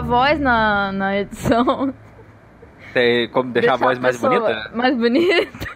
a 0.00 0.02
voz 0.02 0.40
na, 0.40 0.92
na 0.92 1.18
edição. 1.18 1.94
Tem 2.92 3.28
como 3.28 3.52
deixar, 3.52 3.72
deixar 3.72 3.84
a 3.84 3.86
voz 3.86 3.98
a 3.98 4.00
mais 4.00 4.20
bonita? 4.20 4.70
Mais 4.74 4.96
bonita. 4.96 5.68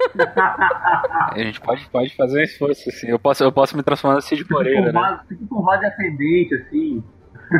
a 1.30 1.38
gente 1.38 1.60
pode, 1.60 1.88
pode 1.90 2.16
fazer 2.16 2.40
um 2.40 2.42
esforço, 2.42 2.88
assim. 2.88 3.06
Eu 3.08 3.18
posso, 3.18 3.44
eu 3.44 3.52
posso 3.52 3.76
me 3.76 3.82
transformar 3.82 4.16
no 4.16 4.22
Cid 4.22 4.44
Moreira, 4.50 4.90
né? 4.92 5.20
Fica 5.28 5.44
com 5.48 5.62
voz 5.62 5.80
ascendente, 5.84 6.54
assim. 6.54 7.04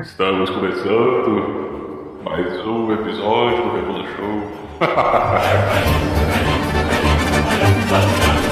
Estamos 0.01 0.51
começando 0.51 2.21
mais 2.25 2.67
um 2.67 2.93
episódio 2.93 3.63
do 3.63 3.71
Revolu 3.77 4.07
Show. 4.09 4.51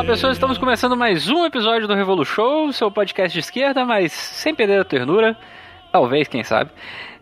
Olá 0.00 0.06
pessoas, 0.06 0.32
estamos 0.32 0.56
começando 0.56 0.96
mais 0.96 1.28
um 1.28 1.44
episódio 1.44 1.86
do 1.86 1.92
Revolu 1.92 2.24
Show, 2.24 2.72
seu 2.72 2.90
podcast 2.90 3.34
de 3.34 3.40
esquerda, 3.40 3.84
mas 3.84 4.12
sem 4.12 4.54
perder 4.54 4.80
a 4.80 4.84
ternura, 4.84 5.36
talvez, 5.92 6.26
quem 6.26 6.42
sabe. 6.42 6.70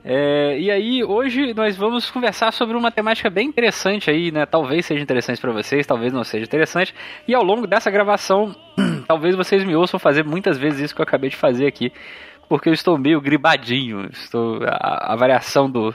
É, 0.05 0.57
e 0.57 0.71
aí, 0.71 1.03
hoje 1.03 1.53
nós 1.55 1.77
vamos 1.77 2.09
conversar 2.09 2.53
sobre 2.53 2.77
uma 2.77 2.93
temática 2.93 3.29
bem 3.29 3.49
interessante 3.49 4.09
aí, 4.09 4.31
né? 4.31 4.47
Talvez 4.47 4.87
seja 4.87 5.03
interessante 5.03 5.41
para 5.41 5.51
vocês, 5.51 5.89
talvez 5.89 6.13
não 6.13 6.23
seja 6.23 6.45
interessante. 6.45 6.95
E 7.27 7.35
ao 7.35 7.43
longo 7.43 7.67
dessa 7.67 7.91
gravação, 7.91 8.55
talvez 9.09 9.35
vocês 9.35 9.65
me 9.65 9.75
ouçam 9.75 9.99
fazer 9.99 10.25
muitas 10.25 10.57
vezes 10.57 10.79
isso 10.79 10.95
que 10.95 11.01
eu 11.01 11.05
acabei 11.05 11.31
de 11.31 11.37
fazer 11.37 11.67
aqui, 11.67 11.93
porque 12.49 12.69
eu 12.69 12.73
estou 12.73 12.97
meio 12.97 13.21
gribadinho. 13.21 14.09
Estou 14.13 14.61
a, 14.65 15.15
a 15.15 15.17
variação 15.17 15.69
do 15.69 15.93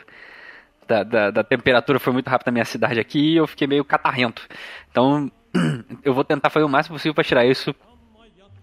da, 0.85 1.01
da, 1.01 1.31
da, 1.31 1.43
temperatura 1.45 1.97
foi 1.97 2.11
muito 2.11 2.29
rápida 2.29 2.51
na 2.51 2.55
minha 2.55 2.65
cidade 2.65 2.99
aqui 2.99 3.35
e 3.35 3.37
eu 3.37 3.47
fiquei 3.47 3.67
meio 3.67 3.85
catarrento. 3.85 4.45
Então, 4.91 5.31
eu 6.03 6.13
vou 6.13 6.23
tentar 6.23 6.49
fazer 6.49 6.65
o 6.65 6.69
máximo 6.69 6.95
possível 6.95 7.13
para 7.13 7.23
tirar 7.23 7.45
isso 7.45 7.73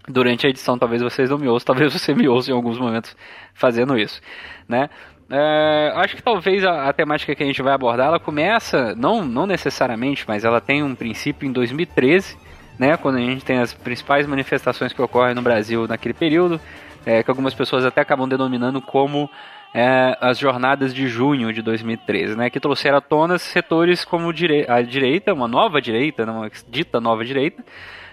durante 0.09 0.47
a 0.47 0.51
edição. 0.51 0.79
Talvez 0.79 1.03
vocês 1.03 1.31
não 1.31 1.39
me 1.39 1.49
ouçam, 1.49 1.67
talvez 1.67 1.93
você 1.93 2.15
me 2.15 2.29
ouça 2.29 2.51
em 2.51 2.55
alguns 2.55 2.79
momentos 2.79 3.17
fazendo 3.55 3.99
isso, 3.99 4.21
né? 4.69 4.91
É, 5.33 5.93
acho 5.95 6.17
que 6.17 6.23
talvez 6.23 6.65
a, 6.65 6.89
a, 6.89 6.93
temática 6.93 7.33
que 7.37 7.43
a 7.43 7.47
gente 7.47 7.63
vai 7.63 7.73
abordar, 7.73 8.09
ela 8.09 8.19
começa, 8.19 8.97
não, 8.97 9.25
não 9.25 9.47
necessariamente, 9.47 10.25
mas 10.27 10.45
ela 10.45 10.61
tem 10.61 10.83
um 10.83 10.93
princípio 10.93 11.49
em 11.49 11.53
2013, 11.53 12.37
né, 12.77 12.97
quando 12.97 13.17
a 13.17 13.21
gente 13.21 13.45
tem 13.45 13.59
as 13.59 13.73
principais 13.73 14.27
manifestações 14.27 14.93
que 14.93 15.01
ocorrem 15.01 15.33
no 15.35 15.43
Brasil 15.43 15.87
naquele 15.87 16.15
período, 16.15 16.61
é, 17.07 17.23
que 17.23 17.31
algumas 17.31 17.55
pessoas 17.55 17.85
até 17.85 18.01
acabam 18.01 18.29
denominando 18.29 18.83
como 18.83 19.31
é, 19.73 20.17
as 20.21 20.39
jornadas 20.39 20.95
de 20.95 21.07
junho 21.09 21.53
de 21.53 21.63
2013, 21.63 22.37
né, 22.37 22.51
que 22.51 22.59
trouxeram 22.59 22.99
à 22.99 23.01
tona 23.01 23.39
setores 23.39 24.05
como 24.05 24.29
a 24.29 24.83
direita, 24.83 25.33
uma 25.33 25.49
nova 25.49 25.81
direita, 25.81 26.25
uma 26.25 26.51
dita 26.69 27.01
nova 27.01 27.25
direita, 27.25 27.65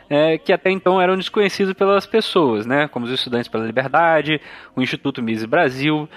é, 0.10 0.38
que 0.38 0.54
até 0.54 0.70
então 0.70 1.02
eram 1.02 1.18
desconhecidos 1.18 1.74
pelas 1.74 2.06
pessoas, 2.06 2.66
né, 2.66 2.88
como 2.88 3.06
os 3.06 3.12
Estudantes 3.12 3.50
pela 3.50 3.66
Liberdade, 3.66 4.40
o 4.76 4.82
Instituto 4.82 5.22
Mises 5.22 5.46
Brasil, 5.46 6.08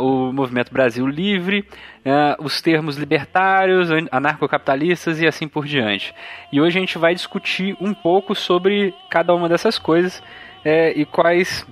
o 0.00 0.32
Movimento 0.32 0.72
Brasil 0.72 1.06
Livre, 1.06 1.66
a, 2.04 2.36
os 2.42 2.62
termos 2.62 2.96
libertários, 2.96 3.88
anarcocapitalistas 4.10 5.20
e 5.20 5.26
assim 5.26 5.46
por 5.46 5.66
diante. 5.66 6.14
E 6.52 6.60
hoje 6.60 6.78
a 6.78 6.80
gente 6.80 6.98
vai 6.98 7.14
discutir 7.14 7.76
um 7.80 7.92
pouco 7.92 8.34
sobre 8.34 8.94
cada 9.10 9.34
uma 9.34 9.48
dessas 9.48 9.78
coisas 9.78 10.22
é, 10.64 10.92
e 10.98 11.04
quais 11.04 11.66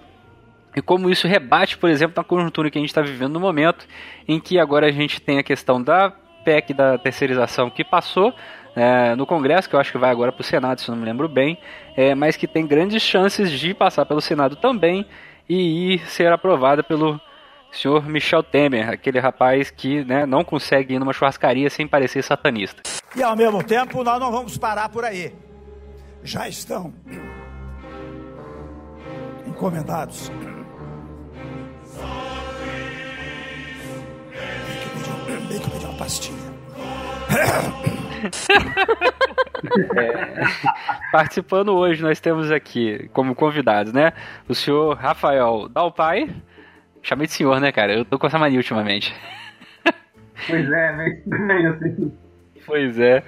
e 0.77 0.83
como 0.83 1.11
isso 1.11 1.27
rebate, 1.27 1.77
por 1.79 1.91
exemplo, 1.91 2.15
na 2.17 2.25
conjuntura 2.25 2.71
que 2.71 2.79
a 2.79 2.81
gente 2.81 2.91
está 2.91 3.03
vivendo 3.03 3.33
no 3.33 3.41
momento, 3.41 3.87
em 4.27 4.39
que 4.39 4.59
agora 4.59 4.87
a 4.87 4.93
gente 4.93 5.21
tem 5.21 5.39
a 5.39 5.43
questão 5.43 5.83
da 5.83 6.12
PEC 6.45 6.73
da 6.73 6.99
terceirização 6.99 7.69
que 7.71 7.84
passou 7.84 8.33
é, 8.77 9.15
no 9.17 9.27
Congresso, 9.27 9.69
que 9.69 9.75
eu 9.75 9.81
acho 9.81 9.93
que 9.93 9.99
vai 9.99 10.11
agora 10.11 10.31
para 10.31 10.41
o 10.41 10.45
Senado, 10.45 10.81
se 10.81 10.89
não 10.91 10.97
me 10.97 11.05
lembro 11.05 11.29
bem, 11.29 11.59
é, 11.97 12.15
mas 12.15 12.37
que 12.37 12.47
tem 12.47 12.67
grandes 12.67 13.03
chances 13.03 13.51
de 13.51 13.75
passar 13.75 14.06
pelo 14.06 14.21
Senado 14.21 14.56
também 14.56 15.05
e 15.49 15.95
ir 15.95 16.09
ser 16.09 16.31
aprovada 16.33 16.83
pelo 16.83 17.21
senhor 17.73 18.06
Michel 18.06 18.43
Temer, 18.43 18.89
aquele 18.89 19.19
rapaz 19.19 19.71
que 19.71 20.05
né, 20.05 20.25
não 20.27 20.45
consegue 20.45 20.95
ir 20.95 20.99
numa 20.99 21.12
churrascaria 21.12 21.69
sem 21.69 21.87
parecer 21.87 22.23
satanista. 22.23 22.83
E 23.17 23.23
ao 23.23 23.37
mesmo 23.37 23.62
tempo, 23.62 24.03
nós 24.05 24.21
não 24.21 24.31
vamos 24.31 24.56
parar 24.56 24.89
por 24.89 25.05
aí. 25.05 25.35
Já 26.23 26.49
estão 26.49 26.93
encomendados 29.47 30.31
pastilha. 35.99 36.39
É, 39.97 40.45
participando 41.11 41.75
hoje, 41.75 42.03
nós 42.03 42.21
temos 42.21 42.51
aqui 42.51 43.11
como 43.13 43.35
convidados, 43.35 43.93
né? 43.93 44.13
O 44.49 44.55
senhor 44.55 44.97
Rafael 44.97 45.69
Dalpai. 45.69 46.31
Chamei 47.03 47.27
de 47.27 47.33
senhor, 47.33 47.61
né, 47.61 47.73
cara? 47.73 47.95
Eu 47.95 48.05
tô 48.05 48.19
com 48.19 48.27
essa 48.27 48.39
mania 48.39 48.59
ultimamente. 48.59 49.15
Pois 50.47 50.71
é, 50.71 50.93
meio 50.97 51.15
estranho 51.15 51.75
assim. 51.75 52.13
Pois 52.65 52.99
é. 52.99 53.23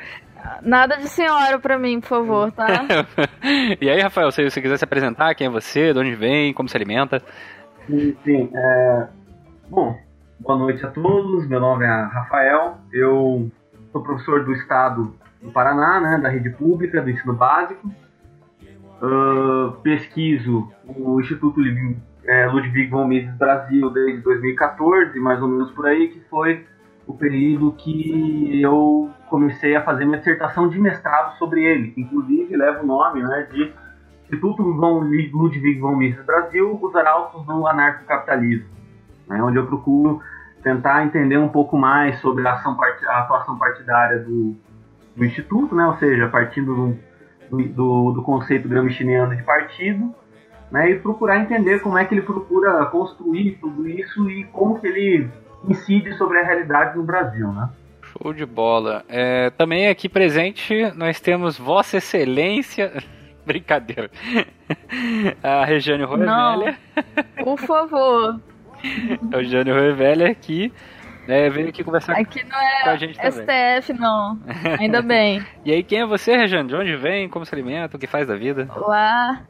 Nada 0.62 0.96
de 0.96 1.08
senhora 1.08 1.58
pra 1.58 1.78
mim, 1.78 2.00
por 2.00 2.08
favor, 2.08 2.52
tá? 2.52 2.86
e 3.80 3.90
aí, 3.90 4.00
Rafael, 4.00 4.30
se 4.30 4.48
você 4.48 4.62
quiser 4.62 4.78
se 4.78 4.84
apresentar, 4.84 5.34
quem 5.34 5.48
é 5.48 5.50
você, 5.50 5.92
de 5.92 5.98
onde 5.98 6.14
vem, 6.14 6.54
como 6.54 6.68
se 6.68 6.76
alimenta? 6.76 7.22
Sim, 7.86 8.16
sim. 8.24 8.50
É... 8.54 9.08
Bom, 9.68 9.98
Boa 10.40 10.58
noite 10.58 10.84
a 10.86 10.88
todos, 10.90 11.46
meu 11.46 11.60
nome 11.60 11.84
é 11.84 11.88
Rafael, 11.88 12.78
eu 12.90 13.52
sou 13.92 14.02
professor 14.02 14.42
do 14.42 14.54
Estado 14.54 15.14
do 15.42 15.50
Paraná, 15.52 16.00
né, 16.00 16.18
da 16.18 16.30
rede 16.30 16.48
pública, 16.48 17.02
do 17.02 17.10
ensino 17.10 17.34
básico. 17.34 17.86
Uh, 19.02 19.72
pesquiso 19.82 20.66
o 20.86 21.20
Instituto 21.20 21.60
é, 22.24 22.46
Ludwig 22.46 22.88
von 22.88 23.06
Mises 23.06 23.36
Brasil 23.36 23.90
desde 23.90 24.22
2014, 24.22 25.20
mais 25.20 25.42
ou 25.42 25.48
menos 25.48 25.70
por 25.72 25.86
aí, 25.86 26.08
que 26.08 26.20
foi 26.30 26.66
o 27.06 27.12
período 27.12 27.72
que 27.72 28.62
eu 28.62 29.10
comecei 29.28 29.76
a 29.76 29.82
fazer 29.82 30.06
minha 30.06 30.18
dissertação 30.18 30.70
de 30.70 30.80
mestrado 30.80 31.36
sobre 31.36 31.62
ele, 31.62 31.90
que 31.90 32.00
inclusive 32.00 32.56
leva 32.56 32.82
o 32.82 32.86
nome 32.86 33.22
né, 33.22 33.46
de 33.52 33.74
Instituto 34.24 34.64
von 34.74 35.00
Ludwig 35.00 35.78
von 35.78 35.96
Mises 35.96 36.24
Brasil, 36.24 36.78
os 36.80 36.96
arautos 36.96 37.44
do 37.44 37.66
anarcocapitalismo 37.66 38.79
né, 39.30 39.40
onde 39.42 39.56
eu 39.56 39.66
procuro 39.66 40.20
tentar 40.62 41.04
entender 41.04 41.38
um 41.38 41.48
pouco 41.48 41.78
mais 41.78 42.20
sobre 42.20 42.46
a, 42.46 42.52
ação 42.52 42.76
a 43.06 43.18
atuação 43.20 43.56
partidária 43.56 44.18
do, 44.18 44.56
do 45.16 45.24
Instituto, 45.24 45.74
né, 45.74 45.86
ou 45.86 45.96
seja, 45.96 46.28
partindo 46.28 46.98
do, 47.48 47.62
do, 47.68 48.12
do 48.12 48.22
conceito 48.22 48.68
gramsciano 48.68 49.34
de 49.34 49.42
partido, 49.44 50.12
né, 50.70 50.90
e 50.90 50.98
procurar 50.98 51.38
entender 51.38 51.80
como 51.80 51.96
é 51.96 52.04
que 52.04 52.12
ele 52.12 52.22
procura 52.22 52.84
construir 52.86 53.58
tudo 53.60 53.88
isso 53.88 54.28
e 54.28 54.44
como 54.44 54.78
que 54.80 54.86
ele 54.86 55.30
incide 55.66 56.12
sobre 56.14 56.38
a 56.38 56.44
realidade 56.44 56.96
no 56.96 57.04
Brasil, 57.04 57.52
né? 57.52 57.70
Show 58.02 58.32
de 58.32 58.44
bola. 58.44 59.04
É, 59.08 59.50
também 59.50 59.88
aqui 59.88 60.08
presente 60.08 60.90
nós 60.96 61.20
temos 61.20 61.56
Vossa 61.56 61.98
Excelência. 61.98 62.92
Brincadeira. 63.46 64.10
A 65.42 65.64
Regiane 65.64 66.04
Roevelha. 66.04 66.78
Por 67.42 67.58
favor 67.58 68.40
é 69.32 69.36
o 69.36 69.44
Jânio 69.44 69.74
Revelli 69.74 70.24
aqui. 70.24 70.72
Né, 71.28 71.48
veio 71.48 71.68
aqui 71.68 71.84
conversar 71.84 72.16
aqui 72.16 72.42
não 72.44 72.58
é 72.58 72.82
com 72.82 72.90
a 72.90 72.96
gente 72.96 73.16
também. 73.16 73.78
STF, 73.78 73.92
não. 73.92 74.40
Ainda 74.80 75.00
bem. 75.00 75.44
e 75.64 75.72
aí, 75.72 75.82
quem 75.82 76.00
é 76.00 76.06
você, 76.06 76.36
Rejane? 76.36 76.68
De 76.68 76.74
onde 76.74 76.96
vem? 76.96 77.28
Como 77.28 77.44
se 77.46 77.54
alimenta? 77.54 77.96
O 77.96 78.00
que 78.00 78.06
faz 78.06 78.26
da 78.26 78.34
vida? 78.34 78.68
Olá. 78.74 79.42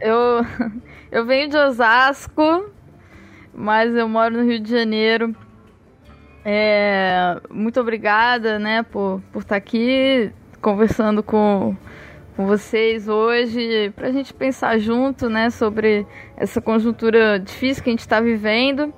Eu, 0.00 0.46
eu 1.10 1.26
venho 1.26 1.50
de 1.50 1.56
Osasco, 1.56 2.70
mas 3.52 3.94
eu 3.94 4.08
moro 4.08 4.38
no 4.38 4.44
Rio 4.44 4.60
de 4.60 4.70
Janeiro. 4.70 5.36
É, 6.44 7.40
muito 7.50 7.80
obrigada, 7.80 8.58
né, 8.58 8.82
por, 8.82 9.22
por 9.32 9.42
estar 9.42 9.56
aqui 9.56 10.32
conversando 10.60 11.22
com 11.22 11.76
com 12.36 12.46
vocês 12.46 13.08
hoje 13.08 13.90
para 13.94 14.08
a 14.08 14.12
gente 14.12 14.32
pensar 14.32 14.78
junto, 14.78 15.28
né, 15.28 15.50
sobre 15.50 16.06
essa 16.36 16.60
conjuntura 16.60 17.38
difícil 17.38 17.82
que 17.82 17.90
a 17.90 17.92
gente 17.92 18.00
está 18.00 18.20
vivendo. 18.20 18.92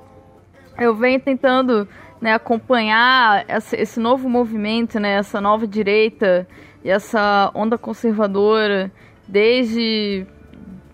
Eu 0.78 0.94
venho 0.94 1.20
tentando 1.20 1.88
né, 2.20 2.32
acompanhar 2.34 3.44
essa, 3.48 3.76
esse 3.80 4.00
novo 4.00 4.28
movimento, 4.28 4.98
né, 4.98 5.14
essa 5.14 5.40
nova 5.40 5.66
direita 5.66 6.46
e 6.84 6.90
essa 6.90 7.50
onda 7.54 7.76
conservadora 7.76 8.90
desde 9.26 10.26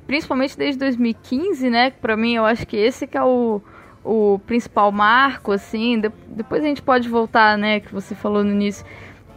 principalmente 0.06 0.58
desde 0.58 0.78
2015, 0.80 1.70
né? 1.70 1.90
Para 1.90 2.16
mim 2.16 2.34
eu 2.34 2.44
acho 2.44 2.66
que 2.66 2.76
esse 2.76 3.06
que 3.06 3.16
é 3.16 3.22
o, 3.22 3.62
o 4.04 4.40
principal 4.44 4.90
marco, 4.90 5.52
assim. 5.52 6.00
De, 6.00 6.10
depois 6.26 6.64
a 6.64 6.66
gente 6.66 6.82
pode 6.82 7.08
voltar, 7.08 7.56
né? 7.56 7.78
Que 7.78 7.92
você 7.92 8.12
falou 8.12 8.42
no 8.42 8.50
início 8.50 8.84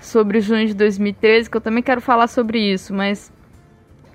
sobre 0.04 0.42
junho 0.42 0.68
de 0.68 0.74
2013, 0.74 1.50
que 1.50 1.58
eu 1.58 1.62
também 1.62 1.82
quero 1.82 2.02
falar 2.02 2.28
sobre 2.28 2.60
isso, 2.60 2.94
mas 2.94 3.32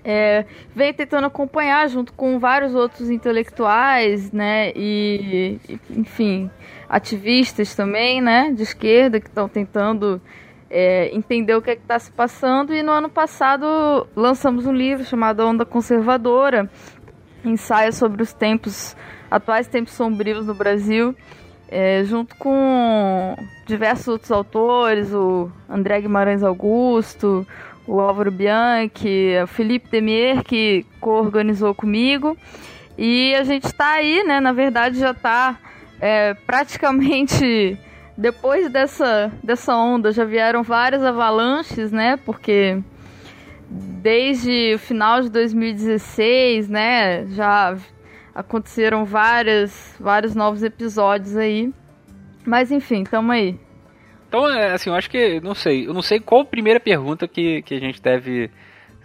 é, 0.04 0.44
vem 0.74 0.92
tentando 0.92 1.26
acompanhar 1.26 1.88
junto 1.88 2.12
com 2.12 2.38
vários 2.38 2.74
outros 2.74 3.10
intelectuais, 3.10 4.30
né, 4.30 4.70
e, 4.76 5.58
enfim, 5.90 6.50
ativistas 6.88 7.74
também, 7.74 8.20
né, 8.20 8.52
de 8.52 8.62
esquerda 8.62 9.20
que 9.20 9.28
estão 9.28 9.48
tentando 9.48 10.20
é, 10.70 11.14
entender 11.14 11.54
o 11.54 11.62
que 11.62 11.70
é 11.70 11.74
está 11.74 11.98
se 11.98 12.12
passando. 12.12 12.74
E 12.74 12.82
no 12.82 12.92
ano 12.92 13.08
passado 13.08 14.06
lançamos 14.14 14.66
um 14.66 14.72
livro 14.72 15.04
chamado 15.04 15.40
Onda 15.40 15.64
Conservadora, 15.64 16.70
ensaio 17.44 17.92
sobre 17.92 18.22
os 18.22 18.32
tempos 18.32 18.96
atuais 19.30 19.66
tempos 19.66 19.92
sombrios 19.92 20.46
no 20.46 20.54
Brasil, 20.54 21.14
é, 21.68 22.02
junto 22.04 22.34
com 22.36 23.36
diversos 23.66 24.08
outros 24.08 24.30
autores, 24.30 25.12
o 25.12 25.50
André 25.68 26.00
Guimarães 26.00 26.42
Augusto, 26.42 27.46
o 27.86 28.00
Álvaro 28.00 28.30
Bianchi, 28.30 29.32
o 29.42 29.46
Felipe 29.46 29.88
Demier, 29.90 30.42
que 30.42 30.84
co-organizou 31.00 31.74
comigo. 31.74 32.36
E 32.96 33.34
a 33.34 33.44
gente 33.44 33.64
está 33.64 33.92
aí, 33.92 34.24
né? 34.24 34.40
Na 34.40 34.52
verdade, 34.52 34.98
já 34.98 35.12
está 35.12 35.58
é, 36.00 36.34
praticamente 36.34 37.78
depois 38.16 38.70
dessa, 38.70 39.30
dessa 39.42 39.76
onda. 39.76 40.10
Já 40.10 40.24
vieram 40.24 40.62
várias 40.62 41.04
avalanches, 41.04 41.92
né? 41.92 42.18
Porque 42.24 42.82
desde 43.70 44.74
o 44.74 44.78
final 44.78 45.20
de 45.22 45.28
2016, 45.28 46.68
né? 46.68 47.26
Já 47.28 47.76
aconteceram 48.38 49.04
várias, 49.04 49.96
vários 49.98 50.34
novos 50.34 50.62
episódios 50.62 51.36
aí. 51.36 51.72
Mas 52.46 52.70
enfim, 52.70 53.02
tamo 53.02 53.32
aí. 53.32 53.58
Então, 54.28 54.48
é, 54.48 54.72
assim, 54.72 54.90
eu 54.90 54.96
acho 54.96 55.10
que, 55.10 55.40
não 55.40 55.54
sei, 55.54 55.88
eu 55.88 55.92
não 55.92 56.02
sei 56.02 56.20
qual 56.20 56.42
a 56.42 56.44
primeira 56.44 56.78
pergunta 56.78 57.26
que, 57.26 57.62
que 57.62 57.74
a 57.74 57.80
gente 57.80 58.00
deve 58.00 58.50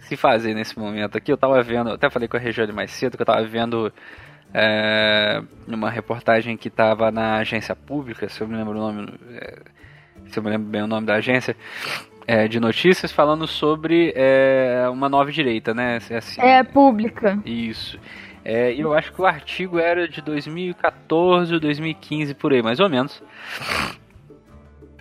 se 0.02 0.16
fazer 0.16 0.54
nesse 0.54 0.78
momento 0.78 1.18
aqui. 1.18 1.32
Eu 1.32 1.38
tava 1.38 1.64
vendo, 1.64 1.92
até 1.92 2.10
falei 2.10 2.28
com 2.28 2.38
a 2.38 2.40
Regiane 2.40 2.72
mais 2.72 2.92
cedo, 2.92 3.18
que 3.18 3.24
eu 3.24 3.26
tava 3.26 3.44
vendo 3.44 3.92
é, 4.54 5.42
uma 5.68 5.90
reportagem 5.90 6.56
que 6.56 6.70
tava 6.70 7.10
na 7.10 7.38
agência 7.38 7.76
pública, 7.76 8.30
se 8.30 8.40
eu 8.40 8.48
me 8.48 8.56
lembro 8.56 8.74
o 8.74 8.82
nome, 8.82 9.14
é, 9.32 9.62
se 10.28 10.38
eu 10.38 10.44
me 10.44 10.50
lembro 10.52 10.68
bem 10.68 10.84
o 10.84 10.88
nome 10.88 11.08
da 11.08 11.16
agência, 11.16 11.56
é, 12.28 12.48
de 12.48 12.60
notícias 12.60 13.12
falando 13.12 13.48
sobre 13.48 14.14
é, 14.16 14.88
uma 14.92 15.10
nova 15.10 15.32
direita, 15.32 15.74
né? 15.74 15.98
Assim, 15.98 16.40
é, 16.40 16.62
pública. 16.64 17.40
Isso. 17.46 18.00
É, 18.46 18.74
eu 18.74 18.94
acho 18.94 19.14
que 19.14 19.22
o 19.22 19.26
artigo 19.26 19.80
era 19.80 20.08
de 20.08 20.22
2014 20.22 21.54
ou 21.54 21.60
2015, 21.60 22.34
por 22.34 22.52
aí, 22.52 22.62
mais 22.62 22.80
ou 22.80 22.90
menos. 22.90 23.24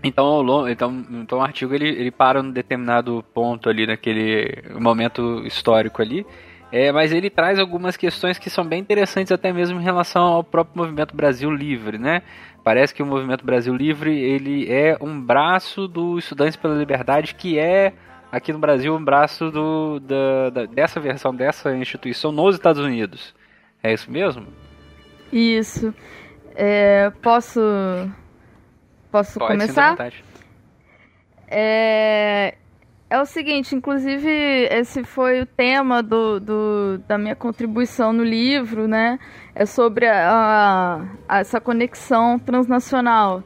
Então, 0.04 0.68
então, 0.68 1.04
então 1.10 1.38
o 1.38 1.42
artigo 1.42 1.74
ele, 1.74 1.88
ele 1.88 2.10
para 2.10 2.42
num 2.42 2.50
determinado 2.50 3.24
ponto 3.32 3.68
ali, 3.68 3.86
naquele 3.86 4.62
momento 4.78 5.42
histórico 5.44 6.02
ali. 6.02 6.26
É, 6.72 6.90
mas 6.90 7.12
ele 7.12 7.28
traz 7.28 7.58
algumas 7.58 7.98
questões 7.98 8.38
que 8.38 8.48
são 8.48 8.64
bem 8.64 8.80
interessantes 8.80 9.30
até 9.30 9.52
mesmo 9.52 9.78
em 9.78 9.84
relação 9.84 10.22
ao 10.22 10.42
próprio 10.42 10.82
movimento 10.82 11.14
Brasil 11.14 11.50
Livre, 11.50 11.98
né? 11.98 12.22
Parece 12.64 12.94
que 12.94 13.02
o 13.02 13.06
movimento 13.06 13.44
Brasil 13.44 13.74
Livre 13.74 14.18
ele 14.18 14.72
é 14.72 14.96
um 15.00 15.20
braço 15.20 15.86
do 15.86 16.18
Estudantes 16.18 16.56
pela 16.56 16.74
Liberdade 16.74 17.34
que 17.34 17.58
é 17.58 17.92
aqui 18.32 18.52
no 18.52 18.58
Brasil 18.58 18.96
um 18.96 19.04
braço 19.04 19.50
do, 19.52 20.00
da, 20.00 20.50
da, 20.50 20.66
dessa 20.66 20.98
versão 20.98 21.32
dessa 21.32 21.76
instituição 21.76 22.32
nos 22.32 22.56
Estados 22.56 22.82
Unidos. 22.82 23.32
É 23.82 23.92
isso 23.92 24.10
mesmo? 24.10 24.46
Isso. 25.30 25.94
É, 26.56 27.10
posso 27.22 27.60
Posso 29.12 29.38
Pode, 29.38 29.52
começar? 29.52 29.94
É, 31.46 32.54
é 33.10 33.20
o 33.20 33.26
seguinte, 33.26 33.74
inclusive 33.74 34.30
esse 34.70 35.04
foi 35.04 35.42
o 35.42 35.46
tema 35.46 36.02
do, 36.02 36.40
do, 36.40 36.98
da 37.06 37.18
minha 37.18 37.36
contribuição 37.36 38.10
no 38.10 38.24
livro, 38.24 38.88
né? 38.88 39.18
É 39.54 39.66
sobre 39.66 40.06
a, 40.06 41.04
a, 41.28 41.40
essa 41.40 41.60
conexão 41.60 42.38
transnacional 42.38 43.44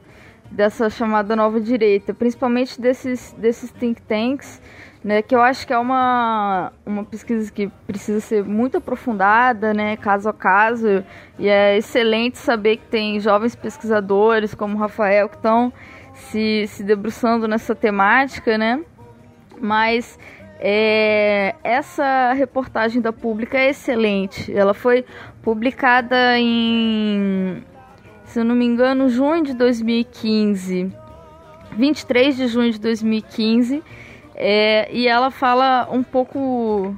dessa 0.53 0.89
chamada 0.89 1.35
nova 1.35 1.61
direita, 1.61 2.15
principalmente 2.15 2.81
desses, 2.81 3.33
desses 3.33 3.73
think 3.73 4.01
tanks 4.03 4.63
né, 5.03 5.23
que 5.23 5.35
eu 5.35 5.41
acho 5.41 5.67
que 5.67 5.73
é 5.73 5.79
uma, 5.79 6.73
uma 6.85 7.05
pesquisa 7.05 7.51
que 7.53 7.69
precisa 7.87 8.21
ser 8.21 8.45
muito 8.45 8.79
aprofundada, 8.79 9.73
né, 9.73 9.97
caso 9.97 10.29
a 10.29 10.33
caso, 10.33 11.05
e 11.39 11.49
é 11.49 11.77
excelente 11.77 12.39
saber 12.39 12.79
que 12.79 12.87
tem 12.87 13.21
jovens 13.21 13.55
pesquisadores 13.55 14.55
como 14.55 14.77
o 14.77 14.79
Rafael 14.79 15.29
que 15.29 15.37
estão 15.37 15.73
se, 16.13 16.67
se 16.69 16.83
debruçando 16.83 17.47
nessa 17.47 17.75
temática, 17.75 18.59
né, 18.59 18.81
mas 19.61 20.19
é, 20.59 21.55
essa 21.63 22.33
reportagem 22.33 23.01
da 23.01 23.13
Pública 23.13 23.59
é 23.59 23.71
excelente, 23.71 24.53
ela 24.53 24.75
foi 24.75 25.05
publicada 25.43 26.39
em, 26.39 27.63
se 28.25 28.41
eu 28.41 28.45
não 28.45 28.55
me 28.55 28.65
engano, 28.65 29.09
junho 29.09 29.45
de 29.45 29.55
2015, 29.55 30.93
23 31.77 32.37
de 32.37 32.49
junho 32.49 32.73
de 32.73 32.81
2015, 32.81 33.83
é, 34.39 34.89
e 34.93 35.09
ela 35.09 35.31
fala 35.31 35.89
um 35.91 36.03
pouco 36.03 36.95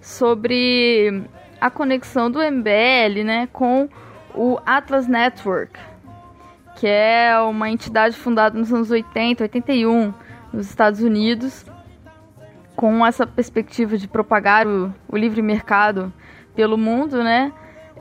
sobre 0.00 1.22
a 1.60 1.70
conexão 1.70 2.28
do 2.28 2.40
MBL 2.40 3.22
né, 3.24 3.48
com 3.52 3.88
o 4.34 4.58
Atlas 4.66 5.06
Network, 5.06 5.78
que 6.76 6.88
é 6.88 7.38
uma 7.40 7.70
entidade 7.70 8.16
fundada 8.16 8.58
nos 8.58 8.72
anos 8.72 8.90
80, 8.90 9.44
81, 9.44 10.12
nos 10.52 10.68
Estados 10.68 11.00
Unidos, 11.00 11.64
com 12.74 13.06
essa 13.06 13.24
perspectiva 13.24 13.96
de 13.96 14.08
propagar 14.08 14.66
o, 14.66 14.92
o 15.08 15.16
livre 15.16 15.42
mercado 15.42 16.12
pelo 16.56 16.76
mundo, 16.76 17.22
né? 17.22 17.52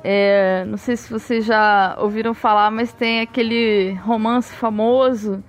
É, 0.03 0.63
não 0.65 0.77
sei 0.77 0.95
se 0.95 1.11
vocês 1.11 1.45
já 1.45 1.95
ouviram 1.99 2.33
falar, 2.33 2.71
mas 2.71 2.91
tem 2.93 3.19
aquele 3.19 3.93
romance 4.05 4.55
famoso 4.55 5.43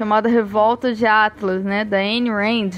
chamada 0.00 0.30
Revolta 0.30 0.94
de 0.94 1.04
Atlas, 1.04 1.62
né, 1.62 1.84
da 1.84 1.98
Ayn 1.98 2.30
Rand, 2.30 2.70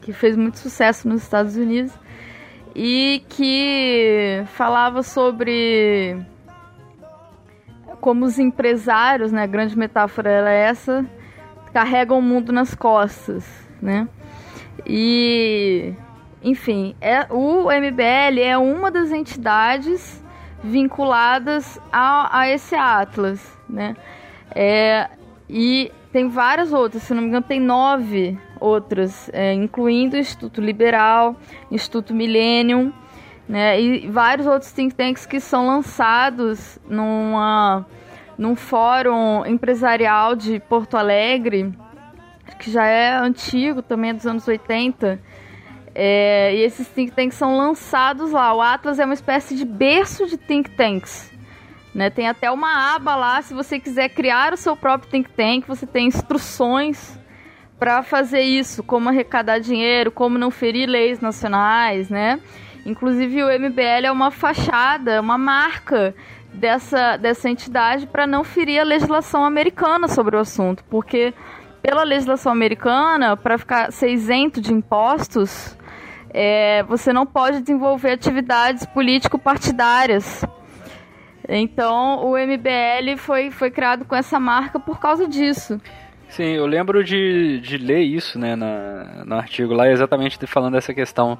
que 0.00 0.14
fez 0.14 0.34
muito 0.34 0.56
sucesso 0.56 1.06
nos 1.06 1.22
Estados 1.22 1.56
Unidos 1.56 1.92
e 2.74 3.22
que 3.28 4.42
falava 4.46 5.02
sobre 5.02 6.16
como 8.00 8.24
os 8.24 8.38
empresários, 8.38 9.30
né, 9.30 9.42
a 9.42 9.46
grande 9.46 9.76
metáfora 9.76 10.30
era 10.30 10.50
essa, 10.50 11.04
carregam 11.70 12.18
o 12.18 12.22
mundo 12.22 12.50
nas 12.50 12.74
costas, 12.74 13.46
né? 13.82 14.08
E 14.86 15.92
enfim, 16.42 16.96
é, 16.98 17.26
o 17.28 17.64
MBL 17.64 18.40
é 18.42 18.56
uma 18.56 18.90
das 18.90 19.12
entidades 19.12 20.24
vinculadas 20.64 21.78
a, 21.92 22.40
a 22.40 22.48
esse 22.48 22.74
Atlas, 22.74 23.54
né? 23.68 23.94
É, 24.54 25.10
e 25.52 25.90
tem 26.12 26.28
várias 26.28 26.72
outras, 26.72 27.02
se 27.02 27.12
não 27.12 27.22
me 27.22 27.28
engano, 27.28 27.44
tem 27.46 27.60
nove 27.60 28.38
outras, 28.60 29.28
é, 29.32 29.52
incluindo 29.52 30.16
o 30.16 30.18
Instituto 30.18 30.60
Liberal, 30.60 31.34
Instituto 31.70 32.14
Millennium, 32.14 32.92
né, 33.48 33.80
e 33.80 34.08
vários 34.08 34.46
outros 34.46 34.70
think 34.70 34.94
tanks 34.94 35.26
que 35.26 35.40
são 35.40 35.66
lançados 35.66 36.78
numa, 36.88 37.84
num 38.38 38.54
fórum 38.54 39.44
empresarial 39.44 40.36
de 40.36 40.60
Porto 40.60 40.96
Alegre, 40.96 41.74
que 42.60 42.70
já 42.70 42.86
é 42.86 43.16
antigo, 43.16 43.82
também 43.82 44.10
é 44.10 44.14
dos 44.14 44.26
anos 44.26 44.46
80. 44.46 45.20
É, 45.92 46.54
e 46.54 46.60
esses 46.60 46.86
think 46.88 47.12
tanks 47.12 47.36
são 47.36 47.56
lançados 47.56 48.30
lá. 48.30 48.54
O 48.54 48.60
Atlas 48.60 49.00
é 49.00 49.04
uma 49.04 49.14
espécie 49.14 49.56
de 49.56 49.64
berço 49.64 50.26
de 50.26 50.36
think 50.36 50.70
tanks. 50.70 51.30
Né? 51.94 52.08
Tem 52.08 52.28
até 52.28 52.50
uma 52.50 52.94
aba 52.94 53.16
lá, 53.16 53.42
se 53.42 53.52
você 53.52 53.80
quiser 53.80 54.08
criar 54.10 54.52
o 54.52 54.56
seu 54.56 54.76
próprio 54.76 55.10
think 55.10 55.30
tank, 55.30 55.66
você 55.66 55.86
tem 55.86 56.06
instruções 56.06 57.18
para 57.78 58.02
fazer 58.02 58.42
isso, 58.42 58.82
como 58.82 59.08
arrecadar 59.08 59.58
dinheiro, 59.58 60.12
como 60.12 60.38
não 60.38 60.50
ferir 60.50 60.86
leis 60.86 61.18
nacionais, 61.20 62.10
né? 62.10 62.38
Inclusive 62.84 63.42
o 63.42 63.48
MBL 63.48 64.04
é 64.04 64.12
uma 64.12 64.30
fachada, 64.30 65.20
uma 65.20 65.38
marca 65.38 66.14
dessa, 66.52 67.16
dessa 67.16 67.48
entidade 67.48 68.06
para 68.06 68.26
não 68.26 68.44
ferir 68.44 68.80
a 68.80 68.84
legislação 68.84 69.44
americana 69.44 70.08
sobre 70.08 70.36
o 70.36 70.40
assunto, 70.40 70.84
porque 70.90 71.32
pela 71.82 72.02
legislação 72.02 72.52
americana, 72.52 73.36
para 73.36 73.56
ficar 73.56 73.90
ser 73.90 74.10
isento 74.10 74.60
de 74.60 74.72
impostos, 74.72 75.76
é, 76.32 76.82
você 76.84 77.12
não 77.12 77.26
pode 77.26 77.60
desenvolver 77.60 78.12
atividades 78.12 78.84
político-partidárias 78.86 80.44
então 81.56 82.24
o 82.24 82.36
MBL 82.36 83.16
foi, 83.16 83.50
foi 83.50 83.70
criado 83.70 84.04
com 84.04 84.14
essa 84.14 84.38
marca 84.38 84.78
por 84.78 85.00
causa 85.00 85.26
disso. 85.26 85.80
Sim, 86.28 86.44
eu 86.44 86.64
lembro 86.64 87.02
de, 87.02 87.60
de 87.60 87.76
ler 87.76 88.02
isso 88.02 88.38
né, 88.38 88.54
na, 88.54 89.24
no 89.26 89.34
artigo 89.34 89.74
lá, 89.74 89.90
exatamente 89.90 90.38
falando 90.46 90.74
dessa 90.74 90.94
questão 90.94 91.36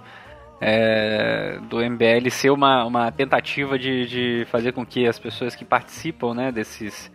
é, 0.61 1.59
do 1.69 1.79
MBL 1.79 2.29
ser 2.29 2.51
uma, 2.51 2.85
uma 2.85 3.13
tentativa 3.13 3.79
de, 3.79 4.07
de 4.07 4.47
fazer 4.51 4.73
com 4.73 4.85
que 4.85 5.07
as 5.07 5.19
pessoas 5.19 5.55
que 5.55 5.65
participam 5.65 6.35
né, 6.35 6.51
desses 6.51 7.11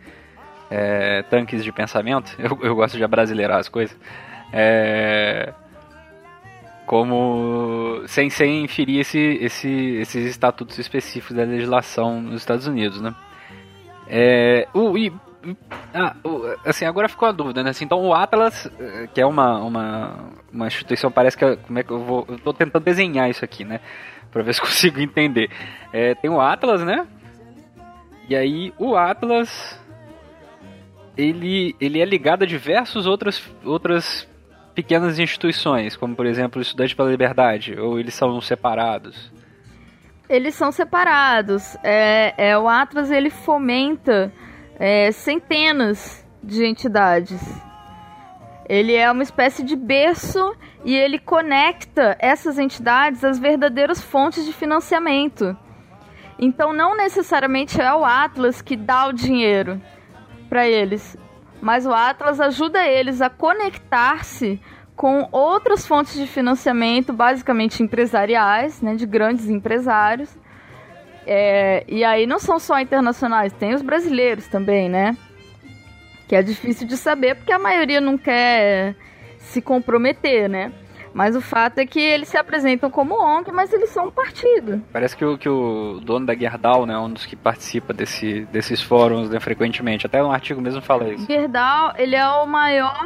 é, 0.70 1.22
tanques 1.24 1.62
de 1.62 1.70
pensamento, 1.70 2.34
eu, 2.40 2.58
eu 2.62 2.74
gosto 2.74 2.96
de 2.96 3.04
abrasileirar 3.04 3.58
as 3.58 3.68
coisas, 3.68 3.96
é, 4.52 5.52
como 6.86 8.02
sem, 8.06 8.30
sem 8.30 8.64
inferir 8.64 9.00
esse, 9.00 9.18
esse, 9.18 9.68
esses 9.68 10.24
estatutos 10.24 10.78
específicos 10.78 11.36
da 11.36 11.42
legislação 11.42 12.22
nos 12.22 12.36
Estados 12.36 12.66
Unidos, 12.66 13.00
né? 13.00 13.14
É, 14.08 14.68
o, 14.72 14.96
e, 14.96 15.12
ah, 15.92 16.14
o, 16.24 16.42
assim, 16.64 16.84
agora 16.84 17.08
ficou 17.08 17.28
a 17.28 17.32
dúvida, 17.32 17.62
né? 17.62 17.70
Assim, 17.70 17.84
então 17.84 18.00
o 18.00 18.14
Atlas, 18.14 18.70
eh, 18.78 19.08
que 19.12 19.20
é 19.20 19.26
uma, 19.26 19.58
uma, 19.58 20.30
uma 20.52 20.66
instituição, 20.68 21.10
parece 21.10 21.36
que 21.36 21.44
é, 21.44 21.56
como 21.56 21.78
é 21.78 21.82
que 21.82 21.90
eu 21.90 21.98
vou, 21.98 22.24
eu 22.28 22.38
tô 22.38 22.52
tentando 22.52 22.84
desenhar 22.84 23.28
isso 23.28 23.44
aqui, 23.44 23.64
né? 23.64 23.80
Pra 24.30 24.42
ver 24.42 24.54
se 24.54 24.60
consigo 24.62 25.00
entender. 25.00 25.50
É, 25.92 26.14
tem 26.14 26.30
o 26.30 26.40
Atlas, 26.40 26.84
né? 26.84 27.04
E 28.28 28.36
aí 28.36 28.72
o 28.78 28.96
Atlas 28.96 29.80
ele, 31.16 31.74
ele 31.80 32.00
é 32.00 32.04
ligado 32.04 32.42
a 32.42 32.46
diversas 32.46 33.06
outras, 33.06 33.42
outras 33.64 34.28
pequenas 34.76 35.18
instituições, 35.18 35.96
como 35.96 36.14
por 36.14 36.26
exemplo 36.26 36.58
o 36.58 36.62
Estudante 36.62 36.94
pela 36.94 37.10
Liberdade, 37.10 37.80
ou 37.80 37.98
eles 37.98 38.12
são 38.12 38.38
separados? 38.42 39.32
Eles 40.28 40.54
são 40.54 40.70
separados. 40.70 41.76
É, 41.82 42.34
é 42.36 42.58
o 42.58 42.68
Atlas 42.68 43.10
ele 43.10 43.30
fomenta 43.30 44.30
é, 44.78 45.10
centenas 45.10 46.24
de 46.42 46.66
entidades. 46.66 47.40
Ele 48.68 48.94
é 48.94 49.10
uma 49.10 49.22
espécie 49.22 49.62
de 49.62 49.74
berço 49.74 50.54
e 50.84 50.94
ele 50.94 51.18
conecta 51.18 52.16
essas 52.18 52.58
entidades 52.58 53.24
às 53.24 53.38
verdadeiras 53.38 54.02
fontes 54.02 54.44
de 54.44 54.52
financiamento. 54.52 55.56
Então, 56.38 56.72
não 56.72 56.94
necessariamente 56.94 57.80
é 57.80 57.94
o 57.94 58.04
Atlas 58.04 58.60
que 58.60 58.76
dá 58.76 59.06
o 59.06 59.12
dinheiro 59.12 59.80
para 60.50 60.68
eles, 60.68 61.16
mas 61.66 61.84
o 61.84 61.92
Atlas 61.92 62.40
ajuda 62.40 62.86
eles 62.86 63.20
a 63.20 63.28
conectar-se 63.28 64.60
com 64.94 65.28
outras 65.32 65.84
fontes 65.84 66.14
de 66.14 66.24
financiamento, 66.24 67.12
basicamente 67.12 67.82
empresariais, 67.82 68.80
né, 68.80 68.94
de 68.94 69.04
grandes 69.04 69.48
empresários. 69.48 70.32
É, 71.26 71.82
e 71.88 72.04
aí 72.04 72.24
não 72.24 72.38
são 72.38 72.60
só 72.60 72.78
internacionais, 72.78 73.52
tem 73.52 73.74
os 73.74 73.82
brasileiros 73.82 74.46
também, 74.46 74.88
né? 74.88 75.16
Que 76.28 76.36
é 76.36 76.42
difícil 76.42 76.86
de 76.86 76.96
saber 76.96 77.34
porque 77.34 77.52
a 77.52 77.58
maioria 77.58 78.00
não 78.00 78.16
quer 78.16 78.94
se 79.40 79.60
comprometer, 79.60 80.48
né? 80.48 80.72
Mas 81.16 81.34
o 81.34 81.40
fato 81.40 81.78
é 81.78 81.86
que 81.86 81.98
eles 81.98 82.28
se 82.28 82.36
apresentam 82.36 82.90
como 82.90 83.14
ONG, 83.14 83.50
mas 83.50 83.72
eles 83.72 83.88
são 83.88 84.08
um 84.08 84.10
partido. 84.10 84.82
Parece 84.92 85.16
que 85.16 85.24
o, 85.24 85.38
que 85.38 85.48
o 85.48 85.98
dono 86.02 86.26
da 86.26 86.34
Gerdau, 86.34 86.84
né, 86.84 86.94
um 86.98 87.10
dos 87.10 87.24
que 87.24 87.34
participa 87.34 87.94
desse, 87.94 88.46
desses 88.52 88.82
fóruns 88.82 89.30
né, 89.30 89.40
frequentemente, 89.40 90.04
até 90.04 90.22
um 90.22 90.30
artigo 90.30 90.60
mesmo 90.60 90.82
fala 90.82 91.08
isso. 91.08 91.24
Gerdau, 91.26 91.94
ele 91.96 92.14
é 92.14 92.28
o 92.28 92.44
maior, 92.44 93.02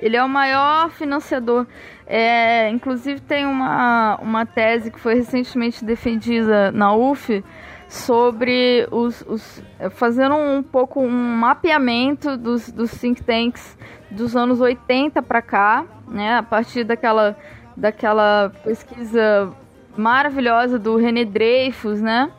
ele 0.00 0.16
é 0.16 0.22
o 0.22 0.28
maior 0.28 0.88
financiador. 0.90 1.66
É, 2.06 2.70
inclusive 2.70 3.18
tem 3.18 3.44
uma, 3.44 4.20
uma 4.22 4.46
tese 4.46 4.92
que 4.92 5.00
foi 5.00 5.16
recentemente 5.16 5.84
defendida 5.84 6.70
na 6.70 6.94
UF 6.94 7.42
sobre 7.88 8.86
os, 8.90 9.22
os 9.22 9.62
fazendo 9.92 10.34
um 10.34 10.62
pouco 10.62 11.00
um 11.00 11.10
mapeamento 11.10 12.36
dos, 12.36 12.70
dos 12.70 12.90
think 12.92 13.22
tanks 13.22 13.76
dos 14.10 14.34
anos 14.36 14.60
80 14.60 15.22
para 15.22 15.42
cá, 15.42 15.84
né, 16.08 16.36
a 16.36 16.42
partir 16.42 16.84
daquela, 16.84 17.36
daquela 17.76 18.52
pesquisa 18.64 19.52
maravilhosa 19.96 20.78
do 20.78 20.96
René 20.96 21.24
Dreyfus, 21.24 22.00
né, 22.00 22.30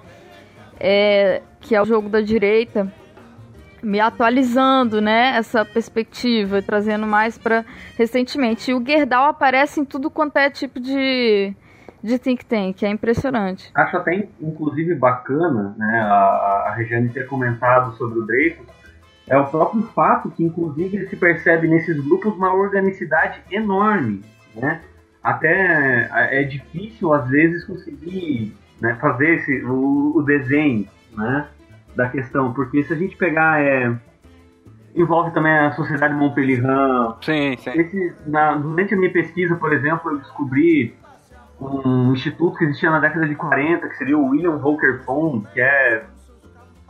é, 0.79 1.41
que 1.59 1.75
é 1.75 1.81
o 1.81 1.85
jogo 1.85 2.09
da 2.09 2.21
direita, 2.21 2.91
me 3.81 3.99
atualizando, 3.99 4.99
né, 5.01 5.35
essa 5.37 5.63
perspectiva, 5.63 6.61
trazendo 6.61 7.05
mais 7.05 7.37
para 7.37 7.63
recentemente. 7.97 8.71
E 8.71 8.73
o 8.73 8.83
Gerdau 8.85 9.29
aparece 9.29 9.79
em 9.79 9.85
tudo 9.85 10.09
quanto 10.09 10.37
é 10.37 10.49
tipo 10.49 10.79
de, 10.79 11.53
de 12.03 12.17
think 12.19 12.45
tank, 12.45 12.83
é 12.83 12.89
impressionante. 12.89 13.71
Acho 13.75 13.97
até, 13.97 14.27
inclusive, 14.39 14.95
bacana, 14.95 15.75
né, 15.77 15.99
a, 16.01 16.65
a 16.67 16.73
Regiane 16.75 17.09
ter 17.09 17.27
comentado 17.27 17.95
sobre 17.95 18.19
o 18.19 18.25
Dreyfus, 18.25 18.65
é 19.27 19.37
o 19.37 19.45
próprio 19.45 19.83
fato 19.93 20.29
que, 20.31 20.43
inclusive, 20.43 21.07
se 21.07 21.15
percebe 21.15 21.67
nesses 21.67 21.99
grupos 21.99 22.33
uma 22.35 22.53
organicidade 22.53 23.41
enorme, 23.51 24.23
né? 24.55 24.81
Até 25.21 26.09
é 26.31 26.43
difícil, 26.43 27.13
às 27.13 27.27
vezes, 27.27 27.65
conseguir 27.65 28.55
né, 28.79 28.95
fazer 29.01 29.35
esse, 29.35 29.63
o, 29.65 30.13
o, 30.15 30.21
desenho 30.21 30.87
né, 31.13 31.47
da 31.93 32.07
questão, 32.07 32.53
porque 32.53 32.83
se 32.83 32.93
a 32.93 32.95
gente 32.95 33.17
pegar... 33.17 33.61
É, 33.61 33.93
envolve 34.95 35.31
também 35.31 35.51
a 35.51 35.71
Sociedade 35.73 36.15
Montpellier. 36.15 36.63
Sim, 37.21 37.55
sim. 37.57 37.69
Esse, 37.79 38.15
na, 38.25 38.55
durante 38.55 38.95
a 38.95 38.97
minha 38.97 39.11
pesquisa, 39.11 39.55
por 39.55 39.71
exemplo, 39.71 40.11
eu 40.11 40.17
descobri 40.17 40.95
um 41.59 42.13
instituto 42.13 42.57
que 42.57 42.65
existia 42.65 42.91
na 42.91 42.99
década 42.99 43.27
de 43.27 43.35
40, 43.35 43.87
que 43.89 43.97
seria 43.97 44.17
o 44.17 44.29
William 44.29 44.57
Volcker 44.57 45.03
Fund, 45.03 45.45
que 45.53 45.59
é 45.59 46.03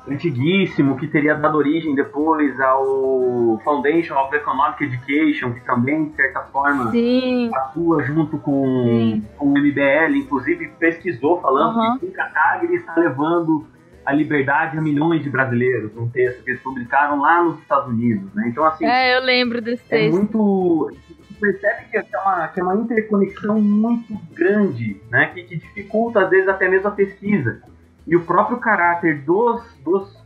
antiguíssimo, 0.08 0.98
que 0.98 1.08
teria 1.08 1.36
dado 1.36 1.58
origem 1.58 1.94
depois 1.94 2.60
ao 2.60 3.60
Foundation 3.64 4.16
of 4.16 4.36
Economic 4.36 4.84
Education, 4.84 5.54
que 5.54 5.60
também, 5.62 6.06
de 6.06 6.16
certa 6.16 6.42
forma, 6.44 6.92
Sim. 6.92 7.52
atua 7.54 8.04
junto 8.04 8.38
com, 8.38 9.22
com 9.38 9.46
o 9.46 9.60
MBL, 9.60 10.16
inclusive 10.16 10.70
pesquisou 10.80 11.42
falando 11.42 11.78
uhum. 11.78 11.98
que 12.00 12.06
o 12.06 12.12
Katagri 12.12 12.76
está 12.76 12.96
levando 12.96 13.66
a 14.06 14.14
liberdade 14.14 14.78
a 14.78 14.82
milhões 14.82 15.22
de 15.22 15.30
brasileiros, 15.30 15.92
um 15.98 16.08
texto 16.08 16.42
que 16.42 16.52
eles 16.52 16.62
publicaram 16.62 17.20
lá 17.20 17.44
nos 17.44 17.60
Estados 17.60 17.90
Unidos, 17.90 18.34
né? 18.34 18.48
Então, 18.48 18.64
assim... 18.64 18.86
É, 18.86 19.18
eu 19.18 19.22
lembro 19.22 19.62
desse 19.62 19.84
é 19.90 19.98
texto. 19.98 20.16
É 20.16 20.18
muito... 20.18 20.92
percebe 21.39 21.86
que 21.89 21.98
é, 21.98 22.06
uma, 22.24 22.48
que 22.48 22.60
é 22.60 22.63
uma 22.63 22.75
interconexão 22.75 23.62
muito 23.62 24.13
grande, 24.34 25.01
né? 25.10 25.27
Que, 25.27 25.44
que 25.44 25.56
dificulta, 25.58 26.22
às 26.22 26.29
vezes, 26.29 26.48
até 26.48 26.67
mesmo 26.67 26.88
a 26.88 26.91
pesquisa 26.91 27.62
e 28.08 28.15
o 28.15 28.24
próprio 28.24 28.58
caráter 28.58 29.22
dos, 29.24 29.62
dos 29.84 30.25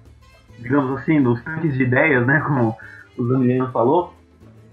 digamos 0.59 0.99
assim, 0.99 1.21
dos 1.21 1.43
tanques 1.43 1.73
de 1.73 1.83
ideias, 1.83 2.25
né, 2.25 2.39
como 2.41 2.77
o 3.17 3.27
Zamiliano 3.27 3.71
falou, 3.71 4.13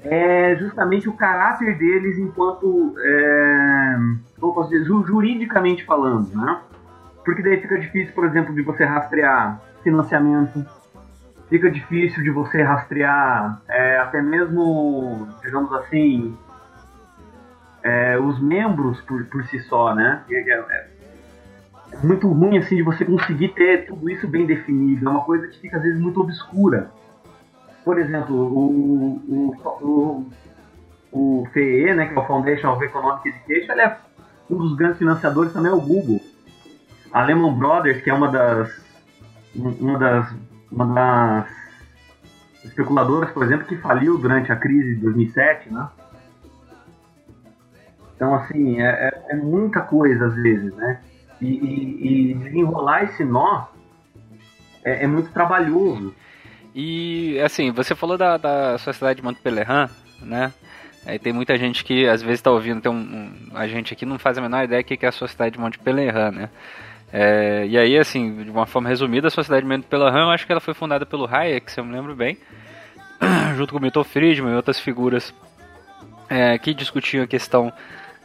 é 0.03 0.55
justamente 0.57 1.09
o 1.09 1.15
caráter 1.15 1.77
deles 1.77 2.19
enquanto, 2.19 2.95
é, 2.99 3.97
como 4.39 4.55
posso 4.55 4.71
dizer, 4.71 4.85
juridicamente 4.85 5.85
falando, 5.85 6.31
né? 6.37 6.61
Porque 7.25 7.43
daí 7.43 7.61
fica 7.61 7.79
difícil, 7.79 8.15
por 8.15 8.25
exemplo, 8.25 8.55
de 8.55 8.63
você 8.63 8.85
rastrear 8.85 9.61
financiamento, 9.83 10.65
fica 11.49 11.71
difícil 11.71 12.23
de 12.23 12.31
você 12.31 12.63
rastrear 12.63 13.61
é, 13.69 13.99
até 13.99 14.21
mesmo, 14.21 15.29
digamos 15.43 15.73
assim, 15.73 16.37
é, 17.83 18.19
os 18.19 18.41
membros 18.41 19.01
por, 19.03 19.25
por 19.27 19.45
si 19.47 19.59
só, 19.61 19.95
né? 19.95 20.23
É, 20.31 20.53
é, 20.53 20.87
muito 22.03 22.29
ruim 22.29 22.59
assim 22.59 22.77
de 22.77 22.83
você 22.83 23.05
conseguir 23.05 23.49
ter 23.49 23.87
tudo 23.87 24.11
isso 24.11 24.29
bem 24.29 24.47
definido. 24.47 25.07
É 25.07 25.11
uma 25.11 25.25
coisa 25.25 25.49
que 25.49 25.59
fica 25.59 25.79
às 25.79 25.83
vezes 25.83 26.01
muito 26.01 26.21
obscura. 26.21 26.91
Por 27.85 27.99
exemplo, 27.99 28.37
o, 28.37 29.23
o, 29.27 29.57
o, 29.81 30.27
o 31.13 31.49
FEE, 31.53 31.95
né, 31.95 32.07
que 32.07 32.15
é 32.15 32.19
o 32.19 32.27
Foundation 32.27 32.73
of 32.73 32.85
Economic 32.85 33.27
Education, 33.27 33.73
ele 33.73 33.81
é 33.81 33.97
um 34.51 34.57
dos 34.57 34.77
grandes 34.77 34.99
financiadores 34.99 35.53
também 35.53 35.71
é 35.71 35.75
o 35.75 35.81
Google. 35.81 36.21
A 37.13 37.23
Lehman 37.25 37.55
Brothers, 37.55 38.03
que 38.03 38.11
é 38.11 38.15
uma 38.15 38.29
das 38.29 38.87
uma 39.55 39.99
das 39.99 40.31
uma 40.71 40.87
das 40.87 41.49
especuladoras, 42.65 43.31
por 43.31 43.45
exemplo, 43.45 43.67
que 43.67 43.77
faliu 43.77 44.19
durante 44.19 44.53
a 44.53 44.57
crise 44.57 44.95
de 44.95 45.01
2007, 45.01 45.73
né? 45.73 45.89
Então, 48.15 48.35
assim, 48.35 48.81
é, 48.81 48.87
é, 48.89 49.27
é 49.31 49.37
muita 49.37 49.81
coisa 49.81 50.27
às 50.27 50.35
vezes, 50.35 50.75
né? 50.75 51.01
E, 51.41 51.47
e, 51.47 52.33
e 52.33 52.35
desenrolar 52.35 53.05
esse 53.05 53.25
nó 53.25 53.67
é, 54.85 55.05
é, 55.05 55.07
muito 55.07 55.31
trabalhoso. 55.31 56.13
E, 56.75 57.39
assim, 57.41 57.71
você 57.71 57.95
falou 57.95 58.19
da, 58.19 58.37
da 58.37 58.77
Sociedade 58.79 59.21
de 59.21 59.25
Montpellier, 59.25 59.89
né? 60.21 60.53
Aí 61.07 61.19
tem 61.19 61.33
muita 61.33 61.57
gente 61.57 61.85
que 61.85 62.07
às 62.07 62.21
vezes 62.21 62.41
está 62.41 62.51
ouvindo, 62.51 62.83
tem 62.83 62.91
um, 62.91 62.97
um, 62.97 63.57
a 63.57 63.67
gente 63.69 63.93
aqui 63.93 64.05
não 64.05 64.19
faz 64.19 64.37
a 64.37 64.43
menor 64.43 64.65
ideia 64.65 64.83
do 64.83 64.87
que 64.87 65.07
é 65.07 65.09
a 65.09 65.13
Sociedade 65.13 65.55
de 65.55 65.61
Montpellier, 65.61 66.33
né? 66.33 66.51
É, 67.13 67.67
e 67.67 67.79
aí, 67.79 67.97
assim, 67.97 68.45
de 68.45 68.51
uma 68.51 68.67
forma 68.67 68.89
resumida, 68.89 69.29
a 69.29 69.31
Sociedade 69.31 69.67
de 69.67 69.69
Montpellier, 69.69 70.15
eu 70.15 70.31
acho 70.31 70.47
que 70.47 70.53
ela 70.53 70.61
foi 70.61 70.75
fundada 70.75 71.07
pelo 71.07 71.27
Hayek, 71.27 71.71
se 71.71 71.81
eu 71.81 71.85
me 71.85 71.93
lembro 71.93 72.15
bem, 72.15 72.39
junto 73.57 73.73
com 73.73 73.79
o 73.79 73.83
Milton 73.83 74.05
Friedman 74.05 74.53
e 74.53 74.57
outras 74.57 74.79
figuras 74.79 75.35
é, 76.29 76.59
que 76.59 76.75
discutiam 76.75 77.25
a 77.25 77.27
questão 77.27 77.73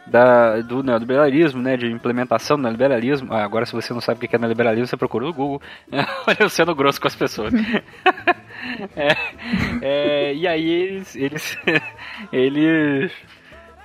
da, 0.06 0.60
do 0.60 0.84
neoliberalismo, 0.84 1.62
né, 1.62 1.78
de 1.78 1.90
implementação 1.90 2.58
do 2.58 2.64
neoliberalismo. 2.64 3.34
Ah, 3.34 3.44
agora, 3.44 3.66
se 3.66 3.72
você 3.72 3.94
não 3.94 4.02
sabe 4.02 4.26
o 4.26 4.28
que 4.28 4.36
é 4.36 4.40
neoliberalismo, 4.40 4.88
você 4.88 4.98
procura 4.98 5.26
no 5.26 5.34
Google. 5.34 5.62
Olha 6.28 6.38
eu 6.40 6.50
sendo 6.50 6.76
grosso 6.76 7.00
com 7.00 7.08
as 7.08 7.16
pessoas. 7.16 7.54
é, 8.96 9.08
é, 9.82 10.34
e 10.34 10.48
aí 10.48 10.70
eles, 10.70 11.16
eles, 11.16 11.58
eles 12.34 13.12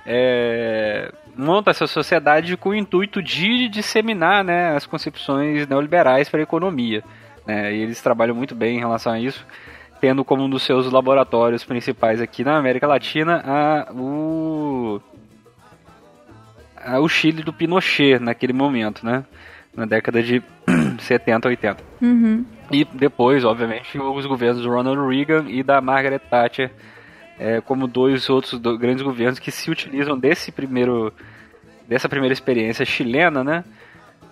é, 0.05 1.11
montam 1.39 1.71
essa 1.71 1.87
sociedade 1.87 2.55
com 2.57 2.69
o 2.69 2.75
intuito 2.75 3.21
de 3.21 3.67
disseminar 3.69 4.43
né, 4.43 4.75
as 4.75 4.85
concepções 4.85 5.67
neoliberais 5.67 6.29
para 6.29 6.39
a 6.39 6.43
economia. 6.43 7.03
Né, 7.47 7.73
e 7.73 7.81
eles 7.81 8.01
trabalham 8.01 8.35
muito 8.35 8.53
bem 8.53 8.77
em 8.77 8.79
relação 8.79 9.13
a 9.13 9.19
isso 9.19 9.45
tendo 9.99 10.23
como 10.23 10.43
um 10.43 10.49
dos 10.49 10.63
seus 10.63 10.91
laboratórios 10.91 11.63
principais 11.63 12.21
aqui 12.21 12.43
na 12.43 12.57
América 12.57 12.87
Latina 12.87 13.43
a, 13.45 13.91
o 13.91 15.01
o 17.01 17.09
Chile 17.09 17.43
do 17.43 17.51
Pinochet 17.51 18.19
naquele 18.19 18.53
momento, 18.53 19.05
né? 19.05 19.25
Na 19.75 19.85
década 19.85 20.23
de 20.23 20.41
70, 20.99 21.49
80. 21.49 21.83
Uhum. 22.01 22.45
E 22.71 22.85
depois, 22.85 23.43
obviamente, 23.43 23.99
os 23.99 24.25
governos 24.25 24.63
do 24.63 24.69
Ronald 24.69 25.07
Reagan 25.07 25.45
e 25.49 25.61
da 25.61 25.81
Margaret 25.81 26.19
Thatcher, 26.19 26.71
é, 27.39 27.61
como 27.61 27.87
dois 27.87 28.29
outros 28.29 28.59
do, 28.59 28.77
grandes 28.77 29.01
governos 29.01 29.39
que 29.39 29.49
se 29.49 29.71
utilizam 29.71 30.19
desse 30.19 30.51
primeiro, 30.51 31.13
dessa 31.87 32.09
primeira 32.09 32.33
experiência 32.33 32.85
chilena, 32.85 33.43
né? 33.43 33.63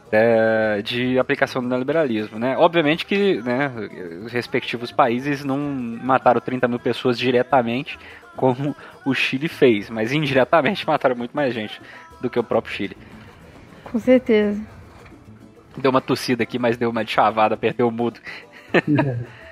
É, 0.09 0.81
de 0.81 1.19
aplicação 1.19 1.61
do 1.61 1.67
neoliberalismo, 1.67 2.39
né? 2.39 2.57
Obviamente 2.57 3.05
que 3.05 3.41
né, 3.41 3.69
os 4.23 4.31
respectivos 4.31 4.89
países 4.89 5.43
não 5.43 5.57
mataram 5.57 6.39
30 6.39 6.65
mil 6.67 6.79
pessoas 6.79 7.17
diretamente, 7.19 7.99
como 8.35 8.73
o 9.05 9.13
Chile 9.13 9.49
fez, 9.49 9.89
mas 9.89 10.13
indiretamente 10.13 10.85
mataram 10.87 11.15
muito 11.15 11.35
mais 11.35 11.53
gente 11.53 11.81
do 12.21 12.29
que 12.29 12.39
o 12.39 12.43
próprio 12.43 12.73
Chile. 12.73 12.97
Com 13.83 13.99
certeza. 13.99 14.61
Deu 15.77 15.91
uma 15.91 16.01
tossida 16.01 16.43
aqui, 16.43 16.57
mas 16.57 16.77
deu 16.77 16.89
uma 16.89 17.03
de 17.03 17.11
chavada, 17.11 17.57
perdeu 17.57 17.87
o 17.87 17.91
mudo. 17.91 18.19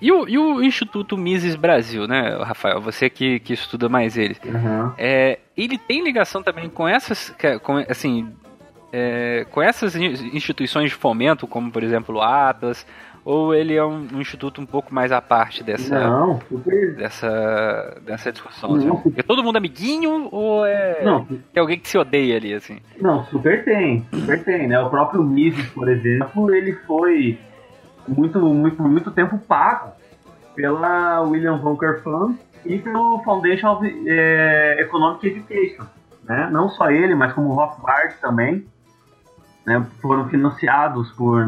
e, 0.00 0.10
o, 0.10 0.28
e 0.28 0.38
o 0.38 0.62
Instituto 0.62 1.16
Mises 1.16 1.56
Brasil, 1.56 2.06
né, 2.06 2.36
Rafael? 2.42 2.80
Você 2.80 3.10
que, 3.10 3.40
que 3.40 3.52
estuda 3.52 3.88
mais 3.88 4.16
ele. 4.16 4.36
Uhum. 4.44 4.92
É, 4.96 5.38
ele 5.56 5.76
tem 5.76 6.02
ligação 6.02 6.42
também 6.42 6.68
com 6.68 6.88
essas, 6.88 7.34
com, 7.62 7.76
assim, 7.88 8.32
é, 8.92 9.46
com 9.50 9.60
essas 9.60 9.94
instituições 9.96 10.90
de 10.90 10.96
fomento, 10.96 11.46
como 11.46 11.70
por 11.70 11.82
exemplo 11.82 12.16
o 12.16 12.20
Atlas, 12.20 12.86
ou 13.24 13.54
ele 13.54 13.74
é 13.74 13.84
um, 13.84 14.06
um, 14.14 14.20
instituto 14.20 14.60
um 14.60 14.66
pouco 14.66 14.94
mais 14.94 15.12
à 15.12 15.20
parte 15.20 15.62
dessa 15.62 16.08
não, 16.08 16.40
super... 16.48 16.94
dessa 16.96 18.00
dessa 18.04 18.32
discussão 18.32 18.76
não, 18.76 18.98
assim? 18.98 19.12
é 19.16 19.22
todo 19.22 19.44
mundo 19.44 19.56
amiguinho 19.56 20.28
ou 20.32 20.64
é 20.64 21.02
não. 21.04 21.24
tem 21.24 21.60
alguém 21.60 21.78
que 21.78 21.88
se 21.88 21.98
odeia 21.98 22.36
ali 22.36 22.54
assim 22.54 22.78
não 23.00 23.24
super 23.24 23.62
tem 23.64 24.06
super 24.12 24.42
tem 24.42 24.66
né 24.66 24.80
o 24.80 24.88
próprio 24.88 25.22
Mises 25.22 25.68
por 25.68 25.88
exemplo 25.88 26.52
ele 26.54 26.72
foi 26.86 27.38
muito 28.10 28.38
muito 28.40 28.82
muito 28.82 29.10
tempo 29.10 29.38
pago 29.38 29.92
pela 30.54 31.20
William 31.22 31.60
Wonker 31.62 32.02
Fund 32.02 32.38
e 32.64 32.78
pelo 32.78 33.22
Foundation 33.22 33.72
of 33.72 34.04
é, 34.06 34.76
Economic 34.80 35.26
Education 35.26 35.86
né 36.24 36.48
não 36.50 36.68
só 36.68 36.90
ele 36.90 37.14
mas 37.14 37.32
como 37.32 37.50
o 37.50 37.54
Rothbard 37.54 38.14
também 38.20 38.66
né 39.66 39.86
foram 40.00 40.28
financiados 40.28 41.10
por 41.12 41.46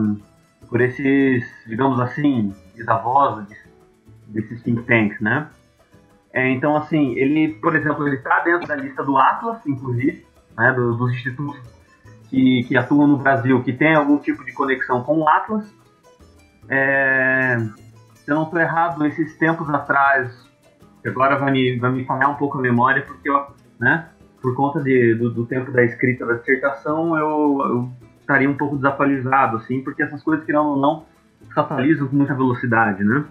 por 0.72 0.80
esses, 0.80 1.44
digamos 1.66 2.00
assim, 2.00 2.54
bisavós 2.74 3.46
desses 4.28 4.62
think 4.62 4.82
tanks, 4.84 5.20
né? 5.20 5.50
É, 6.32 6.48
então, 6.48 6.74
assim, 6.74 7.12
ele, 7.12 7.52
por 7.60 7.76
exemplo, 7.76 8.08
ele 8.08 8.16
está 8.16 8.40
dentro 8.40 8.66
da 8.66 8.74
lista 8.74 9.04
do 9.04 9.18
Atlas, 9.18 9.58
inclusive, 9.66 10.24
né, 10.56 10.72
do, 10.72 10.96
dos 10.96 11.12
institutos 11.12 11.60
que, 12.30 12.64
que 12.64 12.74
atuam 12.74 13.06
no 13.06 13.18
Brasil, 13.18 13.62
que 13.62 13.74
tem 13.74 13.94
algum 13.94 14.16
tipo 14.16 14.42
de 14.46 14.52
conexão 14.54 15.04
com 15.04 15.18
o 15.18 15.28
Atlas. 15.28 15.70
É, 16.68 17.56
se 18.14 18.30
eu 18.30 18.36
não 18.36 18.44
estou 18.44 18.60
errado, 18.60 19.04
esses 19.06 19.36
tempos 19.36 19.68
atrás, 19.68 20.48
agora 21.04 21.36
vai 21.36 21.52
me, 21.52 21.78
vai 21.78 21.90
me 21.90 22.04
falhar 22.04 22.30
um 22.30 22.34
pouco 22.34 22.58
a 22.58 22.60
memória, 22.60 23.02
porque 23.02 23.28
eu, 23.28 23.46
né, 23.80 24.08
por 24.40 24.54
conta 24.54 24.80
de, 24.80 25.14
do, 25.14 25.30
do 25.30 25.46
tempo 25.46 25.70
da 25.70 25.84
escrita 25.84 26.24
da 26.26 26.34
dissertação, 26.34 27.16
eu, 27.16 27.58
eu 27.64 27.90
estaria 28.20 28.48
um 28.48 28.56
pouco 28.56 28.76
desatualizado, 28.76 29.56
assim, 29.58 29.80
porque 29.82 30.02
essas 30.02 30.22
coisas, 30.22 30.44
que 30.44 30.52
não 30.52 30.76
não, 30.76 31.04
se 31.52 31.58
atualizam 31.58 32.06
com 32.08 32.16
muita 32.16 32.34
velocidade, 32.34 33.02
né? 33.04 33.24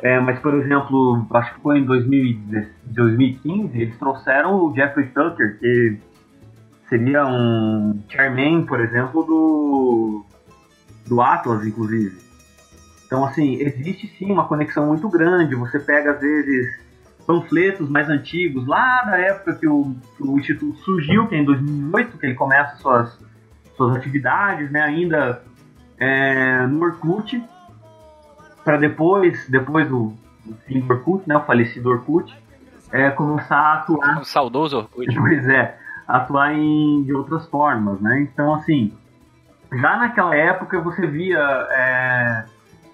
É, 0.00 0.18
mas, 0.18 0.38
por 0.40 0.54
exemplo, 0.54 1.26
acho 1.32 1.54
que 1.54 1.60
foi 1.60 1.78
em 1.78 1.84
2015, 1.84 3.80
eles 3.80 3.96
trouxeram 3.98 4.56
o 4.56 4.74
Jeffrey 4.74 5.06
Tucker, 5.08 5.60
que 5.60 5.98
seria 6.88 7.24
um 7.24 8.02
chairman, 8.08 8.66
por 8.66 8.80
exemplo, 8.80 9.22
do, 9.22 10.24
do 11.06 11.20
Atlas, 11.20 11.64
inclusive. 11.64 12.21
Então, 13.12 13.26
assim, 13.26 13.56
existe 13.60 14.06
sim 14.16 14.32
uma 14.32 14.48
conexão 14.48 14.86
muito 14.86 15.06
grande. 15.06 15.54
Você 15.54 15.78
pega, 15.78 16.12
às 16.12 16.20
vezes, 16.22 16.80
panfletos 17.26 17.86
mais 17.90 18.08
antigos, 18.08 18.66
lá 18.66 19.02
da 19.02 19.18
época 19.18 19.52
que 19.52 19.68
o, 19.68 19.94
o 20.18 20.38
Instituto 20.38 20.78
surgiu, 20.78 21.28
que 21.28 21.34
é 21.34 21.38
em 21.40 21.44
2008, 21.44 22.16
que 22.16 22.24
ele 22.24 22.34
começa 22.34 22.76
suas 22.76 23.20
suas 23.76 23.96
atividades, 23.96 24.70
né, 24.70 24.80
ainda 24.80 25.42
é, 25.98 26.66
no 26.66 26.82
Orkut, 26.82 27.42
para 28.64 28.78
depois, 28.78 29.46
depois 29.46 29.86
do, 29.88 30.14
do, 30.44 30.54
fim 30.66 30.80
do 30.80 30.90
Orkut, 30.90 31.28
né, 31.28 31.36
o 31.36 31.40
falecido 31.44 31.90
Orkut, 31.90 32.34
é, 32.90 33.10
começar 33.10 33.56
a 33.56 33.74
atuar... 33.74 34.20
O 34.20 34.24
saudoso 34.24 34.78
Orkut. 34.78 35.06
Pois 35.20 35.48
é, 35.48 35.78
atuar 36.08 36.54
em, 36.54 37.02
de 37.02 37.12
outras 37.14 37.46
formas, 37.46 38.00
né, 38.00 38.22
então 38.22 38.54
assim, 38.54 38.96
já 39.70 39.98
naquela 39.98 40.34
época 40.34 40.80
você 40.80 41.06
via 41.06 41.40
é, 41.70 42.44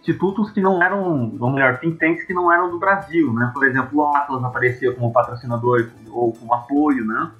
institutos 0.08 0.50
que 0.50 0.60
não 0.60 0.82
eram, 0.82 1.36
ou 1.38 1.50
melhor, 1.50 1.78
think 1.78 1.98
tanks 1.98 2.24
que 2.24 2.32
não 2.32 2.50
eram 2.50 2.70
do 2.70 2.78
Brasil, 2.78 3.32
né, 3.34 3.50
por 3.52 3.66
exemplo, 3.66 3.98
o 3.98 4.06
Atlas 4.16 4.42
aparecia 4.42 4.92
como 4.92 5.12
patrocinador 5.12 5.90
ou 6.10 6.32
como 6.32 6.54
apoio, 6.54 7.04
né, 7.04 7.30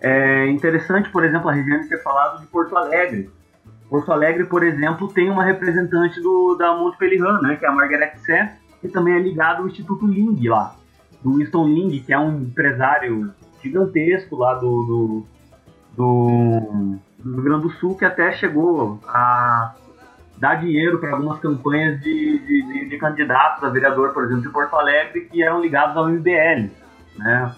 é 0.00 0.46
interessante, 0.48 1.10
por 1.10 1.24
exemplo, 1.24 1.48
a 1.48 1.52
Regiane 1.52 1.88
ter 1.88 2.02
falado 2.02 2.40
de 2.40 2.46
Porto 2.46 2.76
Alegre. 2.76 3.30
Porto 3.88 4.12
Alegre, 4.12 4.44
por 4.44 4.62
exemplo, 4.62 5.08
tem 5.08 5.30
uma 5.30 5.42
representante 5.42 6.20
do, 6.20 6.54
da 6.54 6.76
Monte 6.76 6.96
Pelihan, 6.96 7.40
né, 7.40 7.56
que 7.56 7.64
é 7.64 7.68
a 7.68 7.72
Margaret 7.72 8.16
Sé, 8.18 8.56
que 8.80 8.88
também 8.88 9.14
é 9.14 9.18
ligado 9.18 9.62
ao 9.62 9.68
Instituto 9.68 10.06
Ling 10.06 10.48
lá, 10.48 10.76
do 11.22 11.34
Winston 11.34 11.66
Ling, 11.66 12.00
que 12.00 12.12
é 12.12 12.18
um 12.18 12.42
empresário 12.42 13.32
gigantesco 13.60 14.36
lá 14.36 14.54
do, 14.54 14.60
do, 14.60 15.26
do, 15.96 16.98
do 17.18 17.32
Rio 17.32 17.42
Grande 17.42 17.62
do 17.62 17.70
Sul, 17.70 17.96
que 17.96 18.04
até 18.04 18.32
chegou 18.32 19.00
a 19.08 19.74
dar 20.38 20.56
dinheiro 20.56 20.98
para 20.98 21.12
algumas 21.12 21.40
campanhas 21.40 22.00
de, 22.00 22.38
de, 22.38 22.88
de, 22.88 22.98
candidatos 22.98 23.64
a 23.64 23.70
vereador, 23.70 24.12
por 24.12 24.24
exemplo, 24.24 24.42
de 24.42 24.48
Porto 24.50 24.76
Alegre, 24.76 25.22
que 25.22 25.42
eram 25.42 25.60
ligados 25.60 25.96
ao 25.96 26.08
MBL, 26.08 26.70
né? 27.16 27.54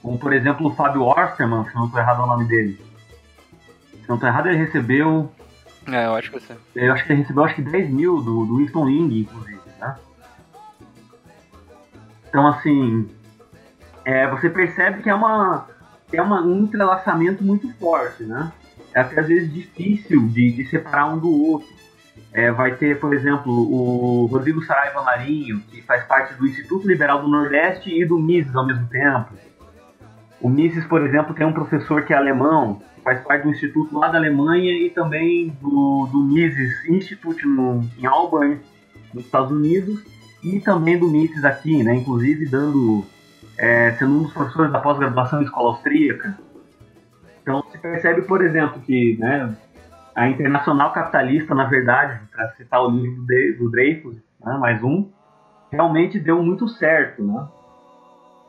Como, 0.00 0.18
por 0.18 0.32
exemplo, 0.32 0.66
o 0.66 0.74
Fábio 0.74 1.04
Osterman, 1.04 1.64
se 1.64 1.74
não 1.74 1.86
estou 1.86 2.00
errado 2.00 2.22
o 2.22 2.26
nome 2.26 2.46
dele. 2.46 2.80
Se 4.00 4.08
não 4.08 4.16
estou 4.16 4.28
errado, 4.28 4.48
ele 4.48 4.58
recebeu. 4.58 5.30
É, 5.86 6.06
eu 6.06 6.14
acho 6.14 6.30
que 6.30 6.40
você. 6.40 6.56
Eu 6.74 6.92
acho 6.92 7.04
que 7.04 7.12
ele 7.12 7.22
recebeu 7.22 7.44
acho 7.44 7.54
que 7.54 7.62
10 7.62 7.90
mil 7.90 8.20
do, 8.20 8.46
do 8.46 8.56
Winston 8.56 8.84
Ling, 8.84 9.20
inclusive, 9.20 9.60
né? 9.78 9.96
Então, 12.28 12.46
assim. 12.46 13.08
É, 14.04 14.26
você 14.28 14.50
percebe 14.50 15.00
que 15.00 15.08
é, 15.08 15.14
uma, 15.14 15.68
é 16.12 16.20
uma, 16.20 16.42
um 16.42 16.64
entrelaçamento 16.64 17.44
muito 17.44 17.72
forte, 17.74 18.24
né? 18.24 18.50
É 18.92 19.00
até 19.00 19.20
às 19.20 19.28
vezes 19.28 19.52
difícil 19.52 20.26
de, 20.28 20.50
de 20.50 20.66
separar 20.66 21.06
um 21.06 21.18
do 21.18 21.30
outro. 21.30 21.81
É, 22.32 22.50
vai 22.50 22.74
ter, 22.76 22.98
por 22.98 23.12
exemplo, 23.12 23.52
o 23.52 24.26
Rodrigo 24.26 24.62
Saraiva 24.62 25.02
Marinho, 25.02 25.60
que 25.70 25.82
faz 25.82 26.04
parte 26.04 26.32
do 26.34 26.46
Instituto 26.46 26.88
Liberal 26.88 27.20
do 27.20 27.28
Nordeste 27.28 27.90
e 27.90 28.06
do 28.06 28.18
Mises 28.18 28.54
ao 28.56 28.66
mesmo 28.66 28.86
tempo. 28.88 29.34
O 30.40 30.48
Mises, 30.48 30.84
por 30.86 31.02
exemplo, 31.06 31.34
tem 31.34 31.46
um 31.46 31.52
professor 31.52 32.02
que 32.02 32.12
é 32.12 32.16
alemão, 32.16 32.80
faz 33.04 33.20
parte 33.20 33.44
do 33.44 33.50
instituto 33.50 33.98
lá 33.98 34.08
da 34.08 34.18
Alemanha 34.18 34.72
e 34.72 34.90
também 34.90 35.56
do, 35.60 36.08
do 36.10 36.24
Mises 36.24 36.84
Institute 36.88 37.46
no, 37.46 37.84
em 37.98 38.06
Auburn, 38.06 38.58
nos 39.12 39.24
Estados 39.24 39.50
Unidos, 39.50 40.02
e 40.42 40.58
também 40.58 40.98
do 40.98 41.08
Mises 41.08 41.44
aqui, 41.44 41.82
né? 41.82 41.94
Inclusive 41.94 42.46
dando, 42.46 43.04
é, 43.58 43.92
sendo 43.92 44.18
um 44.18 44.22
dos 44.22 44.32
professores 44.32 44.72
da 44.72 44.80
pós-graduação 44.80 45.40
em 45.40 45.44
escola 45.44 45.70
austríaca. 45.70 46.38
Então 47.42 47.62
se 47.70 47.78
percebe, 47.78 48.22
por 48.22 48.44
exemplo, 48.44 48.80
que 48.80 49.16
né, 49.18 49.54
a 50.14 50.28
Internacional 50.28 50.92
Capitalista, 50.92 51.54
na 51.54 51.64
verdade, 51.64 52.20
para 52.30 52.50
citar 52.52 52.82
o 52.82 52.90
livro 52.90 53.24
do 53.58 53.70
Dreyfus, 53.70 54.16
né, 54.44 54.56
mais 54.58 54.82
um, 54.82 55.08
realmente 55.70 56.18
deu 56.18 56.42
muito 56.42 56.68
certo, 56.68 57.22
né? 57.22 57.46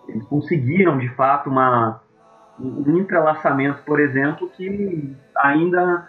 Eles 0.07 0.25
conseguiram, 0.25 0.97
de 0.97 1.07
fato, 1.15 1.49
uma, 1.49 2.01
um 2.59 2.97
entrelaçamento, 2.97 3.81
por 3.83 4.01
exemplo, 4.01 4.49
que 4.49 5.15
ainda, 5.37 6.07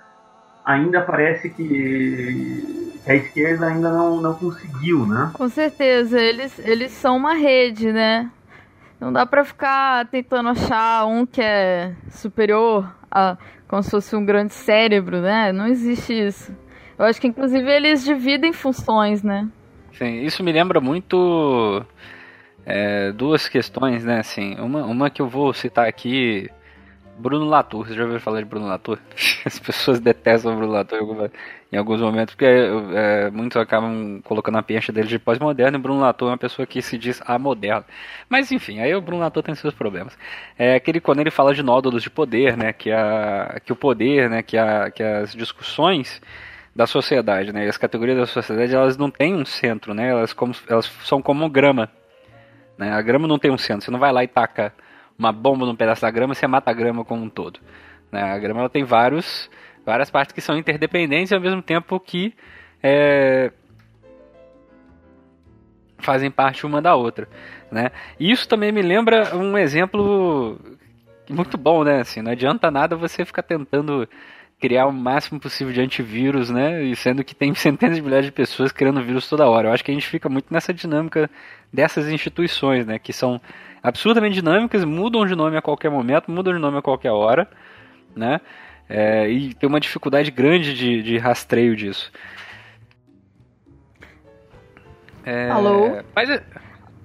ainda 0.65 1.01
parece 1.01 1.49
que 1.49 3.01
a 3.07 3.15
esquerda 3.15 3.67
ainda 3.67 3.91
não, 3.93 4.21
não 4.21 4.35
conseguiu, 4.35 5.07
né? 5.07 5.31
Com 5.35 5.49
certeza, 5.49 6.21
eles, 6.21 6.59
eles 6.59 6.91
são 6.91 7.17
uma 7.17 7.35
rede, 7.35 7.93
né? 7.93 8.29
Não 8.99 9.13
dá 9.13 9.25
para 9.25 9.45
ficar 9.45 10.07
tentando 10.09 10.49
achar 10.49 11.07
um 11.07 11.27
que 11.27 11.41
é 11.41 11.93
superior 12.11 12.91
a 13.15 13.39
como 13.69 13.83
se 13.83 13.91
fosse 13.91 14.15
um 14.15 14.25
grande 14.25 14.53
cérebro, 14.53 15.21
né? 15.21 15.53
Não 15.53 15.67
existe 15.67 16.13
isso. 16.13 16.55
Eu 16.99 17.07
acho 17.07 17.21
que 17.21 17.27
inclusive 17.27 17.69
eles 17.71 18.05
dividem 18.05 18.53
funções, 18.53 19.23
né? 19.23 19.49
Sim, 19.93 20.23
isso 20.23 20.43
me 20.43 20.53
lembra 20.53 20.81
muito 20.81 21.85
é, 22.67 23.13
duas 23.13 23.49
questões, 23.49 24.05
né? 24.05 24.21
Assim, 24.21 24.55
uma, 24.61 24.85
uma 24.85 25.11
que 25.11 25.23
eu 25.23 25.29
vou 25.29 25.53
citar 25.53 25.87
aqui 25.87 26.51
Bruno 27.17 27.45
Latour, 27.45 27.87
você 27.87 27.95
já 27.95 28.03
ouviu 28.03 28.19
falar 28.19 28.41
de 28.41 28.47
Bruno 28.47 28.67
Latour? 28.67 28.99
As 29.45 29.59
pessoas 29.59 30.01
detestam 30.01 30.57
Bruno 30.57 30.73
Latour 30.73 31.31
em 31.71 31.77
alguns 31.77 32.01
momentos, 32.01 32.35
porque 32.35 32.47
é, 32.47 33.31
muitos 33.31 33.57
acabam 33.57 34.21
colocando 34.23 34.59
a 34.59 34.63
pencha 34.63 34.93
dele 34.93 35.09
de 35.09 35.19
pós-moderno 35.19 35.79
e 35.79 35.81
Bruno 35.81 36.01
Latour 36.01 36.29
é 36.29 36.33
uma 36.33 36.39
pessoa 36.39 36.67
que 36.67 36.83
se 36.83 36.99
diz 36.99 37.23
amoderno. 37.25 37.85
Mas 38.29 38.51
enfim, 38.51 38.81
aí 38.81 38.95
o 38.95 39.01
Bruno 39.01 39.23
Latour 39.23 39.43
tem 39.43 39.55
seus 39.55 39.75
problemas. 39.75 40.17
É 40.59 40.75
aquele 40.75 41.01
quando 41.01 41.21
ele 41.21 41.31
fala 41.31 41.55
de 41.55 41.63
nódulos 41.63 42.03
de 42.03 42.11
poder, 42.11 42.57
né, 42.57 42.73
que, 42.73 42.91
a, 42.91 43.61
que 43.65 43.73
o 43.73 43.77
poder, 43.77 44.29
né, 44.29 44.43
que, 44.43 44.57
a, 44.57 44.91
que 44.91 45.03
as 45.03 45.33
discussões 45.33 46.21
da 46.75 46.87
sociedade, 46.87 47.53
né, 47.53 47.69
as 47.69 47.77
categorias 47.77 48.19
da 48.19 48.27
sociedade, 48.27 48.75
elas 48.75 48.97
não 48.97 49.11
têm 49.11 49.35
um 49.35 49.45
centro, 49.45 49.95
né, 49.95 50.09
elas, 50.09 50.33
como, 50.33 50.53
elas 50.69 50.87
são 51.05 51.23
como 51.23 51.49
grama. 51.49 51.89
Né, 52.77 52.93
a 52.93 53.01
grama 53.01 53.29
não 53.29 53.39
tem 53.39 53.53
um 53.53 53.59
centro, 53.59 53.85
você 53.85 53.91
não 53.91 54.01
vai 54.01 54.13
lá 54.13 54.25
e 54.25 54.29
taca 54.29 54.73
uma 55.19 55.33
bomba 55.33 55.67
num 55.67 55.77
pedaço 55.77 56.03
da 56.03 56.11
grama, 56.11 56.35
você 56.35 56.47
mata 56.47 56.71
a 56.71 56.75
grama 56.75 57.05
como 57.05 57.23
um 57.23 57.29
todo. 57.29 57.61
Né? 58.11 58.23
A 58.23 58.39
grama 58.39 58.61
ela 58.61 58.69
tem 58.69 58.85
vários, 58.85 59.51
várias 59.85 60.11
partes 60.11 60.33
que 60.33 60.41
são 60.41 60.57
interdependentes 60.57 61.33
ao 61.33 61.41
mesmo 61.41 61.63
tempo 61.63 61.99
que 62.01 62.35
é, 62.83 63.53
fazem 65.99 66.31
parte 66.31 66.67
uma 66.67 66.83
da 66.83 66.95
outra. 66.95 67.29
Né? 67.71 67.91
E 68.21 68.31
isso 68.31 68.49
também 68.49 68.71
me 68.71 68.83
lembra 68.83 69.37
um 69.37 69.57
exemplo 69.59 70.59
muito 71.29 71.57
bom, 71.57 71.83
né? 71.83 72.01
Assim, 72.01 72.23
não 72.23 72.33
adianta 72.33 72.71
nada 72.71 72.97
você 72.97 73.25
ficar 73.25 73.43
tentando 73.43 74.09
criar 74.61 74.87
o 74.87 74.93
máximo 74.93 75.41
possível 75.41 75.73
de 75.73 75.81
antivírus, 75.81 76.51
né? 76.51 76.83
E 76.85 76.95
sendo 76.95 77.25
que 77.25 77.35
tem 77.35 77.53
centenas 77.57 77.97
de 77.97 78.03
milhares 78.03 78.27
de 78.27 78.33
pessoas 78.33 78.73
criando 78.73 79.03
vírus 79.03 79.29
toda 79.29 79.49
hora. 79.49 79.69
Eu 79.69 79.73
acho 79.73 79.85
que 79.85 79.91
a 79.91 79.95
gente 79.95 80.07
fica 80.07 80.29
muito 80.29 80.47
nessa 80.51 80.73
dinâmica 80.73 81.31
dessas 81.73 82.09
instituições, 82.09 82.87
né? 82.87 82.99
Que 82.99 83.13
são 83.13 83.41
absurdamente 83.85 84.35
dinâmicas, 84.35 84.83
mudam 84.83 85.27
de 85.27 85.37
nome 85.37 85.59
a 85.59 85.63
qualquer 85.63 85.91
momento, 85.91 86.31
mudam 86.31 86.55
de 86.55 86.59
nome 86.59 86.79
a 86.79 86.83
qualquer 86.83 87.11
hora, 87.11 87.47
né? 88.17 88.41
É, 88.89 89.29
e 89.29 89.53
tem 89.53 89.69
uma 89.69 89.79
dificuldade 89.79 90.31
grande 90.31 90.75
de, 90.75 91.03
de 91.03 91.19
rastreio 91.19 91.77
disso. 91.77 92.11
É, 95.23 95.51
Alô? 95.51 96.03
Mas 96.17 96.31
é, 96.31 96.43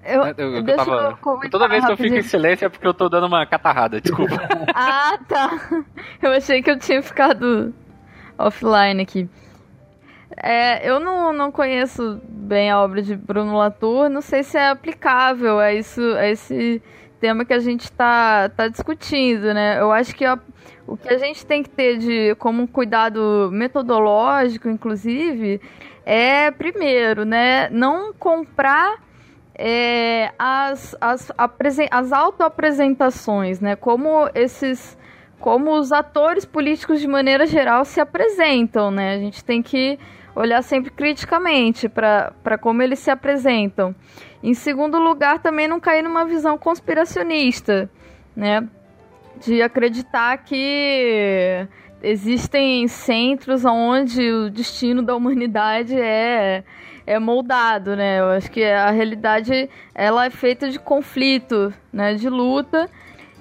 eu, 0.06 0.24
eu, 0.38 0.56
eu, 0.56 0.76
tava, 0.76 1.20
eu 1.44 1.50
toda 1.50 1.68
vez 1.68 1.86
que 1.86 1.92
eu 1.92 1.98
fico 1.98 2.16
em 2.16 2.22
silêncio 2.22 2.66
é 2.66 2.70
porque 2.70 2.88
eu 2.88 2.94
tô 2.94 3.10
dando 3.10 3.28
uma 3.28 3.46
catarrada, 3.46 4.00
desculpa. 4.02 4.36
ah, 4.74 5.20
tá. 5.28 5.84
Eu 6.22 6.32
achei 6.32 6.62
que 6.62 6.72
eu 6.72 6.80
tinha 6.80 7.02
ficado 7.02 7.74
offline 8.38 9.02
aqui. 9.02 9.30
É, 10.42 10.90
eu 10.90 11.00
não, 11.00 11.34
não 11.34 11.52
conheço 11.52 12.22
bem 12.50 12.72
a 12.72 12.82
obra 12.82 13.02
de 13.04 13.16
Bruno 13.16 13.56
Latour, 13.56 14.10
não 14.10 14.22
sei 14.22 14.42
se 14.42 14.58
é 14.58 14.70
aplicável 14.70 15.60
a, 15.60 15.72
isso, 15.72 16.02
a 16.18 16.28
esse 16.28 16.82
tema 17.20 17.46
que 17.46 17.54
a 17.54 17.60
gente 17.60 17.84
está 17.84 18.50
tá 18.50 18.68
discutindo, 18.68 19.54
né? 19.54 19.80
Eu 19.80 19.92
acho 19.92 20.16
que 20.16 20.26
a, 20.26 20.40
o 20.88 20.98
que 20.98 21.08
a 21.14 21.18
gente 21.20 21.46
tem 21.46 21.62
que 21.62 21.70
ter 21.70 22.00
de 22.00 22.36
como 22.40 22.64
um 22.64 22.68
cuidado 22.68 23.50
metodológico, 23.54 24.68
inclusive, 24.68 25.62
é 26.04 26.50
primeiro, 26.50 27.24
né, 27.24 27.70
não 27.70 28.12
comprar 28.12 28.98
é, 29.54 30.32
as, 30.40 30.96
as, 31.00 31.32
as 31.92 32.12
autoapresentações, 32.12 33.60
né? 33.60 33.76
Como 33.76 34.28
esses 34.34 34.98
como 35.40 35.72
os 35.72 35.94
atores 35.94 36.44
políticos 36.44 37.00
de 37.00 37.08
maneira 37.08 37.46
geral 37.46 37.86
se 37.86 38.02
apresentam, 38.02 38.92
né? 38.92 39.14
A 39.14 39.20
gente 39.20 39.44
tem 39.44 39.62
que 39.62 40.00
olhar 40.36 40.62
sempre 40.62 40.92
criticamente 40.92 41.90
para 41.90 42.58
como 42.60 42.82
eles 42.82 43.00
se 43.00 43.12
apresentam. 43.12 43.96
Em 44.42 44.54
segundo 44.54 45.00
lugar, 45.00 45.40
também 45.40 45.68
não 45.68 45.80
cair 45.80 46.04
numa 46.04 46.26
visão 46.26 46.58
conspiracionista, 46.58 47.90
né? 48.36 48.68
De 49.42 49.62
acreditar 49.62 50.38
que 50.38 51.68
existem 52.02 52.88
centros 52.88 53.66
onde 53.66 54.32
o 54.32 54.50
destino 54.50 55.02
da 55.02 55.16
humanidade 55.16 56.00
é 56.00 56.64
é 57.06 57.18
moldado, 57.18 57.96
né? 57.96 58.20
Eu 58.20 58.30
acho 58.30 58.52
que 58.52 58.64
a 58.64 58.92
realidade 58.92 59.68
ela 59.96 60.26
é 60.26 60.30
feita 60.30 60.70
de 60.70 60.78
conflito, 60.78 61.74
né? 61.92 62.14
De 62.14 62.30
luta 62.30 62.88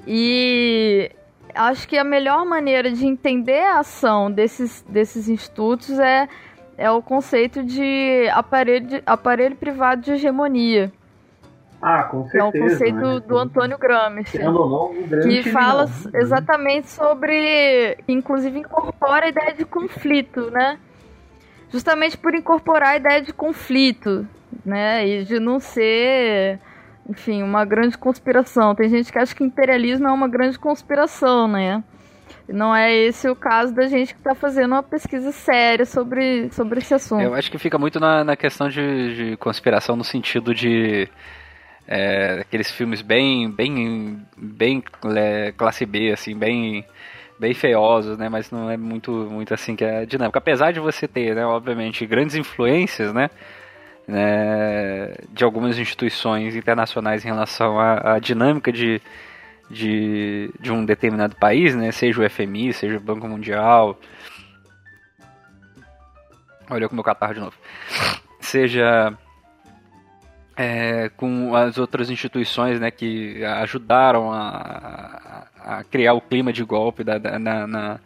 e 0.07 1.11
acho 1.55 1.87
que 1.87 1.99
a 1.99 2.05
melhor 2.05 2.47
maneira 2.47 2.91
de 2.91 3.07
entender 3.07 3.61
a 3.61 3.81
ação 3.81 4.31
desses, 4.31 4.83
desses 4.89 5.29
institutos 5.29 5.99
é 5.99 6.27
é 6.79 6.89
o 6.89 7.03
conceito 7.03 7.65
de 7.65 8.29
aparelho, 8.33 9.03
aparelho 9.05 9.57
privado 9.57 10.01
de 10.01 10.13
hegemonia. 10.13 10.93
Ah, 11.83 12.05
com 12.05 12.23
certeza. 12.25 12.45
é 12.45 12.49
o 12.49 12.53
conceito 12.53 12.95
né? 12.95 13.21
do 13.21 13.37
Antônio 13.37 13.77
Gramsci. 13.77 14.39
Não, 14.39 14.93
um 14.93 15.09
que 15.09 15.43
fala 15.51 15.87
não. 15.87 16.21
exatamente 16.21 16.89
sobre. 16.89 17.97
Que 18.07 18.13
inclusive 18.13 18.61
incorpora 18.61 19.27
a 19.27 19.29
ideia 19.29 19.55
de 19.55 19.65
conflito, 19.65 20.51
né? 20.53 20.79
Justamente 21.71 22.17
por 22.17 22.35
incorporar 22.35 22.91
a 22.91 22.97
ideia 22.97 23.23
de 23.23 23.33
conflito, 23.33 24.27
né? 24.65 25.07
E 25.07 25.25
de 25.25 25.39
não 25.39 25.61
ser, 25.61 26.61
enfim, 27.09 27.43
uma 27.43 27.65
grande 27.65 27.99
conspiração. 27.99 28.75
Tem 28.75 28.89
gente 28.89 29.13
que 29.13 29.19
acha 29.19 29.35
que 29.35 29.45
imperialismo 29.45 30.07
é 30.09 30.13
uma 30.13 30.29
grande 30.29 30.59
conspiração, 30.59 31.47
né? 31.47 31.83
Não 32.49 32.75
é 32.75 32.95
esse 32.95 33.29
o 33.29 33.37
caso 33.37 33.75
da 33.75 33.87
gente 33.87 34.15
que 34.15 34.21
está 34.21 34.35
fazendo 34.35 34.73
uma 34.73 34.83
pesquisa 34.83 35.31
séria 35.33 35.85
sobre, 35.85 36.51
sobre 36.51 36.79
esse 36.79 36.95
assunto. 36.95 37.23
Eu 37.23 37.35
acho 37.35 37.51
que 37.51 37.59
fica 37.59 37.79
muito 37.79 38.01
na, 38.01 38.25
na 38.25 38.37
questão 38.37 38.69
de, 38.69 39.15
de 39.15 39.37
conspiração 39.37 39.95
no 39.97 40.05
sentido 40.05 40.55
de 40.55 41.09
é, 41.87 42.41
aqueles 42.41 42.71
filmes 42.71 43.03
bem, 43.03 43.51
bem, 43.51 44.23
bem 44.37 44.83
é, 45.15 45.53
classe 45.53 45.85
B, 45.85 46.11
assim, 46.11 46.35
bem, 46.35 46.85
bem 47.39 47.53
feiosos, 47.53 48.17
né? 48.17 48.31
Mas 48.31 48.51
não 48.51 48.71
é 48.71 48.79
muito, 48.79 49.11
muito 49.11 49.53
assim 49.53 49.77
que 49.77 49.85
é 49.85 50.07
dinâmico. 50.07 50.39
Apesar 50.39 50.73
de 50.73 50.81
você 50.81 51.07
ter, 51.07 51.35
né, 51.35 51.45
obviamente, 51.45 52.07
grandes 52.07 52.35
influências, 52.35 53.13
né? 53.13 53.29
né 54.07 55.15
de 55.35 55.45
algumas 55.45 55.79
instituições 55.79 56.57
internacionais 56.57 57.25
em 57.25 57.29
relação 57.29 57.79
à, 57.79 58.15
à 58.15 58.19
dinâmica 58.19 58.73
de 58.73 59.03
de, 59.71 60.51
de 60.61 60.73
um 60.73 60.85
determinado 60.85 61.37
país, 61.37 61.75
né? 61.75 61.93
Seja 61.93 62.21
o 62.21 62.31
FMI, 62.31 62.73
seja 62.73 62.97
o 62.97 63.01
Banco 63.01 63.29
Mundial. 63.29 63.99
Olha 66.71 66.89
como 66.89 66.97
meu 66.97 67.05
catarro 67.05 67.35
de 67.35 67.41
novo. 67.41 67.57
Seja 68.41 69.17
é, 70.57 71.11
com 71.17 71.55
as 71.55 71.79
outras 71.79 72.11
instituições 72.11 72.81
né, 72.81 72.91
que 72.91 73.45
ajudaram 73.45 74.33
a, 74.33 75.47
a 75.57 75.85
criar 75.85 76.15
o 76.15 76.21
clima 76.21 76.53
de 76.53 76.65
golpe 76.65 77.05
da, 77.05 77.17
da, 77.17 77.39
na, 77.39 77.67
na, 77.67 78.01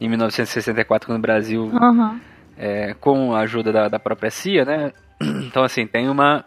em 0.00 0.08
1964 0.08 1.12
no 1.12 1.18
Brasil, 1.18 1.64
uhum. 1.64 2.20
é, 2.58 2.94
com 3.00 3.34
a 3.34 3.40
ajuda 3.40 3.72
da, 3.72 3.88
da 3.88 3.98
própria 3.98 4.30
CIA, 4.30 4.64
né? 4.64 4.92
Então, 5.18 5.64
assim, 5.64 5.86
tem 5.86 6.10
uma 6.10 6.44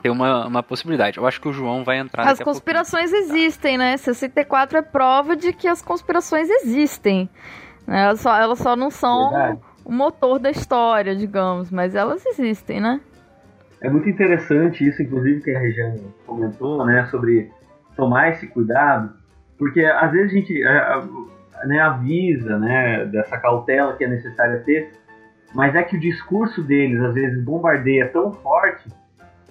tem 0.00 0.10
uma, 0.10 0.46
uma 0.46 0.62
possibilidade. 0.62 1.18
Eu 1.18 1.26
acho 1.26 1.40
que 1.40 1.48
o 1.48 1.52
João 1.52 1.84
vai 1.84 1.98
entrar 1.98 2.28
As 2.28 2.40
conspirações 2.40 3.12
existem, 3.12 3.76
né? 3.78 3.96
64 3.96 4.78
é 4.78 4.82
prova 4.82 5.36
de 5.36 5.52
que 5.52 5.68
as 5.68 5.82
conspirações 5.82 6.48
existem. 6.48 7.28
Né? 7.86 8.04
Elas, 8.04 8.20
só, 8.20 8.36
elas 8.36 8.58
só 8.58 8.76
não 8.76 8.90
são 8.90 9.30
Verdade. 9.30 9.60
o 9.84 9.92
motor 9.92 10.38
da 10.38 10.50
história, 10.50 11.14
digamos, 11.14 11.70
mas 11.70 11.94
elas 11.94 12.24
existem, 12.26 12.80
né? 12.80 13.00
É 13.80 13.90
muito 13.90 14.08
interessante 14.08 14.86
isso, 14.88 15.02
inclusive, 15.02 15.42
que 15.42 15.50
a 15.50 15.58
Regiane 15.58 16.02
comentou, 16.26 16.84
né? 16.86 17.06
Sobre 17.06 17.50
tomar 17.96 18.30
esse 18.30 18.46
cuidado, 18.46 19.14
porque 19.58 19.84
às 19.84 20.12
vezes 20.12 20.32
a 20.32 20.34
gente 20.34 20.62
é, 20.62 21.02
né, 21.66 21.80
avisa 21.80 22.58
né, 22.58 23.06
dessa 23.06 23.38
cautela 23.38 23.96
que 23.96 24.04
é 24.04 24.08
necessária 24.08 24.60
ter, 24.60 24.92
mas 25.54 25.74
é 25.74 25.82
que 25.82 25.96
o 25.96 26.00
discurso 26.00 26.62
deles 26.62 27.00
às 27.00 27.14
vezes 27.14 27.42
bombardeia 27.42 28.08
tão 28.08 28.32
forte 28.32 28.88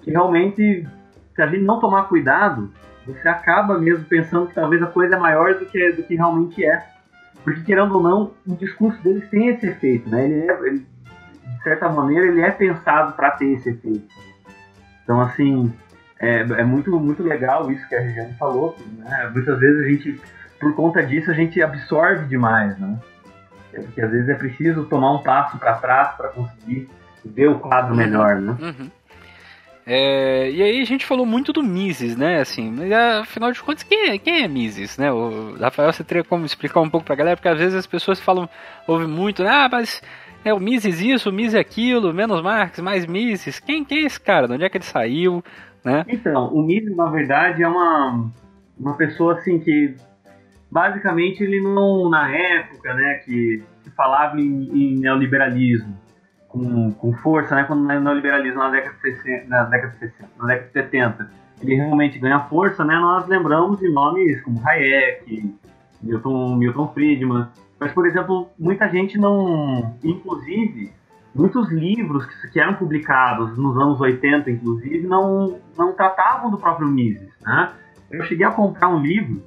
que 0.06 0.12
realmente, 0.12 0.88
se 1.34 1.42
a 1.42 1.48
gente 1.48 1.64
não 1.64 1.80
tomar 1.80 2.04
cuidado, 2.04 2.72
você 3.04 3.28
acaba 3.28 3.76
mesmo 3.76 4.04
pensando 4.04 4.46
que 4.46 4.54
talvez 4.54 4.80
a 4.80 4.86
coisa 4.86 5.16
é 5.16 5.18
maior 5.18 5.54
do 5.56 5.66
que, 5.66 5.92
do 5.92 6.04
que 6.04 6.14
realmente 6.14 6.64
é. 6.64 6.86
Porque, 7.42 7.62
querendo 7.62 7.96
ou 7.96 8.02
não, 8.02 8.32
o 8.46 8.54
discurso 8.54 9.02
deles 9.02 9.28
tem 9.28 9.48
esse 9.48 9.66
efeito, 9.66 10.08
né? 10.08 10.24
Ele, 10.24 10.48
é, 10.48 10.60
ele 10.68 10.86
de 11.44 11.62
certa 11.64 11.88
maneira, 11.88 12.26
ele 12.26 12.40
é 12.40 12.52
pensado 12.52 13.14
para 13.14 13.32
ter 13.32 13.46
esse 13.46 13.68
efeito. 13.68 14.06
Então, 15.02 15.20
assim, 15.20 15.72
é, 16.20 16.40
é, 16.40 16.64
muito, 16.64 16.98
muito 17.00 17.24
legal 17.24 17.68
isso 17.72 17.88
que 17.88 17.96
a 17.96 18.00
Regiane 18.00 18.34
falou. 18.34 18.76
Né? 18.98 19.30
Muitas 19.34 19.58
vezes 19.58 19.84
a 19.84 19.88
gente, 19.88 20.20
por 20.60 20.72
conta 20.76 21.02
disso, 21.04 21.32
a 21.32 21.34
gente 21.34 21.60
absorve 21.60 22.26
demais, 22.26 22.78
né? 22.78 22.96
Porque 23.72 24.00
às 24.00 24.10
vezes 24.10 24.28
é 24.28 24.34
preciso 24.34 24.84
tomar 24.84 25.12
um 25.14 25.22
passo 25.22 25.58
para 25.58 25.74
trás 25.74 26.16
para 26.16 26.28
conseguir 26.28 26.88
ver 27.24 27.48
o 27.48 27.58
quadro 27.58 27.94
melhor, 27.94 28.36
né? 28.36 28.56
Uhum. 28.60 28.90
É, 29.88 30.50
e 30.50 30.60
aí 30.60 30.80
a 30.80 30.84
gente 30.84 31.06
falou 31.06 31.24
muito 31.24 31.52
do 31.52 31.62
Mises, 31.62 32.16
né? 32.16 32.40
Assim, 32.40 32.72
mas 32.72 32.90
afinal 32.90 33.52
de 33.52 33.62
contas, 33.62 33.84
quem 33.84 34.10
é, 34.10 34.18
quem 34.18 34.42
é 34.42 34.48
Mises, 34.48 34.98
né? 34.98 35.12
O 35.12 35.54
Rafael, 35.54 35.92
você 35.92 36.02
teria 36.02 36.24
como 36.24 36.44
explicar 36.44 36.80
um 36.80 36.90
pouco 36.90 37.06
pra 37.06 37.14
galera, 37.14 37.36
porque 37.36 37.48
às 37.48 37.58
vezes 37.58 37.74
as 37.76 37.86
pessoas 37.86 38.18
falam, 38.18 38.48
ouvem 38.88 39.06
muito, 39.06 39.44
né? 39.44 39.50
ah, 39.50 39.68
mas 39.70 40.02
é 40.44 40.52
o 40.52 40.58
Mises 40.58 41.00
isso, 41.00 41.30
o 41.30 41.32
Mises 41.32 41.54
aquilo, 41.54 42.12
menos 42.12 42.42
Marx, 42.42 42.80
mais 42.80 43.06
Mises. 43.06 43.60
Quem, 43.60 43.84
quem 43.84 43.98
é 43.98 44.06
esse 44.06 44.20
cara? 44.20 44.48
De 44.48 44.54
onde 44.54 44.64
é 44.64 44.68
que 44.68 44.76
ele 44.76 44.84
saiu, 44.84 45.44
né? 45.84 46.04
Então, 46.08 46.52
o 46.52 46.64
Mises, 46.64 46.96
na 46.96 47.06
verdade, 47.06 47.62
é 47.62 47.68
uma, 47.68 48.28
uma 48.76 48.96
pessoa 48.96 49.34
assim 49.34 49.60
que 49.60 49.94
basicamente 50.68 51.44
ele 51.44 51.60
não, 51.60 52.10
na 52.10 52.28
época, 52.28 52.92
né, 52.92 53.20
que 53.24 53.62
falava 53.96 54.40
em, 54.40 54.68
em 54.72 54.98
neoliberalismo 54.98 55.96
com, 56.56 56.90
com 56.92 57.12
força, 57.14 57.54
né, 57.54 57.64
quando 57.64 57.80
o 57.80 58.00
neoliberalismo 58.00 58.58
na 58.58 58.70
década, 58.70 58.94
de 58.94 59.00
60, 59.00 59.48
na, 59.48 59.64
década 59.64 59.92
de 59.92 59.98
60, 59.98 60.30
na 60.38 60.46
década 60.46 60.66
de 60.66 60.72
70 60.72 61.30
ele 61.62 61.74
realmente 61.74 62.18
ganha 62.18 62.40
força, 62.40 62.84
né, 62.84 62.94
nós 62.96 63.26
lembramos 63.26 63.78
de 63.78 63.88
nomes 63.88 64.42
como 64.42 64.60
Hayek, 64.66 65.54
Milton, 66.02 66.56
Milton 66.56 66.88
Friedman, 66.88 67.46
mas, 67.78 67.92
por 67.92 68.06
exemplo, 68.06 68.48
muita 68.58 68.88
gente 68.88 69.18
não, 69.18 69.96
inclusive, 70.02 70.92
muitos 71.34 71.70
livros 71.70 72.24
que, 72.26 72.52
que 72.52 72.60
eram 72.60 72.74
publicados 72.74 73.56
nos 73.58 73.76
anos 73.76 74.00
80, 74.00 74.50
inclusive, 74.50 75.06
não, 75.06 75.58
não 75.76 75.92
tratavam 75.92 76.50
do 76.50 76.58
próprio 76.58 76.88
Mises, 76.88 77.32
né? 77.42 77.72
Eu 78.10 78.22
cheguei 78.24 78.46
a 78.46 78.50
comprar 78.50 78.88
um 78.88 79.00
livro 79.00 79.42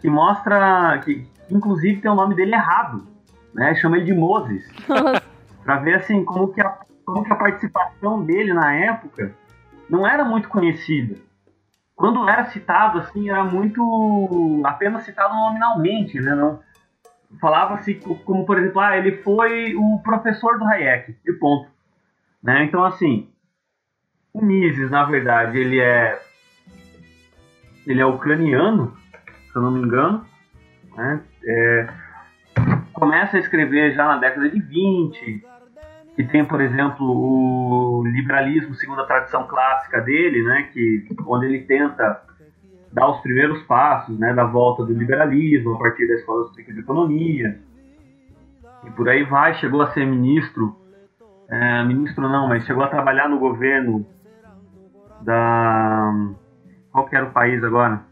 que 0.00 0.08
mostra 0.08 0.98
que, 1.04 1.26
inclusive 1.50 2.00
tem 2.00 2.10
o 2.10 2.14
nome 2.14 2.34
dele 2.34 2.54
errado, 2.54 3.06
né? 3.54 3.74
Chama 3.74 3.96
ele 3.96 4.06
de 4.06 4.14
Moses. 4.14 4.66
para 5.70 5.78
ver 5.78 5.94
assim 5.94 6.24
como 6.24 6.52
que, 6.52 6.60
a, 6.60 6.80
como 7.04 7.22
que 7.22 7.32
a 7.32 7.36
participação 7.36 8.24
dele 8.24 8.52
na 8.52 8.74
época 8.74 9.32
não 9.88 10.04
era 10.04 10.24
muito 10.24 10.48
conhecida. 10.48 11.14
Quando 11.94 12.28
era 12.28 12.46
citado 12.46 12.98
assim, 12.98 13.30
era 13.30 13.44
muito 13.44 14.62
apenas 14.64 15.04
citado 15.04 15.32
nominalmente, 15.32 16.18
né? 16.18 16.34
Não 16.34 16.58
falava-se 17.40 17.94
como 18.24 18.44
por 18.44 18.58
exemplo, 18.58 18.80
ah, 18.80 18.96
ele 18.96 19.18
foi 19.18 19.76
o 19.76 20.00
professor 20.02 20.58
do 20.58 20.64
Hayek, 20.64 21.16
e 21.24 21.32
ponto. 21.34 21.70
Né? 22.42 22.64
Então 22.64 22.82
assim, 22.82 23.30
o 24.32 24.44
Mises, 24.44 24.90
na 24.90 25.04
verdade, 25.04 25.56
ele 25.56 25.78
é 25.78 26.20
ele 27.86 28.00
é 28.00 28.06
ucraniano, 28.06 28.96
se 29.52 29.56
eu 29.56 29.62
não 29.62 29.70
me 29.70 29.82
engano, 29.82 30.26
né? 30.96 31.20
É, 31.44 31.88
começa 32.92 33.36
a 33.36 33.40
escrever 33.40 33.94
já 33.94 34.04
na 34.04 34.16
década 34.16 34.48
de 34.48 34.60
20, 34.60 35.49
que 36.24 36.32
tem, 36.32 36.44
por 36.44 36.60
exemplo, 36.60 37.06
o 37.06 38.02
liberalismo 38.04 38.74
segundo 38.74 39.00
a 39.00 39.06
tradição 39.06 39.46
clássica 39.46 40.00
dele, 40.02 40.42
né, 40.42 40.68
que, 40.72 41.06
onde 41.26 41.46
ele 41.46 41.60
tenta 41.60 42.22
dar 42.92 43.08
os 43.10 43.20
primeiros 43.20 43.62
passos 43.62 44.18
né, 44.18 44.34
da 44.34 44.44
volta 44.44 44.84
do 44.84 44.92
liberalismo 44.92 45.74
a 45.74 45.78
partir 45.78 46.06
da 46.06 46.14
Escola 46.14 46.42
Austríaca 46.42 46.72
de 46.72 46.80
Economia. 46.80 47.58
E 48.84 48.90
por 48.90 49.08
aí 49.08 49.24
vai, 49.24 49.54
chegou 49.54 49.80
a 49.80 49.92
ser 49.92 50.04
ministro, 50.04 50.76
é, 51.48 51.84
ministro 51.84 52.28
não, 52.28 52.48
mas 52.48 52.64
chegou 52.64 52.82
a 52.82 52.88
trabalhar 52.88 53.28
no 53.28 53.38
governo 53.38 54.06
da... 55.22 56.12
Qual 56.92 57.08
que 57.08 57.16
era 57.16 57.26
o 57.26 57.32
país 57.32 57.62
agora? 57.62 58.02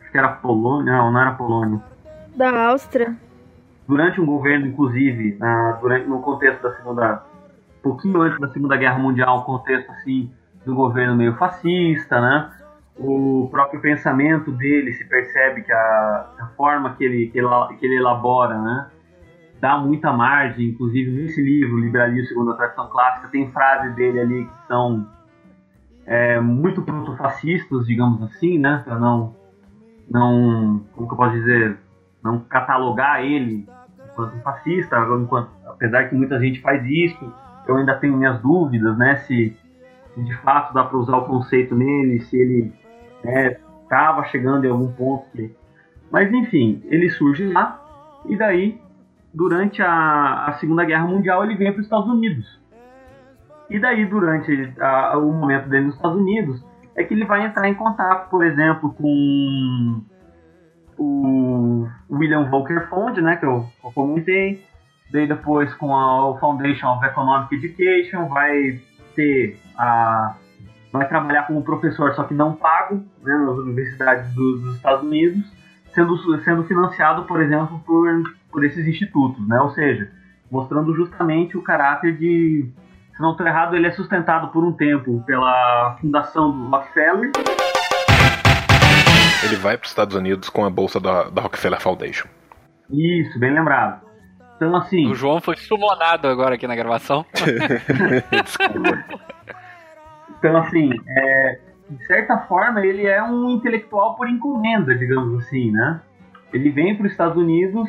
Acho 0.00 0.12
que 0.12 0.18
era 0.18 0.28
Polônia, 0.28 0.92
não, 0.92 1.10
não 1.10 1.20
era 1.20 1.32
Polônia. 1.32 1.82
Da 2.36 2.68
Áustria. 2.68 3.16
Durante 3.92 4.18
um 4.22 4.24
governo, 4.24 4.68
inclusive, 4.68 5.36
na, 5.38 5.72
durante, 5.72 6.08
no 6.08 6.22
contexto 6.22 6.62
da 6.62 6.74
Segunda... 6.76 7.22
pouquinho 7.82 8.22
antes 8.22 8.40
da 8.40 8.48
Segunda 8.48 8.74
Guerra 8.74 8.98
Mundial, 8.98 9.40
um 9.40 9.42
contexto 9.42 9.90
assim, 9.92 10.32
do 10.64 10.74
governo 10.74 11.14
meio 11.14 11.34
fascista, 11.34 12.18
né? 12.18 12.50
o 12.98 13.48
próprio 13.50 13.82
pensamento 13.82 14.50
dele 14.50 14.94
se 14.94 15.04
percebe 15.04 15.60
que 15.60 15.70
a, 15.70 16.26
a 16.38 16.46
forma 16.56 16.94
que 16.94 17.04
ele, 17.04 17.26
que 17.26 17.38
ele, 17.38 17.48
que 17.78 17.84
ele 17.84 17.96
elabora, 17.96 18.58
né, 18.58 18.86
dá 19.60 19.76
muita 19.76 20.10
margem, 20.10 20.68
inclusive 20.70 21.10
nesse 21.10 21.42
livro, 21.42 21.78
Liberalismo 21.78 22.28
segundo 22.28 22.52
a 22.52 22.56
tradição 22.56 22.88
clássica, 22.88 23.28
tem 23.28 23.50
frases 23.52 23.94
dele 23.94 24.20
ali 24.20 24.44
que 24.46 24.66
são 24.68 25.06
é, 26.06 26.40
muito 26.40 26.80
protofascistas, 26.80 27.86
digamos 27.86 28.22
assim, 28.22 28.58
né, 28.58 28.80
para 28.86 28.98
não, 28.98 29.36
não, 30.10 30.82
como 30.94 31.06
que 31.06 31.12
eu 31.12 31.18
posso 31.18 31.34
dizer, 31.34 31.78
não 32.24 32.40
catalogar 32.40 33.22
ele 33.22 33.68
enquanto 34.12 34.42
fascista, 34.42 34.96
enquanto, 35.20 35.50
apesar 35.66 36.08
que 36.08 36.14
muita 36.14 36.38
gente 36.38 36.60
faz 36.60 36.84
isso, 36.84 37.32
eu 37.66 37.76
ainda 37.76 37.96
tenho 37.96 38.16
minhas 38.16 38.40
dúvidas, 38.40 38.96
né, 38.96 39.16
se 39.16 39.56
de 40.16 40.34
fato 40.38 40.74
dá 40.74 40.84
para 40.84 40.98
usar 40.98 41.16
o 41.16 41.24
conceito 41.24 41.74
nele, 41.74 42.20
se 42.20 42.36
ele 42.36 42.72
estava 43.82 44.20
né, 44.20 44.28
chegando 44.28 44.64
em 44.66 44.70
algum 44.70 44.92
ponto. 44.92 45.24
Que... 45.32 45.54
Mas 46.10 46.32
enfim, 46.32 46.82
ele 46.86 47.08
surge 47.10 47.52
lá 47.52 47.80
e 48.26 48.36
daí, 48.36 48.80
durante 49.32 49.82
a, 49.82 50.46
a 50.46 50.52
Segunda 50.54 50.84
Guerra 50.84 51.06
Mundial, 51.06 51.44
ele 51.44 51.56
vem 51.56 51.72
para 51.72 51.80
os 51.80 51.86
Estados 51.86 52.08
Unidos. 52.08 52.60
E 53.70 53.78
daí, 53.78 54.04
durante 54.04 54.74
a, 54.80 55.16
o 55.16 55.32
momento 55.32 55.68
dele 55.68 55.86
nos 55.86 55.94
Estados 55.94 56.18
Unidos, 56.18 56.64
é 56.94 57.02
que 57.02 57.14
ele 57.14 57.24
vai 57.24 57.44
entrar 57.46 57.68
em 57.68 57.74
contato, 57.74 58.28
por 58.28 58.44
exemplo, 58.44 58.92
com 58.92 60.02
o 60.98 61.86
William 62.10 62.48
Volcker 62.50 62.88
Fund, 62.88 63.18
né, 63.18 63.36
que 63.36 63.46
eu, 63.46 63.66
eu 63.82 63.92
comentei, 63.92 64.64
daí 65.10 65.26
depois 65.26 65.72
com 65.74 65.94
a 65.94 66.38
Foundation 66.38 66.88
of 66.88 67.04
Economic 67.04 67.54
Education, 67.54 68.28
vai 68.28 68.80
ter 69.14 69.58
a 69.76 70.36
vai 70.92 71.08
trabalhar 71.08 71.46
como 71.46 71.62
professor, 71.62 72.12
só 72.14 72.24
que 72.24 72.34
não 72.34 72.52
pago, 72.52 72.96
né, 73.22 73.34
nas 73.34 73.56
universidades 73.56 74.32
do, 74.34 74.58
dos 74.58 74.76
Estados 74.76 75.02
Unidos, 75.02 75.42
sendo, 75.94 76.42
sendo 76.42 76.64
financiado, 76.64 77.24
por 77.24 77.40
exemplo, 77.40 77.80
por, 77.86 78.06
por 78.50 78.62
esses 78.62 78.86
institutos, 78.86 79.46
né? 79.48 79.58
Ou 79.60 79.70
seja, 79.70 80.10
mostrando 80.50 80.94
justamente 80.94 81.56
o 81.56 81.62
caráter 81.62 82.16
de, 82.18 82.68
se 83.14 83.22
não 83.22 83.32
estou 83.32 83.46
errado, 83.46 83.74
ele 83.74 83.86
é 83.86 83.92
sustentado 83.92 84.48
por 84.48 84.64
um 84.64 84.72
tempo 84.72 85.22
pela 85.24 85.96
fundação 85.98 86.50
do 86.50 86.68
Rockefeller. 86.68 87.32
Ele 89.44 89.56
vai 89.56 89.76
para 89.76 89.84
os 89.84 89.90
Estados 89.90 90.16
Unidos 90.16 90.48
com 90.48 90.64
a 90.64 90.70
bolsa 90.70 91.00
da, 91.00 91.24
da 91.24 91.42
Rockefeller 91.42 91.80
Foundation. 91.80 92.28
Isso, 92.90 93.38
bem 93.38 93.52
lembrado. 93.52 94.02
Então, 94.56 94.76
assim. 94.76 95.10
O 95.10 95.14
João 95.14 95.40
foi 95.40 95.56
sumonado 95.56 96.28
agora 96.28 96.54
aqui 96.54 96.66
na 96.66 96.76
gravação. 96.76 97.26
Desculpa. 98.30 99.04
Então, 100.38 100.56
assim, 100.56 100.90
é, 101.08 101.58
de 101.90 102.06
certa 102.06 102.38
forma, 102.38 102.84
ele 102.84 103.06
é 103.06 103.22
um 103.22 103.50
intelectual 103.50 104.16
por 104.16 104.28
encomenda, 104.28 104.94
digamos 104.94 105.44
assim, 105.44 105.70
né? 105.70 106.00
Ele 106.52 106.70
vem 106.70 106.96
para 106.96 107.06
os 107.06 107.12
Estados 107.12 107.36
Unidos 107.36 107.88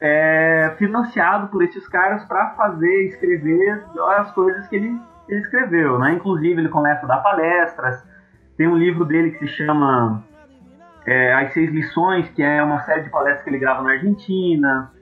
é, 0.00 0.74
financiado 0.78 1.48
por 1.48 1.62
esses 1.62 1.88
caras 1.88 2.24
para 2.24 2.50
fazer, 2.50 3.06
escrever 3.06 3.84
as 4.16 4.30
coisas 4.32 4.66
que 4.68 4.76
ele, 4.76 5.00
ele, 5.28 5.40
escreveu, 5.40 5.98
né? 5.98 6.12
Inclusive, 6.12 6.60
ele 6.60 6.68
começa 6.68 7.04
a 7.04 7.08
dar 7.08 7.18
palestras. 7.18 8.04
Tem 8.58 8.66
um 8.66 8.76
livro 8.76 9.04
dele 9.04 9.30
que 9.30 9.46
se 9.46 9.64
chama 9.64 10.24
é, 11.06 11.32
As 11.32 11.52
Seis 11.52 11.70
Lições, 11.70 12.28
que 12.30 12.42
é 12.42 12.60
uma 12.60 12.80
série 12.80 13.04
de 13.04 13.10
palestras 13.10 13.44
que 13.44 13.50
ele 13.50 13.58
grava 13.58 13.82
na 13.84 13.92
Argentina. 13.92 14.92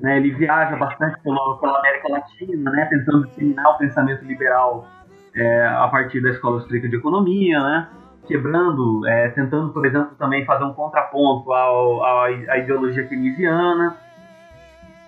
Né? 0.00 0.16
Ele 0.16 0.32
viaja 0.32 0.76
bastante 0.76 1.18
pela, 1.22 1.56
pela 1.60 1.78
América 1.78 2.08
Latina, 2.08 2.70
né? 2.72 2.84
Tentando 2.86 3.28
disseminar 3.28 3.66
o 3.70 3.78
pensamento 3.78 4.24
liberal 4.24 4.88
é, 5.36 5.66
a 5.66 5.86
partir 5.86 6.20
da 6.20 6.30
Escola 6.30 6.56
Austríaca 6.56 6.88
de 6.88 6.96
Economia, 6.96 7.62
né? 7.62 7.88
quebrando, 8.26 9.06
é, 9.06 9.28
tentando, 9.28 9.72
por 9.72 9.86
exemplo, 9.86 10.16
também 10.18 10.44
fazer 10.44 10.64
um 10.64 10.72
contraponto 10.72 11.52
ao, 11.52 12.02
ao, 12.02 12.24
à 12.24 12.58
ideologia 12.58 13.06
keynesiana. 13.06 13.96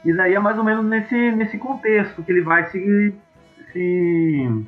E 0.05 0.12
daí 0.14 0.35
é 0.35 0.38
mais 0.38 0.57
ou 0.57 0.62
menos 0.62 0.85
nesse, 0.85 1.33
nesse 1.33 1.59
contexto 1.59 2.22
que 2.22 2.31
ele 2.31 2.42
vai 2.42 2.64
se, 2.66 3.12
se, 3.72 4.66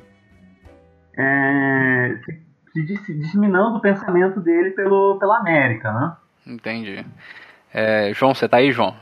é, 1.17 2.17
se, 2.25 2.48
se 2.73 3.13
disseminando 3.13 3.77
o 3.77 3.81
pensamento 3.81 4.39
dele 4.39 4.71
pelo, 4.71 5.17
pela 5.19 5.37
América, 5.39 5.91
né? 5.91 6.15
Entendi. 6.47 7.05
É, 7.73 8.11
João, 8.13 8.33
você 8.33 8.47
tá 8.47 8.57
aí, 8.57 8.71
João? 8.71 8.95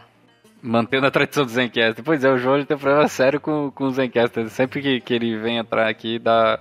Mantendo 0.61 1.05
a 1.05 1.11
tradição 1.11 1.45
do 1.45 1.51
Zencast. 1.51 2.01
Pois 2.01 2.23
é, 2.23 2.29
o 2.29 2.37
João 2.37 2.63
tem 2.63 2.75
um 2.75 2.79
problema 2.79 3.07
sério 3.07 3.39
com, 3.39 3.71
com 3.71 3.85
o 3.85 3.91
Zencast. 3.91 4.49
Sempre 4.49 4.81
que, 4.81 5.01
que 5.01 5.13
ele 5.13 5.37
vem 5.37 5.57
entrar 5.57 5.87
aqui, 5.87 6.19
dá, 6.19 6.59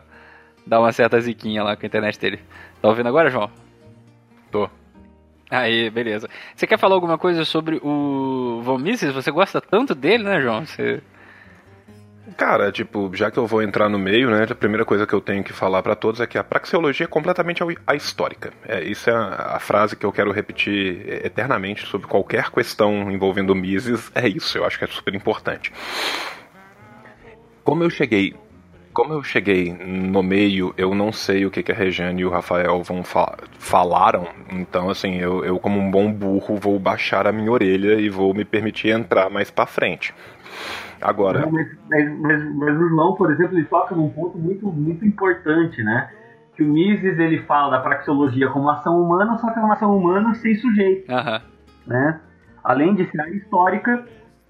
dá 0.66 0.78
uma 0.78 0.92
certa 0.92 1.20
ziquinha 1.20 1.62
lá 1.62 1.76
com 1.76 1.84
a 1.84 1.86
internet 1.86 2.18
dele. 2.18 2.40
Tá 2.80 2.88
ouvindo 2.88 3.08
agora, 3.08 3.30
João? 3.30 3.50
Tô. 4.50 4.68
Aí, 5.50 5.90
beleza. 5.90 6.28
Você 6.54 6.66
quer 6.66 6.78
falar 6.78 6.94
alguma 6.94 7.18
coisa 7.18 7.44
sobre 7.44 7.80
o 7.82 8.60
Von 8.62 8.78
Mises? 8.78 9.12
Você 9.12 9.30
gosta 9.30 9.60
tanto 9.60 9.94
dele, 9.94 10.24
né, 10.24 10.40
João? 10.40 10.64
Você... 10.64 11.02
Cara, 12.34 12.72
tipo, 12.72 13.10
já 13.14 13.30
que 13.30 13.38
eu 13.38 13.46
vou 13.46 13.62
entrar 13.62 13.88
no 13.88 13.98
meio, 13.98 14.30
né, 14.30 14.46
a 14.50 14.54
primeira 14.54 14.84
coisa 14.84 15.06
que 15.06 15.12
eu 15.12 15.20
tenho 15.20 15.44
que 15.44 15.52
falar 15.52 15.82
para 15.82 15.94
todos 15.94 16.20
é 16.20 16.26
que 16.26 16.36
a 16.36 16.42
praxeologia 16.42 17.04
é 17.04 17.08
completamente 17.08 17.62
ahistórica. 17.86 18.52
É, 18.66 18.82
isso 18.82 19.08
é 19.08 19.12
a, 19.12 19.56
a, 19.56 19.60
frase 19.60 19.94
que 19.94 20.04
eu 20.04 20.10
quero 20.10 20.32
repetir 20.32 21.06
eternamente 21.24 21.86
sobre 21.86 22.08
qualquer 22.08 22.50
questão 22.50 23.10
envolvendo 23.12 23.54
Mises, 23.54 24.10
é 24.14 24.26
isso, 24.26 24.58
eu 24.58 24.64
acho 24.64 24.78
que 24.78 24.84
é 24.84 24.88
super 24.88 25.14
importante. 25.14 25.72
Como 27.62 27.84
eu 27.84 27.90
cheguei 27.90 28.34
como 28.92 29.12
eu 29.12 29.22
cheguei 29.22 29.74
no 29.74 30.22
meio, 30.22 30.72
eu 30.74 30.94
não 30.94 31.12
sei 31.12 31.44
o 31.44 31.50
que, 31.50 31.62
que 31.62 31.70
a 31.70 31.74
Regiane 31.74 32.22
e 32.22 32.24
o 32.24 32.30
Rafael 32.30 32.82
vão 32.82 33.04
fa 33.04 33.36
falaram, 33.58 34.26
então 34.50 34.88
assim, 34.88 35.16
eu, 35.16 35.44
eu 35.44 35.58
como 35.58 35.78
um 35.78 35.90
bom 35.90 36.10
burro 36.10 36.56
vou 36.56 36.78
baixar 36.78 37.26
a 37.26 37.32
minha 37.32 37.52
orelha 37.52 38.00
e 38.00 38.08
vou 38.08 38.32
me 38.32 38.42
permitir 38.42 38.88
entrar 38.88 39.28
mais 39.28 39.50
para 39.50 39.66
frente. 39.66 40.14
Agora. 41.00 41.46
Mas, 41.50 41.68
mas, 41.90 42.20
mas, 42.20 42.54
mas, 42.56 42.76
o 42.80 42.88
João, 42.88 43.14
por 43.14 43.30
exemplo, 43.30 43.56
ele 43.56 43.66
toca 43.66 43.94
num 43.94 44.08
ponto 44.10 44.38
muito, 44.38 44.66
muito 44.66 45.04
importante, 45.04 45.82
né? 45.82 46.10
que 46.56 46.62
o 46.62 46.66
Mises 46.72 47.18
ele 47.18 47.42
fala 47.42 47.72
da 47.76 47.80
praxeologia 47.82 48.48
como 48.48 48.70
ação 48.70 48.98
humana, 49.00 49.36
só 49.36 49.52
que 49.52 49.58
é 49.58 49.62
uma 49.62 49.74
ação 49.74 49.94
humana 49.94 50.34
sem 50.36 50.54
sujeito, 50.54 51.12
Aham. 51.12 51.42
né? 51.86 52.18
Além 52.64 52.94
de 52.94 53.04
ser 53.10 53.28
histórica, 53.36 54.06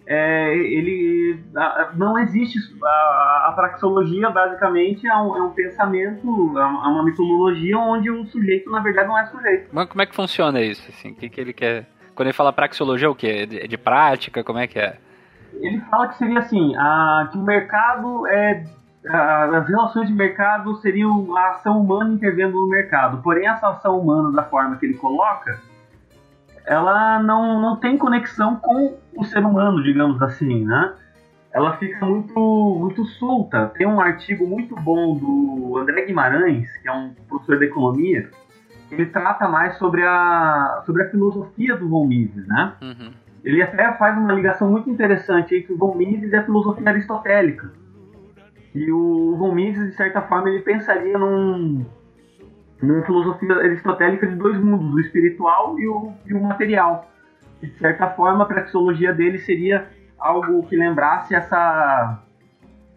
é, 0.06 0.56
ele 0.56 1.42
a- 1.56 1.90
não 1.96 2.16
existe 2.16 2.58
a, 2.80 3.48
a 3.48 3.52
praxeologia 3.56 4.30
basicamente 4.30 5.04
é 5.04 5.16
um, 5.16 5.36
é 5.36 5.42
um 5.42 5.50
pensamento, 5.50 6.24
é 6.56 6.64
uma 6.64 6.84
é 6.84 6.88
uma 6.88 7.04
mitologia 7.04 7.76
onde 7.76 8.08
o 8.08 8.24
sujeito 8.26 8.70
na 8.70 8.78
verdade 8.78 9.08
não 9.08 9.18
é 9.18 9.26
sujeito. 9.26 9.68
Mas 9.72 9.88
como 9.88 10.00
é 10.00 10.06
que 10.06 10.14
funciona 10.14 10.60
isso? 10.60 10.88
Assim? 10.88 11.10
O 11.10 11.14
que, 11.16 11.28
que 11.28 11.40
ele 11.40 11.52
quer. 11.52 11.86
Quando 12.14 12.28
ele 12.28 12.32
fala 12.36 12.52
praxeologia, 12.52 13.08
é 13.08 13.10
o 13.10 13.16
quê? 13.16 13.26
É 13.26 13.46
de, 13.46 13.58
é 13.64 13.66
de 13.66 13.76
prática? 13.76 14.44
Como 14.44 14.60
é 14.60 14.68
que 14.68 14.78
é? 14.78 14.96
Ele 15.60 15.80
fala 15.90 16.08
que 16.08 16.18
seria 16.18 16.38
assim, 16.38 16.74
a, 16.76 17.28
que 17.30 17.38
o 17.38 17.42
mercado 17.42 18.26
é 18.26 18.64
as 19.08 19.68
relações 19.68 20.08
de 20.08 20.14
mercado 20.14 20.74
seriam 20.76 21.36
a 21.36 21.50
ação 21.50 21.80
humana 21.80 22.12
intervindo 22.12 22.52
no 22.52 22.66
mercado. 22.66 23.22
Porém, 23.22 23.46
essa 23.46 23.68
ação 23.68 24.00
humana, 24.00 24.32
da 24.32 24.42
forma 24.42 24.76
que 24.76 24.86
ele 24.86 24.94
coloca, 24.94 25.60
ela 26.64 27.22
não, 27.22 27.60
não 27.60 27.76
tem 27.76 27.96
conexão 27.96 28.56
com 28.56 28.98
o 29.16 29.24
ser 29.24 29.44
humano, 29.44 29.82
digamos 29.82 30.20
assim, 30.20 30.64
né? 30.64 30.94
Ela 31.52 31.76
fica 31.76 32.04
muito, 32.04 32.76
muito 32.80 33.04
solta. 33.04 33.72
Tem 33.76 33.86
um 33.86 34.00
artigo 34.00 34.46
muito 34.46 34.74
bom 34.74 35.14
do 35.14 35.78
André 35.78 36.04
Guimarães, 36.06 36.68
que 36.78 36.88
é 36.88 36.92
um 36.92 37.14
professor 37.28 37.58
de 37.58 37.66
economia, 37.66 38.28
ele 38.90 39.06
trata 39.06 39.48
mais 39.48 39.76
sobre 39.78 40.02
a, 40.04 40.82
sobre 40.84 41.04
a 41.04 41.10
filosofia 41.10 41.76
do 41.76 41.88
Von 41.88 42.06
Mises, 42.06 42.46
né? 42.46 42.72
Uhum. 42.80 43.12
Ele 43.46 43.62
até 43.62 43.92
faz 43.92 44.18
uma 44.18 44.32
ligação 44.32 44.68
muito 44.68 44.90
interessante 44.90 45.54
entre 45.54 45.72
o 45.72 45.78
Von 45.78 45.94
Mises 45.94 46.32
e 46.32 46.36
a 46.36 46.42
filosofia 46.44 46.88
aristotélica. 46.90 47.70
E 48.74 48.90
o 48.90 49.36
Von 49.38 49.52
Mises, 49.54 49.90
de 49.90 49.94
certa 49.96 50.20
forma, 50.20 50.50
ele 50.50 50.62
pensaria 50.62 51.16
num, 51.16 51.86
numa 52.82 53.02
filosofia 53.04 53.54
aristotélica 53.54 54.26
de 54.26 54.34
dois 54.34 54.58
mundos, 54.58 54.92
o 54.92 54.98
espiritual 54.98 55.78
e 55.78 55.86
o, 55.86 56.12
e 56.26 56.34
o 56.34 56.42
material. 56.42 57.08
De 57.62 57.70
certa 57.78 58.08
forma, 58.10 58.42
a 58.42 58.46
praxeologia 58.48 59.14
dele 59.14 59.38
seria 59.38 59.86
algo 60.18 60.66
que 60.66 60.74
lembrasse 60.76 61.32
essa 61.32 62.20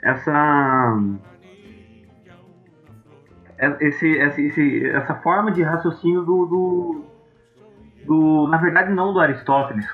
essa 0.02 0.98
esse, 3.82 4.08
esse- 4.08 4.88
essa 4.90 5.14
forma 5.16 5.52
de 5.52 5.62
raciocínio 5.62 6.24
do, 6.24 6.46
do, 6.46 7.04
do 8.06 8.48
na 8.48 8.58
verdade 8.58 8.92
não 8.92 9.14
do 9.14 9.20
Aristóteles 9.20 9.86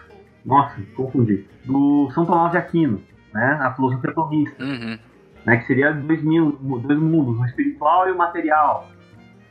nossa, 0.45 0.75
confundi 0.95 1.45
do 1.65 2.09
São 2.13 2.25
Tomás 2.25 2.51
de 2.51 2.57
Aquino 2.57 3.01
né, 3.33 3.57
a 3.61 3.73
filosofia 3.73 4.13
tomista 4.13 4.63
Uhum. 4.63 4.97
né, 5.45 5.57
que 5.57 5.67
seria 5.67 5.91
dois, 5.91 6.23
mil, 6.23 6.51
dois 6.61 6.99
mundos, 6.99 7.37
o 7.39 7.45
espiritual 7.45 8.07
e 8.07 8.11
o 8.11 8.17
material. 8.17 8.89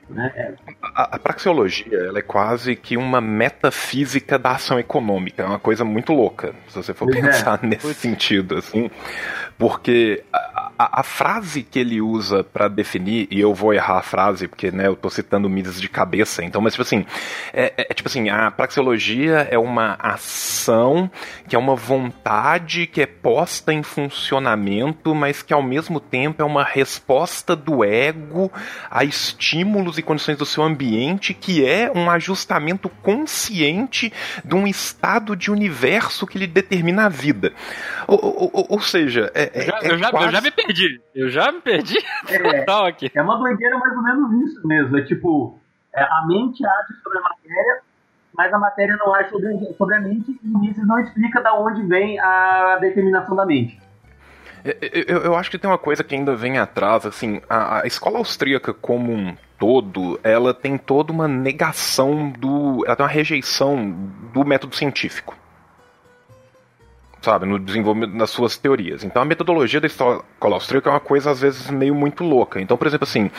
Né? 0.08 0.30
É, 0.36 0.54
A, 0.82 1.16
a 1.16 1.18
praxeologia 1.18 1.98
ela 1.98 2.18
é 2.18 2.22
quase 2.22 2.76
que 2.76 2.96
uma 2.96 3.20
metafísica 3.22 4.38
da 4.38 4.52
ação 4.52 4.78
econômica. 4.78 5.42
É 5.42 5.46
uma 5.46 5.58
coisa 5.58 5.84
muito 5.84 6.12
louca, 6.12 6.54
se 6.68 6.76
você 6.76 6.92
for 6.94 7.06
Pois 7.06 7.18
é. 7.24 7.28
pensar 7.28 7.60
nesse 7.64 7.94
sentido, 7.94 8.56
assim. 8.56 8.90
Porque 9.58 10.22
a, 10.32 10.38
a- 10.78 11.00
a 11.00 11.02
frase 11.02 11.62
que 11.62 11.78
ele 11.78 12.00
usa 12.00 12.42
pra 12.44 12.68
definir, 12.68 13.28
e 13.30 13.40
eu 13.40 13.54
vou 13.54 13.72
errar 13.74 13.98
a 13.98 14.02
frase, 14.02 14.48
porque 14.48 14.70
né, 14.70 14.86
eu 14.86 14.96
tô 14.96 15.08
citando 15.10 15.48
Mises 15.48 15.80
de 15.80 15.88
cabeça, 15.88 16.44
então, 16.44 16.60
mas 16.60 16.72
tipo 16.74 16.82
assim, 16.82 17.04
é, 17.52 17.72
é- 17.76 17.86
é 17.90 17.94
tipo 17.94 18.08
assim, 18.08 18.28
a 18.28 18.50
praxeologia 18.50 19.46
é 19.50 19.58
uma 19.58 19.96
ação 20.00 21.10
que 21.48 21.54
é 21.56 21.58
uma 21.58 21.74
vontade 21.76 22.86
que 22.86 23.00
é 23.02 23.06
posta 23.06 23.72
em 23.72 23.82
funcionamento, 23.82 25.14
mas 25.14 25.42
que 25.42 25.52
ao 25.52 25.62
mesmo 25.62 26.00
tempo 26.00 26.42
é 26.42 26.44
uma 26.44 26.64
resposta 26.64 27.54
do 27.54 27.84
ego 27.84 28.50
a 28.90 29.04
estímulos 29.04 29.98
e 29.98 30.02
condições 30.02 30.36
do 30.38 30.46
seu 30.46 30.62
ambiente, 30.62 31.34
que 31.34 31.64
é 31.64 31.90
um 31.94 32.10
ajustamento 32.10 32.88
consciente 32.88 34.12
de 34.44 34.54
um 34.54 34.66
estado 34.66 35.36
de 35.36 35.50
universo 35.50 36.26
que 36.26 36.38
lhe 36.38 36.46
determina 36.46 37.06
a 37.06 37.08
vida. 37.08 37.52
Ou, 38.06 38.18
ou- 38.52 38.66
ou- 38.70 38.80
seja, 38.84 39.30
é, 39.34 39.50
Eu, 39.54 39.64
já, 39.64 39.72
é- 39.72 39.86
é 39.86 39.92
eu, 39.92 39.98
já, 39.98 40.10
eu 40.10 40.30
já 40.30 40.40
me 40.40 40.50
perdi. 40.66 41.00
Eu 41.14 41.28
já 41.30 41.50
me 41.52 41.60
perdi 41.60 41.96
É. 42.28 42.60
total 42.60 42.86
aqui. 42.86 43.10
é 43.14 43.22
uma 43.22 43.36
doideira 43.38 43.78
mais 43.78 43.96
ou 43.96 44.02
menos 44.02 44.48
isso 44.50 44.66
mesmo. 44.66 44.96
É 44.98 45.02
tipo, 45.02 45.58
é, 45.94 46.02
a 46.02 46.24
mente 46.26 46.64
age 46.66 46.94
sobre 47.02 47.18
a 47.18 47.22
matéria, 47.22 47.80
mas 48.36 48.52
a 48.52 48.58
matéria 48.58 48.96
não 48.96 49.14
age 49.14 49.30
sobre, 49.30 49.74
sobre 49.76 49.96
a 49.96 50.00
mente 50.00 50.38
e 50.42 50.48
Mises 50.58 50.86
não 50.86 50.98
explica 50.98 51.40
da 51.40 51.54
onde 51.54 51.82
vem 51.82 52.18
a 52.18 52.78
determinação 52.80 53.36
da 53.36 53.46
mente. 53.46 53.80
Eu, 54.64 54.74
eu- 55.06 55.22
eu 55.24 55.36
acho 55.36 55.50
que 55.50 55.58
tem 55.58 55.68
uma 55.70 55.76
coisa 55.78 56.02
que 56.02 56.14
ainda 56.14 56.34
vem 56.34 56.58
atrás, 56.58 57.04
assim, 57.04 57.40
a, 57.50 57.82
a 57.82 57.86
escola 57.86 58.16
austríaca 58.18 58.72
como 58.72 59.12
um 59.12 59.36
todo, 59.58 60.18
ela 60.22 60.54
tem 60.54 60.78
toda 60.78 61.12
uma 61.12 61.28
negação 61.28 62.30
do. 62.30 62.82
Ela 62.86 62.96
tem 62.96 63.04
uma 63.04 63.12
rejeição 63.12 63.90
do 64.32 64.42
método 64.44 64.74
científico. 64.74 65.36
Sabe, 67.24 67.46
no 67.46 67.58
desenvolvimento 67.58 68.18
das 68.18 68.28
suas 68.28 68.58
teorias. 68.58 69.02
Então 69.02 69.22
a 69.22 69.24
metodologia 69.24 69.80
da 69.80 69.86
escola 69.86 70.22
austríaca 70.42 70.90
é 70.90 70.92
uma 70.92 71.00
coisa, 71.00 71.30
às 71.30 71.40
vezes, 71.40 71.70
meio 71.70 71.94
muito 71.94 72.22
louca. 72.22 72.60
Então, 72.60 72.76
por 72.76 72.86
exemplo, 72.86 73.04
assim, 73.08 73.30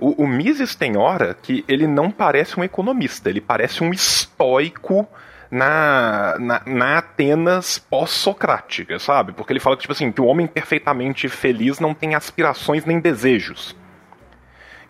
o, 0.00 0.24
o 0.24 0.26
Mises 0.26 0.74
tem 0.74 0.96
hora 0.96 1.36
que 1.40 1.64
ele 1.68 1.86
não 1.86 2.10
parece 2.10 2.58
um 2.58 2.64
economista, 2.64 3.30
ele 3.30 3.40
parece 3.40 3.84
um 3.84 3.92
estoico 3.92 5.06
na, 5.48 6.36
na, 6.40 6.62
na 6.66 6.98
Atenas 6.98 7.78
pós-socrática, 7.78 8.98
sabe? 8.98 9.30
Porque 9.32 9.52
ele 9.52 9.60
fala 9.60 9.76
que, 9.76 9.82
tipo 9.82 9.92
assim, 9.92 10.10
que 10.10 10.20
o 10.20 10.26
homem 10.26 10.48
perfeitamente 10.48 11.28
feliz 11.28 11.78
não 11.78 11.94
tem 11.94 12.16
aspirações 12.16 12.84
nem 12.84 12.98
desejos. 12.98 13.76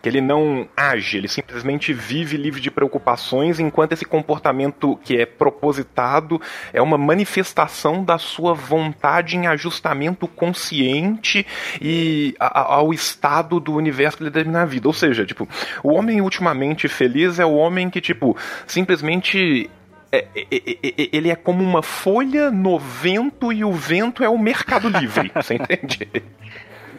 Que 0.01 0.09
ele 0.09 0.19
não 0.21 0.67
age, 0.75 1.17
ele 1.17 1.27
simplesmente 1.27 1.93
vive 1.93 2.35
livre 2.37 2.59
de 2.59 2.71
preocupações, 2.71 3.59
enquanto 3.59 3.91
esse 3.91 4.03
comportamento 4.05 4.99
que 5.03 5.15
é 5.17 5.25
propositado 5.25 6.41
é 6.73 6.81
uma 6.81 6.97
manifestação 6.97 8.03
da 8.03 8.17
sua 8.17 8.53
vontade 8.53 9.37
em 9.37 9.45
ajustamento 9.47 10.27
consciente 10.27 11.45
e 11.79 12.35
a- 12.39 12.73
ao 12.75 12.93
estado 12.93 13.59
do 13.59 13.75
universo 13.75 14.17
que 14.17 14.23
ele 14.23 14.29
determina 14.31 14.63
a 14.63 14.65
vida. 14.65 14.87
Ou 14.87 14.93
seja, 14.93 15.25
tipo, 15.25 15.47
o 15.83 15.93
homem 15.93 16.19
ultimamente 16.21 16.87
feliz 16.87 17.37
é 17.39 17.45
o 17.45 17.53
homem 17.53 17.89
que, 17.89 18.01
tipo, 18.01 18.35
simplesmente 18.65 19.69
é- 20.11 20.25
é- 20.35 20.45
é- 20.51 21.03
é- 21.03 21.09
ele 21.13 21.29
é 21.29 21.35
como 21.35 21.63
uma 21.63 21.81
folha 21.83 22.49
no 22.51 22.77
vento 22.79 23.53
e 23.53 23.63
o 23.63 23.71
vento 23.71 24.23
é 24.23 24.29
o 24.29 24.37
mercado 24.37 24.89
livre, 24.89 25.31
você 25.35 25.53
entende? 25.55 26.07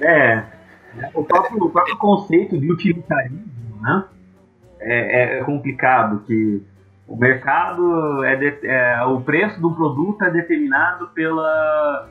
É, 0.01 0.43
o 1.15 1.25
próprio, 1.25 1.65
o 1.65 1.71
próprio 1.71 1.97
conceito 1.97 2.59
de 2.59 2.71
utilitarismo, 2.71 3.81
né? 3.81 4.05
É, 4.81 5.39
é 5.39 5.45
complicado 5.45 6.21
que 6.27 6.63
o 7.07 7.17
mercado 7.17 8.25
é, 8.25 8.37
de- 8.37 8.67
é- 8.67 9.05
o 9.05 9.21
preço 9.21 9.61
do 9.61 9.73
produto 9.75 10.23
é 10.25 10.31
determinado 10.31 11.09
pela 11.09 12.09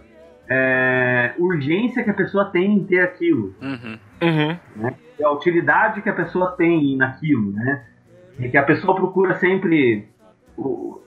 é, 0.49 1.33
urgência 1.37 2.03
que 2.03 2.09
a 2.09 2.13
pessoa 2.13 2.45
tem 2.45 2.75
em 2.75 2.83
ter 2.85 2.99
aquilo, 2.99 3.55
Uhum. 3.61 3.97
Uhum. 4.21 4.93
a 5.25 5.31
utilidade 5.31 6.01
que 6.01 6.09
a 6.09 6.13
pessoa 6.13 6.51
tem 6.57 6.97
naquilo, 6.97 7.51
né? 7.53 7.85
E 8.39 8.49
que 8.49 8.57
a 8.57 8.63
pessoa 8.63 8.95
procura 8.95 9.35
sempre 9.35 10.07
o- 10.57 10.99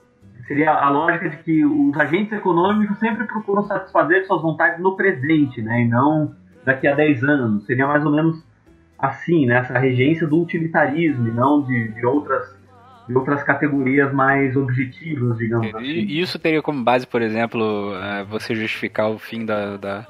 seria 0.47 0.71
a 0.71 0.89
lógica 0.89 1.29
de 1.29 1.37
que 1.37 1.65
os 1.65 1.95
agentes 1.99 2.31
econômicos 2.33 2.97
sempre 2.99 3.25
procuram 3.25 3.63
satisfazer 3.63 4.25
suas 4.25 4.41
vontades 4.41 4.79
no 4.79 4.95
presente, 4.95 5.61
né? 5.61 5.81
E 5.81 5.87
não 5.87 6.33
daqui 6.65 6.87
a 6.87 6.95
10 6.95 7.23
anos. 7.23 7.65
Seria 7.65 7.87
mais 7.87 8.03
ou 8.05 8.11
menos 8.11 8.43
assim, 8.97 9.45
né? 9.45 9.59
Essa 9.59 9.77
regência 9.77 10.27
do 10.27 10.41
utilitarismo 10.41 11.27
e 11.27 11.31
não 11.31 11.61
de, 11.63 11.89
de 11.89 12.05
outras 12.05 12.55
de 13.07 13.15
outras 13.15 13.43
categorias 13.43 14.11
mais 14.11 14.55
objetivas, 14.55 15.37
digamos 15.37 15.73
assim. 15.75 15.85
E 15.85 16.19
isso 16.19 16.39
teria 16.39 16.61
como 16.61 16.83
base, 16.83 17.05
por 17.05 17.21
exemplo, 17.21 17.93
eh, 17.95 18.23
você 18.23 18.55
justificar 18.55 19.11
o 19.11 19.19
fim 19.19 19.45
da, 19.45 19.77
da, 19.77 20.07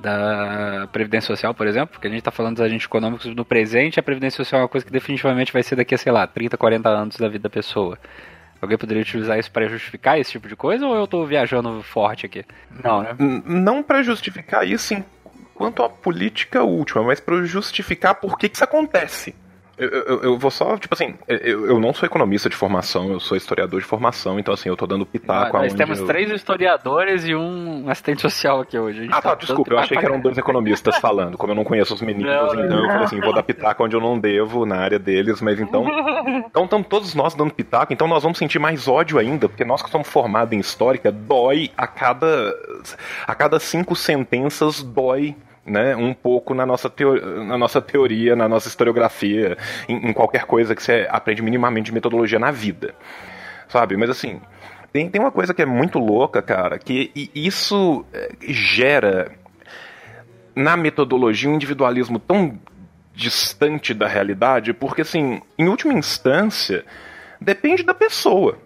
da 0.00 0.88
Previdência 0.90 1.26
Social, 1.26 1.54
por 1.54 1.66
exemplo? 1.66 1.88
Porque 1.92 2.06
a 2.06 2.10
gente 2.10 2.20
está 2.20 2.30
falando 2.30 2.54
dos 2.54 2.64
agentes 2.64 2.86
econômicos 2.86 3.26
no 3.26 3.44
presente, 3.44 4.00
a 4.00 4.02
Previdência 4.02 4.38
Social 4.38 4.60
é 4.60 4.62
uma 4.64 4.68
coisa 4.68 4.86
que 4.86 4.92
definitivamente 4.92 5.52
vai 5.52 5.62
ser 5.62 5.76
daqui 5.76 5.94
a, 5.94 5.98
sei 5.98 6.12
lá, 6.12 6.26
30, 6.26 6.56
40 6.56 6.88
anos 6.88 7.16
da 7.16 7.28
vida 7.28 7.42
da 7.42 7.50
pessoa. 7.50 7.98
Alguém 8.60 8.78
poderia 8.78 9.02
utilizar 9.02 9.38
isso 9.38 9.50
para 9.50 9.68
justificar 9.68 10.18
esse 10.18 10.32
tipo 10.32 10.48
de 10.48 10.56
coisa 10.56 10.86
ou 10.86 10.96
eu 10.96 11.06
tô 11.06 11.26
viajando 11.26 11.82
forte 11.82 12.24
aqui? 12.24 12.44
Não, 12.82 13.02
né? 13.02 13.14
Não 13.44 13.82
para 13.82 14.02
justificar 14.02 14.66
isso 14.66 14.94
enquanto 15.54 15.82
a 15.82 15.88
política 15.88 16.62
última, 16.62 17.02
mas 17.04 17.20
para 17.20 17.44
justificar 17.44 18.16
por 18.16 18.36
que, 18.36 18.48
que 18.48 18.56
isso 18.56 18.64
acontece. 18.64 19.34
Eu, 19.76 19.88
eu- 19.88 20.22
eu 20.22 20.38
vou 20.38 20.50
só, 20.50 20.76
tipo 20.76 20.94
assim, 20.94 21.14
eu, 21.26 21.66
eu 21.66 21.80
não 21.80 21.92
sou 21.92 22.06
economista 22.06 22.48
de 22.48 22.54
formação, 22.56 23.10
eu 23.10 23.18
sou 23.18 23.36
historiador 23.36 23.80
de 23.80 23.86
formação, 23.86 24.38
então 24.38 24.54
assim, 24.54 24.68
eu 24.68 24.76
tô 24.76 24.86
dando 24.86 25.04
pitaco 25.04 25.56
Nós 25.58 25.74
temos 25.74 26.00
três 26.02 26.30
historiadores 26.30 27.24
e 27.26 27.34
um 27.34 27.88
assistente 27.88 28.22
social 28.22 28.60
aqui 28.60 28.78
hoje. 28.78 29.08
Ah, 29.10 29.20
tá, 29.20 29.30
dando 29.30 29.40
desculpa, 29.40 29.72
eu 29.74 29.78
achei 29.78 29.96
que 29.96 30.04
eram 30.04 30.20
dois 30.20 30.38
economistas 30.38 30.96
falando. 30.98 31.36
Como 31.36 31.52
eu 31.52 31.56
não 31.56 31.64
conheço 31.64 31.92
os 31.94 32.00
meninos, 32.02 32.30
Não, 32.32 32.46
não, 32.54 32.64
então 32.64 32.78
eu 32.78 32.86
falei 32.88 33.04
assim, 33.04 33.20
vou 33.20 33.32
dar 33.34 33.42
pitaco 33.42 33.84
onde 33.84 33.96
eu 33.96 34.00
não 34.00 34.18
devo, 34.18 34.64
na 34.64 34.76
área 34.76 34.98
deles, 34.98 35.40
mas 35.40 35.58
então. 35.60 35.84
Então 36.54 36.64
estamos 36.64 36.86
todos 36.86 37.14
nós 37.14 37.34
dando 37.34 37.52
pitaco, 37.52 37.92
então 37.92 38.06
nós 38.06 38.22
vamos 38.22 38.38
sentir 38.38 38.58
mais 38.58 38.86
ódio 38.86 39.18
ainda, 39.18 39.48
porque 39.48 39.64
nós 39.64 39.82
que 39.82 39.90
somos 39.90 40.08
formados 40.08 40.52
em 40.52 40.58
histórica, 40.60 41.10
dói 41.10 41.70
a 41.76 41.86
cada. 41.86 42.54
A 43.26 43.34
cada 43.34 43.58
cinco 43.58 43.96
sentenças, 43.96 44.82
dói 44.82 45.34
né, 45.66 45.96
um 45.96 46.12
pouco 46.12 46.54
na 46.54 46.66
nossa, 46.66 46.92
na 47.46 47.56
nossa 47.56 47.80
teoria, 47.80 48.36
na 48.36 48.48
nossa 48.48 48.68
historiografia, 48.68 49.56
em, 49.88 50.10
em 50.10 50.12
qualquer 50.12 50.44
coisa 50.44 50.74
que 50.74 50.82
você 50.82 51.06
aprende 51.10 51.42
minimamente 51.42 51.86
de 51.86 51.92
metodologia 51.92 52.38
na 52.38 52.50
vida. 52.50 52.94
Sabe? 53.68 53.96
Mas 53.96 54.10
assim, 54.10 54.40
tem, 54.92 55.08
tem 55.08 55.20
uma 55.20 55.32
coisa 55.32 55.54
que 55.54 55.62
é 55.62 55.66
muito 55.66 55.98
louca, 55.98 56.40
cara, 56.42 56.78
que 56.78 57.10
isso 57.34 58.04
eh, 58.12 58.30
gera 58.40 59.32
na 60.54 60.76
metodologia 60.76 61.50
um 61.50 61.54
individualismo 61.54 62.18
tão 62.18 62.58
distante 63.14 63.94
da 63.94 64.06
realidade, 64.06 64.72
porque 64.72 65.02
assim, 65.02 65.40
em 65.58 65.68
última 65.68 65.92
instância, 65.92 66.84
depende 67.40 67.82
da 67.82 67.94
pessoa. 67.94 68.58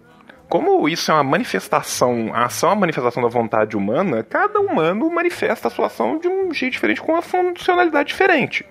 Como 0.49 0.89
isso 0.89 1.11
é 1.11 1.13
uma 1.13 1.23
manifestação, 1.23 2.31
a 2.33 2.45
ação 2.45 2.69
é 2.69 2.73
uma 2.73 2.79
manifestação 2.79 3.21
da 3.21 3.29
vontade 3.29 3.77
humana, 3.77 4.23
cada 4.23 4.59
humano 4.59 5.07
manifesta 5.11 5.67
a 5.67 5.71
sua 5.71 5.85
ação 5.85 6.17
de 6.17 6.27
um 6.27 6.51
jeito 6.51 6.73
diferente, 6.73 7.01
com 7.01 7.11
uma 7.11 7.21
funcionalidade 7.21 8.09
diferente. 8.09 8.65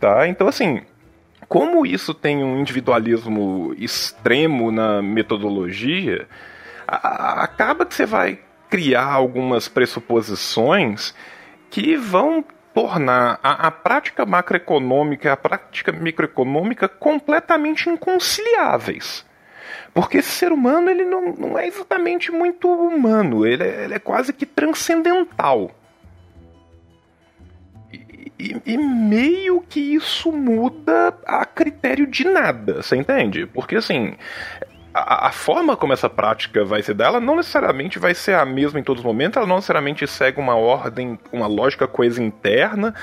Tá? 0.00 0.26
Então, 0.26 0.48
assim, 0.48 0.82
como 1.48 1.86
isso 1.86 2.12
tem 2.12 2.42
um 2.42 2.58
individualismo 2.58 3.72
extremo 3.78 4.72
na 4.72 5.00
metodologia, 5.00 6.26
acaba 6.88 7.86
que 7.86 7.94
você 7.94 8.04
vai 8.04 8.40
criar 8.68 9.12
algumas 9.12 9.68
pressuposições 9.68 11.14
que 11.70 11.96
vão 11.96 12.44
tornar 12.74 13.38
a, 13.44 13.68
a 13.68 13.70
prática 13.70 14.26
macroeconômica 14.26 15.28
e 15.28 15.30
a 15.30 15.36
prática 15.36 15.92
microeconômica 15.92 16.88
completamente 16.88 17.88
inconciliáveis. 17.88 19.27
Porque 19.92 20.18
esse 20.18 20.30
ser 20.30 20.52
humano 20.52 20.90
ele 20.90 21.04
não, 21.04 21.32
não 21.32 21.58
é 21.58 21.66
exatamente 21.66 22.30
muito 22.30 22.68
humano, 22.68 23.46
ele 23.46 23.64
é, 23.64 23.84
ele 23.84 23.94
é 23.94 23.98
quase 23.98 24.32
que 24.32 24.46
transcendental. 24.46 25.70
E, 28.38 28.56
e, 28.64 28.78
meio 28.78 29.60
que 29.62 29.80
isso 29.80 30.30
muda 30.30 31.12
a 31.26 31.44
critério 31.44 32.06
de 32.06 32.24
nada, 32.24 32.82
você 32.82 32.94
entende? 32.94 33.46
Porque 33.46 33.74
assim, 33.74 34.14
a, 34.94 35.26
a, 35.26 35.32
forma 35.32 35.76
como 35.76 35.92
essa 35.92 36.08
prática 36.08 36.64
vai 36.64 36.80
ser 36.80 36.94
dela 36.94 37.18
não 37.18 37.34
necessariamente 37.34 37.98
vai 37.98 38.14
ser 38.14 38.34
a 38.34 38.44
mesma 38.44 38.78
em 38.78 38.84
todos 38.84 39.00
os 39.00 39.06
momentos, 39.06 39.36
ela 39.36 39.46
não 39.46 39.56
necessariamente 39.56 40.06
segue 40.06 40.38
uma 40.38 40.54
ordem, 40.54 41.18
uma 41.32 41.48
lógica 41.48 41.88
coisa 41.88 42.22
interna. 42.22 42.94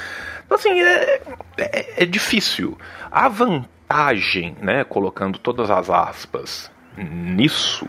Então, 0.46 0.56
assim, 0.58 0.82
é, 0.82 1.22
é, 1.58 2.04
é 2.04 2.06
difícil. 2.06 2.78
A 3.12 3.28
vantagem, 3.28 4.56
né, 4.62 4.86
colocando 4.86 5.38
todas 5.38 5.70
as 5.70 5.90
aspas 5.90 6.72
nisso, 6.98 7.88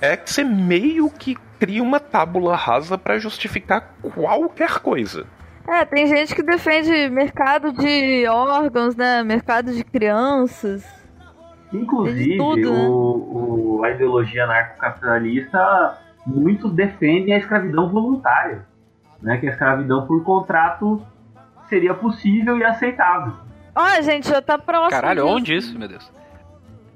é 0.00 0.16
que 0.16 0.30
você 0.30 0.44
meio 0.44 1.10
que 1.10 1.36
cria 1.58 1.82
uma 1.82 2.00
tábula 2.00 2.56
rasa 2.56 2.98
para 2.98 3.18
justificar 3.18 3.94
qualquer 4.02 4.80
coisa. 4.80 5.26
É, 5.66 5.84
tem 5.84 6.06
gente 6.06 6.34
que 6.34 6.42
defende 6.42 7.08
mercado 7.08 7.72
de 7.72 8.26
órgãos, 8.28 8.94
né? 8.94 9.22
Mercado 9.22 9.72
de 9.72 9.82
crianças. 9.82 10.84
Inclusive, 11.72 12.36
tudo, 12.36 12.70
né? 12.70 12.86
o, 12.86 13.78
o, 13.78 13.84
a 13.84 13.90
ideologia 13.90 14.44
anarcocapitalista, 14.44 15.98
muitos 16.26 16.72
defendem 16.72 17.34
a 17.34 17.38
escravidão 17.38 17.88
voluntária. 17.88 18.66
Né? 19.22 19.38
Que 19.38 19.48
a 19.48 19.50
escravidão 19.50 20.06
por 20.06 20.22
contrato 20.22 21.04
seria 21.68 21.94
possível 21.94 22.58
e 22.58 22.64
aceitável. 22.64 23.32
Olha, 23.74 24.02
gente, 24.02 24.28
já 24.28 24.42
tá 24.42 24.58
próximo. 24.58 24.90
Caralho, 24.90 25.22
disso. 25.22 25.34
onde 25.34 25.56
isso, 25.56 25.78
meu 25.78 25.88
Deus? 25.88 26.12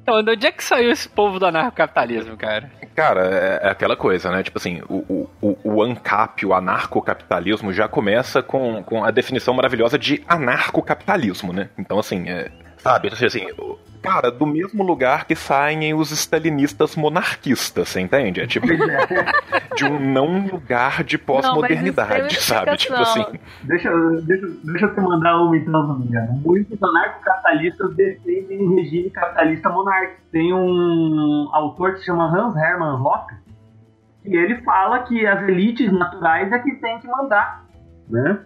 Então, 0.08 0.22
de 0.22 0.30
onde 0.30 0.46
é 0.46 0.50
que 0.50 0.64
saiu 0.64 0.90
esse 0.90 1.06
povo 1.06 1.38
do 1.38 1.44
anarcocapitalismo, 1.44 2.34
cara? 2.34 2.70
Cara, 2.96 3.26
é, 3.26 3.66
é 3.66 3.70
aquela 3.70 3.94
coisa, 3.94 4.30
né? 4.30 4.42
Tipo 4.42 4.56
assim, 4.56 4.80
o, 4.88 5.28
o, 5.42 5.58
o 5.62 5.82
ANCAP, 5.82 6.46
o 6.46 6.54
anarcocapitalismo, 6.54 7.74
já 7.74 7.86
começa 7.86 8.42
com, 8.42 8.82
com 8.82 9.04
a 9.04 9.10
definição 9.10 9.52
maravilhosa 9.52 9.98
de 9.98 10.24
anarcocapitalismo, 10.26 11.52
né? 11.52 11.68
Então, 11.76 11.98
assim, 11.98 12.26
é, 12.26 12.50
sabe? 12.78 13.08
Assim, 13.08 13.26
assim 13.26 13.46
cara, 14.02 14.30
do 14.30 14.46
mesmo 14.46 14.82
lugar 14.82 15.26
que 15.26 15.34
saem 15.34 15.94
os 15.94 16.10
stalinistas 16.10 16.96
monarquistas, 16.96 17.88
você 17.88 18.00
entende? 18.00 18.40
É 18.40 18.46
tipo 18.46 18.66
de 19.76 19.84
um 19.84 19.98
não 19.98 20.46
lugar 20.46 21.04
de 21.04 21.18
pós-modernidade, 21.18 22.40
sabe? 22.40 22.76
Tipo 22.76 22.96
assim. 22.96 23.24
Deixa, 23.62 23.90
deixa, 24.22 24.46
deixa 24.64 24.86
eu 24.86 24.94
te 24.94 25.00
mandar 25.00 25.36
uma 25.42 25.56
então, 25.56 25.90
amiga. 25.90 26.28
Muitos 26.44 26.82
anarcocapitalistas 26.82 27.94
defendem 27.94 28.60
o 28.60 28.76
regime 28.76 29.10
capitalista 29.10 29.68
monárquico. 29.68 30.20
Tem 30.30 30.52
um 30.52 31.48
autor 31.52 31.94
que 31.94 32.00
se 32.00 32.06
chama 32.06 32.24
Hans 32.24 32.56
Hermann 32.56 33.02
Hoppe, 33.02 33.34
e 34.24 34.36
ele 34.36 34.60
fala 34.62 35.00
que 35.00 35.26
as 35.26 35.42
elites 35.42 35.92
naturais 35.92 36.52
é 36.52 36.58
que 36.58 36.72
tem 36.76 36.98
que 36.98 37.08
mandar, 37.08 37.64
né? 38.08 38.40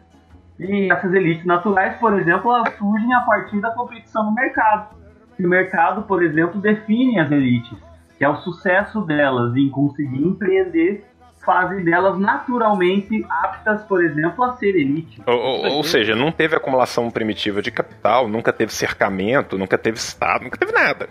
E 0.59 0.93
essas 0.93 1.13
elites 1.13 1.45
naturais, 1.45 1.99
por 1.99 2.19
exemplo, 2.19 2.55
elas 2.55 2.77
surgem 2.77 3.13
a 3.15 3.23
partir 3.23 3.61
da 3.61 3.73
competição 3.73 4.25
no 4.25 4.33
mercado 4.33 5.02
que 5.43 5.47
o 5.47 5.51
mercado, 5.51 6.03
por 6.03 6.22
exemplo, 6.22 6.61
define 6.61 7.18
as 7.18 7.30
elites, 7.30 7.76
que 8.16 8.24
é 8.24 8.28
o 8.28 8.36
sucesso 8.36 9.01
delas 9.01 9.57
em 9.57 9.68
conseguir 9.68 10.24
empreender 10.24 11.05
fazem 11.45 11.82
delas 11.82 12.16
naturalmente 12.20 13.26
aptas, 13.28 13.82
por 13.82 14.05
exemplo, 14.05 14.45
a 14.45 14.53
ser 14.53 14.76
elite. 14.76 15.20
Ou, 15.26 15.34
ou, 15.36 15.72
ou, 15.72 15.82
seja, 15.82 16.14
não 16.14 16.30
teve 16.30 16.55
acumulação 16.55 17.11
primitiva 17.11 17.61
de 17.61 17.72
capital, 17.72 18.28
nunca 18.28 18.53
teve 18.53 18.72
cercamento, 18.72 19.59
nunca 19.59 19.76
teve 19.76 19.97
Estado, 19.97 20.45
nunca 20.45 20.57
teve 20.57 20.70
nada. 20.70 21.09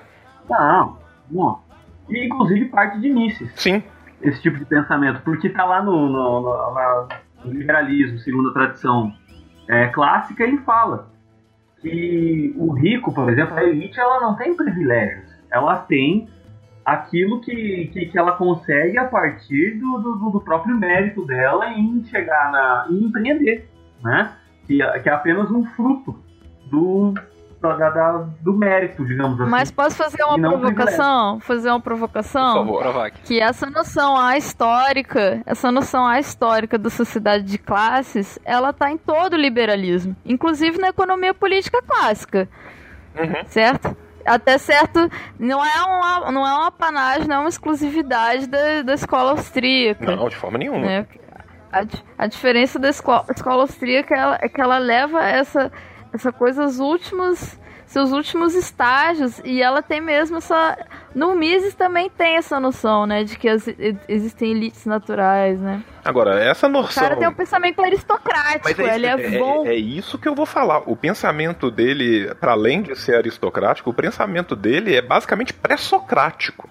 Não, 0.49 0.97
não. 1.29 1.59
E 2.09 2.27
inclusive 2.27 2.69
parte 2.69 3.01
de 3.01 3.09
Mises. 3.09 3.51
Sim. 3.57 3.83
Esse 4.21 4.41
tipo 4.41 4.57
de 4.57 4.63
pensamento, 4.63 5.21
porque 5.23 5.47
está 5.47 5.65
lá 5.65 5.83
no, 5.83 6.07
no, 6.07 6.41
no, 6.41 7.07
no, 7.43 7.51
liberalismo, 7.51 8.17
segundo 8.19 8.51
a 8.51 8.53
tradição 8.53 9.11
é, 9.67 9.87
clássica, 9.87 10.45
ele 10.45 10.59
fala 10.59 11.10
que 11.81 12.53
o 12.57 12.71
rico, 12.73 13.13
por 13.13 13.29
exemplo, 13.29 13.57
a 13.57 13.63
elite, 13.63 13.99
ela 13.99 14.19
não 14.19 14.35
tem 14.35 14.55
privilégios. 14.55 15.25
Ela 15.51 15.77
tem 15.77 16.29
aquilo 16.85 17.41
que, 17.41 17.89
que, 17.91 18.05
que 18.07 18.17
ela 18.17 18.33
consegue 18.33 18.97
a 18.97 19.05
partir 19.05 19.79
do, 19.79 19.97
do, 19.97 20.29
do, 20.29 20.41
próprio 20.41 20.77
mérito 20.77 21.25
dela 21.25 21.69
em 21.73 22.03
chegar 22.05 22.51
na. 22.51 22.87
em 22.89 23.05
empreender, 23.05 23.67
né? 24.03 24.33
Que, 24.67 24.77
que 24.77 25.09
é 25.09 25.11
apenas 25.11 25.49
um 25.49 25.65
fruto 25.65 26.19
do, 26.69 27.13
da, 27.61 27.89
da, 27.89 28.11
do 28.41 28.53
mérito, 28.53 29.05
digamos 29.05 29.39
assim. 29.39 29.49
Mas 29.49 29.69
posso 29.69 29.95
fazer 29.95 30.23
uma 30.23 30.37
provocação? 30.39 31.39
Fazer 31.39 31.69
uma 31.69 31.79
provocação? 31.79 32.65
Por 32.65 32.83
favor. 32.83 33.11
Que 33.23 33.39
essa 33.39 33.69
noção 33.69 34.17
a 34.17 34.35
histórica, 34.35 35.41
essa 35.45 35.71
noção 35.71 36.05
a 36.07 36.19
histórica 36.19 36.77
da 36.77 36.89
sociedade 36.89 37.43
de 37.43 37.57
classes, 37.57 38.39
ela 38.43 38.73
tá 38.73 38.91
em 38.91 38.97
todo 38.97 39.33
o 39.33 39.37
liberalismo, 39.37 40.15
inclusive 40.25 40.79
na 40.79 40.89
economia 40.89 41.33
política 41.33 41.81
clássica. 41.81 42.49
Uhum. 43.17 43.45
Certo? 43.45 43.95
até 44.23 44.55
certo 44.59 45.09
não 45.39 45.65
é 45.65 45.83
uma 45.83 46.31
não 46.31 46.47
é 46.47 46.53
uma 46.53 46.71
panagem, 46.71 47.27
não 47.27 47.37
é 47.37 47.39
uma 47.39 47.49
exclusividade 47.49 48.47
da, 48.47 48.83
da 48.83 48.93
escola 48.93 49.31
austríaca. 49.31 50.15
Não, 50.15 50.29
de 50.29 50.35
forma 50.35 50.59
nenhuma. 50.59 50.85
Né? 50.85 51.07
A, 51.71 51.83
a 52.19 52.27
diferença 52.27 52.77
da 52.77 52.89
escola, 52.89 53.25
escola 53.35 53.63
austríaca 53.63 54.13
é, 54.13 54.45
é 54.45 54.49
que 54.49 54.61
ela 54.61 54.77
leva 54.77 55.23
essa 55.23 55.71
essa 56.13 56.31
coisa 56.31 56.65
os 56.65 56.79
últimos 56.79 57.57
seus 57.85 58.13
últimos 58.13 58.55
estágios 58.55 59.41
e 59.43 59.61
ela 59.61 59.81
tem 59.81 59.99
mesmo 59.99 60.37
essa 60.37 60.77
no 61.13 61.35
Mises 61.35 61.75
também 61.75 62.09
tem 62.09 62.37
essa 62.37 62.57
noção, 62.57 63.05
né, 63.05 63.25
de 63.25 63.37
que 63.37 63.49
as, 63.49 63.67
existem 64.07 64.51
elites 64.51 64.85
naturais, 64.85 65.59
né? 65.59 65.83
Agora, 66.03 66.41
essa 66.41 66.69
noção. 66.69 67.03
O 67.03 67.07
cara 67.07 67.19
tem 67.19 67.27
um 67.27 67.33
pensamento 67.33 67.81
aristocrático, 67.81 68.81
é, 68.81 68.95
ele 68.95 69.05
é, 69.05 69.09
é, 69.09 69.37
bom. 69.37 69.65
É, 69.65 69.71
é, 69.71 69.75
isso 69.75 70.17
que 70.17 70.27
eu 70.27 70.33
vou 70.33 70.45
falar. 70.45 70.83
O 70.85 70.95
pensamento 70.95 71.69
dele, 71.69 72.33
para 72.35 72.53
além 72.53 72.81
de 72.81 72.95
ser 72.95 73.15
aristocrático, 73.15 73.89
o 73.89 73.93
pensamento 73.93 74.55
dele 74.55 74.95
é 74.95 75.01
basicamente 75.01 75.53
pré-socrático. 75.53 76.69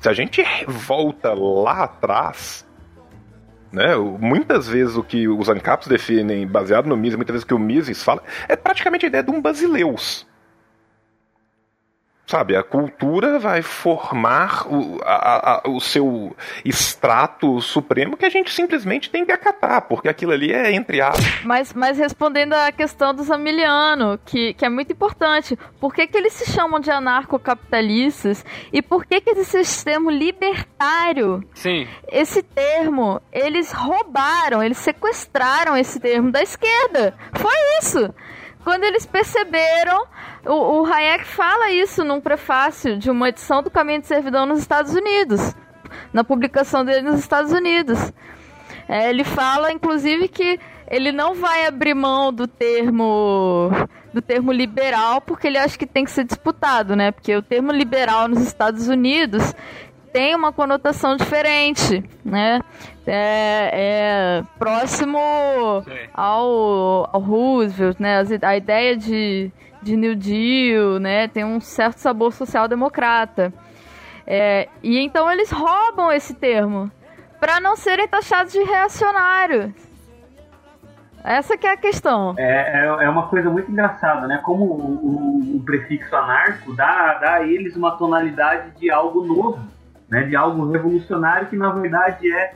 Se 0.00 0.08
a 0.08 0.14
gente 0.14 0.42
volta 0.66 1.34
lá 1.34 1.84
atrás, 1.84 2.66
né? 3.72 3.96
Muitas 3.96 4.68
vezes 4.68 4.96
o 4.96 5.02
que 5.02 5.28
os 5.28 5.48
ANCAPs 5.48 5.88
definem, 5.88 6.46
baseado 6.46 6.86
no 6.86 6.96
Mises, 6.96 7.16
muitas 7.16 7.34
vezes 7.34 7.44
o 7.44 7.46
que 7.46 7.54
o 7.54 7.58
Mises 7.58 8.02
fala, 8.02 8.22
é 8.48 8.56
praticamente 8.56 9.06
a 9.06 9.08
ideia 9.08 9.22
de 9.22 9.30
um 9.30 9.40
basileus. 9.40 10.26
Sabe, 12.30 12.54
a 12.54 12.62
cultura 12.62 13.40
vai 13.40 13.60
formar 13.60 14.64
o, 14.68 15.00
a, 15.02 15.62
a, 15.66 15.68
o 15.68 15.80
seu 15.80 16.32
extrato 16.64 17.60
supremo 17.60 18.16
que 18.16 18.24
a 18.24 18.30
gente 18.30 18.52
simplesmente 18.52 19.10
tem 19.10 19.26
que 19.26 19.32
acatar, 19.32 19.82
porque 19.88 20.08
aquilo 20.08 20.30
ali 20.30 20.52
é 20.52 20.70
entre 20.70 21.00
aspas. 21.00 21.44
Mas, 21.44 21.74
mas 21.74 21.98
respondendo 21.98 22.52
à 22.52 22.70
questão 22.70 23.12
do 23.12 23.24
Zamiliano, 23.24 24.16
que, 24.24 24.54
que 24.54 24.64
é 24.64 24.68
muito 24.68 24.92
importante, 24.92 25.58
por 25.80 25.92
que, 25.92 26.06
que 26.06 26.16
eles 26.16 26.32
se 26.34 26.52
chamam 26.52 26.78
de 26.78 26.92
anarcocapitalistas 26.92 28.44
e 28.72 28.80
por 28.80 29.04
que, 29.04 29.20
que 29.20 29.30
esse 29.30 29.84
termo 29.84 30.08
libertário? 30.08 31.42
Sim. 31.52 31.88
Esse 32.06 32.44
termo, 32.44 33.20
eles 33.32 33.72
roubaram, 33.72 34.62
eles 34.62 34.78
sequestraram 34.78 35.76
esse 35.76 35.98
termo 35.98 36.30
da 36.30 36.40
esquerda. 36.40 37.12
Foi 37.32 37.56
isso. 37.80 38.14
Quando 38.64 38.84
eles 38.84 39.06
perceberam, 39.06 40.06
o, 40.44 40.80
o 40.80 40.86
Hayek 40.86 41.24
fala 41.24 41.70
isso 41.70 42.04
num 42.04 42.20
prefácio 42.20 42.98
de 42.98 43.10
uma 43.10 43.28
edição 43.28 43.62
do 43.62 43.70
Caminho 43.70 44.00
de 44.00 44.06
Servidão 44.06 44.46
nos 44.46 44.60
Estados 44.60 44.94
Unidos, 44.94 45.54
na 46.12 46.22
publicação 46.22 46.84
dele 46.84 47.02
nos 47.02 47.20
Estados 47.20 47.52
Unidos. 47.52 48.12
É, 48.88 49.08
ele 49.08 49.24
fala, 49.24 49.72
inclusive, 49.72 50.28
que 50.28 50.58
ele 50.90 51.12
não 51.12 51.34
vai 51.34 51.66
abrir 51.66 51.94
mão 51.94 52.32
do 52.32 52.46
termo 52.46 53.70
do 54.12 54.20
termo 54.20 54.50
liberal 54.50 55.20
porque 55.20 55.46
ele 55.46 55.56
acha 55.56 55.78
que 55.78 55.86
tem 55.86 56.04
que 56.04 56.10
ser 56.10 56.24
disputado, 56.24 56.96
né? 56.96 57.12
Porque 57.12 57.34
o 57.36 57.42
termo 57.42 57.70
liberal 57.70 58.26
nos 58.26 58.40
Estados 58.40 58.88
Unidos 58.88 59.54
tem 60.12 60.34
uma 60.34 60.52
conotação 60.52 61.16
diferente, 61.16 62.02
né? 62.24 62.60
É, 63.06 63.70
é 63.72 64.42
próximo 64.58 65.18
ao, 66.12 67.08
ao 67.12 67.20
Roosevelt, 67.20 67.98
né? 67.98 68.22
A 68.42 68.56
ideia 68.56 68.96
de, 68.96 69.50
de 69.82 69.96
New 69.96 70.14
Deal, 70.14 70.98
né? 70.98 71.28
Tem 71.28 71.44
um 71.44 71.60
certo 71.60 71.98
sabor 71.98 72.32
social-democrata. 72.32 73.52
É, 74.26 74.68
e 74.82 74.98
então 74.98 75.30
eles 75.30 75.50
roubam 75.50 76.12
esse 76.12 76.34
termo 76.34 76.90
para 77.40 77.58
não 77.58 77.74
serem 77.74 78.06
taxados 78.06 78.52
de 78.52 78.62
reacionários. 78.62 79.72
Essa 81.24 81.56
que 81.56 81.66
é 81.66 81.72
a 81.72 81.76
questão. 81.76 82.34
É, 82.38 82.84
é, 82.84 83.04
é 83.04 83.08
uma 83.08 83.28
coisa 83.28 83.50
muito 83.50 83.70
engraçada, 83.70 84.26
né? 84.26 84.40
Como 84.42 84.64
o, 84.64 84.76
o, 84.76 85.56
o, 85.56 85.62
prefixo 85.64 86.14
anarco 86.16 86.74
dá, 86.74 87.14
dá 87.14 87.34
a 87.34 87.46
eles 87.46 87.76
uma 87.76 87.92
tonalidade 87.92 88.70
de 88.78 88.90
algo 88.90 89.24
novo, 89.24 89.58
né? 90.08 90.22
De 90.22 90.34
algo 90.34 90.70
revolucionário 90.70 91.48
que 91.48 91.56
na 91.56 91.70
verdade 91.70 92.30
é, 92.32 92.54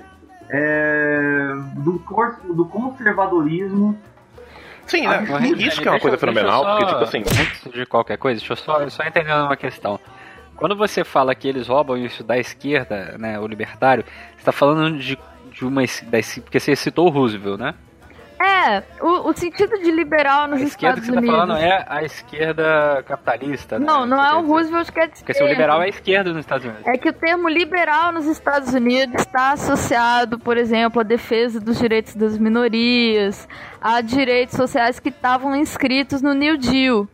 é 0.48 1.48
do, 1.76 2.02
do 2.54 2.64
conservadorismo 2.66 3.98
Sim, 4.86 5.06
né? 5.06 5.24
isso 5.56 5.80
que 5.80 5.88
é 5.88 5.90
uma 5.90 6.00
coisa 6.00 6.18
fenomenal, 6.18 6.62
só, 6.62 6.76
porque, 6.76 6.92
tipo 6.92 7.04
assim. 7.04 7.18
Antes 7.18 7.72
de 7.72 7.86
qualquer 7.86 8.18
coisa, 8.18 8.38
deixa 8.38 8.52
eu 8.52 8.56
só, 8.56 8.88
só 8.88 9.02
entender 9.04 9.32
uma 9.32 9.56
questão. 9.56 9.98
Quando 10.56 10.76
você 10.76 11.02
fala 11.02 11.34
que 11.34 11.48
eles 11.48 11.68
roubam 11.68 11.96
isso 11.96 12.22
da 12.22 12.38
esquerda, 12.38 13.16
né, 13.18 13.38
o 13.40 13.46
libertário, 13.46 14.04
você 14.04 14.38
está 14.38 14.52
falando 14.52 14.98
de, 14.98 15.18
de 15.50 15.64
uma. 15.64 15.82
Da, 15.82 16.18
porque 16.42 16.60
você 16.60 16.76
citou 16.76 17.06
o 17.06 17.10
Roosevelt, 17.10 17.58
né? 17.58 17.74
É, 18.44 18.82
o, 19.00 19.30
o 19.30 19.32
sentido 19.34 19.78
de 19.78 19.90
liberal 19.90 20.46
nos 20.46 20.60
a 20.60 20.64
Estados 20.64 20.98
Unidos. 20.98 21.00
A 21.00 21.00
esquerda 21.00 21.00
que 21.00 21.06
você 21.06 21.18
está 21.18 21.32
falando 21.32 21.56
é 21.56 21.84
a 21.88 22.02
esquerda 22.04 23.04
capitalista, 23.06 23.78
né? 23.78 23.86
Não, 23.86 24.04
não 24.04 24.22
é 24.22 24.34
o 24.34 24.46
Roosevelt 24.46 24.90
que 24.90 25.00
é 25.00 25.06
de 25.06 25.14
Porque 25.14 25.32
se 25.32 25.42
o 25.42 25.46
liberal 25.46 25.80
é 25.80 25.86
a 25.86 25.88
esquerda 25.88 26.30
nos 26.30 26.40
Estados 26.40 26.66
Unidos. 26.66 26.86
É 26.86 26.98
que 26.98 27.08
o 27.08 27.12
termo 27.12 27.48
liberal 27.48 28.12
nos 28.12 28.26
Estados 28.26 28.74
Unidos 28.74 29.14
está 29.18 29.52
associado, 29.52 30.38
por 30.38 30.58
exemplo, 30.58 31.00
à 31.00 31.02
defesa 31.02 31.58
dos 31.58 31.78
direitos 31.78 32.14
das 32.14 32.36
minorias, 32.36 33.48
a 33.80 34.02
direitos 34.02 34.56
sociais 34.56 35.00
que 35.00 35.08
estavam 35.08 35.56
inscritos 35.56 36.20
no 36.20 36.34
New 36.34 36.58
Deal, 36.58 37.08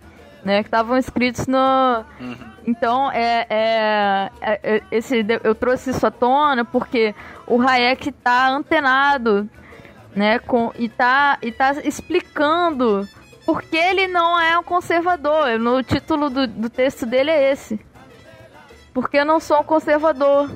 né? 0.44 0.62
Que 0.62 0.68
estavam 0.68 0.98
inscritos 0.98 1.46
no. 1.46 2.04
Uhum. 2.20 2.36
Então, 2.66 3.10
é, 3.12 3.46
é, 3.48 4.30
é, 4.42 4.82
esse, 4.90 5.24
eu 5.44 5.54
trouxe 5.54 5.90
isso 5.90 6.04
à 6.04 6.10
tona 6.10 6.64
porque 6.64 7.14
o 7.46 7.60
Hayek 7.60 8.08
está 8.08 8.48
antenado 8.48 9.48
né? 10.14 10.38
Com, 10.38 10.72
e, 10.78 10.88
tá, 10.88 11.38
e 11.42 11.52
tá 11.52 11.72
explicando 11.84 13.08
por 13.44 13.62
que 13.62 13.76
ele 13.76 14.06
não 14.06 14.40
é 14.40 14.58
um 14.58 14.62
conservador. 14.62 15.58
No 15.58 15.82
título 15.82 16.30
do, 16.30 16.46
do 16.46 16.70
texto 16.70 17.06
dele 17.06 17.30
é 17.30 17.52
esse. 17.52 17.80
Porque 18.92 19.18
eu 19.18 19.24
não 19.24 19.40
sou 19.40 19.61
um 19.61 19.64
conservador. 19.64 20.50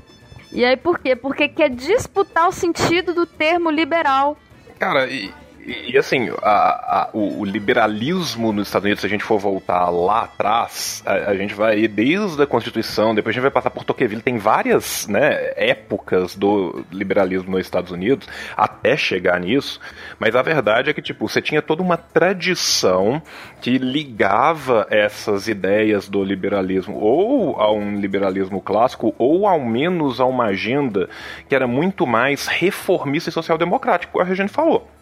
E 0.52 0.64
aí 0.64 0.76
por 0.76 0.98
quê? 0.98 1.16
Porque 1.16 1.48
quer 1.48 1.70
disputar 1.70 2.48
o 2.48 2.52
sentido 2.52 3.14
do 3.14 3.26
termo 3.26 3.70
liberal. 3.70 4.36
Cara, 4.78 5.06
e, 5.06 5.32
e, 5.66 5.96
assim, 5.96 6.30
a, 6.42 6.50
a, 6.50 7.10
o, 7.14 7.40
o, 7.40 7.44
liberalismo 7.44 8.52
nos 8.52 8.68
Estados 8.68 8.84
Unidos, 8.84 9.00
se 9.00 9.06
a 9.06 9.10
gente 9.10 9.24
for 9.24 9.38
voltar 9.38 9.88
lá 9.88 10.24
atrás, 10.24 11.02
a, 11.06 11.30
a, 11.30 11.36
gente 11.36 11.54
vai 11.54 11.78
ir 11.78 11.88
desde 11.88 12.42
a 12.42 12.46
Constituição, 12.46 13.14
depois 13.14 13.32
a 13.32 13.34
gente 13.34 13.42
vai 13.42 13.50
passar 13.50 13.70
por 13.70 13.82
Tocqueville, 13.82 14.20
tem 14.20 14.36
várias 14.36 15.06
né, 15.08 15.52
épocas 15.56 16.36
do 16.36 16.84
liberalismo 16.92 17.52
nos 17.52 17.60
Estados 17.60 17.90
Unidos 17.90 18.28
até 18.54 18.94
chegar 18.96 19.40
nisso, 19.40 19.80
mas 20.18 20.36
a 20.36 20.42
verdade 20.42 20.90
é 20.90 20.92
que 20.92 21.00
tipo, 21.00 21.26
você 21.26 21.40
tinha 21.40 21.62
toda 21.62 21.82
uma 21.82 21.96
tradição 21.96 23.22
que 23.62 23.78
ligava 23.78 24.86
essas 24.90 25.48
ideias 25.48 26.08
do 26.08 26.22
liberalismo 26.22 26.96
ou 26.96 27.58
a 27.58 27.72
um 27.72 27.98
liberalismo 27.98 28.60
clássico 28.60 29.14
ou 29.16 29.46
ao 29.46 29.60
menos 29.60 30.20
a 30.20 30.26
uma 30.26 30.46
agenda 30.46 31.08
que 31.48 31.54
era 31.54 31.66
muito 31.66 32.06
mais 32.06 32.46
reformista 32.46 33.30
e 33.30 33.32
social-democrático, 33.32 34.12
como 34.12 34.30
a 34.30 34.34
gente 34.34 34.52
falou. 34.52 34.93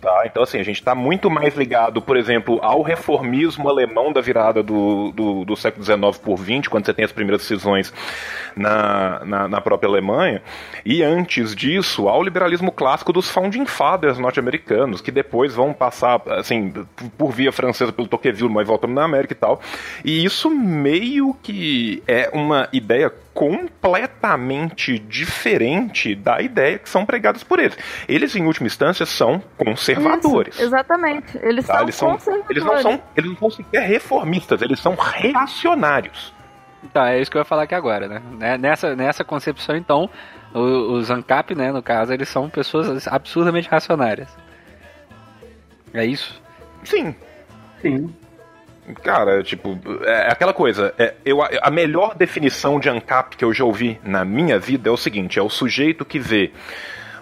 Tá? 0.00 0.22
Então, 0.26 0.44
assim, 0.44 0.60
a 0.60 0.62
gente 0.62 0.76
está 0.76 0.94
muito 0.94 1.28
mais 1.28 1.56
ligado, 1.56 2.00
por 2.00 2.16
exemplo, 2.16 2.60
ao 2.62 2.82
reformismo 2.82 3.68
alemão 3.68 4.12
da 4.12 4.20
virada 4.20 4.62
do, 4.62 5.10
do, 5.10 5.44
do 5.44 5.56
século 5.56 5.84
XIX 5.84 6.18
por 6.22 6.38
XX, 6.38 6.68
quando 6.68 6.86
você 6.86 6.94
tem 6.94 7.04
as 7.04 7.10
primeiras 7.10 7.40
decisões 7.40 7.92
na, 8.56 9.24
na, 9.24 9.48
na, 9.48 9.60
própria 9.60 9.88
Alemanha, 9.88 10.40
e 10.86 11.02
antes 11.02 11.52
disso, 11.52 12.08
ao 12.08 12.22
liberalismo 12.22 12.70
clássico 12.70 13.12
dos 13.12 13.28
founding 13.28 13.66
fathers 13.66 14.18
norte-americanos, 14.18 15.00
que 15.00 15.10
depois 15.10 15.52
vão 15.52 15.72
passar, 15.72 16.22
assim, 16.28 16.72
por 17.16 17.32
via 17.32 17.50
francesa 17.50 17.92
pelo 17.92 18.06
Tocqueville, 18.06 18.48
mas 18.48 18.68
voltando 18.68 18.94
na 18.94 19.02
América 19.02 19.32
e 19.32 19.36
tal. 19.36 19.60
E 20.04 20.24
isso 20.24 20.48
meio 20.48 21.34
que 21.42 22.04
é 22.06 22.30
uma 22.32 22.68
ideia 22.72 23.12
completamente 23.38 24.98
diferente 24.98 26.12
da 26.16 26.42
ideia 26.42 26.76
que 26.76 26.88
são 26.88 27.06
pregadas 27.06 27.44
por 27.44 27.60
eles. 27.60 27.78
Eles, 28.08 28.34
em 28.34 28.44
última 28.44 28.66
instância, 28.66 29.06
são 29.06 29.40
conservadores. 29.56 30.56
Isso, 30.56 30.64
exatamente. 30.64 31.38
Eles, 31.40 31.64
tá? 31.64 31.74
são 31.74 31.82
eles 31.84 31.94
são 31.94 32.10
conservadores. 32.10 32.50
Eles 32.50 32.64
não 32.64 32.82
são, 32.82 33.02
eles 33.16 33.30
não 33.30 33.38
são 33.38 33.50
sequer 33.50 33.82
reformistas, 33.86 34.60
eles 34.60 34.80
são 34.80 34.96
reacionários. 34.96 36.34
Tá, 36.92 37.12
é 37.12 37.20
isso 37.20 37.30
que 37.30 37.36
eu 37.36 37.40
ia 37.40 37.44
falar 37.44 37.62
aqui 37.62 37.76
agora, 37.76 38.08
né? 38.08 38.20
né? 38.40 38.58
Nessa, 38.58 38.96
nessa 38.96 39.22
concepção, 39.22 39.76
então, 39.76 40.10
os 40.52 41.08
ANCAP, 41.08 41.54
né, 41.54 41.70
no 41.70 41.82
caso, 41.82 42.12
eles 42.12 42.28
são 42.28 42.50
pessoas 42.50 43.06
absurdamente 43.06 43.68
racionárias. 43.68 44.36
É 45.94 46.04
isso? 46.04 46.42
Sim. 46.82 47.14
Sim. 47.80 48.12
Cara, 49.02 49.42
tipo, 49.42 49.78
é 50.04 50.30
aquela 50.30 50.52
coisa. 50.52 50.94
É, 50.98 51.14
eu, 51.24 51.40
a 51.42 51.70
melhor 51.70 52.14
definição 52.14 52.80
de 52.80 52.88
ANCAP 52.88 53.36
que 53.36 53.44
eu 53.44 53.52
já 53.52 53.64
ouvi 53.64 54.00
na 54.02 54.24
minha 54.24 54.58
vida 54.58 54.88
é 54.88 54.92
o 54.92 54.96
seguinte: 54.96 55.38
é 55.38 55.42
o 55.42 55.50
sujeito 55.50 56.04
que 56.04 56.18
vê 56.18 56.52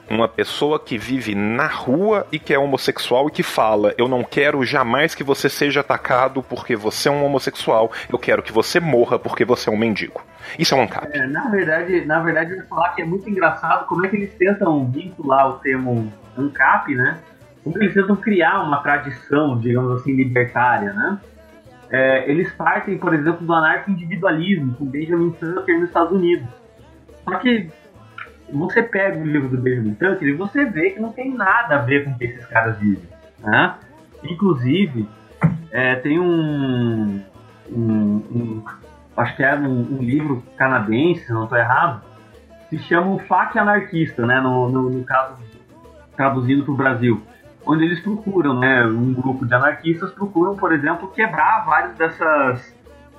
uma 0.09 0.29
pessoa 0.29 0.79
que 0.79 0.97
vive 0.97 1.35
na 1.35 1.67
rua 1.67 2.27
e 2.31 2.39
que 2.39 2.55
é 2.55 2.59
homossexual 2.59 3.29
e 3.29 3.31
que 3.31 3.43
fala: 3.43 3.95
Eu 3.99 4.09
não 4.09 4.23
quero 4.23 4.65
jamais 4.65 5.15
que 5.15 5.25
você 5.25 5.49
seja 5.49 5.81
atacado 5.81 6.43
porque 6.43 6.77
você 6.77 7.09
é 7.09 7.13
um 7.13 7.25
homossexual, 7.25 7.91
eu 8.11 8.19
quero 8.19 8.43
que 8.43 8.53
você 8.53 8.79
morra 8.79 9.19
porque 9.19 9.45
você 9.45 9.69
é 9.69 9.73
um 9.73 9.77
mendigo. 9.77 10.25
Isso 10.59 10.75
é 10.75 10.79
um 10.79 10.83
ANCAP. 10.83 11.09
É, 11.13 11.27
na 11.27 11.49
verdade, 11.49 12.05
na 12.05 12.21
verdade, 12.21 12.53
eu 12.53 12.57
ia 12.59 12.65
falar 12.65 12.91
que 12.91 13.03
é 13.03 13.05
muito 13.05 13.29
engraçado 13.29 13.87
como 13.87 14.07
é 14.07 14.09
que 14.09 14.17
eles 14.17 14.35
tentam 14.35 14.87
vincular 14.87 15.49
o 15.51 15.53
termo 15.55 16.13
ANCAP, 16.39 16.95
né? 16.95 17.19
Como 17.65 17.77
eles 17.83 17.95
tentam 17.95 18.15
criar 18.15 18.63
uma 18.63 18.79
tradição, 18.79 19.59
digamos 19.59 20.01
assim, 20.01 20.15
libertária, 20.15 20.93
né? 20.93 21.19
É, 21.97 22.31
eles 22.31 22.53
partem, 22.53 22.99
por 22.99 23.15
exemplo, 23.15 23.47
do 23.47 23.55
anarco-individualismo, 23.55 24.75
com 24.75 24.85
Benjamin 24.85 25.31
Tucker 25.31 25.81
nos 25.81 25.89
Estados 25.89 26.13
Unidos. 26.13 26.47
Só 27.25 27.39
que 27.39 27.71
você 28.53 28.83
pega 28.83 29.19
o 29.19 29.25
livro 29.25 29.49
do 29.49 29.57
Benjamin 29.57 29.95
Tucker 29.95 30.29
e 30.29 30.33
você 30.35 30.67
vê 30.67 30.91
que 30.91 31.01
não 31.01 31.11
tem 31.11 31.33
nada 31.33 31.77
a 31.77 31.79
ver 31.79 32.05
com 32.05 32.11
o 32.11 32.19
que 32.19 32.25
esses 32.25 32.45
caras 32.45 32.79
dizem. 32.79 33.09
Né? 33.39 33.77
Inclusive, 34.25 35.09
é, 35.71 35.95
tem 35.95 36.21
um, 36.21 37.23
um, 37.71 38.23
um, 38.31 38.65
Acho 39.17 39.35
que 39.35 39.43
é 39.43 39.55
um, 39.55 39.97
um, 39.97 40.03
livro 40.03 40.43
canadense, 40.55 41.25
se 41.25 41.33
não 41.33 41.45
estou 41.45 41.57
errado, 41.57 42.03
se 42.69 42.79
chama 42.79 43.15
O 43.15 43.19
Fac 43.21 43.57
Anarquista, 43.57 44.27
né? 44.27 44.39
No, 44.39 44.69
no, 44.69 44.91
no 44.91 45.03
caso, 45.03 45.39
traduzindo 46.15 46.63
para 46.63 46.75
o 46.75 46.77
Brasil 46.77 47.23
onde 47.67 47.85
eles 47.85 48.01
procuram, 48.01 48.59
né, 48.59 48.87
um 48.87 49.13
grupo 49.13 49.45
de 49.45 49.53
anarquistas 49.53 50.13
procuram, 50.13 50.55
por 50.57 50.73
exemplo, 50.73 51.09
quebrar 51.09 51.65
várias 51.67 51.97
dessas, 51.97 52.75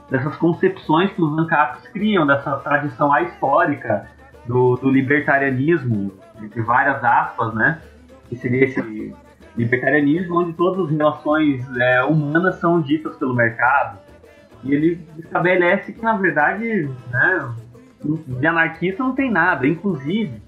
dessas 0.09 0.35
concepções 0.37 1.11
que 1.11 1.21
os 1.21 1.37
ANCAPs 1.37 1.87
criam, 1.89 2.25
dessa 2.25 2.55
tradição 2.57 3.15
histórica 3.17 4.07
do, 4.45 4.75
do 4.77 4.89
libertarianismo, 4.89 6.13
entre 6.41 6.61
várias 6.61 7.03
aspas, 7.03 7.53
né, 7.53 7.81
que 8.29 8.37
seria 8.37 8.65
esse 8.65 9.13
libertarianismo 9.57 10.39
onde 10.39 10.53
todas 10.53 10.85
as 10.85 10.91
relações 10.91 11.65
é, 11.77 12.03
humanas 12.03 12.55
são 12.59 12.79
ditas 12.79 13.15
pelo 13.17 13.35
mercado. 13.35 13.99
E 14.63 14.73
ele 14.73 15.07
estabelece 15.17 15.91
que, 15.91 16.01
na 16.01 16.15
verdade, 16.15 16.89
né, 17.11 17.53
de 18.03 18.47
anarquista 18.47 19.03
não 19.03 19.13
tem 19.13 19.31
nada. 19.31 19.67
Inclusive, 19.67 20.41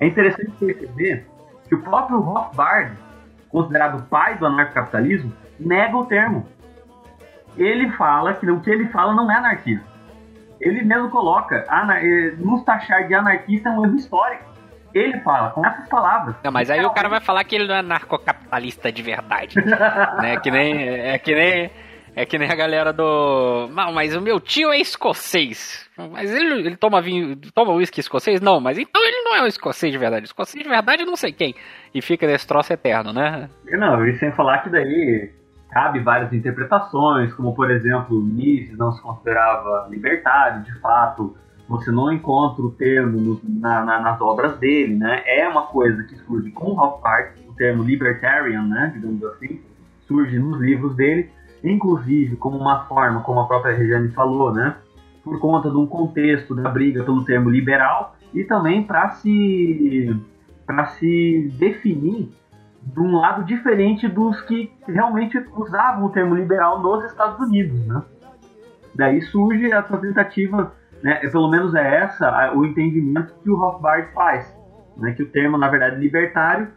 é 0.00 0.06
interessante 0.06 0.50
perceber 0.58 1.26
que 1.68 1.74
o 1.74 1.82
próprio 1.82 2.18
Rothbard, 2.20 2.96
considerado 3.56 4.06
pai 4.10 4.36
do 4.36 4.44
anarcocapitalismo, 4.44 5.32
nega 5.58 5.96
o 5.96 6.04
termo. 6.04 6.46
Ele 7.56 7.90
fala 7.92 8.34
que 8.34 8.50
o 8.50 8.60
que 8.60 8.70
ele 8.70 8.86
fala 8.88 9.14
não 9.14 9.32
é 9.32 9.36
anarquismo. 9.36 9.86
Ele 10.60 10.82
mesmo 10.82 11.08
coloca, 11.08 11.64
eh, 12.02 12.34
nos 12.36 12.62
taxar 12.64 13.08
de 13.08 13.14
anarquista 13.14 13.70
é 13.70 13.72
um 13.72 13.86
erro 13.86 13.96
histórico. 13.96 14.44
Ele 14.92 15.18
fala 15.20 15.50
com 15.50 15.64
essas 15.64 15.88
palavras. 15.88 16.36
Não, 16.44 16.52
mas 16.52 16.70
aí 16.70 16.84
o 16.84 16.90
cara 16.90 17.08
vai 17.08 17.20
falar 17.20 17.44
que 17.44 17.54
ele 17.54 17.66
não 17.66 17.74
é 17.74 17.78
anarcocapitalista 17.78 18.92
de 18.92 19.02
verdade. 19.02 19.56
né? 20.20 20.36
Que 20.36 20.50
nem. 20.50 20.88
É 20.88 21.18
que 21.18 21.34
nem. 21.34 21.70
É 22.16 22.24
que 22.24 22.38
nem 22.38 22.50
a 22.50 22.54
galera 22.54 22.94
do. 22.94 23.68
Não, 23.74 23.92
mas 23.92 24.16
o 24.16 24.22
meu 24.22 24.40
tio 24.40 24.72
é 24.72 24.78
escocês. 24.78 25.86
Mas 26.10 26.32
ele, 26.32 26.66
ele 26.66 26.76
toma 26.76 27.02
vinho. 27.02 27.36
Toma 27.54 27.74
uísque 27.74 28.00
escocês? 28.00 28.40
Não, 28.40 28.58
mas 28.58 28.78
então 28.78 29.04
ele 29.04 29.20
não 29.22 29.36
é 29.36 29.42
um 29.42 29.46
escocês 29.46 29.92
de 29.92 29.98
verdade. 29.98 30.24
Escocês 30.24 30.64
de 30.64 30.68
verdade 30.68 31.04
não 31.04 31.14
sei 31.14 31.30
quem. 31.30 31.54
E 31.94 32.00
fica 32.00 32.26
nesse 32.26 32.46
troço 32.48 32.72
eterno, 32.72 33.12
né? 33.12 33.50
Não, 33.66 34.06
e 34.06 34.16
sem 34.18 34.32
falar 34.32 34.62
que 34.62 34.70
daí 34.70 35.30
cabe 35.70 36.00
várias 36.00 36.32
interpretações, 36.32 37.34
como 37.34 37.54
por 37.54 37.70
exemplo, 37.70 38.18
Mises 38.18 38.78
não 38.78 38.92
se 38.92 39.02
considerava 39.02 39.86
libertário, 39.90 40.62
de 40.62 40.72
fato, 40.80 41.36
você 41.68 41.90
não 41.90 42.10
encontra 42.10 42.62
o 42.62 42.70
termo 42.70 43.38
na, 43.44 43.84
na, 43.84 44.00
nas 44.00 44.18
obras 44.22 44.56
dele, 44.58 44.94
né? 44.94 45.22
É 45.26 45.46
uma 45.46 45.66
coisa 45.66 46.02
que 46.04 46.16
surge 46.16 46.50
com 46.50 46.70
o 46.70 46.74
Rothbard, 46.74 47.46
o 47.46 47.52
termo 47.52 47.82
libertarian, 47.82 48.62
né, 48.62 48.90
digamos 48.94 49.22
assim, 49.24 49.60
surge 50.06 50.38
nos 50.38 50.58
livros 50.60 50.96
dele, 50.96 51.30
inclusive 51.70 52.36
como 52.36 52.56
uma 52.56 52.84
forma, 52.84 53.20
como 53.22 53.40
a 53.40 53.46
própria 53.46 53.76
Regiane 53.76 54.08
falou, 54.10 54.52
né, 54.52 54.76
por 55.24 55.38
conta 55.40 55.70
de 55.70 55.76
um 55.76 55.86
contexto 55.86 56.54
da 56.54 56.68
briga 56.68 57.02
pelo 57.02 57.24
termo 57.24 57.50
liberal 57.50 58.16
e 58.32 58.44
também 58.44 58.82
para 58.82 59.10
se 59.10 60.16
para 60.64 60.86
se 60.86 61.52
definir 61.58 62.32
de 62.82 63.00
um 63.00 63.16
lado 63.16 63.44
diferente 63.44 64.08
dos 64.08 64.40
que 64.42 64.72
realmente 64.86 65.38
usavam 65.56 66.04
o 66.04 66.10
termo 66.10 66.34
liberal 66.34 66.80
nos 66.80 67.04
Estados 67.04 67.38
Unidos, 67.40 67.86
né? 67.86 68.02
Daí 68.94 69.20
surge 69.22 69.70
essa 69.70 69.96
tentativa, 69.98 70.72
né, 71.02 71.16
pelo 71.16 71.48
menos 71.48 71.74
é 71.74 72.02
essa 72.02 72.52
o 72.54 72.64
entendimento 72.64 73.34
que 73.42 73.50
o 73.50 73.56
Rothbard 73.56 74.12
faz, 74.12 74.56
né, 74.96 75.12
que 75.12 75.22
o 75.22 75.28
termo, 75.28 75.58
na 75.58 75.68
verdade, 75.68 76.00
libertário 76.00 76.68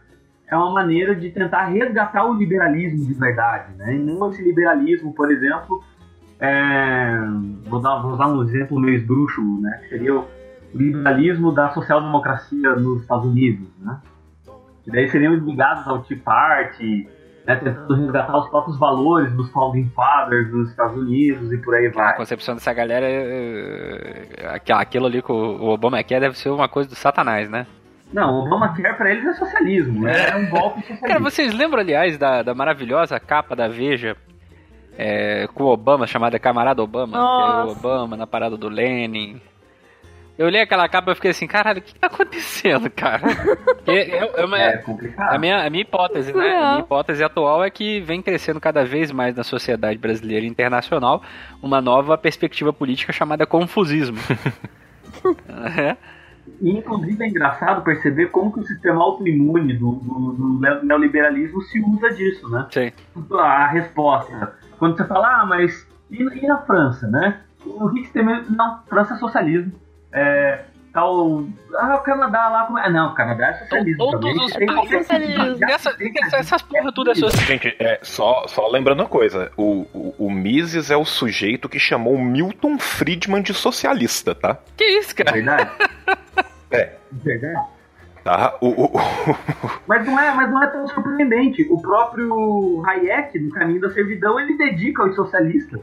é 0.50 0.56
uma 0.56 0.72
maneira 0.72 1.14
de 1.14 1.30
tentar 1.30 1.66
resgatar 1.66 2.24
o 2.24 2.34
liberalismo 2.34 3.06
de 3.06 3.14
verdade, 3.14 3.72
né, 3.76 3.94
e 3.94 3.98
não 3.98 4.30
esse 4.30 4.42
liberalismo, 4.42 5.14
por 5.14 5.30
exemplo, 5.30 5.82
é, 6.40 7.18
vou, 7.66 7.80
dar, 7.80 8.00
vou 8.00 8.12
usar 8.12 8.26
um 8.26 8.42
exemplo 8.42 8.80
meio 8.80 8.96
esdrúxulo, 8.96 9.60
né, 9.60 9.78
que 9.82 9.88
seria 9.90 10.18
o 10.18 10.26
liberalismo 10.74 11.52
da 11.52 11.70
social-democracia 11.70 12.74
nos 12.76 13.02
Estados 13.02 13.26
Unidos, 13.26 13.68
né, 13.78 13.98
que 14.84 14.90
daí 14.90 15.08
seriam 15.08 15.34
ligados 15.34 15.86
ao 15.86 16.00
Tea 16.02 16.18
Party, 16.24 17.08
né, 17.46 17.56
tentando 17.56 17.94
resgatar 17.94 18.36
os 18.36 18.48
próprios 18.48 18.78
valores 18.78 19.32
dos 19.32 19.50
Founding 19.50 19.88
Fathers 19.94 20.50
dos 20.50 20.70
Estados 20.70 20.96
Unidos 20.96 21.52
e 21.52 21.58
por 21.58 21.74
aí 21.74 21.88
vai. 21.88 22.08
A 22.08 22.16
concepção 22.16 22.54
dessa 22.54 22.72
galera, 22.72 23.06
é, 23.06 24.26
é, 24.38 24.72
aquilo 24.72 25.06
ali 25.06 25.22
que 25.22 25.32
o 25.32 25.64
Obama 25.64 26.02
quer 26.02 26.20
deve 26.20 26.36
ser 26.36 26.50
uma 26.50 26.68
coisa 26.68 26.88
do 26.88 26.94
satanás, 26.94 27.48
né? 27.48 27.66
Não, 28.12 28.40
o 28.40 28.46
Obama 28.46 28.74
quer 28.74 28.96
pra 28.96 29.10
eles 29.10 29.24
é 29.24 29.32
socialismo, 29.34 30.08
é, 30.08 30.30
é 30.30 30.36
um 30.36 30.48
golpe 30.48 30.80
socialista. 30.80 31.06
Cara, 31.06 31.20
vocês 31.20 31.54
lembram, 31.54 31.80
aliás, 31.80 32.18
da, 32.18 32.42
da 32.42 32.54
maravilhosa 32.54 33.20
capa 33.20 33.54
da 33.54 33.68
Veja 33.68 34.16
é, 34.98 35.46
com 35.54 35.64
o 35.64 35.68
Obama, 35.68 36.06
chamada 36.06 36.38
Camarada 36.38 36.82
Obama, 36.82 37.16
Nossa. 37.16 37.52
que 37.52 37.60
é 37.60 37.64
o 37.64 37.76
Obama 37.78 38.16
na 38.16 38.26
parada 38.26 38.56
do 38.56 38.68
Lenin. 38.68 39.40
Eu 40.36 40.46
olhei 40.46 40.62
aquela 40.62 40.88
capa 40.88 41.12
e 41.12 41.14
fiquei 41.14 41.30
assim, 41.32 41.46
caralho, 41.46 41.80
o 41.80 41.82
que 41.82 41.94
tá 41.94 42.06
acontecendo, 42.06 42.88
cara? 42.92 43.22
é, 43.86 44.40
é, 44.40 44.44
uma, 44.44 44.58
É 44.58 44.78
complicado. 44.78 45.34
a, 45.34 45.38
minha, 45.38 45.66
a 45.66 45.70
minha 45.70 45.82
hipótese, 45.82 46.32
né? 46.32 46.56
A 46.56 46.68
minha 46.70 46.80
hipótese 46.80 47.22
atual 47.22 47.62
é 47.62 47.70
que 47.70 48.00
vem 48.00 48.22
crescendo 48.22 48.58
cada 48.58 48.84
vez 48.84 49.12
mais 49.12 49.34
na 49.36 49.44
sociedade 49.44 49.98
brasileira 49.98 50.44
e 50.44 50.48
internacional 50.48 51.22
uma 51.62 51.80
nova 51.80 52.16
perspectiva 52.16 52.72
política 52.72 53.12
chamada 53.12 53.46
confusismo. 53.46 54.18
é. 55.78 55.96
E, 56.60 56.70
inclusive, 56.70 57.22
é 57.24 57.28
engraçado 57.28 57.82
perceber 57.82 58.26
como 58.26 58.52
que 58.52 58.60
o 58.60 58.66
sistema 58.66 59.02
autoimune 59.02 59.74
do, 59.74 59.92
do, 59.92 60.32
do 60.32 60.84
neoliberalismo 60.84 61.60
se 61.62 61.80
usa 61.80 62.10
disso, 62.10 62.48
né? 62.48 62.66
Sim. 62.70 62.92
A 63.38 63.66
resposta. 63.66 64.54
Quando 64.78 64.96
você 64.96 65.04
fala, 65.06 65.40
ah, 65.42 65.46
mas 65.46 65.86
e, 66.10 66.22
e 66.22 66.46
na 66.46 66.58
França, 66.58 67.06
né? 67.08 67.40
O 67.64 67.88
tem 68.12 68.24
medo. 68.24 68.50
Não, 68.54 68.80
França 68.88 69.14
é 69.14 69.16
socialismo. 69.18 69.72
É, 70.12 70.64
tal. 70.92 71.44
Ah, 71.76 71.96
o 71.96 71.98
Canadá 72.02 72.48
lá. 72.48 72.64
Como... 72.64 72.78
Ah, 72.78 72.88
não, 72.90 73.12
o 73.12 73.14
Canadá 73.14 73.48
é 73.48 73.52
socialismo. 73.54 73.98
Todos 73.98 74.20
também. 74.20 74.44
os 74.46 74.52
países 74.52 74.80
tipo 74.80 74.98
socialismo. 74.98 75.64
Essa, 75.68 75.96
essa- 76.24 76.36
essas 76.38 76.62
porra 76.62 76.92
tudo 76.92 77.10
é 77.10 77.14
social. 77.14 77.46
Gente, 77.46 77.76
é, 77.78 78.00
só, 78.02 78.46
só 78.48 78.66
lembrando 78.68 79.00
uma 79.00 79.08
coisa: 79.08 79.52
o, 79.56 79.86
o, 79.92 80.14
o 80.26 80.30
Mises 80.30 80.90
é 80.90 80.96
o 80.96 81.04
sujeito 81.04 81.68
que 81.68 81.78
chamou 81.78 82.18
Milton 82.18 82.78
Friedman 82.78 83.42
de 83.42 83.54
socialista, 83.54 84.34
tá? 84.34 84.58
Que 84.76 84.84
isso, 84.84 85.14
cara? 85.14 85.32
Verdade? 85.32 85.70
É. 86.70 86.96
Verdade? 87.12 87.60
Tá? 88.22 88.54
O, 88.60 88.66
o, 88.68 88.84
o- 88.86 88.90
Mas 89.88 90.06
não, 90.06 90.18
é, 90.20 90.34
mas 90.34 90.50
não 90.50 90.62
é 90.62 90.66
tão 90.66 90.86
surpreendente. 90.88 91.66
O 91.70 91.80
próprio 91.80 92.82
Hayek, 92.86 93.38
no 93.38 93.50
Caminho 93.50 93.80
da 93.80 93.90
Servidão, 93.90 94.38
ele 94.38 94.56
dedica 94.58 95.02
aos 95.02 95.14
socialistas. 95.14 95.80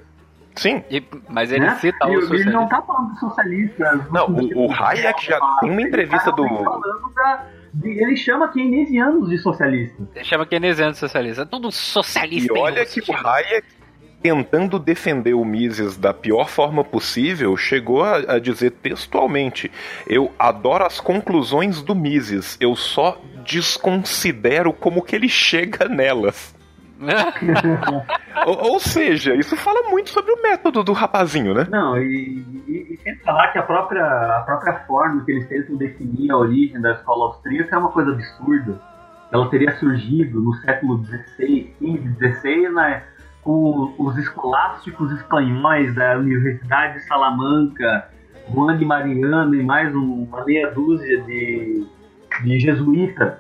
sim. 0.56 0.84
E- 0.90 1.04
mas 1.30 1.52
ele 1.52 1.66
né? 1.66 1.76
cita 1.76 1.98
e 2.06 2.10
o 2.10 2.12
ele 2.14 2.22
socialismo. 2.22 2.52
não 2.52 2.68
tá 2.68 2.82
falando 2.82 3.14
de 3.14 3.20
socialistas. 3.20 4.12
Não, 4.12 4.28
o- 4.28 4.68
o 4.68 4.72
Hayek 4.72 5.26
já 5.26 5.40
tem 5.60 5.72
uma 5.72 5.82
entrevista 5.82 6.32
do- 6.32 6.46
Ele 6.46 6.58
tá 6.58 6.64
falando 6.64 7.14
da- 7.16 7.46
de- 7.74 7.90
ele 8.04 8.16
chama 8.16 8.48
keynesianos 8.50 9.30
de 9.30 9.38
socialistas. 9.40 10.08
Ele 10.16 10.24
chama 10.26 10.46
keynesiano 10.46 10.92
de 10.92 10.98
socialista. 11.00 11.42
É 11.42 11.46
tudo 11.46 11.70
E 11.70 11.72
socialista. 11.74 12.54
em 12.54 12.60
olha 12.62 12.86
que 12.86 13.00
o. 13.02 13.16
Hayek, 13.28 13.68
tentando 14.28 14.80
defender 14.80 15.34
o 15.34 15.45
Mises 15.45 15.97
da 15.97 16.13
pior 16.13 16.49
forma 16.49 16.84
possível, 16.84 17.55
chegou 17.55 18.03
a, 18.03 18.15
a 18.36 18.39
dizer 18.39 18.71
textualmente: 18.71 19.71
Eu 20.05 20.32
adoro 20.38 20.86
as 20.86 20.99
conclusões 20.99 21.82
do 21.82 21.95
Mises, 21.95 22.57
eu 22.59 22.75
só 22.75 23.19
desconsidero 23.45 24.73
como 24.73 25.01
que 25.01 25.15
ele 25.15 25.30
chega 25.30 25.88
nelas. 25.88 26.55
ou, 28.45 28.73
ou 28.73 28.80
seja, 28.80 29.36
isso 29.36 29.55
fala 29.55 29.89
muito 29.89 30.09
sobre 30.09 30.32
o 30.32 30.41
método 30.41 30.84
do 30.84 30.93
rapazinho, 30.93 31.53
né? 31.53 31.67
Não, 31.69 31.97
e, 31.97 32.43
e, 32.67 32.93
e 32.93 32.97
sem 33.03 33.15
falar 33.19 33.49
que 33.49 33.59
a 33.59 33.63
própria, 33.63 34.03
a 34.03 34.43
própria 34.45 34.73
forma 34.88 35.23
que 35.23 35.32
eles 35.32 35.47
tentam 35.47 35.78
definir 35.78 36.32
a 36.32 36.38
origem 36.38 36.82
da 36.82 36.93
escola 36.93 37.28
austríaca 37.28 37.75
é 37.75 37.80
uma 37.80 37.91
coisa 37.91 38.11
absurda. 38.11 38.82
Ela 39.32 39.49
teria 39.49 39.78
surgido 39.78 40.41
no 40.41 40.53
século 40.55 41.03
XVI, 41.03 41.73
XV, 41.80 42.15
XVI, 42.17 42.69
né, 42.69 43.03
com 43.48 43.93
os 43.98 44.18
escolásticos 44.18 45.10
espanhóis 45.14 45.95
da 45.95 46.18
Universidade 46.18 46.95
de 46.95 47.06
Salamanca, 47.06 48.10
Juan 48.54 48.78
de 48.78 48.84
Mariana 48.84 49.56
e 49.56 49.64
mais 49.64 49.95
um- 49.95 50.24
uma 50.24 50.43
meia 50.43 50.70
dúzia 50.72 51.22
de, 51.22 51.86
de 52.43 52.60
jesuítas. 52.60 53.36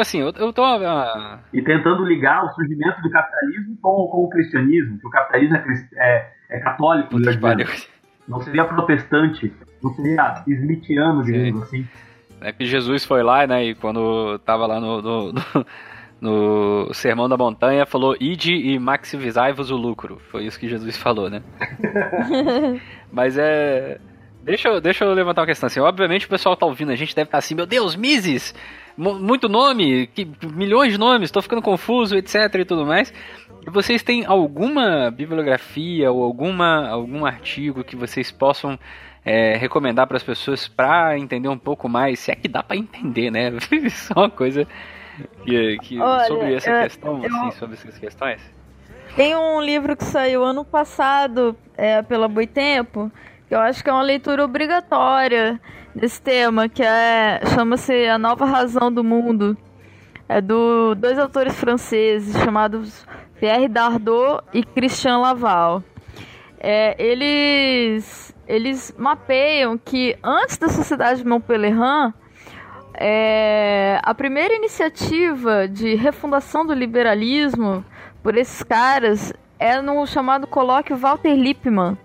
Assim, 0.00 0.20
eu, 0.22 0.32
eu 0.36 0.52
tô. 0.54 0.64
ah, 0.64 1.38
e 1.52 1.60
tentando 1.60 2.02
ligar 2.02 2.46
o 2.46 2.50
surgimento 2.54 3.02
do 3.02 3.10
capitalismo 3.10 3.76
com, 3.82 4.06
com 4.06 4.24
o 4.24 4.28
cristianismo, 4.30 4.98
que 4.98 5.06
o 5.06 5.10
capitalismo 5.10 5.56
é, 5.56 5.62
é, 5.96 6.32
é 6.56 6.60
católico, 6.60 7.10
não 8.26 8.40
seria 8.40 8.64
protestante, 8.64 9.52
não 9.82 9.92
seria 9.92 10.42
smithiano, 10.48 11.22
digamos 11.24 11.62
assim. 11.64 11.86
É 12.40 12.52
que 12.52 12.64
Jesus 12.64 13.04
foi 13.04 13.22
lá, 13.22 13.46
né? 13.46 13.64
E 13.66 13.74
quando 13.74 14.38
tava 14.46 14.66
lá 14.66 14.80
no, 14.80 15.02
no, 15.02 15.32
no- 15.32 15.66
no 16.24 16.88
Sermão 16.94 17.28
da 17.28 17.36
Montanha, 17.36 17.84
falou: 17.84 18.16
Ide 18.18 18.52
e 18.54 18.78
maximizai-vos 18.78 19.70
o 19.70 19.76
lucro. 19.76 20.18
Foi 20.30 20.44
isso 20.46 20.58
que 20.58 20.68
Jesus 20.68 20.96
falou, 20.96 21.28
né? 21.28 21.42
Mas 23.12 23.36
é. 23.38 23.98
Deixa 24.42 24.68
eu, 24.68 24.80
deixa 24.80 25.04
eu 25.04 25.14
levantar 25.14 25.40
uma 25.42 25.46
questão 25.46 25.66
assim. 25.68 25.80
Obviamente 25.80 26.26
o 26.26 26.28
pessoal 26.28 26.54
tá 26.56 26.66
ouvindo, 26.66 26.90
a 26.92 26.96
gente 26.96 27.14
deve 27.14 27.28
estar 27.28 27.38
assim, 27.38 27.54
meu 27.54 27.64
Deus, 27.64 27.96
Mises! 27.96 28.54
Mu- 28.96 29.14
Muito 29.18 29.48
nome, 29.48 30.06
que, 30.08 30.28
milhões 30.54 30.92
de 30.92 30.98
nomes, 30.98 31.30
tô 31.30 31.40
ficando 31.40 31.62
confuso, 31.62 32.14
etc 32.16 32.54
e 32.56 32.64
tudo 32.64 32.84
mais. 32.84 33.12
E 33.66 33.70
vocês 33.70 34.02
têm 34.02 34.24
alguma 34.26 35.10
bibliografia 35.10 36.12
ou 36.12 36.22
alguma, 36.22 36.88
algum 36.88 37.24
artigo 37.24 37.82
que 37.82 37.96
vocês 37.96 38.30
possam 38.30 38.78
é, 39.24 39.56
recomendar 39.56 40.06
para 40.06 40.18
as 40.18 40.22
pessoas 40.22 40.68
para 40.68 41.18
entender 41.18 41.48
um 41.48 41.58
pouco 41.58 41.88
mais? 41.88 42.18
Se 42.18 42.30
é 42.30 42.34
que 42.34 42.46
dá 42.46 42.62
para 42.62 42.76
entender, 42.76 43.30
né? 43.30 43.50
Isso 43.72 44.12
é 44.14 44.18
uma 44.20 44.30
coisa 44.30 44.66
que, 45.44 45.78
que- 45.78 46.00
Olha, 46.00 46.26
sobre 46.26 46.54
essa 46.54 46.70
eu- 46.70 46.82
questão, 46.84 47.24
eu- 47.24 47.36
assim, 47.36 47.50
sobre 47.58 47.74
essas 47.76 47.98
questões. 47.98 48.40
Tem 49.16 49.36
um 49.36 49.60
livro 49.60 49.96
que 49.96 50.04
saiu 50.04 50.42
ano 50.44 50.64
passado 50.64 51.56
é, 51.76 52.02
pela 52.02 52.26
Boitempo, 52.28 53.10
que 53.48 53.54
eu 53.54 53.60
acho 53.60 53.82
que 53.84 53.88
é 53.90 53.92
uma 53.92 54.02
leitura 54.02 54.44
obrigatória 54.44 55.60
desse 55.94 56.20
tema, 56.20 56.68
que 56.68 56.82
é 56.82 57.40
chama-se 57.54 58.06
A 58.08 58.18
Nova 58.18 58.44
Razão 58.44 58.92
do 58.92 59.04
Mundo. 59.04 59.56
É 60.28 60.40
do 60.40 60.94
dois 60.94 61.18
autores 61.18 61.54
franceses 61.54 62.34
chamados 62.42 63.06
Pierre 63.38 63.68
Dardot 63.68 64.42
e 64.52 64.64
Christian 64.64 65.18
Laval. 65.18 65.82
É, 66.58 66.96
eles 66.98 68.34
eles 68.48 68.94
mapeiam 68.98 69.78
que 69.78 70.16
antes 70.24 70.56
da 70.58 70.68
Sociedade 70.68 71.22
de 71.22 71.28
Montpellier 71.28 72.12
é, 72.96 73.98
a 74.02 74.14
primeira 74.14 74.54
iniciativa 74.54 75.66
de 75.66 75.94
refundação 75.94 76.64
do 76.64 76.72
liberalismo 76.72 77.84
por 78.22 78.36
esses 78.36 78.62
caras 78.62 79.32
é 79.58 79.80
no 79.82 80.06
chamado 80.06 80.46
colóquio 80.46 80.96
Walter 80.96 81.34
Lippmann, 81.34 81.98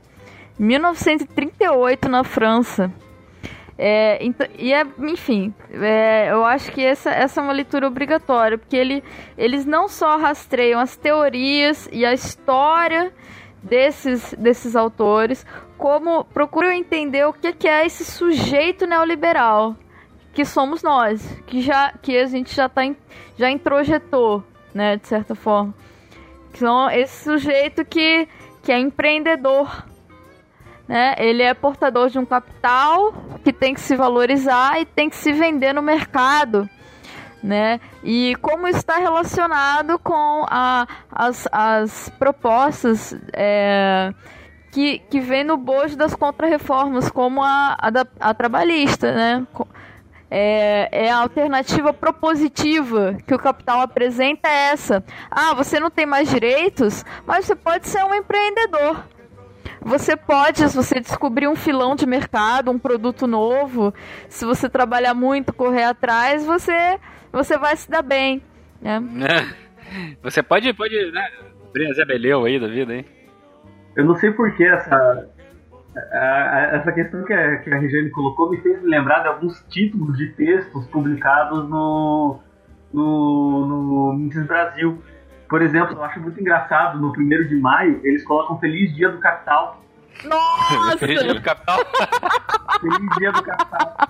1938 0.58 2.10
na 2.10 2.24
França. 2.24 2.92
É, 3.78 4.20
e 4.58 4.74
é, 4.74 4.86
enfim, 5.00 5.54
é, 5.72 6.32
eu 6.32 6.44
acho 6.44 6.72
que 6.72 6.84
essa, 6.84 7.12
essa 7.12 7.40
é 7.40 7.44
uma 7.44 7.54
leitura 7.54 7.88
obrigatória, 7.88 8.58
porque 8.58 8.76
ele, 8.76 9.02
eles 9.38 9.66
não 9.66 9.88
só 9.88 10.18
rastreiam 10.18 10.82
as 10.82 10.98
teorias 10.98 11.88
e 11.92 12.06
a 12.06 12.14
história 12.14 13.14
desses, 13.64 14.34
desses 14.38 14.76
autores, 14.76 15.46
como 15.78 16.26
procuram 16.26 16.74
entender 16.74 17.26
o 17.26 17.32
que, 17.32 17.54
que 17.54 17.68
é 17.68 17.86
esse 17.86 18.04
sujeito 18.04 18.86
neoliberal 18.86 19.78
que 20.34 20.46
somos 20.46 20.82
nós, 20.82 21.22
que 21.48 21.62
já 21.62 21.92
que 22.02 22.18
a 22.18 22.26
gente 22.26 22.56
já 22.56 22.70
tá 22.70 22.82
já 23.38 23.50
introjetou, 23.50 24.44
né, 24.74 24.98
de 24.98 25.08
certa 25.08 25.36
forma. 25.36 25.74
Que 26.52 26.60
são 26.60 26.90
esse 26.90 27.24
sujeito 27.24 27.86
que 27.86 28.28
que 28.62 28.72
é 28.72 28.80
empreendedor, 28.80 29.86
né? 30.88 31.16
Ele 31.18 31.44
é 31.44 31.54
portador 31.54 32.10
de 32.10 32.20
um 32.20 32.26
capital 32.26 33.14
que 33.44 33.54
tem 33.54 33.74
que 33.74 33.82
se 33.82 33.96
valorizar 33.96 34.80
e 34.82 34.86
tem 34.86 35.10
que 35.10 35.16
se 35.16 35.32
vender 35.32 35.74
no 35.74 35.82
mercado, 35.82 36.70
né? 37.42 37.80
E 38.04 38.36
como 38.42 38.68
está 38.68 38.98
relacionado 38.98 39.98
com 40.00 40.46
a, 40.50 40.88
as, 41.12 41.48
as 41.52 42.10
propostas 42.20 43.16
é, 43.34 44.14
que, 44.72 45.00
que 45.00 45.20
vem 45.20 45.44
no 45.44 45.58
bojo 45.58 45.96
das 45.96 46.16
contrarreformas, 46.16 47.10
como 47.10 47.42
a, 47.44 47.76
a, 47.80 47.90
da, 47.90 48.06
a 48.20 48.34
trabalhista, 48.34 49.14
né? 49.14 49.48
É, 50.32 51.06
é, 51.06 51.12
a 51.12 51.18
alternativa 51.18 51.92
propositiva 51.92 53.18
que 53.26 53.34
o 53.34 53.40
capital 53.40 53.82
apresenta 53.82 54.48
é 54.48 54.72
essa. 54.72 55.04
Ah, 55.30 55.54
você 55.56 55.80
não 55.80 55.90
tem 55.90 56.06
mais 56.06 56.30
direitos, 56.30 57.04
mas 57.26 57.46
você 57.46 57.56
pode 57.56 57.88
ser 57.88 58.04
um 58.04 58.14
empreendedor. 58.14 59.04
Você 59.82 60.16
pode, 60.16 60.68
se 60.70 60.76
você 60.76 61.00
descobrir 61.00 61.48
um 61.48 61.56
filão 61.56 61.96
de 61.96 62.06
mercado, 62.06 62.70
um 62.70 62.78
produto 62.78 63.26
novo, 63.26 63.94
se 64.28 64.46
você 64.46 64.70
trabalhar 64.70 65.14
muito, 65.14 65.54
correr 65.54 65.86
atrás, 65.86 66.46
você, 66.46 67.00
você 67.32 67.58
vai 67.58 67.76
se 67.76 67.90
dar 67.90 68.02
bem. 68.02 68.44
Né? 68.82 69.00
Você 70.22 70.44
pode, 70.44 70.72
pode 70.74 71.12
né, 71.12 71.28
abrir 71.68 71.90
a 71.90 71.94
Zé 71.94 72.06
Beleu 72.06 72.46
aí 72.46 72.60
da 72.60 72.68
vida, 72.68 72.94
hein? 72.94 73.06
Eu 73.96 74.06
não 74.06 74.14
sei 74.14 74.30
por 74.32 74.56
que 74.56 74.64
essa, 74.64 75.28
essa 75.96 76.92
questão 76.92 77.24
que 77.24 77.34
a, 77.34 77.58
que 77.58 77.74
a 77.74 77.80
Regiane 77.80 78.10
colocou 78.10 78.52
me 78.52 78.58
fez 78.58 78.82
lembrar 78.84 79.22
de 79.22 79.28
alguns 79.28 79.64
títulos 79.70 80.18
de 80.18 80.28
textos 80.34 80.86
publicados 80.88 81.68
no, 81.68 82.40
no, 82.94 83.66
no 83.66 84.14
Mises 84.14 84.46
Brasil. 84.46 85.02
Por 85.48 85.62
exemplo, 85.62 85.96
eu 85.96 86.04
acho 86.04 86.20
muito 86.20 86.40
engraçado, 86.40 87.00
no 87.00 87.10
1 87.12 87.48
de 87.48 87.56
maio, 87.56 88.00
eles 88.04 88.24
colocam 88.24 88.60
Feliz 88.60 88.94
Dia 88.96 89.10
do 89.10 89.18
Capital. 89.18 89.84
Nossa! 90.24 90.98
Feliz 90.98 91.24
Dia 91.24 91.34
do 91.34 91.42
Capital. 91.42 91.80
Feliz 92.82 93.10
Dia 93.18 93.32
do 93.32 93.44
Capital. 93.44 94.10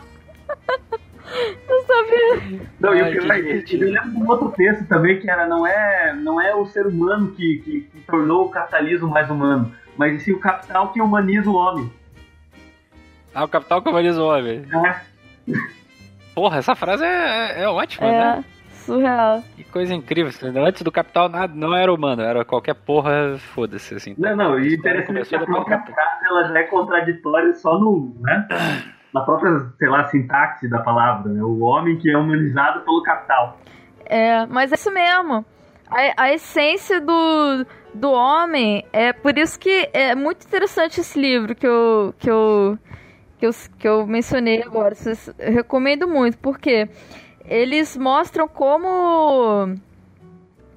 Eu 1.69 1.85
sabia. 1.85 2.59
Não, 2.79 2.89
Ai, 2.89 2.99
e 2.99 3.01
o 3.03 3.21
pior 3.21 3.35
é 3.35 3.39
eu 3.39 3.91
lembro 3.91 4.09
de 4.09 4.17
um 4.17 4.27
outro 4.27 4.51
texto 4.51 4.85
também 4.87 5.19
que 5.19 5.29
era 5.29 5.47
não 5.47 5.65
é, 5.65 6.13
não 6.13 6.41
é 6.41 6.55
o 6.55 6.65
ser 6.65 6.87
humano 6.87 7.31
que, 7.31 7.61
que, 7.63 7.81
que 7.81 8.01
tornou 8.01 8.47
o 8.47 8.49
capitalismo 8.49 9.07
mais 9.07 9.29
humano, 9.29 9.71
mas 9.99 10.23
sim 10.23 10.31
o 10.31 10.39
capital 10.39 10.93
que 10.93 11.01
humaniza 11.01 11.49
o 11.49 11.55
homem. 11.55 11.91
Ah, 13.35 13.43
o 13.43 13.49
capital 13.49 13.81
que 13.81 13.89
humaniza 13.89 14.23
o 14.23 14.27
homem. 14.27 14.63
É. 14.87 15.53
Porra, 16.33 16.57
essa 16.57 16.73
frase 16.73 17.03
é, 17.03 17.63
é 17.63 17.67
ótima, 17.67 18.07
é. 18.07 18.11
né? 18.11 18.45
surreal. 18.71 19.43
Que 19.57 19.63
coisa 19.65 19.93
incrível. 19.93 20.31
Antes 20.65 20.81
do 20.81 20.91
Capital 20.91 21.27
nada, 21.29 21.53
não 21.53 21.75
era 21.75 21.93
humano, 21.93 22.21
era 22.21 22.43
qualquer 22.45 22.73
porra, 22.73 23.37
foda-se, 23.53 23.93
assim. 23.93 24.15
Não, 24.17 24.35
não, 24.35 24.59
e 24.59 24.73
interessante 24.73 25.29
que 25.29 25.35
a 25.35 25.45
própria 25.45 25.79
frase 25.79 26.25
ela 26.25 26.47
já 26.47 26.59
é 26.59 26.63
contraditória 26.63 27.53
só 27.53 27.77
no, 27.77 28.15
né? 28.21 28.47
Na 29.13 29.21
própria, 29.21 29.59
sei 29.77 29.89
lá, 29.89 30.05
sintaxe 30.05 30.67
da 30.69 30.79
palavra, 30.79 31.31
né? 31.31 31.43
O 31.43 31.59
homem 31.59 31.97
que 31.97 32.09
é 32.09 32.17
humanizado 32.17 32.81
pelo 32.81 33.03
capital. 33.03 33.57
É, 34.05 34.45
mas 34.47 34.71
é 34.71 34.75
isso 34.75 34.91
mesmo. 34.91 35.45
A, 35.89 36.23
a 36.23 36.33
essência 36.33 37.01
do, 37.01 37.65
do 37.93 38.11
homem 38.11 38.85
é 38.93 39.11
por 39.11 39.37
isso 39.37 39.59
que 39.59 39.89
é 39.91 40.13
muito 40.15 40.45
interessante 40.45 41.01
esse 41.01 41.19
livro 41.19 41.55
que 41.55 41.65
eu 41.65 42.13
que 42.19 42.29
eu 42.29 42.77
que 43.39 43.45
eu, 43.45 43.51
que 43.79 43.87
eu 43.87 44.05
mencionei 44.05 44.61
agora. 44.61 44.95
Eu 45.39 45.51
recomendo 45.53 46.07
muito, 46.07 46.37
porque 46.37 46.89
eles 47.45 47.95
mostram 47.97 48.47
como 48.47 49.75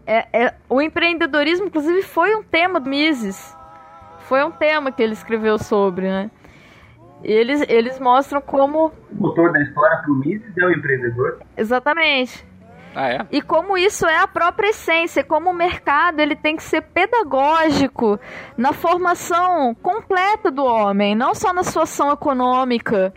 é, 0.07 0.27
é, 0.33 0.55
o 0.69 0.81
empreendedorismo, 0.81 1.67
inclusive, 1.67 2.03
foi 2.03 2.35
um 2.35 2.43
tema 2.43 2.81
do 2.81 2.89
Mises. 2.89 3.57
Foi 4.21 4.43
um 4.45 4.51
tema 4.51 4.93
que 4.93 5.03
ele 5.03 5.13
escreveu 5.13 5.59
sobre, 5.59 6.09
né? 6.09 6.31
Eles, 7.23 7.63
eles 7.69 7.99
mostram 8.01 8.41
como. 8.41 8.93
O 9.11 9.15
motor 9.15 9.53
da 9.53 9.61
história 9.61 9.99
para 9.99 10.11
o 10.11 10.15
Mises 10.15 10.57
é 10.57 10.65
o 10.65 10.71
empreendedor. 10.71 11.41
Exatamente. 11.57 12.45
Ah, 12.95 13.09
é? 13.09 13.27
E 13.31 13.41
como 13.41 13.77
isso 13.77 14.07
é 14.07 14.19
a 14.19 14.27
própria 14.27 14.69
essência, 14.69 15.25
como 15.25 15.51
o 15.51 15.55
mercado 15.55 16.21
ele 16.21 16.37
tem 16.37 16.57
que 16.57 16.63
ser 16.63 16.83
pedagógico 16.83 18.19
na 18.57 18.73
formação 18.73 19.75
completa 19.75 20.51
do 20.51 20.65
homem, 20.65 21.15
não 21.15 21.35
só 21.35 21.53
na 21.53 21.65
sua 21.65 21.85
ação 21.85 22.13
econômica, 22.13 23.13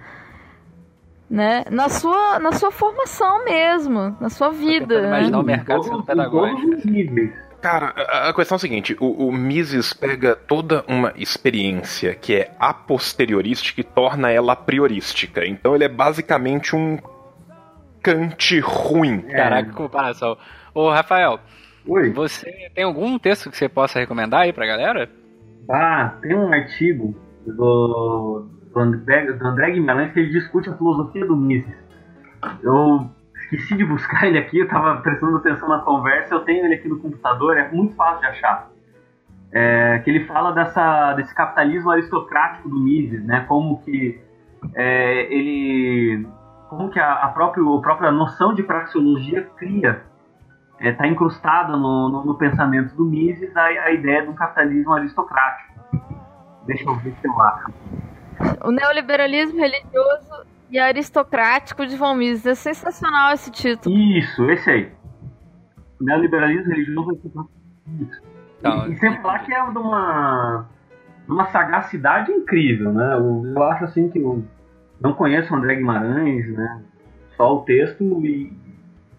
né? 1.30 1.66
Na 1.70 1.90
sua, 1.90 2.40
na 2.40 2.52
sua 2.52 2.72
formação 2.72 3.44
mesmo, 3.44 4.16
na 4.20 4.30
sua 4.30 4.50
vida. 4.50 5.02
Né? 5.02 5.08
Imaginar 5.08 5.40
o 5.40 5.44
mercado 5.44 5.84
sendo 5.84 6.04
pedagógico. 6.04 7.46
Cara, 7.62 7.88
a 8.28 8.32
questão 8.32 8.56
é 8.56 8.58
a 8.58 8.60
seguinte: 8.60 8.96
o, 9.00 9.28
o, 9.28 9.32
Mises 9.32 9.92
pega 9.92 10.36
toda 10.36 10.86
uma 10.88 11.12
experiência 11.16 12.14
que 12.14 12.36
é 12.36 12.52
a 12.60 12.72
posteriorística 12.74 13.82
e 13.82 13.84
torna 13.84 14.30
ela 14.30 14.56
priorística. 14.56 15.46
Então 15.46 15.74
ele 15.74 15.84
é 15.84 15.90
basicamente 15.90 16.76
um 16.76 17.00
Kant 18.06 18.60
ruim. 18.60 19.26
É. 19.28 19.36
Caraca, 19.36 19.70
que 19.70 19.76
comparação. 19.76 20.38
Ô, 20.76 20.92
Rafael, 20.92 21.40
Oi. 21.88 22.12
você 22.14 22.70
tem 22.76 22.84
algum 22.84 23.18
texto 23.18 23.50
que 23.50 23.58
você 23.58 23.68
possa 23.68 23.98
recomendar 23.98 24.42
aí 24.42 24.54
pra 24.54 24.68
galera? 24.68 25.10
Ah, 25.68 26.14
tem 26.22 26.36
um 26.36 26.54
artigo 26.54 27.16
do, 27.48 28.48
do 28.72 28.80
André, 28.80 29.32
do 29.32 29.48
André 29.48 29.72
Guimarães 29.72 30.14
que 30.14 30.20
ele 30.20 30.32
discute 30.32 30.70
a 30.70 30.78
filosofia 30.78 31.26
do 31.26 31.36
Mises. 31.36 31.74
Eu 32.62 33.10
esqueci 33.36 33.76
de 33.76 33.86
buscar 33.86 34.28
ele 34.28 34.38
aqui, 34.38 34.60
eu 34.60 34.66
estava 34.66 34.98
prestando 35.02 35.38
atenção 35.38 35.68
na 35.68 35.80
conversa, 35.80 36.36
eu 36.36 36.42
tenho 36.42 36.64
ele 36.66 36.76
aqui 36.76 36.88
no 36.88 37.00
computador, 37.00 37.58
é 37.58 37.72
muito 37.72 37.96
fácil 37.96 38.20
de 38.20 38.28
achar. 38.28 38.70
É, 39.52 40.00
que 40.04 40.10
ele 40.12 40.26
fala 40.26 40.52
dessa, 40.52 41.14
desse 41.14 41.34
capitalismo 41.34 41.90
aristocrático 41.90 42.70
do 42.70 42.80
Mises, 42.80 43.24
né? 43.26 43.46
Como 43.48 43.82
que 43.84 44.20
é, 44.76 45.34
ele, 45.34 46.28
como 46.70 46.90
que 46.90 47.00
a, 47.00 47.14
a, 47.14 47.28
própria, 47.30 47.64
a 47.64 47.82
própria 47.82 48.12
noção 48.12 48.54
de 48.54 48.64
praxeologia 48.64 49.44
cria, 49.58 50.04
está 50.80 51.06
é, 51.06 51.10
incrustada 51.10 51.78
no, 51.78 52.10
no, 52.10 52.26
no, 52.26 52.36
pensamento 52.36 52.96
do 52.96 53.06
Mises 53.06 53.56
a, 53.56 53.66
a 53.66 53.92
ideia 53.92 54.24
de 54.24 54.30
um 54.30 54.36
capitalismo 54.36 54.94
aristocrático. 54.94 55.74
Deixa 56.66 56.84
eu 56.84 56.96
ver 56.96 57.14
se 57.22 57.28
eu 57.28 57.42
acho. 57.42 57.74
O 58.64 58.72
neoliberalismo 58.72 59.60
religioso 59.60 60.46
e 60.70 60.80
aristocrático 60.80 61.86
de 61.86 61.96
Von 61.96 62.16
Mises. 62.16 62.46
É 62.46 62.56
sensacional 62.56 63.34
esse 63.34 63.52
título. 63.52 63.96
Isso, 63.96 64.50
esse 64.50 64.70
aí. 64.70 64.92
Neoliberalismo 66.02 66.72
religioso 66.72 67.12
e 67.12 67.12
aristocrático. 67.12 67.66
Tá, 68.62 68.88
e, 68.88 68.96
sem 68.98 69.22
falar 69.22 69.40
que 69.40 69.54
é 69.54 69.72
de 69.72 69.78
uma, 69.78 70.66
uma 71.28 71.46
sagacidade 71.52 72.32
incrível, 72.32 72.92
né? 72.92 73.14
Eu, 73.14 73.44
eu 73.46 73.64
acho 73.64 73.84
assim 73.84 74.10
que 74.10 74.20
eu 74.20 74.44
não 75.00 75.14
conheço 75.14 75.54
o 75.54 75.58
André 75.58 75.76
Guimarães, 75.76 76.48
né? 76.54 76.84
Só 77.36 77.58
o 77.58 77.62
texto 77.62 78.04
e, 78.26 78.52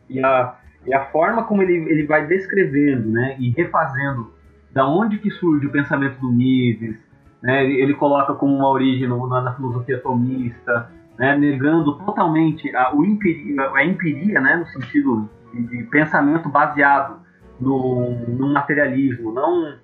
e, 0.08 0.24
a, 0.24 0.54
e 0.86 0.94
a 0.94 1.04
forma 1.06 1.44
como 1.44 1.62
ele, 1.62 1.74
ele 1.90 2.06
vai 2.06 2.26
descrevendo, 2.26 3.10
né? 3.10 3.36
E 3.38 3.50
refazendo 3.50 4.32
da 4.72 4.86
onde 4.86 5.18
que 5.18 5.30
surge 5.30 5.66
o 5.66 5.72
pensamento 5.72 6.18
do 6.20 6.30
Mises, 6.30 6.96
né? 7.42 7.64
Ele, 7.64 7.94
coloca 7.94 8.34
como 8.34 8.54
uma 8.56 8.68
origem 8.68 9.08
na, 9.08 9.40
na, 9.40 9.54
filosofia 9.54 9.96
atomista, 9.96 10.90
né? 11.18 11.36
negando 11.36 11.96
totalmente 11.98 12.74
a, 12.74 12.94
o 12.94 13.04
empiria, 13.04 13.70
a 13.72 13.84
empiria, 13.84 14.40
né? 14.40 14.56
no 14.56 14.66
sentido 14.66 15.28
de, 15.52 15.62
de 15.62 15.82
pensamento 15.84 16.48
baseado 16.48 17.20
no, 17.60 18.10
no, 18.28 18.52
materialismo, 18.52 19.32
não 19.32 19.74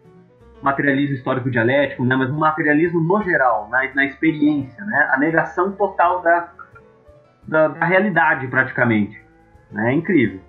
materialismo 0.63 1.17
histórico 1.17 1.51
dialético, 1.51 2.05
né? 2.05 2.17
mas 2.17 2.31
no 2.31 2.39
materialismo 2.39 3.01
no 3.01 3.23
geral, 3.23 3.69
na, 3.69 3.93
na 3.95 4.05
experiência, 4.05 4.85
né? 4.85 5.11
a 5.13 5.19
negação 5.19 5.73
total 5.73 6.23
da, 6.23 6.53
da, 7.47 7.69
da 7.69 7.87
realidade 7.87 8.47
praticamente. 8.47 9.21
Né? 9.71 9.91
É 9.91 9.95
incrível. 9.95 10.41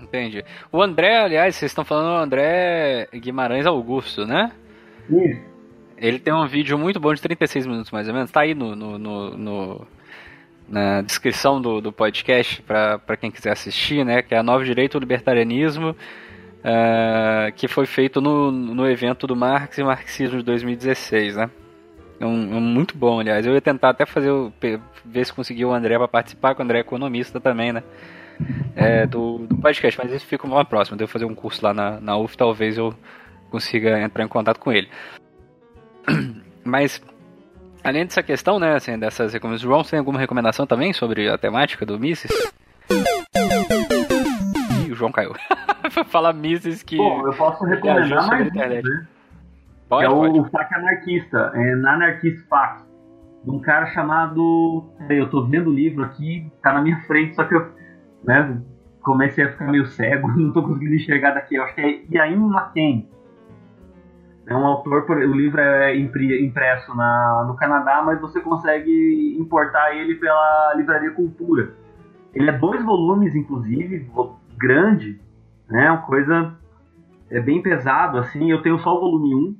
Entendi. 0.00 0.44
O 0.72 0.82
André, 0.82 1.18
aliás, 1.18 1.56
vocês 1.56 1.70
estão 1.70 1.84
falando 1.84 2.16
do 2.16 2.22
André 2.22 3.08
Guimarães 3.12 3.66
Augusto, 3.66 4.24
né? 4.24 4.52
Isso. 5.10 5.42
Ele 5.96 6.18
tem 6.18 6.32
um 6.32 6.46
vídeo 6.46 6.78
muito 6.78 7.00
bom 7.00 7.12
de 7.12 7.20
36 7.20 7.66
minutos, 7.66 7.90
mais 7.90 8.06
ou 8.08 8.14
menos. 8.14 8.30
Tá 8.30 8.42
aí 8.42 8.54
no, 8.54 8.76
no, 8.76 8.98
no, 8.98 9.36
no 9.36 9.86
na 10.68 11.00
descrição 11.00 11.60
do, 11.60 11.80
do 11.80 11.90
podcast 11.90 12.62
para 12.62 13.16
quem 13.16 13.30
quiser 13.30 13.50
assistir, 13.50 14.04
né? 14.04 14.22
Que 14.22 14.34
é 14.34 14.38
a 14.38 14.42
Novo 14.42 14.64
Direito 14.64 14.96
ao 14.96 15.00
Libertarianismo, 15.00 15.96
uh, 16.68 17.52
que 17.52 17.66
foi 17.66 17.86
feito 17.86 18.20
no, 18.20 18.50
no 18.50 18.88
evento 18.88 19.26
do 19.26 19.34
Marx 19.34 19.78
e 19.78 19.82
Marxismo 19.82 20.38
de 20.38 20.44
2016, 20.44 21.36
né? 21.36 21.50
É 22.20 22.26
um, 22.26 22.54
é 22.54 22.56
um 22.56 22.60
muito 22.60 22.96
bom, 22.96 23.20
aliás. 23.20 23.46
Eu 23.46 23.54
ia 23.54 23.60
tentar 23.60 23.90
até 23.90 24.04
fazer 24.04 24.30
o, 24.30 24.52
ver 25.04 25.24
se 25.24 25.32
conseguia 25.32 25.66
o 25.66 25.72
André 25.72 25.96
para 25.96 26.08
participar, 26.08 26.54
que 26.54 26.60
o 26.60 26.64
André 26.64 26.78
é 26.78 26.80
economista 26.80 27.40
também, 27.40 27.72
né? 27.72 27.82
É, 28.76 29.06
do, 29.06 29.38
do 29.38 29.56
podcast, 29.56 29.98
mas 29.98 30.12
isso 30.12 30.26
fica 30.26 30.46
uma 30.46 30.64
próxima. 30.64 30.96
Devo 30.96 31.10
fazer 31.10 31.24
um 31.24 31.34
curso 31.34 31.64
lá 31.64 31.72
na, 31.72 32.00
na 32.00 32.16
UF, 32.16 32.36
talvez 32.36 32.76
eu 32.76 32.94
consiga 33.50 34.00
entrar 34.00 34.24
em 34.24 34.28
contato 34.28 34.58
com 34.58 34.72
ele. 34.72 34.88
Mas, 36.64 37.00
além 37.82 38.04
dessa 38.04 38.22
questão, 38.22 38.58
né, 38.58 38.74
assim, 38.74 38.98
dessas 38.98 39.32
recomendações, 39.32 39.62
João, 39.62 39.82
você 39.82 39.90
tem 39.92 39.98
alguma 39.98 40.20
recomendação 40.20 40.66
também 40.66 40.92
sobre 40.92 41.28
a 41.28 41.38
temática 41.38 41.86
do 41.86 41.98
Misses? 41.98 42.30
Ih, 44.86 44.92
o 44.92 44.94
João 44.94 45.10
caiu. 45.10 45.34
Falar 46.08 46.32
Misses 46.32 46.82
que. 46.82 46.96
Bom, 46.96 47.26
eu 47.26 47.32
posso 47.34 47.64
recomendar 47.64 48.26
mais 48.26 48.48
um, 48.50 48.54
né? 48.54 49.06
Pode, 49.88 50.04
é 50.04 50.08
pode. 50.08 50.38
o 50.38 50.44
FAQ 50.44 50.74
anarquista, 50.74 51.52
é 51.54 51.72
Anarchist 51.72 52.46
FAQ, 52.48 52.82
de 53.44 53.50
um 53.50 53.60
cara 53.60 53.86
chamado. 53.86 54.84
Eu 55.08 55.30
tô 55.30 55.46
vendo 55.46 55.70
o 55.70 55.74
livro 55.74 56.04
aqui, 56.04 56.50
tá 56.62 56.72
na 56.72 56.82
minha 56.82 57.00
frente, 57.02 57.34
só 57.34 57.44
que 57.44 57.54
eu 57.54 57.72
né, 58.24 58.60
comecei 59.02 59.44
a 59.44 59.52
ficar 59.52 59.70
meio 59.70 59.86
cego, 59.86 60.28
não 60.36 60.52
tô 60.52 60.62
conseguindo 60.62 60.94
enxergar 60.94 61.32
daqui. 61.32 61.54
Eu 61.54 61.64
acho 61.64 61.74
que 61.74 61.80
é 61.80 62.02
Iain 62.10 62.34
McCain. 62.34 63.08
É 64.46 64.54
um 64.54 64.66
autor, 64.66 65.04
o 65.10 65.34
livro 65.34 65.60
é 65.60 65.94
impresso 65.94 66.94
na, 66.94 67.44
no 67.46 67.54
Canadá, 67.54 68.02
mas 68.02 68.18
você 68.18 68.40
consegue 68.40 69.36
importar 69.38 69.94
ele 69.94 70.14
pela 70.14 70.72
Livraria 70.74 71.10
Cultura. 71.10 71.74
Ele 72.34 72.48
é 72.48 72.52
dois 72.52 72.82
volumes, 72.82 73.34
inclusive, 73.34 74.10
grande, 74.56 75.20
né? 75.68 75.90
Uma 75.90 76.02
coisa 76.02 76.54
é 77.30 77.40
bem 77.40 77.62
pesado, 77.62 78.18
assim. 78.18 78.50
Eu 78.50 78.62
tenho 78.62 78.78
só 78.78 78.96
o 78.96 79.00
volume 79.00 79.34
1. 79.34 79.56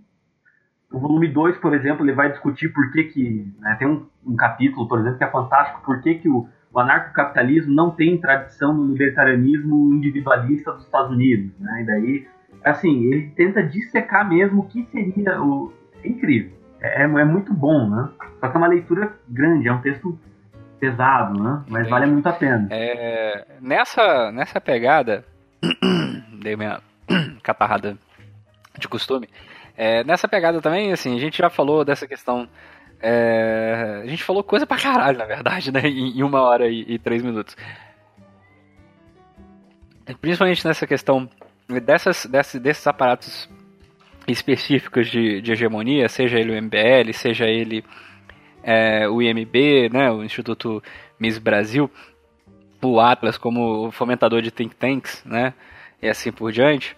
O 0.97 0.99
volume 0.99 1.29
2, 1.29 1.59
por 1.59 1.75
exemplo, 1.75 2.05
ele 2.05 2.15
vai 2.15 2.31
discutir 2.31 2.71
por 2.73 2.91
que 2.93 3.05
que... 3.05 3.55
né, 3.59 3.77
tem 3.79 3.87
um, 3.87 4.07
um 4.27 4.35
capítulo, 4.35 4.89
por 4.89 4.99
exemplo, 5.01 5.19
que 5.19 5.25
é 5.25 5.31
fantástico, 5.31 5.83
por 5.85 6.01
que 6.01 6.15
que 6.15 6.29
o, 6.29 6.49
o 6.73 6.79
anarcocapitalismo 6.79 7.75
não 7.75 7.91
tem 7.91 8.19
tradição 8.19 8.73
no 8.73 8.93
libertarianismo 8.93 9.93
individualista 9.93 10.73
dos 10.73 10.85
Estados 10.85 11.11
Unidos, 11.11 11.53
né? 11.61 11.83
E 11.83 11.85
daí, 11.85 12.29
assim, 12.65 13.05
ele 13.05 13.31
tenta 13.37 13.63
dissecar 13.63 14.27
mesmo 14.29 14.63
o 14.63 14.67
que 14.67 14.85
seria 14.87 15.43
o... 15.43 15.73
É 16.03 16.09
incrível. 16.09 16.57
É, 16.81 17.03
é 17.03 17.25
muito 17.25 17.53
bom, 17.53 17.91
né? 17.91 18.09
Só 18.41 18.49
que 18.49 18.57
é 18.57 18.59
uma 18.59 18.69
leitura 18.69 19.13
grande, 19.29 19.69
é 19.69 19.73
um 19.73 19.81
texto 19.83 20.19
pesado, 20.79 21.43
né? 21.43 21.65
Mas 21.69 21.85
Sim. 21.85 21.91
vale 21.91 22.07
muito 22.07 22.27
a 22.29 22.33
pena. 22.33 22.69
É, 22.71 23.45
nessa, 23.61 24.31
nessa 24.33 24.61
pegada, 24.61 25.25
dei 26.43 26.57
minha 26.57 26.81
catarrada 27.43 27.97
de 28.79 28.89
costume. 28.89 29.29
É, 29.77 30.03
nessa 30.05 30.27
pegada 30.27 30.61
também, 30.61 30.93
assim, 30.93 31.17
a 31.17 31.21
gente 31.21 31.39
já 31.39 31.51
falou 31.51 31.85
dessa 31.85 32.07
questão. 32.07 32.49
é, 33.01 34.01
a 34.03 34.07
gente 34.07 34.25
falou 34.25 34.43
coisa 34.43 34.67
pra 34.67 34.77
caralho, 34.77 35.19
na 35.19 35.25
verdade, 35.25 35.71
né? 35.73 35.81
Em, 35.85 36.19
em 36.19 36.23
uma 36.23 36.43
hora 36.43 36.69
e, 36.69 36.85
e 36.89 36.99
três 36.99 37.23
minutos. 37.23 37.57
Principalmente 40.21 40.67
nessa 40.67 40.87
questão 40.87 41.29
dessas, 41.85 42.25
desses, 42.27 42.61
desses 42.61 42.87
aparatos 42.87 43.49
específicos 44.27 45.09
de, 45.09 45.41
de 45.41 45.53
hegemonia, 45.53 46.09
seja 46.09 46.39
ele 46.39 46.53
o 46.53 46.63
MBL, 46.63 47.13
seja 47.13 47.47
ele 47.47 47.85
é, 48.63 49.09
o 49.09 49.23
IMB, 49.23 49.91
né, 49.91 50.11
o 50.11 50.23
Instituto 50.23 50.83
Miss 51.19 51.39
Brasil, 51.39 51.91
o 52.83 53.01
Atlas 53.01 53.37
como 53.37 53.91
fomentador 53.91 54.43
de 54.43 54.51
think 54.51 54.75
tanks, 54.75 55.23
né, 55.25 55.55
e 56.01 56.09
assim 56.09 56.31
por 56.31 56.53
diante. 56.53 56.97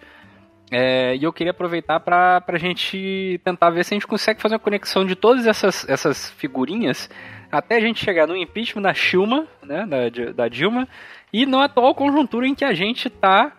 É, 0.69 1.15
e 1.17 1.23
eu 1.23 1.33
queria 1.33 1.51
aproveitar 1.51 1.99
para 1.99 2.43
a 2.47 2.57
gente 2.57 3.41
tentar 3.43 3.69
ver 3.71 3.83
se 3.83 3.93
a 3.93 3.95
gente 3.95 4.07
consegue 4.07 4.41
fazer 4.41 4.55
uma 4.55 4.59
conexão 4.59 5.05
de 5.05 5.15
todas 5.15 5.45
essas, 5.45 5.87
essas 5.89 6.29
figurinhas 6.31 7.09
até 7.51 7.75
a 7.75 7.81
gente 7.81 8.03
chegar 8.03 8.25
no 8.25 8.37
impeachment 8.37 8.81
da 8.81 8.93
Dilma, 8.93 9.45
né, 9.61 9.85
da, 9.85 10.31
da 10.31 10.47
Dilma, 10.47 10.87
e 11.33 11.45
na 11.45 11.65
atual 11.65 11.93
conjuntura 11.93 12.47
em 12.47 12.55
que 12.55 12.63
a 12.63 12.73
gente 12.73 13.09
está 13.09 13.51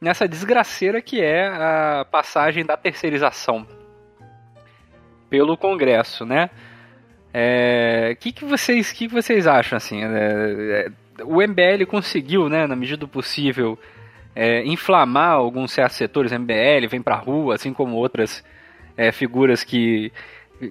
nessa 0.00 0.26
desgraceira 0.26 1.02
que 1.02 1.20
é 1.20 1.48
a 1.48 2.06
passagem 2.10 2.64
da 2.64 2.76
terceirização 2.76 3.66
pelo 5.28 5.56
Congresso, 5.56 6.24
né? 6.24 6.48
O 8.12 8.16
que, 8.16 8.32
que 8.32 8.44
vocês 8.44 8.92
que, 8.92 9.08
que 9.08 9.14
vocês 9.14 9.46
acham 9.46 9.76
assim? 9.76 10.02
É, 10.02 10.06
é, 10.06 10.90
o 11.24 11.42
MBL 11.42 11.86
conseguiu, 11.86 12.48
né, 12.48 12.66
na 12.66 12.76
medida 12.76 12.98
do 12.98 13.08
possível, 13.08 13.78
é, 14.34 14.64
inflamar 14.64 15.32
alguns 15.32 15.72
certos 15.72 15.96
setores. 15.96 16.32
MBL 16.32 16.88
vem 16.88 17.02
pra 17.02 17.16
rua, 17.16 17.54
assim 17.54 17.72
como 17.72 17.96
outras 17.96 18.44
é, 18.96 19.12
figuras 19.12 19.64
que 19.64 20.12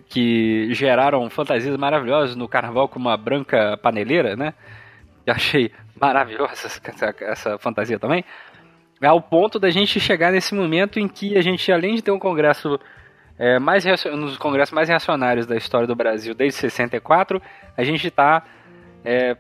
que 0.10 0.74
geraram 0.74 1.30
fantasias 1.30 1.78
maravilhosas 1.78 2.36
no 2.36 2.48
carnaval 2.48 2.88
com 2.88 2.98
uma 2.98 3.16
branca 3.16 3.78
paneleira, 3.78 4.36
né? 4.36 4.54
Eu 5.26 5.34
achei 5.34 5.72
maravilhosa 6.00 6.68
essa, 6.68 7.16
essa 7.22 7.58
fantasia 7.60 8.00
também. 8.00 8.26
Ao 9.02 9.22
ponto 9.22 9.60
da 9.60 9.70
gente 9.70 10.00
chegar 10.00 10.32
nesse 10.32 10.56
momento 10.56 11.00
em 11.00 11.08
que 11.08 11.38
a 11.38 11.42
gente, 11.42 11.72
além 11.72 11.96
de 11.96 12.02
ter 12.02 12.12
um 12.12 12.18
congresso 12.18 12.80
é, 13.38 13.60
mais 13.60 13.86
um 14.06 14.22
dos 14.22 14.38
congressos 14.38 14.74
mais 14.74 14.88
reacionários 14.88 15.46
da 15.46 15.56
história 15.56 15.86
do 15.86 15.96
Brasil 15.96 16.34
desde 16.34 16.60
64, 16.60 17.42
a 17.76 17.84
gente 17.84 18.08
está 18.08 18.44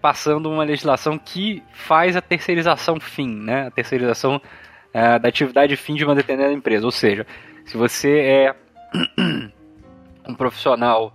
passando 0.01 0.49
uma 0.49 0.63
legislação 0.63 1.17
que 1.17 1.63
faz 1.73 2.15
a 2.15 2.21
terceirização 2.21 2.99
fim, 2.99 3.27
né? 3.27 3.67
A 3.67 3.71
terceirização 3.71 4.41
é, 4.95 5.19
da 5.19 5.27
atividade 5.27 5.75
fim 5.75 5.93
de 5.93 6.05
uma 6.05 6.15
determinada 6.15 6.53
empresa. 6.53 6.85
Ou 6.85 6.91
seja, 6.91 7.27
se 7.65 7.75
você 7.75 8.19
é 8.19 8.55
um 10.25 10.33
profissional 10.33 11.13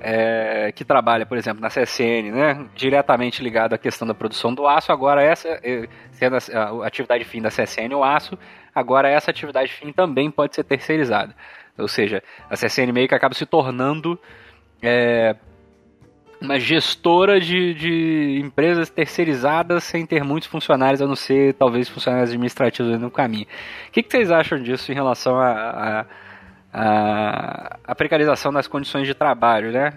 é, 0.00 0.72
que 0.74 0.84
trabalha, 0.84 1.24
por 1.24 1.38
exemplo, 1.38 1.60
na 1.60 1.68
CSN, 1.68 2.32
né, 2.32 2.66
diretamente 2.74 3.40
ligado 3.40 3.74
à 3.74 3.78
questão 3.78 4.08
da 4.08 4.14
produção 4.14 4.52
do 4.52 4.66
aço, 4.66 4.90
agora 4.90 5.22
essa, 5.22 5.48
é, 5.62 5.88
sendo 6.10 6.36
a 6.36 6.86
atividade 6.86 7.24
fim 7.24 7.40
da 7.40 7.50
CSN 7.50 7.94
o 7.94 8.02
aço, 8.02 8.36
agora 8.74 9.08
essa 9.08 9.30
atividade 9.30 9.72
fim 9.72 9.92
também 9.92 10.28
pode 10.28 10.56
ser 10.56 10.64
terceirizada. 10.64 11.32
Ou 11.78 11.86
seja, 11.86 12.22
a 12.48 12.56
CSN 12.56 12.90
meio 12.92 13.06
que 13.06 13.14
acaba 13.14 13.34
se 13.34 13.46
tornando 13.46 14.18
é, 14.82 15.36
uma 16.40 16.58
gestora 16.58 17.40
de, 17.40 17.74
de 17.74 18.40
empresas 18.42 18.88
terceirizadas 18.88 19.84
sem 19.84 20.06
ter 20.06 20.24
muitos 20.24 20.48
funcionários, 20.48 21.02
a 21.02 21.06
não 21.06 21.16
ser 21.16 21.54
talvez 21.54 21.88
funcionários 21.88 22.30
administrativos 22.30 22.98
no 22.98 23.10
caminho. 23.10 23.46
O 23.88 23.92
que, 23.92 24.02
que 24.02 24.10
vocês 24.10 24.30
acham 24.30 24.62
disso 24.62 24.90
em 24.90 24.94
relação 24.94 25.38
a, 25.38 25.50
a 26.00 26.06
a, 26.72 27.78
a 27.84 27.94
precarização 27.94 28.52
das 28.52 28.66
condições 28.66 29.06
de 29.06 29.14
trabalho, 29.14 29.72
né? 29.72 29.94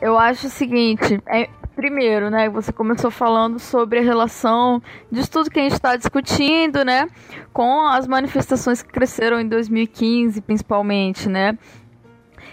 Eu 0.00 0.18
acho 0.18 0.46
o 0.46 0.50
seguinte, 0.50 1.20
é, 1.26 1.48
primeiro, 1.74 2.28
né, 2.28 2.48
você 2.48 2.72
começou 2.72 3.10
falando 3.10 3.58
sobre 3.58 4.00
a 4.00 4.02
relação 4.02 4.82
de 5.10 5.28
tudo 5.28 5.50
que 5.50 5.58
a 5.58 5.62
gente 5.62 5.72
está 5.72 5.96
discutindo, 5.96 6.84
né, 6.84 7.08
com 7.52 7.86
as 7.86 8.06
manifestações 8.06 8.82
que 8.82 8.90
cresceram 8.90 9.40
em 9.40 9.48
2015, 9.48 10.40
principalmente, 10.42 11.28
né, 11.28 11.56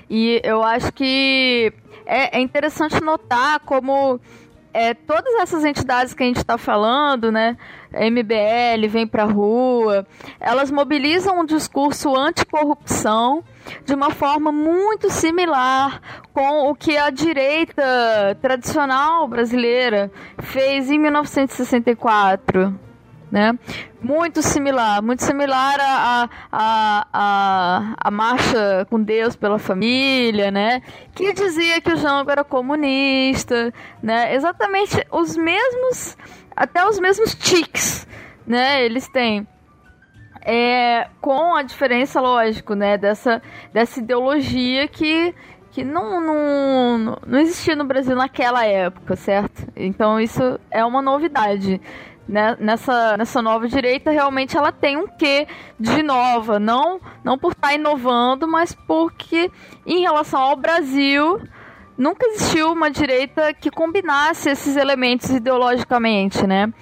e 0.09 0.39
eu 0.43 0.63
acho 0.63 0.93
que 0.93 1.73
é, 2.11 2.37
é 2.37 2.41
interessante 2.41 3.01
notar 3.01 3.61
como 3.61 4.19
é, 4.73 4.93
todas 4.93 5.33
essas 5.35 5.63
entidades 5.63 6.13
que 6.13 6.23
a 6.23 6.25
gente 6.25 6.37
está 6.37 6.57
falando, 6.57 7.31
né, 7.31 7.55
MBL, 7.93 8.89
Vem 8.89 9.07
Pra 9.07 9.23
Rua, 9.23 10.05
elas 10.39 10.69
mobilizam 10.69 11.39
um 11.39 11.45
discurso 11.45 12.13
anticorrupção 12.15 13.43
de 13.85 13.93
uma 13.93 14.09
forma 14.09 14.51
muito 14.51 15.09
similar 15.09 16.01
com 16.33 16.69
o 16.69 16.75
que 16.75 16.97
a 16.97 17.09
direita 17.09 18.37
tradicional 18.41 19.25
brasileira 19.27 20.11
fez 20.37 20.91
em 20.91 20.99
1964. 20.99 22.90
Né? 23.31 23.57
Muito 24.01 24.41
similar, 24.41 25.01
muito 25.01 25.23
similar 25.23 25.79
à 25.79 26.29
a, 26.51 27.07
a, 27.13 27.93
a, 27.97 28.11
marcha 28.11 28.85
com 28.89 29.01
Deus 29.01 29.37
pela 29.37 29.57
família, 29.57 30.51
né? 30.51 30.81
Que 31.15 31.31
dizia 31.31 31.79
que 31.79 31.93
o 31.93 31.95
Jango 31.95 32.29
era 32.29 32.43
comunista, 32.43 33.73
né? 34.03 34.35
Exatamente 34.35 35.07
os 35.09 35.37
mesmos, 35.37 36.17
até 36.53 36.85
os 36.85 36.99
mesmos 36.99 37.33
tics, 37.33 38.05
né? 38.45 38.83
Eles 38.83 39.07
têm. 39.07 39.47
É, 40.43 41.07
com 41.21 41.55
a 41.55 41.61
diferença, 41.61 42.19
lógico, 42.19 42.73
né? 42.73 42.97
Dessa, 42.97 43.41
dessa 43.71 43.99
ideologia 43.99 44.87
que, 44.87 45.33
que 45.71 45.83
não, 45.83 46.19
não, 46.19 47.17
não 47.25 47.39
existia 47.39 47.75
no 47.75 47.85
Brasil 47.85 48.15
naquela 48.15 48.65
época, 48.65 49.15
certo? 49.15 49.67
Então 49.75 50.19
isso 50.19 50.59
é 50.69 50.83
uma 50.83 51.01
novidade 51.01 51.79
né, 52.31 52.55
nessa, 52.61 53.17
nessa 53.17 53.41
nova 53.41 53.67
direita, 53.67 54.09
realmente 54.09 54.55
ela 54.55 54.71
tem 54.71 54.95
um 54.95 55.05
quê 55.05 55.45
de 55.77 56.01
nova. 56.01 56.59
Não, 56.59 57.01
não 57.25 57.37
por 57.37 57.51
estar 57.51 57.73
inovando, 57.73 58.47
mas 58.47 58.73
porque, 58.73 59.51
em 59.85 59.99
relação 59.99 60.39
ao 60.41 60.55
Brasil, 60.55 61.41
nunca 61.97 62.25
existiu 62.27 62.71
uma 62.71 62.89
direita 62.89 63.53
que 63.53 63.69
combinasse 63.69 64.49
esses 64.49 64.77
elementos 64.77 65.29
ideologicamente, 65.29 66.47
né? 66.47 66.73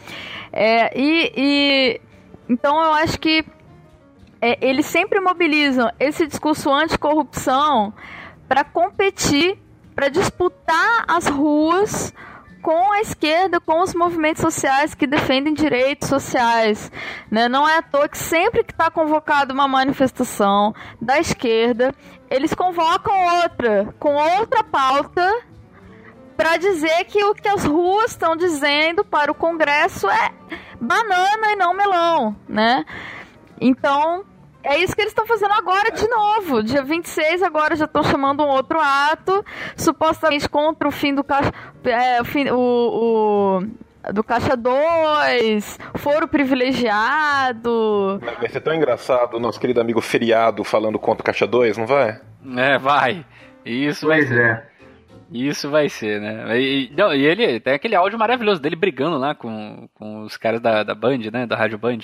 É, 0.53 0.95
e, 0.95 1.33
e 1.35 2.01
então 2.47 2.79
eu 2.83 2.93
acho 2.93 3.19
que 3.19 3.43
é, 4.39 4.57
eles 4.61 4.85
sempre 4.85 5.19
mobilizam 5.19 5.91
esse 5.99 6.27
discurso 6.27 6.71
anticorrupção 6.71 7.91
para 8.47 8.63
competir 8.63 9.57
para 9.95 10.07
disputar 10.09 11.03
as 11.07 11.27
ruas 11.27 12.13
com 12.61 12.91
a 12.91 13.01
esquerda, 13.01 13.59
com 13.59 13.81
os 13.81 13.93
movimentos 13.93 14.41
sociais 14.41 14.93
que 14.93 15.07
defendem 15.07 15.53
direitos 15.53 16.07
sociais. 16.07 16.91
Né? 17.29 17.47
Não 17.47 17.67
é 17.67 17.77
à 17.77 17.81
toa 17.81 18.07
que 18.07 18.17
sempre 18.17 18.63
que 18.63 18.71
está 18.71 18.89
convocada 18.91 19.53
uma 19.53 19.67
manifestação 19.67 20.73
da 21.01 21.19
esquerda, 21.19 21.93
eles 22.29 22.53
convocam 22.53 23.13
outra, 23.41 23.93
com 23.99 24.13
outra 24.13 24.63
pauta, 24.63 25.43
para 26.37 26.57
dizer 26.57 27.03
que 27.05 27.23
o 27.23 27.33
que 27.33 27.47
as 27.47 27.65
ruas 27.65 28.11
estão 28.11 28.35
dizendo 28.35 29.03
para 29.03 29.31
o 29.31 29.35
Congresso 29.35 30.09
é 30.09 30.31
banana 30.79 31.51
e 31.51 31.55
não 31.57 31.73
melão, 31.73 32.35
né? 32.47 32.85
Então, 33.59 34.23
é 34.63 34.77
isso 34.79 34.95
que 34.95 35.01
eles 35.01 35.11
estão 35.11 35.25
fazendo 35.25 35.53
agora 35.53 35.91
de 35.91 36.07
novo. 36.07 36.61
Dia 36.63 36.83
26 36.83 37.41
agora 37.43 37.75
já 37.75 37.85
estão 37.85 38.03
chamando 38.03 38.43
um 38.43 38.47
outro 38.47 38.79
ato, 38.79 39.43
supostamente 39.77 40.47
contra 40.49 40.87
o 40.87 40.91
fim 40.91 41.13
do 41.15 41.23
caixa. 41.23 41.51
É, 41.83 42.21
o, 42.21 42.25
fim, 42.25 42.49
o, 42.49 43.61
o 44.07 44.11
do 44.13 44.23
Caixa 44.23 44.55
2, 44.55 45.79
foro 45.95 46.27
privilegiado. 46.27 48.19
Vai 48.39 48.49
ser 48.49 48.61
tão 48.61 48.73
engraçado 48.73 49.35
o 49.35 49.39
nosso 49.39 49.59
querido 49.59 49.81
amigo 49.81 50.01
Feriado 50.01 50.63
falando 50.63 50.97
contra 50.99 51.21
o 51.21 51.25
Caixa 51.25 51.47
2, 51.47 51.77
não 51.77 51.85
vai? 51.85 52.19
É, 52.57 52.77
vai. 52.77 53.25
Isso 53.65 54.07
vai 54.07 54.19
Pois 54.19 54.29
ser. 54.29 54.41
é. 54.41 54.69
Isso 55.31 55.69
vai 55.69 55.89
ser, 55.89 56.19
né? 56.19 56.59
E, 56.59 56.91
não, 56.97 57.13
e 57.13 57.23
ele 57.23 57.59
tem 57.59 57.73
aquele 57.73 57.95
áudio 57.95 58.17
maravilhoso 58.17 58.59
dele 58.59 58.75
brigando 58.75 59.15
lá 59.17 59.35
com, 59.35 59.87
com 59.93 60.23
os 60.23 60.35
caras 60.37 60.59
da, 60.59 60.81
da 60.83 60.95
Band, 60.95 61.19
né? 61.31 61.45
Da 61.45 61.55
Rádio 61.55 61.77
Band. 61.77 61.99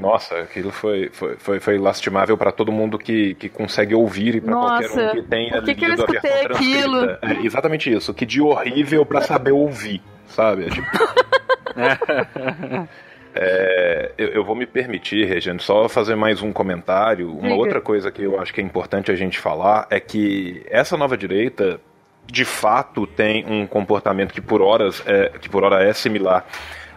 Nossa, 0.00 0.40
aquilo 0.40 0.70
foi, 0.70 1.10
foi, 1.12 1.36
foi, 1.36 1.60
foi 1.60 1.78
lastimável 1.78 2.36
para 2.36 2.50
todo 2.50 2.72
mundo 2.72 2.98
que, 2.98 3.34
que 3.34 3.48
consegue 3.48 3.94
ouvir 3.94 4.36
e 4.36 4.40
para 4.40 4.54
qualquer 4.54 4.90
um 4.90 5.10
que 5.12 5.22
tenha 5.22 5.62
que 5.62 5.74
que 5.74 5.84
eu 5.84 5.90
lido 5.90 6.02
a 6.02 6.06
versão 6.06 6.56
aquilo? 6.56 7.06
transcrita. 7.06 7.42
É 7.42 7.46
exatamente 7.46 7.92
isso, 7.92 8.14
que 8.14 8.24
de 8.24 8.40
horrível 8.40 9.04
para 9.04 9.20
saber 9.20 9.52
ouvir, 9.52 10.02
sabe? 10.26 10.66
É 10.66 10.70
tipo... 10.70 10.88
É, 13.34 14.12
eu, 14.18 14.28
eu 14.28 14.44
vou 14.44 14.56
me 14.56 14.66
permitir, 14.66 15.24
Regiane, 15.24 15.60
só 15.60 15.88
fazer 15.88 16.16
mais 16.16 16.42
um 16.42 16.52
comentário. 16.52 17.30
Uma 17.30 17.42
Diga. 17.42 17.54
outra 17.54 17.80
coisa 17.80 18.10
que 18.10 18.22
eu 18.22 18.40
acho 18.40 18.52
que 18.52 18.60
é 18.60 18.64
importante 18.64 19.12
a 19.12 19.14
gente 19.14 19.38
falar 19.38 19.86
é 19.88 20.00
que 20.00 20.64
essa 20.68 20.96
nova 20.96 21.16
direita, 21.16 21.80
de 22.26 22.44
fato, 22.44 23.06
tem 23.06 23.46
um 23.46 23.66
comportamento 23.66 24.34
que 24.34 24.40
por 24.40 24.60
horas 24.60 25.02
é, 25.06 25.30
que 25.38 25.48
por 25.48 25.62
hora 25.62 25.82
é 25.82 25.92
similar 25.92 26.44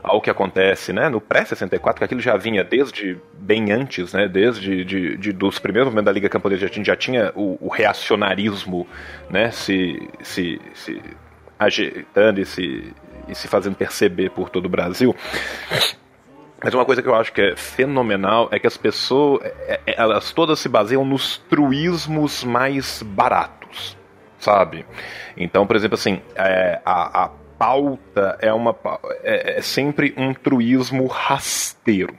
ao 0.04 0.20
que 0.22 0.30
acontece 0.30 0.92
né, 0.92 1.08
no 1.08 1.22
pré-64, 1.22 1.98
que 2.00 2.04
aquilo 2.04 2.20
já 2.20 2.36
vinha 2.36 2.64
desde 2.64 3.18
bem 3.34 3.72
antes, 3.72 4.12
né, 4.14 4.28
desde 4.28 4.84
de, 4.84 5.18
de- 5.18 5.32
dos 5.32 5.60
primeiros 5.60 5.90
momentos 5.90 6.06
da 6.06 6.12
Liga 6.12 6.28
Camponesa, 6.28 6.68
gente 6.68 6.86
já 6.86 6.96
tinha 6.96 7.32
o, 7.36 7.58
o 7.62 7.70
reacionarismo 7.70 8.86
né, 9.30 9.50
se, 9.52 10.10
se, 10.22 10.60
se 10.74 11.02
agitando 11.58 12.42
e 12.42 12.46
se, 12.46 12.94
e 13.30 13.34
se 13.34 13.48
fazendo 13.48 13.76
perceber 13.78 14.30
por 14.32 14.50
todo 14.50 14.66
o 14.66 14.70
Brasil. 14.70 15.16
Mas 16.62 16.74
uma 16.74 16.86
coisa 16.86 17.02
que 17.02 17.08
eu 17.08 17.16
acho 17.16 17.32
que 17.34 17.42
é 17.42 17.56
fenomenal 17.56 18.48
é 18.52 18.60
que 18.60 18.68
as 18.68 18.78
pessoas, 18.78 19.42
é- 19.44 19.80
é- 19.86 19.96
elas 20.02 20.32
todas 20.32 20.60
se 20.60 20.68
baseiam 20.70 21.04
nos 21.06 21.38
truísmos 21.50 22.44
mais 22.44 23.02
baratos, 23.04 23.98
sabe? 24.40 24.86
Então, 25.38 25.66
por 25.68 25.76
exemplo, 25.76 25.96
assim, 25.96 26.22
é, 26.36 26.80
a, 26.86 27.26
a 27.26 27.30
pauta 27.58 28.38
é 28.42 28.54
uma 28.54 28.76
é, 29.24 29.58
é 29.58 29.62
sempre 29.62 30.14
um 30.18 30.34
truísmo 30.34 31.08
rasteiro. 31.08 32.16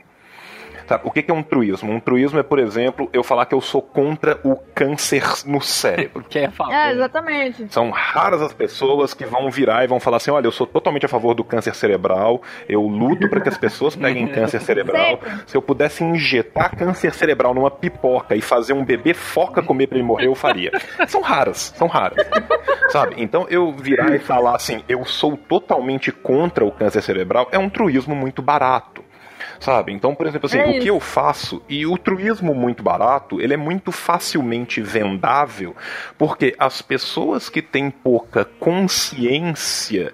Sabe, 0.87 1.03
o 1.05 1.11
que 1.11 1.21
que 1.21 1.31
é 1.31 1.33
um 1.33 1.43
truísmo? 1.43 1.91
Um 1.91 1.99
truísmo 1.99 2.39
é, 2.39 2.43
por 2.43 2.59
exemplo, 2.59 3.09
eu 3.11 3.23
falar 3.23 3.45
que 3.45 3.55
eu 3.55 3.61
sou 3.61 3.81
contra 3.81 4.39
o 4.43 4.55
câncer 4.55 5.23
no 5.45 5.61
cérebro. 5.61 6.25
Que 6.35 6.39
é 6.39 6.49
falar. 6.49 6.89
É, 6.89 6.91
exatamente. 6.91 7.67
São 7.69 7.91
raras 7.91 8.41
as 8.41 8.51
pessoas 8.51 9.13
que 9.13 9.25
vão 9.25 9.49
virar 9.49 9.83
e 9.83 9.87
vão 9.87 9.99
falar 9.99 10.17
assim: 10.17 10.31
olha, 10.31 10.47
eu 10.47 10.51
sou 10.51 10.67
totalmente 10.67 11.05
a 11.05 11.09
favor 11.09 11.33
do 11.33 11.43
câncer 11.43 11.73
cerebral, 11.73 12.41
eu 12.67 12.81
luto 12.81 13.29
para 13.29 13.39
que 13.39 13.47
as 13.47 13.57
pessoas 13.57 13.95
peguem 13.95 14.27
câncer 14.27 14.59
cerebral. 14.59 15.19
Sempre. 15.21 15.31
Se 15.45 15.55
eu 15.55 15.61
pudesse 15.61 16.03
injetar 16.03 16.75
câncer 16.75 17.13
cerebral 17.13 17.53
numa 17.53 17.71
pipoca 17.71 18.35
e 18.35 18.41
fazer 18.41 18.73
um 18.73 18.83
bebê 18.83 19.13
foca 19.13 19.61
comer 19.61 19.87
pra 19.87 19.97
ele 19.97 20.05
morrer, 20.05 20.27
eu 20.27 20.35
faria. 20.35 20.71
São 21.07 21.21
raras, 21.21 21.73
são 21.77 21.87
raras. 21.87 22.25
Sabe? 22.89 23.15
Então 23.17 23.45
eu 23.49 23.71
virar 23.71 24.13
e 24.15 24.19
falar 24.19 24.55
assim: 24.55 24.83
eu 24.89 25.05
sou 25.05 25.37
totalmente 25.37 26.11
contra 26.11 26.65
o 26.65 26.71
câncer 26.71 27.01
cerebral 27.01 27.47
é 27.51 27.57
um 27.59 27.69
truísmo 27.69 28.15
muito 28.15 28.41
barato. 28.41 29.04
Sabe? 29.65 29.91
Então, 29.91 30.13
por 30.13 30.27
exemplo, 30.27 30.45
assim, 30.45 30.59
É 30.59 30.65
o 30.67 30.69
isso. 30.69 30.81
que 30.81 30.89
eu 30.91 30.99
faço, 30.99 31.59
e 31.67 31.87
o 31.87 31.97
truísmo 31.97 32.53
muito 32.53 32.83
barato, 32.83 33.41
ele 33.41 33.55
é 33.55 33.57
muito 33.57 33.91
facilmente 33.91 34.79
vendável, 34.79 35.75
porque 36.19 36.55
as 36.59 36.83
pessoas 36.83 37.49
que 37.49 37.63
têm 37.63 37.89
pouca 37.89 38.45
consciência 38.45 40.13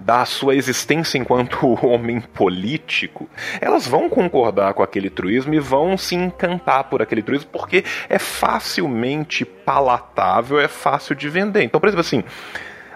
da 0.00 0.24
sua 0.24 0.56
existência 0.56 1.16
enquanto 1.16 1.64
homem 1.86 2.20
político, 2.20 3.30
elas 3.60 3.86
vão 3.86 4.08
concordar 4.08 4.74
com 4.74 4.82
aquele 4.82 5.10
truísmo 5.10 5.54
e 5.54 5.60
vão 5.60 5.96
se 5.96 6.16
encantar 6.16 6.84
por 6.90 7.00
aquele 7.00 7.22
truísmo, 7.22 7.50
porque 7.52 7.84
é 8.08 8.18
facilmente 8.18 9.44
palatável, 9.44 10.58
é 10.58 10.66
fácil 10.66 11.14
de 11.14 11.28
vender. 11.28 11.62
Então, 11.62 11.80
por 11.80 11.86
exemplo, 11.88 12.00
assim, 12.00 12.24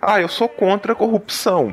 ah, 0.00 0.20
eu 0.20 0.26
sou 0.26 0.48
contra 0.48 0.94
a 0.94 0.96
corrupção. 0.96 1.72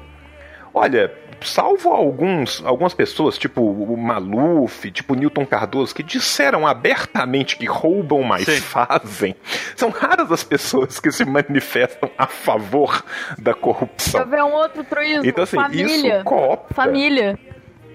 Olha, 0.72 1.12
salvo 1.42 1.90
alguns, 1.90 2.64
algumas 2.66 2.94
pessoas, 2.94 3.38
tipo 3.38 3.62
o 3.62 3.98
Maluf, 3.98 4.90
tipo 4.92 5.14
o 5.14 5.16
Newton 5.16 5.46
Cardoso, 5.46 5.94
que 5.96 6.04
disseram 6.04 6.66
abertamente 6.68 7.58
que 7.58 7.66
roubam, 7.66 8.24
mas 8.24 8.46
Sim. 8.46 8.58
fazem. 8.60 9.36
São 9.76 9.90
raras 9.90 10.32
as 10.32 10.44
pessoas 10.44 11.00
que 11.00 11.12
se 11.12 11.26
manifestam 11.26 12.10
a 12.18 12.28
favor 12.28 13.04
da 13.38 13.54
Quer 13.54 13.60
corrupção. 13.62 14.26
ver 14.28 14.44
um 14.44 14.54
outro 14.54 14.84
truísmo? 14.84 15.26
Então, 15.26 15.44
assim, 15.44 15.58
família. 15.58 16.16
isso 16.18 16.24
coopta, 16.26 16.74
Família. 16.74 17.40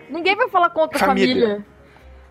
Ninguém 0.08 0.36
vai 0.36 0.48
falar 0.48 0.70
contra 0.70 0.96
a 0.96 1.06
Família. 1.06 1.34
família. 1.46 1.66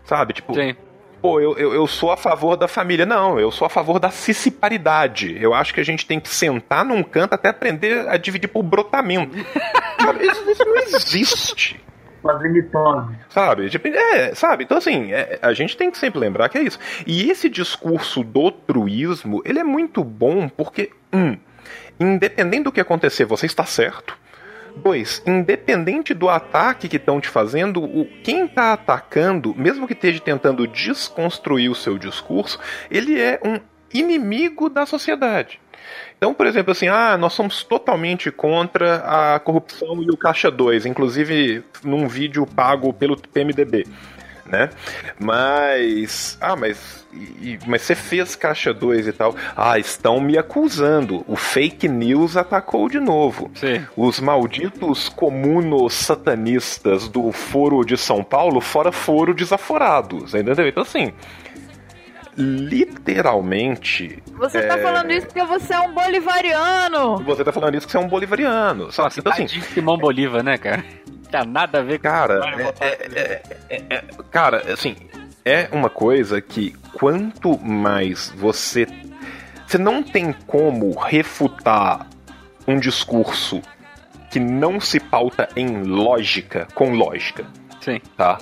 sabe? 0.06 0.34
Tipo, 0.34 0.54
Sim. 0.54 0.76
Pô, 1.24 1.40
eu, 1.40 1.58
eu, 1.58 1.74
eu 1.74 1.88
sou 1.88 2.12
a 2.12 2.18
favor 2.18 2.58
da 2.58 2.68
família. 2.68 3.06
Não, 3.06 3.40
eu 3.40 3.50
sou 3.50 3.66
a 3.66 3.70
favor 3.70 3.98
da 3.98 4.12
ciciparidade. 4.12 5.42
Eu 5.42 5.54
acho 5.54 5.74
que 5.74 5.80
a 5.80 5.84
gente 5.84 6.06
tem 6.06 6.20
que 6.20 6.28
sentar 6.28 6.84
num 6.84 7.02
canto 7.02 7.34
até 7.34 7.48
aprender 7.48 8.10
a 8.10 8.18
dividir 8.18 8.50
por 8.50 8.62
brotamento. 8.62 9.34
Isso, 10.20 10.52
isso 10.52 10.66
não 10.66 10.76
existe. 10.76 11.82
Fazer 12.22 12.50
mitose. 12.50 13.16
Sabe? 13.30 13.70
É, 13.86 14.36
sabe? 14.36 14.66
Então, 14.66 14.78
assim, 14.78 15.14
é, 15.14 15.40
a 15.42 15.54
gente 15.54 15.78
tem 15.78 15.90
que 15.90 15.98
sempre 15.98 16.20
lembrar 16.20 16.50
que 16.50 16.58
é 16.58 16.62
isso. 16.62 16.78
E 17.08 17.32
esse 17.32 17.50
discurso 17.50 18.22
do 18.22 18.52
truísmo, 18.52 19.42
ele 19.46 19.60
é 19.60 19.64
muito 19.64 20.04
bom 20.04 20.50
porque, 20.50 20.92
um, 21.14 21.38
independente 21.98 22.64
do 22.64 22.72
que 22.72 22.82
acontecer, 22.82 23.24
você 23.24 23.46
está 23.46 23.66
certo. 23.66 24.18
Dois, 24.76 25.22
independente 25.26 26.14
do 26.14 26.30
ataque 26.30 26.90
que 26.90 26.98
estão 26.98 27.22
te 27.22 27.30
fazendo, 27.30 27.84
o, 27.84 28.06
quem 28.24 28.46
está 28.46 28.74
atacando, 28.74 29.54
mesmo 29.56 29.88
que 29.88 29.94
esteja 29.94 30.20
tentando 30.20 30.68
desconstruir 30.68 31.70
o 31.70 31.76
seu 31.76 31.98
discurso, 31.98 32.60
ele 32.90 33.20
é 33.20 33.40
um 33.44 33.60
inimigo 33.94 34.70
da 34.70 34.86
sociedade. 34.86 35.60
Então, 36.18 36.34
por 36.34 36.48
exemplo, 36.48 36.72
assim, 36.72 36.88
ah, 36.88 37.18
nós 37.18 37.34
somos 37.34 37.64
totalmente 37.64 38.32
contra 38.32 39.36
a 39.36 39.40
corrupção 39.40 40.02
e 40.02 40.10
o 40.10 40.18
Caixa 40.18 40.50
2, 40.50 40.86
inclusive 40.86 41.64
num 41.84 42.08
vídeo 42.08 42.46
pago 42.46 42.94
pelo 42.94 43.18
PMDB, 43.18 43.86
né? 44.54 44.70
Mas, 45.20 46.38
ah, 46.40 46.56
mas, 46.56 47.06
e- 47.14 47.58
mas 47.66 47.82
você 47.82 47.96
fez 47.96 48.36
Caixa 48.36 48.74
2 48.74 49.08
e 49.08 49.12
tal. 49.12 49.36
Ah, 49.58 49.78
estão 49.80 50.22
me 50.22 50.38
acusando. 50.38 51.24
O 51.28 51.36
fake 51.36 51.88
news 51.90 52.38
atacou 52.38 52.88
de 52.88 53.00
novo. 53.00 53.50
Sim. 53.56 53.84
Os 53.98 54.20
malditos 54.20 55.10
comunos 55.10 55.94
satanistas 55.96 57.08
do 57.10 57.32
Foro 57.32 57.84
de 57.84 57.98
São 57.98 58.24
Paulo, 58.24 58.62
fora 58.62 58.92
foro 58.92 59.34
desaforados, 59.34 60.34
entendeu? 60.36 60.68
Então, 60.68 60.84
assim, 60.84 61.12
literalmente 62.38 64.22
Você 64.34 64.62
tá 64.64 64.78
É. 64.78 64.82
falando 64.82 65.12
isso 65.12 65.28
porque 65.28 65.44
você 65.44 65.74
é 65.74 65.80
um 65.80 65.94
bolivariano. 65.94 67.18
você 67.24 67.44
tá 67.44 67.52
falando 67.52 67.76
isso 67.76 67.86
que 67.86 67.92
você 67.92 67.98
é 67.98 68.02
um 68.02 68.08
bolivariano. 68.08 68.92
Sabe? 68.92 69.06
Nossa, 69.06 69.20
Então, 69.20 69.32
assim, 69.32 69.48
Simão 69.48 69.98
Bolívar, 69.98 70.44
né, 70.44 70.58
cara? 70.58 70.84
Tá 71.34 71.44
nada 71.44 71.80
a 71.80 71.82
ver 71.82 71.98
com 71.98 72.04
cara, 72.04 72.46
é- 72.46 72.64
botar- 72.64 72.86
é- 72.86 73.08
é- 73.16 73.42
é- 73.68 73.84
é- 73.90 74.04
cara, 74.30 74.72
assim, 74.72 74.96
é 75.44 75.68
uma 75.72 75.90
coisa 75.90 76.40
que 76.40 76.74
quanto 76.94 77.58
mais 77.58 78.32
você. 78.38 78.86
Você 79.66 79.80
não 79.80 80.04
tem 80.04 80.32
como 80.46 80.92
refutar 80.96 82.06
um 82.68 82.78
discurso 82.80 83.64
que 84.30 84.40
não 84.40 84.80
se 84.80 85.00
pauta 85.00 85.50
em 85.56 85.82
lógica 85.82 86.68
com 86.76 86.92
lógica. 86.94 87.44
Sim. 87.82 88.00
tá? 88.16 88.38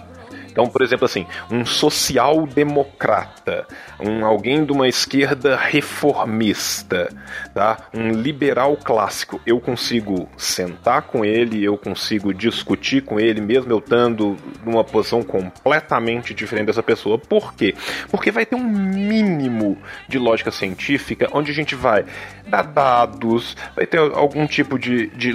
Então, 0.51 0.67
por 0.67 0.81
exemplo, 0.81 1.05
assim, 1.05 1.25
um 1.49 1.65
social-democrata, 1.65 3.65
um 3.99 4.25
alguém 4.25 4.65
de 4.65 4.71
uma 4.71 4.87
esquerda 4.87 5.55
reformista, 5.55 7.09
tá? 7.53 7.77
Um 7.93 8.11
liberal 8.11 8.75
clássico, 8.77 9.41
eu 9.45 9.59
consigo 9.59 10.27
sentar 10.37 11.03
com 11.03 11.23
ele, 11.23 11.63
eu 11.63 11.77
consigo 11.77 12.33
discutir 12.33 13.01
com 13.01 13.19
ele, 13.19 13.41
mesmo 13.41 13.71
eu 13.71 13.79
estando 13.79 14.35
numa 14.65 14.83
posição 14.83 15.23
completamente 15.23 16.33
diferente 16.33 16.67
dessa 16.67 16.83
pessoa. 16.83 17.17
Por 17.17 17.53
quê? 17.53 17.75
Porque 18.09 18.31
vai 18.31 18.45
ter 18.45 18.55
um 18.55 18.67
mínimo 18.67 19.77
de 20.07 20.19
lógica 20.19 20.51
científica 20.51 21.29
onde 21.31 21.51
a 21.51 21.53
gente 21.53 21.75
vai 21.75 22.05
dar 22.47 22.63
dados, 22.63 23.55
vai 23.75 23.85
ter 23.85 23.99
algum 23.99 24.45
tipo 24.45 24.77
de, 24.77 25.07
de 25.07 25.31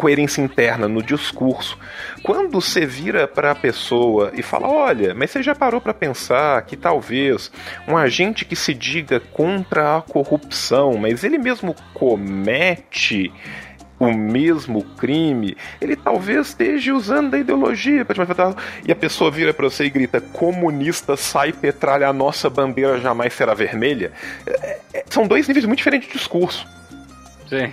coerência 0.00 0.40
interna 0.40 0.88
no 0.88 1.02
discurso. 1.02 1.78
Quando 2.22 2.48
você 2.48 2.86
vira 2.86 3.28
para 3.28 3.50
a 3.50 3.54
pessoa 3.54 4.32
e 4.34 4.42
fala: 4.42 4.66
"Olha, 4.66 5.14
mas 5.14 5.30
você 5.30 5.42
já 5.42 5.54
parou 5.54 5.78
para 5.78 5.92
pensar 5.92 6.62
que 6.62 6.74
talvez 6.74 7.52
um 7.86 7.98
agente 7.98 8.46
que 8.46 8.56
se 8.56 8.72
diga 8.72 9.20
contra 9.20 9.98
a 9.98 10.00
corrupção, 10.02 10.96
mas 10.96 11.22
ele 11.22 11.36
mesmo 11.36 11.76
comete 11.92 13.30
o 13.98 14.10
mesmo 14.10 14.82
crime, 14.96 15.54
ele 15.78 15.94
talvez 15.94 16.46
esteja 16.46 16.94
usando 16.94 17.34
a 17.34 17.38
ideologia 17.38 18.02
para 18.02 18.14
te 18.14 18.26
matar. 18.26 18.54
E 18.88 18.90
a 18.90 18.96
pessoa 18.96 19.30
vira 19.30 19.52
para 19.52 19.68
você 19.68 19.84
e 19.84 19.90
grita: 19.90 20.18
comunista 20.18 21.14
sai 21.14 21.52
petralha, 21.52 22.08
a 22.08 22.12
nossa 22.12 22.48
bandeira 22.48 22.98
jamais 22.98 23.34
será 23.34 23.52
vermelha. 23.52 24.12
É, 24.46 24.78
é, 24.94 25.04
são 25.10 25.26
dois 25.26 25.46
níveis 25.46 25.66
muito 25.66 25.76
diferentes 25.76 26.08
de 26.08 26.14
discurso. 26.16 26.66
Sim. 27.46 27.70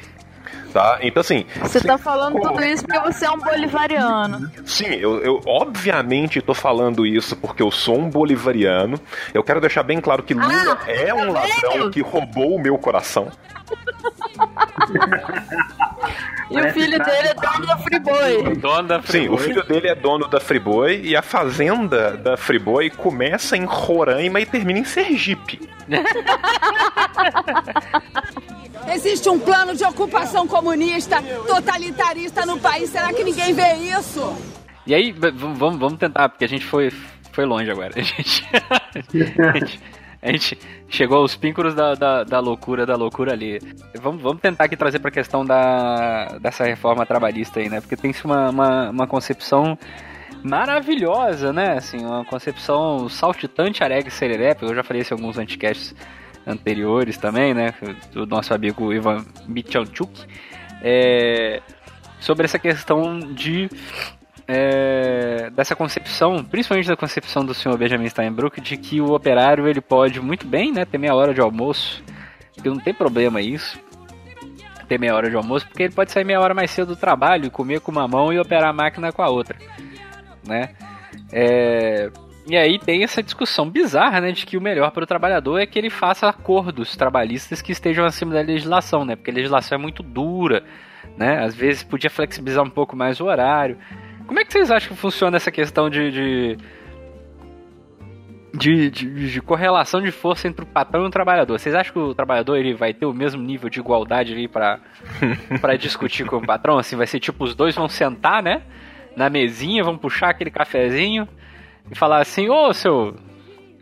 Tá? 0.78 1.00
Então, 1.02 1.22
assim. 1.22 1.44
Você 1.60 1.82
tá 1.82 1.98
falando 1.98 2.40
tudo 2.40 2.64
isso 2.64 2.86
porque 2.86 3.00
você 3.00 3.26
é 3.26 3.32
um 3.32 3.40
bolivariano. 3.40 4.52
Sim, 4.64 4.94
eu, 4.94 5.20
eu 5.24 5.42
obviamente 5.48 6.40
tô 6.40 6.54
falando 6.54 7.04
isso 7.04 7.36
porque 7.36 7.64
eu 7.64 7.72
sou 7.72 7.98
um 7.98 8.08
bolivariano. 8.08 9.02
Eu 9.34 9.44
quero 9.44 9.60
deixar 9.60 9.82
bem 9.82 10.00
claro 10.00 10.22
que 10.22 10.36
Lula 10.36 10.78
Ah, 10.80 10.92
é 10.92 11.12
um 11.12 11.34
tá 11.34 11.40
ladrão 11.40 11.72
vendo? 11.74 11.90
que 11.90 12.02
roubou 12.02 12.56
o 12.56 12.62
meu 12.62 12.78
coração. 12.78 13.32
E 16.50 16.58
o 16.62 16.72
filho 16.72 16.98
dele 17.04 17.28
é 17.28 17.34
dono 17.34 17.66
da 17.66 17.78
Friboi. 17.78 18.56
Dono 18.56 18.88
da 18.88 19.02
Sim, 19.02 19.28
o 19.28 19.38
filho 19.38 19.64
dele 19.66 19.90
é 19.90 19.96
dono 19.96 20.30
da 20.30 20.40
Friboi 20.40 21.02
e 21.04 21.14
a 21.14 21.22
fazenda 21.22 22.16
da 22.16 22.38
Friboi 22.38 22.90
começa 22.90 23.58
em 23.58 23.66
Roraima 23.66 24.40
e 24.40 24.46
termina 24.46 24.80
em 24.80 24.86
Sergipe. 24.86 25.60
Existe 28.94 29.30
um 29.30 29.40
plano 29.40 29.76
de 29.76 29.84
ocupação 29.84 30.48
comunista, 30.48 31.22
totalitarista 31.46 32.46
no 32.46 32.60
país. 32.60 32.90
Será 32.90 33.12
que 33.14 33.24
ninguém 33.24 33.54
vê 33.54 33.74
isso? 33.74 34.36
E 34.86 34.96
aí, 34.96 35.12
vamos, 35.12 35.78
vamos 35.78 36.00
tentar, 36.00 36.30
porque 36.30 36.46
a 36.46 36.48
gente 36.48 36.66
foi, 36.66 36.92
foi 37.32 37.46
longe 37.46 37.70
agora. 37.70 37.94
A 37.98 38.02
gente, 38.02 38.48
a 39.40 39.54
gente, 39.54 39.80
a 40.22 40.32
gente 40.32 40.58
chegou 40.90 41.20
aos 41.20 41.36
píncaros 41.36 41.76
da, 41.76 41.94
da, 41.94 42.24
da 42.24 42.40
loucura, 42.40 42.86
da 42.86 42.96
loucura 42.96 43.34
ali. 43.34 43.60
Vamos, 44.02 44.22
vamos 44.22 44.42
tentar 44.42 44.64
aqui 44.64 44.76
trazer 44.76 45.00
pra 45.00 45.12
questão 45.12 45.46
da, 45.46 46.38
dessa 46.42 46.64
reforma 46.64 47.06
trabalhista 47.06 47.60
aí, 47.60 47.70
né? 47.70 47.80
Porque 47.80 47.96
tem 47.96 48.14
uma, 48.24 48.50
uma, 48.50 48.90
uma 48.90 49.08
concepção 49.08 49.78
maravilhosa, 50.44 51.54
né? 51.54 51.78
Assim, 51.78 52.04
uma 52.04 52.26
concepção 52.26 53.08
saltitante, 53.08 53.84
alegre, 53.84 54.10
sererepe. 54.10 54.66
Eu 54.66 54.74
já 54.74 54.84
falei 54.84 55.02
isso 55.02 55.14
em 55.14 55.18
alguns 55.18 55.38
anticasts 55.38 55.94
anteriores 56.48 57.18
também, 57.18 57.54
né? 57.54 57.74
Do 58.12 58.26
nosso 58.26 58.54
amigo 58.54 58.94
Ivan 58.94 59.26
Michalchuk. 59.48 60.26
É, 60.82 61.62
sobre 62.20 62.46
essa 62.46 62.58
questão 62.58 63.20
de 63.20 63.70
é, 64.48 65.50
dessa 65.50 65.76
concepção, 65.76 66.44
principalmente 66.44 66.88
da 66.88 66.96
concepção 66.96 67.46
do 67.46 67.54
senhor 67.54 67.78
Benjamin 67.78 68.08
Steinbrück, 68.08 68.62
de 68.62 68.78
que 68.78 69.02
o 69.02 69.14
operário 69.14 69.68
ele 69.68 69.82
pode 69.82 70.22
muito 70.22 70.48
bem, 70.48 70.72
né, 70.72 70.86
ter 70.86 70.98
meia 70.98 71.14
hora 71.14 71.34
de 71.34 71.42
almoço, 71.42 72.02
que 72.54 72.70
não 72.70 72.80
tem 72.80 72.94
problema 72.94 73.42
isso, 73.42 73.78
ter 74.88 74.98
meia 74.98 75.14
hora 75.14 75.30
de 75.30 75.36
almoço, 75.36 75.68
porque 75.68 75.84
ele 75.84 75.94
pode 75.94 76.12
sair 76.12 76.24
meia 76.24 76.40
hora 76.40 76.54
mais 76.54 76.72
cedo 76.72 76.90
do 76.90 76.96
trabalho, 76.96 77.52
comer 77.52 77.82
com 77.82 77.92
uma 77.92 78.08
mão 78.08 78.32
e 78.32 78.40
operar 78.40 78.70
a 78.70 78.74
máquina 78.74 79.12
com 79.12 79.22
a 79.22 79.30
outra, 79.30 79.58
né? 80.46 80.70
É, 81.32 82.10
e 82.50 82.56
aí 82.56 82.80
tem 82.80 83.04
essa 83.04 83.22
discussão 83.22 83.70
bizarra, 83.70 84.22
né, 84.22 84.32
de 84.32 84.46
que 84.46 84.56
o 84.58 84.62
melhor 84.62 84.92
para 84.92 85.04
o 85.04 85.08
trabalhador 85.08 85.60
é 85.60 85.66
que 85.66 85.78
ele 85.78 85.90
faça 85.90 86.30
acordos 86.30 86.96
trabalhistas 86.96 87.62
que 87.62 87.72
estejam 87.72 88.06
acima 88.06 88.34
da 88.34 88.42
legislação, 88.42 89.04
né? 89.04 89.16
Porque 89.16 89.32
a 89.32 89.34
legislação 89.34 89.78
é 89.78 89.82
muito 89.82 90.02
dura, 90.02 90.64
né? 91.18 91.44
Às 91.44 91.54
vezes 91.56 91.84
podia 91.84 92.10
flexibilizar 92.10 92.64
um 92.64 92.70
pouco 92.70 92.96
mais 92.96 93.20
o 93.20 93.26
horário. 93.26 93.78
Como 94.26 94.40
é 94.40 94.46
que 94.46 94.54
vocês 94.54 94.72
acham 94.72 94.90
que 94.90 94.96
funciona 95.02 95.36
essa 95.38 95.52
questão 95.52 95.90
de 95.90 96.12
de, 96.12 96.58
de, 98.54 98.90
de- 98.90 99.32
de 99.32 99.42
correlação 99.42 100.02
de 100.02 100.12
força 100.12 100.48
entre 100.48 100.64
o 100.64 100.68
patrão 100.68 101.04
e 101.04 101.08
o 101.08 101.12
trabalhador? 101.12 101.60
Vocês 101.60 101.76
acham 101.76 101.94
que 101.94 102.00
o 102.00 102.16
trabalhador 102.16 102.56
ele 102.58 102.74
vai 102.74 102.94
ter 102.94 103.06
o 103.06 103.14
mesmo 103.14 103.42
nível 103.42 103.70
de 103.70 103.80
igualdade 103.80 104.34
ali 104.34 104.48
para 104.48 104.80
para 105.62 105.76
discutir 105.76 106.26
com 106.26 106.38
o 106.38 106.46
patrão? 106.46 106.78
Assim, 106.78 106.96
vai 106.96 107.08
ser 107.08 107.20
tipo 107.20 107.44
os 107.44 107.54
dois 107.56 107.76
vão 107.76 107.90
sentar, 107.90 108.42
né? 108.42 108.62
Na 109.16 109.30
mesinha, 109.30 109.84
vão 109.84 109.98
puxar 109.98 110.30
aquele 110.30 110.52
cafezinho 110.52 111.28
e 111.92 111.96
falar 111.96 112.20
assim: 112.22 112.50
Ô 112.50 112.74
seu, 112.74 113.16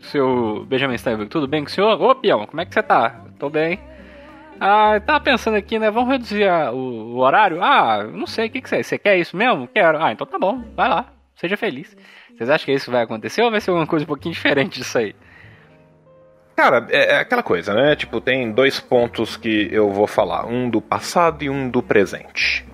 seu 0.00 0.64
Benjamin 0.68 0.96
Steinberg, 0.98 1.30
tudo 1.30 1.46
bem 1.48 1.62
com 1.62 1.68
o 1.68 1.70
senhor? 1.72 2.00
Ô 2.00 2.14
peão, 2.14 2.46
como 2.46 2.60
é 2.60 2.64
que 2.66 2.74
você 2.74 2.82
tá? 2.82 3.24
Tô 3.38 3.48
bem. 3.50 3.78
Ah, 4.58 4.98
tava 5.04 5.20
pensando 5.20 5.56
aqui, 5.56 5.78
né? 5.78 5.90
Vamos 5.90 6.10
reduzir 6.10 6.48
a- 6.48 6.72
o, 6.72 7.14
o 7.14 7.18
horário? 7.18 7.62
Ah, 7.62 8.04
não 8.04 8.26
sei, 8.26 8.46
o 8.46 8.50
que, 8.50 8.60
que 8.62 8.68
você 8.68 8.82
Você 8.82 8.98
quer 8.98 9.18
isso 9.18 9.36
mesmo? 9.36 9.68
Quero. 9.68 10.02
Ah, 10.02 10.12
então 10.12 10.26
tá 10.26 10.38
bom, 10.38 10.64
vai 10.74 10.88
lá, 10.88 11.12
seja 11.34 11.56
feliz. 11.56 11.94
Vocês 12.36 12.48
acham 12.50 12.64
que 12.66 12.72
isso 12.72 12.90
vai 12.90 13.02
acontecer 13.02 13.42
ou 13.42 13.50
vai 13.50 13.60
ser 13.60 13.70
alguma 13.70 13.86
coisa 13.86 14.04
um 14.04 14.08
pouquinho 14.08 14.34
diferente 14.34 14.78
disso 14.78 14.96
aí? 14.98 15.14
Cara, 16.56 16.86
é, 16.90 17.16
é 17.16 17.18
aquela 17.18 17.42
coisa, 17.42 17.74
né? 17.74 17.94
Tipo, 17.96 18.18
tem 18.20 18.50
dois 18.50 18.80
pontos 18.80 19.36
que 19.36 19.68
eu 19.70 19.90
vou 19.92 20.06
falar: 20.06 20.46
um 20.46 20.70
do 20.70 20.80
passado 20.80 21.42
e 21.44 21.50
um 21.50 21.68
do 21.68 21.82
presente. 21.82 22.64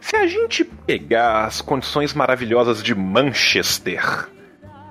Se 0.00 0.16
a 0.16 0.26
gente 0.26 0.64
pegar 0.64 1.44
as 1.44 1.60
condições 1.60 2.14
maravilhosas 2.14 2.82
de 2.82 2.94
Manchester, 2.94 4.26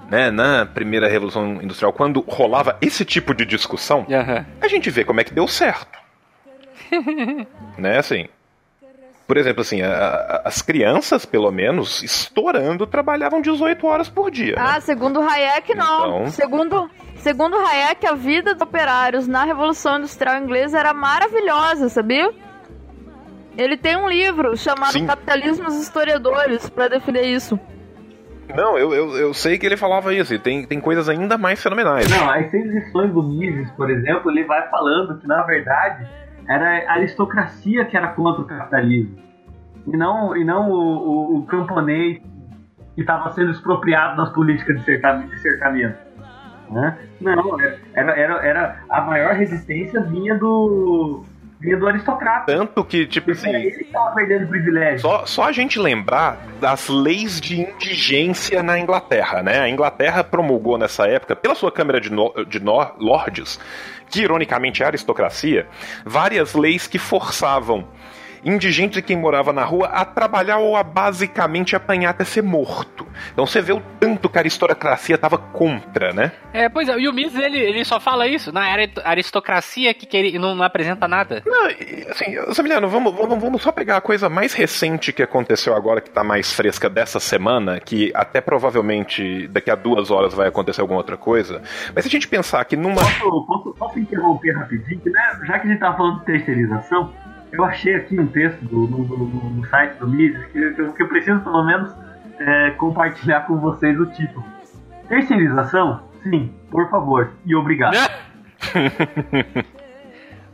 né, 0.09 0.31
na 0.31 0.65
primeira 0.65 1.07
Revolução 1.07 1.61
Industrial, 1.61 1.93
quando 1.93 2.21
rolava 2.27 2.77
esse 2.81 3.05
tipo 3.05 3.33
de 3.33 3.45
discussão, 3.45 4.05
Aham. 4.09 4.45
a 4.61 4.67
gente 4.67 4.89
vê 4.89 5.03
como 5.05 5.21
é 5.21 5.23
que 5.23 5.33
deu 5.33 5.47
certo. 5.47 5.97
né, 7.77 7.97
assim. 7.97 8.27
Por 9.27 9.37
exemplo, 9.37 9.61
assim, 9.61 9.81
a- 9.83 9.93
a- 9.95 10.41
as 10.45 10.59
crianças, 10.61 11.23
pelo 11.23 11.51
menos, 11.51 12.01
estourando, 12.01 12.87
trabalhavam 12.87 13.41
18 13.41 13.85
horas 13.85 14.09
por 14.09 14.31
dia. 14.31 14.55
né? 14.55 14.61
Ah, 14.65 14.81
segundo 14.81 15.21
Hayek, 15.21 15.75
não. 15.75 16.21
Então- 16.21 16.31
Segundo, 16.31 16.89
segundo 17.17 17.55
Hayek, 17.55 18.07
a 18.07 18.15
vida 18.15 18.53
dos 18.55 18.63
operários 18.63 19.27
na 19.27 19.43
Revolução 19.43 19.97
Industrial 19.99 20.35
Inglesa 20.41 20.79
era 20.79 20.95
maravilhosa, 20.95 21.89
sabia? 21.89 22.31
Ele 23.55 23.77
tem 23.77 23.95
um 23.97 24.09
livro 24.09 24.57
chamado 24.57 24.93
Sim. 24.93 25.05
Capitalismo 25.05 25.65
dos 25.65 25.75
Historiadores 25.79 26.67
pra 26.69 26.87
definir 26.87 27.25
isso. 27.25 27.59
Não, 28.55 28.77
eu, 28.77 28.93
eu, 28.93 29.17
eu 29.17 29.33
sei 29.33 29.57
que 29.57 29.65
ele 29.65 29.77
falava 29.77 30.13
isso, 30.13 30.33
e 30.33 30.39
tem, 30.39 30.65
tem 30.65 30.79
coisas 30.79 31.07
ainda 31.07 31.37
mais 31.37 31.61
fenomenais. 31.61 32.09
Não, 32.09 32.29
as 32.29 32.49
seis 32.49 32.65
lições 32.65 33.13
do 33.13 33.21
Mises, 33.23 33.69
por 33.71 33.89
exemplo, 33.89 34.31
ele 34.31 34.43
vai 34.43 34.67
falando 34.69 35.17
que, 35.19 35.27
na 35.27 35.43
verdade, 35.43 36.07
era 36.47 36.89
a 36.89 36.93
aristocracia 36.93 37.85
que 37.85 37.95
era 37.95 38.07
contra 38.09 38.41
o 38.41 38.45
capitalismo. 38.45 39.17
E 39.87 39.95
não, 39.95 40.35
e 40.35 40.43
não 40.43 40.69
o, 40.69 40.75
o, 40.75 41.37
o 41.39 41.45
camponês 41.45 42.17
que 42.95 43.01
estava 43.01 43.31
sendo 43.33 43.51
expropriado 43.51 44.17
nas 44.17 44.29
políticas 44.29 44.77
de 44.79 44.83
cerca- 44.83 45.13
de 45.13 45.39
cercamento. 45.39 45.97
Né? 46.69 46.97
Não, 47.21 47.59
era, 47.93 48.11
era, 48.19 48.45
era 48.45 48.79
a 48.89 49.01
maior 49.01 49.33
resistência 49.33 50.01
vinha 50.01 50.35
do, 50.35 51.23
vinha 51.59 51.77
do 51.77 51.87
aristocrata. 51.87 52.45
Tanto 52.55 52.83
que, 52.85 53.05
tipo 53.05 53.27
Porque 53.27 53.47
assim, 53.47 53.55
ele 53.55 53.81
estava 53.81 54.15
perdendo 54.15 54.47
privilégio. 54.47 54.99
Só, 54.99 55.25
só 55.25 55.43
a 55.43 55.51
gente 55.51 55.77
lembrar 55.79 56.37
das 56.59 56.87
leis 56.87 57.39
de 57.41 57.61
indigência 57.61 58.63
na 58.63 58.79
Inglaterra, 58.79 59.43
né? 59.43 59.59
A 59.59 59.69
Inglaterra 59.69 60.23
promulgou 60.23 60.77
nessa 60.77 61.05
época, 61.07 61.35
pela 61.35 61.55
sua 61.55 61.71
Câmara 61.71 61.99
de, 61.99 62.11
no, 62.11 62.33
de 62.47 62.59
no- 62.59 62.91
Lordes, 62.97 63.59
que 64.09 64.21
ironicamente 64.21 64.81
é 64.81 64.85
a 64.85 64.89
aristocracia, 64.89 65.67
várias 66.05 66.53
leis 66.53 66.87
que 66.87 66.97
forçavam 66.97 67.87
indigentes 68.43 68.97
e 68.97 69.01
quem 69.01 69.17
morava 69.17 69.51
na 69.53 69.63
rua 69.63 69.87
a 69.87 70.05
trabalhar 70.05 70.57
ou 70.57 70.75
a 70.75 70.83
basicamente 70.83 71.75
apanhar 71.75 72.11
até 72.11 72.23
ser 72.23 72.41
morto. 72.41 73.05
Então 73.33 73.45
você 73.45 73.61
vê 73.61 73.73
o 73.73 73.81
tanto 73.99 74.29
que 74.29 74.37
a 74.37 74.41
aristocracia 74.41 75.15
estava 75.15 75.37
contra, 75.37 76.13
né? 76.13 76.31
É, 76.53 76.69
pois 76.69 76.87
é, 76.89 76.97
e 76.97 77.07
o 77.07 77.13
Mises 77.13 77.37
ele, 77.39 77.59
ele 77.59 77.83
só 77.85 77.99
fala 77.99 78.27
isso, 78.27 78.51
na 78.51 78.61
ari- 78.61 78.91
aristocracia 79.03 79.93
que, 79.93 80.05
que 80.05 80.17
ele 80.17 80.39
não, 80.39 80.55
não 80.55 80.63
apresenta 80.63 81.07
nada. 81.07 81.43
Não, 81.45 81.69
e, 81.69 82.05
assim, 82.09 82.35
Zamiliano, 82.53 82.87
vamos, 82.87 83.13
vamos, 83.13 83.39
vamos 83.39 83.61
só 83.61 83.71
pegar 83.71 83.97
a 83.97 84.01
coisa 84.01 84.29
mais 84.29 84.53
recente 84.53 85.11
que 85.13 85.21
aconteceu 85.21 85.75
agora, 85.75 86.01
que 86.01 86.09
tá 86.09 86.23
mais 86.23 86.53
fresca 86.53 86.89
dessa 86.89 87.19
semana, 87.19 87.79
que 87.79 88.11
até 88.15 88.41
provavelmente 88.41 89.47
daqui 89.49 89.69
a 89.69 89.75
duas 89.75 90.09
horas 90.11 90.33
vai 90.33 90.47
acontecer 90.47 90.81
alguma 90.81 90.99
outra 90.99 91.17
coisa. 91.17 91.61
Mas 91.93 92.03
se 92.05 92.07
a 92.07 92.11
gente 92.11 92.27
pensar 92.27 92.63
que 92.65 92.75
numa. 92.75 93.01
Posso, 93.01 93.45
posso, 93.45 93.75
posso 93.77 93.99
interromper 93.99 94.51
rapidinho? 94.57 94.99
Que, 95.01 95.09
né, 95.09 95.39
já 95.45 95.59
que 95.59 95.67
a 95.67 95.69
gente 95.71 95.79
tá 95.79 95.93
falando 95.93 96.19
de 96.19 96.25
terceirização, 96.25 97.13
eu 97.51 97.63
achei 97.63 97.95
aqui 97.95 98.19
um 98.19 98.27
texto 98.27 98.59
do- 98.65 98.87
no, 98.87 98.97
no- 98.99 99.49
no 99.49 99.65
site 99.67 99.97
do 99.97 100.07
Mises 100.07 100.43
que, 100.47 100.71
que 100.93 101.03
eu- 101.03 101.07
preciso 101.07 101.39
pelo 101.41 101.63
menos 101.63 101.91
é, 102.39 102.71
compartilhar 102.71 103.41
com 103.41 103.57
vocês 103.57 103.99
o 103.99 104.05
título. 104.07 104.45
Terceirização? 105.07 106.01
Sim, 106.23 106.53
por 106.71 106.89
favor. 106.89 107.31
E 107.45 107.53
obrigado. 107.55 107.95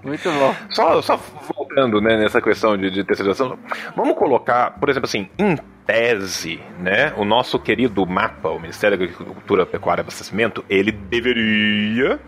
Muito 0.03 0.31
bom. 0.31 0.55
Só, 0.69 1.01
só 1.01 1.17
voltando 1.55 1.99
né, 1.99 2.15
nessa 2.17 2.39
questão 2.39 2.77
de, 2.77 2.91
de 2.91 3.03
terceirização, 3.03 3.57
vamos 3.95 4.15
colocar, 4.15 4.71
por 4.79 4.87
exemplo, 4.87 5.07
assim, 5.07 5.27
em 5.37 5.55
tese, 5.85 6.59
né, 6.79 7.11
o 7.17 7.25
nosso 7.25 7.57
querido 7.59 8.05
mapa, 8.05 8.49
o 8.49 8.59
Ministério 8.59 8.97
da 8.97 9.03
Agricultura, 9.03 9.65
Pecuária 9.65 10.01
e 10.01 10.03
Abastecimento, 10.03 10.63
ele 10.69 10.91
deveria 10.91 12.19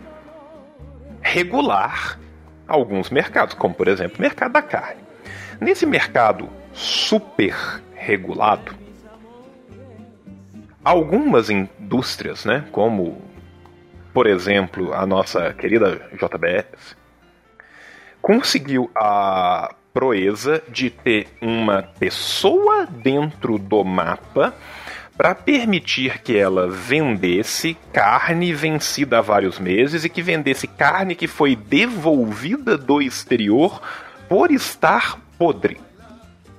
regular 1.20 2.18
alguns 2.68 3.08
mercados, 3.08 3.54
como 3.54 3.74
por 3.74 3.88
exemplo 3.88 4.18
o 4.18 4.22
mercado 4.22 4.52
da 4.52 4.62
carne. 4.62 5.00
Nesse 5.60 5.86
mercado 5.86 6.48
super 6.72 7.56
regulado, 7.94 8.76
algumas 10.84 11.50
indústrias, 11.50 12.44
né, 12.44 12.64
como 12.70 13.20
por 14.12 14.26
exemplo 14.26 14.92
a 14.92 15.06
nossa 15.06 15.52
querida 15.54 16.08
JBS, 16.12 16.96
conseguiu 18.20 18.90
a 18.94 19.74
proeza 19.92 20.62
de 20.68 20.90
ter 20.90 21.26
uma 21.40 21.82
pessoa 21.82 22.86
dentro 22.86 23.58
do 23.58 23.82
mapa 23.82 24.54
para 25.18 25.34
permitir 25.34 26.20
que 26.20 26.38
ela 26.38 26.70
vendesse 26.70 27.76
carne 27.92 28.52
vencida 28.54 29.18
há 29.18 29.20
vários 29.20 29.58
meses 29.58 30.04
e 30.04 30.08
que 30.08 30.22
vendesse 30.22 30.68
carne 30.68 31.16
que 31.16 31.26
foi 31.26 31.56
devolvida 31.56 32.78
do 32.78 33.02
exterior 33.02 33.82
por 34.28 34.52
estar 34.52 35.18
podre. 35.36 35.76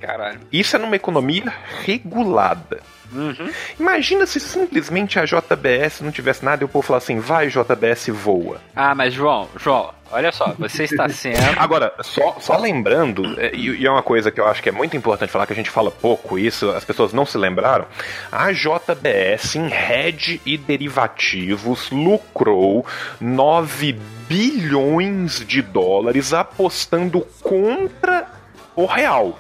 Caralho. 0.02 0.41
Isso 0.52 0.76
é 0.76 0.80
numa 0.80 0.98
economia 0.98 1.53
regulada. 1.86 2.81
Uhum. 3.11 3.52
Imagina 3.80 4.26
se 4.26 4.40
simplesmente 4.40 5.19
a 5.19 5.26
JBS 5.26 6.02
não 6.02 6.11
tivesse 6.11 6.44
nada 6.44 6.64
e 6.64 6.65
o 6.65 6.69
povo 6.69 6.86
falar 6.86 6.98
assim: 6.98 7.19
vai, 7.19 7.48
JBS, 7.48 8.07
voa. 8.10 8.61
Ah, 8.76 8.94
mas 8.94 9.14
João, 9.14 9.48
João, 9.57 9.94
olha 10.11 10.31
só, 10.31 10.53
você 10.57 10.84
está 10.84 11.07
sendo. 11.10 11.38
Agora, 11.57 11.94
só, 12.02 12.38
só 12.40 12.57
lembrando, 12.57 13.40
é, 13.40 13.52
e, 13.53 13.81
e 13.81 13.86
é 13.86 13.91
uma 13.91 14.03
coisa 14.03 14.31
que 14.31 14.40
eu 14.40 14.48
acho 14.48 14.61
que 14.61 14.69
é 14.69 14.72
muito 14.72 14.95
importante 14.95 15.31
falar, 15.31 15.45
que 15.45 15.53
a 15.53 15.56
gente 15.56 15.69
fala 15.69 15.91
pouco 15.91 16.38
isso, 16.38 16.69
as 16.72 16.86
pessoas 16.86 17.14
não 17.14 17.26
se 17.26 17.38
lembraram. 17.38 17.86
A 18.31 18.52
JBS 18.52 19.56
em 19.56 19.72
hedge 19.72 20.41
e 20.45 20.57
derivativos 20.57 21.90
lucrou 21.91 22.86
9 23.19 23.94
bilhões 24.27 25.45
de 25.45 25.61
dólares 25.61 26.34
apostando 26.34 27.22
contra 27.41 28.27
o 28.76 28.86
real. 28.86 29.38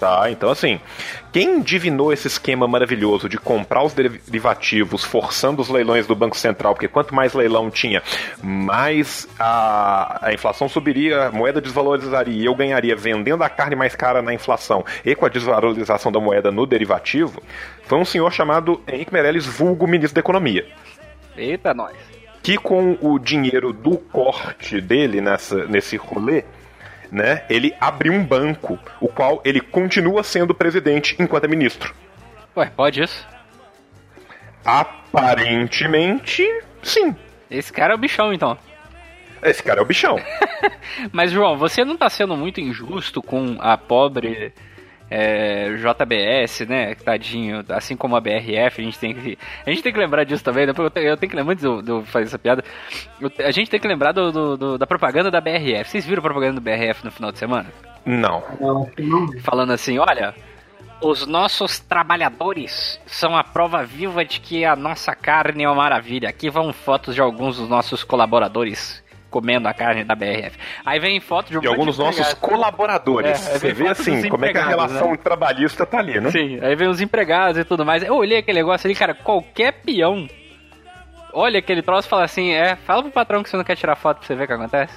Tá, 0.00 0.30
então 0.30 0.48
assim, 0.48 0.80
quem 1.30 1.60
divinou 1.60 2.10
esse 2.10 2.26
esquema 2.26 2.66
maravilhoso 2.66 3.28
de 3.28 3.36
comprar 3.36 3.82
os 3.82 3.92
derivativos 3.92 5.04
forçando 5.04 5.60
os 5.60 5.68
leilões 5.68 6.06
do 6.06 6.16
Banco 6.16 6.38
Central, 6.38 6.72
porque 6.72 6.88
quanto 6.88 7.14
mais 7.14 7.34
leilão 7.34 7.70
tinha, 7.70 8.02
mais 8.42 9.28
a, 9.38 10.28
a 10.28 10.32
inflação 10.32 10.70
subiria, 10.70 11.26
a 11.26 11.30
moeda 11.30 11.60
desvalorizaria 11.60 12.42
e 12.42 12.46
eu 12.46 12.54
ganharia 12.54 12.96
vendendo 12.96 13.44
a 13.44 13.50
carne 13.50 13.76
mais 13.76 13.94
cara 13.94 14.22
na 14.22 14.32
inflação 14.32 14.82
e 15.04 15.14
com 15.14 15.26
a 15.26 15.28
desvalorização 15.28 16.10
da 16.10 16.18
moeda 16.18 16.50
no 16.50 16.64
derivativo, 16.64 17.42
foi 17.82 17.98
um 17.98 18.04
senhor 18.06 18.32
chamado 18.32 18.80
Henrique 18.88 19.12
Meirelles, 19.12 19.44
vulgo 19.44 19.86
ministro 19.86 20.14
da 20.14 20.20
Economia. 20.20 20.66
Eita, 21.36 21.74
nós. 21.74 21.94
Que 22.42 22.56
com 22.56 22.96
o 23.02 23.18
dinheiro 23.18 23.70
do 23.70 23.98
corte 23.98 24.80
dele 24.80 25.20
nessa, 25.20 25.66
nesse 25.66 25.98
rolê, 25.98 26.44
né, 27.10 27.44
ele 27.48 27.74
abriu 27.80 28.12
um 28.12 28.24
banco, 28.24 28.78
o 29.00 29.08
qual 29.08 29.40
ele 29.44 29.60
continua 29.60 30.22
sendo 30.22 30.54
presidente 30.54 31.16
enquanto 31.18 31.44
é 31.44 31.48
ministro. 31.48 31.94
Ué, 32.56 32.70
pode 32.74 33.02
isso? 33.02 33.26
Aparentemente, 34.64 36.46
sim. 36.82 37.16
Esse 37.50 37.72
cara 37.72 37.92
é 37.92 37.96
o 37.96 37.98
bichão, 37.98 38.32
então. 38.32 38.56
Esse 39.42 39.62
cara 39.62 39.80
é 39.80 39.82
o 39.82 39.86
bichão. 39.86 40.20
Mas, 41.10 41.30
João, 41.30 41.56
você 41.56 41.84
não 41.84 41.96
tá 41.96 42.10
sendo 42.10 42.36
muito 42.36 42.60
injusto 42.60 43.22
com 43.22 43.56
a 43.58 43.76
pobre 43.76 44.52
é, 45.10 45.74
JBS, 45.74 46.60
né? 46.68 46.94
Tadinho, 46.94 47.64
assim 47.70 47.96
como 47.96 48.14
a 48.16 48.20
BRF, 48.20 48.80
a 48.80 48.84
gente 48.84 48.98
tem 48.98 49.12
que. 49.14 49.36
A 49.66 49.70
gente 49.70 49.82
tem 49.82 49.92
que 49.92 49.98
lembrar 49.98 50.24
disso 50.24 50.44
também, 50.44 50.66
depois 50.66 50.84
eu 50.86 50.90
tenho, 50.90 51.08
eu 51.08 51.16
tenho 51.16 51.30
que 51.30 51.36
lembrar, 51.36 51.52
antes 51.54 51.64
de 51.84 51.90
eu, 51.90 52.04
fazer 52.06 52.26
essa 52.26 52.38
piada, 52.38 52.62
eu- 53.20 53.32
a 53.44 53.50
gente 53.50 53.68
tem 53.70 53.80
que 53.80 53.88
lembrar 53.88 54.12
do, 54.12 54.30
do- 54.30 54.56
do- 54.56 54.78
da 54.78 54.86
propaganda 54.86 55.30
da 55.30 55.40
BRF. 55.40 55.90
Vocês 55.90 56.06
viram 56.06 56.20
a 56.20 56.22
propaganda 56.22 56.54
do 56.54 56.60
BRF 56.60 57.04
no 57.04 57.10
final 57.10 57.32
de 57.32 57.38
semana? 57.38 57.66
Não. 58.06 58.42
Falando 59.42 59.72
assim, 59.72 59.98
olha. 59.98 60.34
Os 61.02 61.26
nossos 61.26 61.80
trabalhadores 61.80 63.00
são 63.06 63.34
a 63.34 63.42
prova 63.42 63.82
viva 63.82 64.22
de 64.22 64.38
que 64.38 64.66
a 64.66 64.76
nossa 64.76 65.14
carne 65.14 65.64
é 65.64 65.66
uma 65.68 65.74
maravilha. 65.76 66.28
Aqui 66.28 66.50
vão 66.50 66.74
fotos 66.74 67.14
de 67.14 67.22
alguns 67.22 67.56
dos 67.56 67.70
nossos 67.70 68.04
colaboradores 68.04 69.02
comendo 69.30 69.68
a 69.68 69.72
carne 69.72 70.04
da 70.04 70.14
BRF. 70.14 70.58
Aí 70.84 70.98
vem 70.98 71.20
foto 71.20 71.50
de 71.50 71.58
um 71.58 71.60
De 71.60 71.68
alguns 71.68 71.86
dos 71.86 71.98
nossos 71.98 72.20
empregados. 72.20 72.40
colaboradores. 72.40 73.48
É, 73.48 73.58
Você 73.58 73.72
vê 73.72 73.88
assim, 73.88 74.28
como 74.28 74.44
é 74.44 74.52
que 74.52 74.58
a 74.58 74.62
empregados, 74.62 74.92
relação 74.92 75.16
trabalhista 75.16 75.86
tá 75.86 75.98
ali, 75.98 76.20
né? 76.20 76.30
Sim, 76.30 76.58
aí 76.60 76.74
vem 76.74 76.88
os 76.88 77.00
empregados 77.00 77.60
e 77.60 77.64
tudo 77.64 77.86
mais. 77.86 78.02
Eu 78.02 78.14
olhei 78.16 78.38
aquele 78.38 78.58
negócio 78.58 78.86
ali, 78.86 78.94
cara, 78.94 79.14
qualquer 79.14 79.72
peão 79.72 80.26
olha 81.32 81.58
aquele 81.60 81.82
troço 81.82 82.08
e 82.08 82.10
fala 82.10 82.24
assim: 82.24 82.50
é, 82.52 82.76
fala 82.76 83.02
pro 83.02 83.12
patrão 83.12 83.42
que 83.42 83.48
você 83.50 83.56
não 83.56 83.64
quer 83.64 83.76
tirar 83.76 83.96
foto 83.96 84.18
pra 84.18 84.26
você 84.26 84.34
ver 84.34 84.44
o 84.44 84.46
que 84.46 84.52
acontece. 84.52 84.94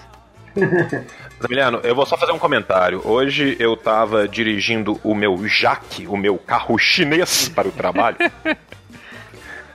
Zamiliano, 1.42 1.80
eu 1.84 1.96
vou 1.96 2.06
só 2.06 2.16
fazer 2.18 2.32
um 2.32 2.40
comentário. 2.40 3.02
Hoje 3.04 3.58
eu 3.60 3.76
tava 3.76 4.28
dirigindo 4.28 5.00
o 5.04 5.16
meu 5.16 5.48
Jaque, 5.48 6.08
o 6.08 6.16
meu 6.16 6.38
carro 6.38 6.78
chinês 6.78 7.50
para 7.50 7.68
o 7.68 7.72
trabalho. 7.72 8.18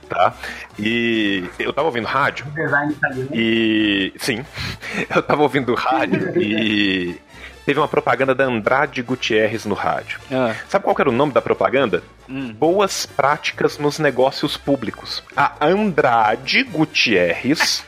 tá? 0.09 0.33
E 0.77 1.45
eu 1.59 1.71
tava 1.71 1.87
ouvindo 1.87 2.05
rádio 2.07 2.45
Design 2.47 2.91
italiano. 2.91 3.29
e. 3.33 4.13
Sim, 4.17 4.43
eu 5.15 5.21
tava 5.23 5.41
ouvindo 5.43 5.73
rádio 5.75 6.33
e. 6.41 7.15
Teve 7.65 7.79
uma 7.79 7.87
propaganda 7.87 8.33
da 8.33 8.45
Andrade 8.45 9.03
Gutierrez 9.03 9.63
no 9.65 9.75
rádio. 9.75 10.19
Ah, 10.31 10.55
Sabe 10.67 10.83
qual 10.85 10.95
era 10.97 11.09
o 11.09 11.11
nome 11.13 11.31
da 11.33 11.41
propaganda? 11.41 12.01
Hum. 12.27 12.51
Boas 12.51 13.05
práticas 13.05 13.77
nos 13.77 13.99
negócios 13.99 14.57
públicos. 14.57 15.23
A 15.37 15.53
Andrade 15.63 16.63
Gutierrez, 16.63 17.85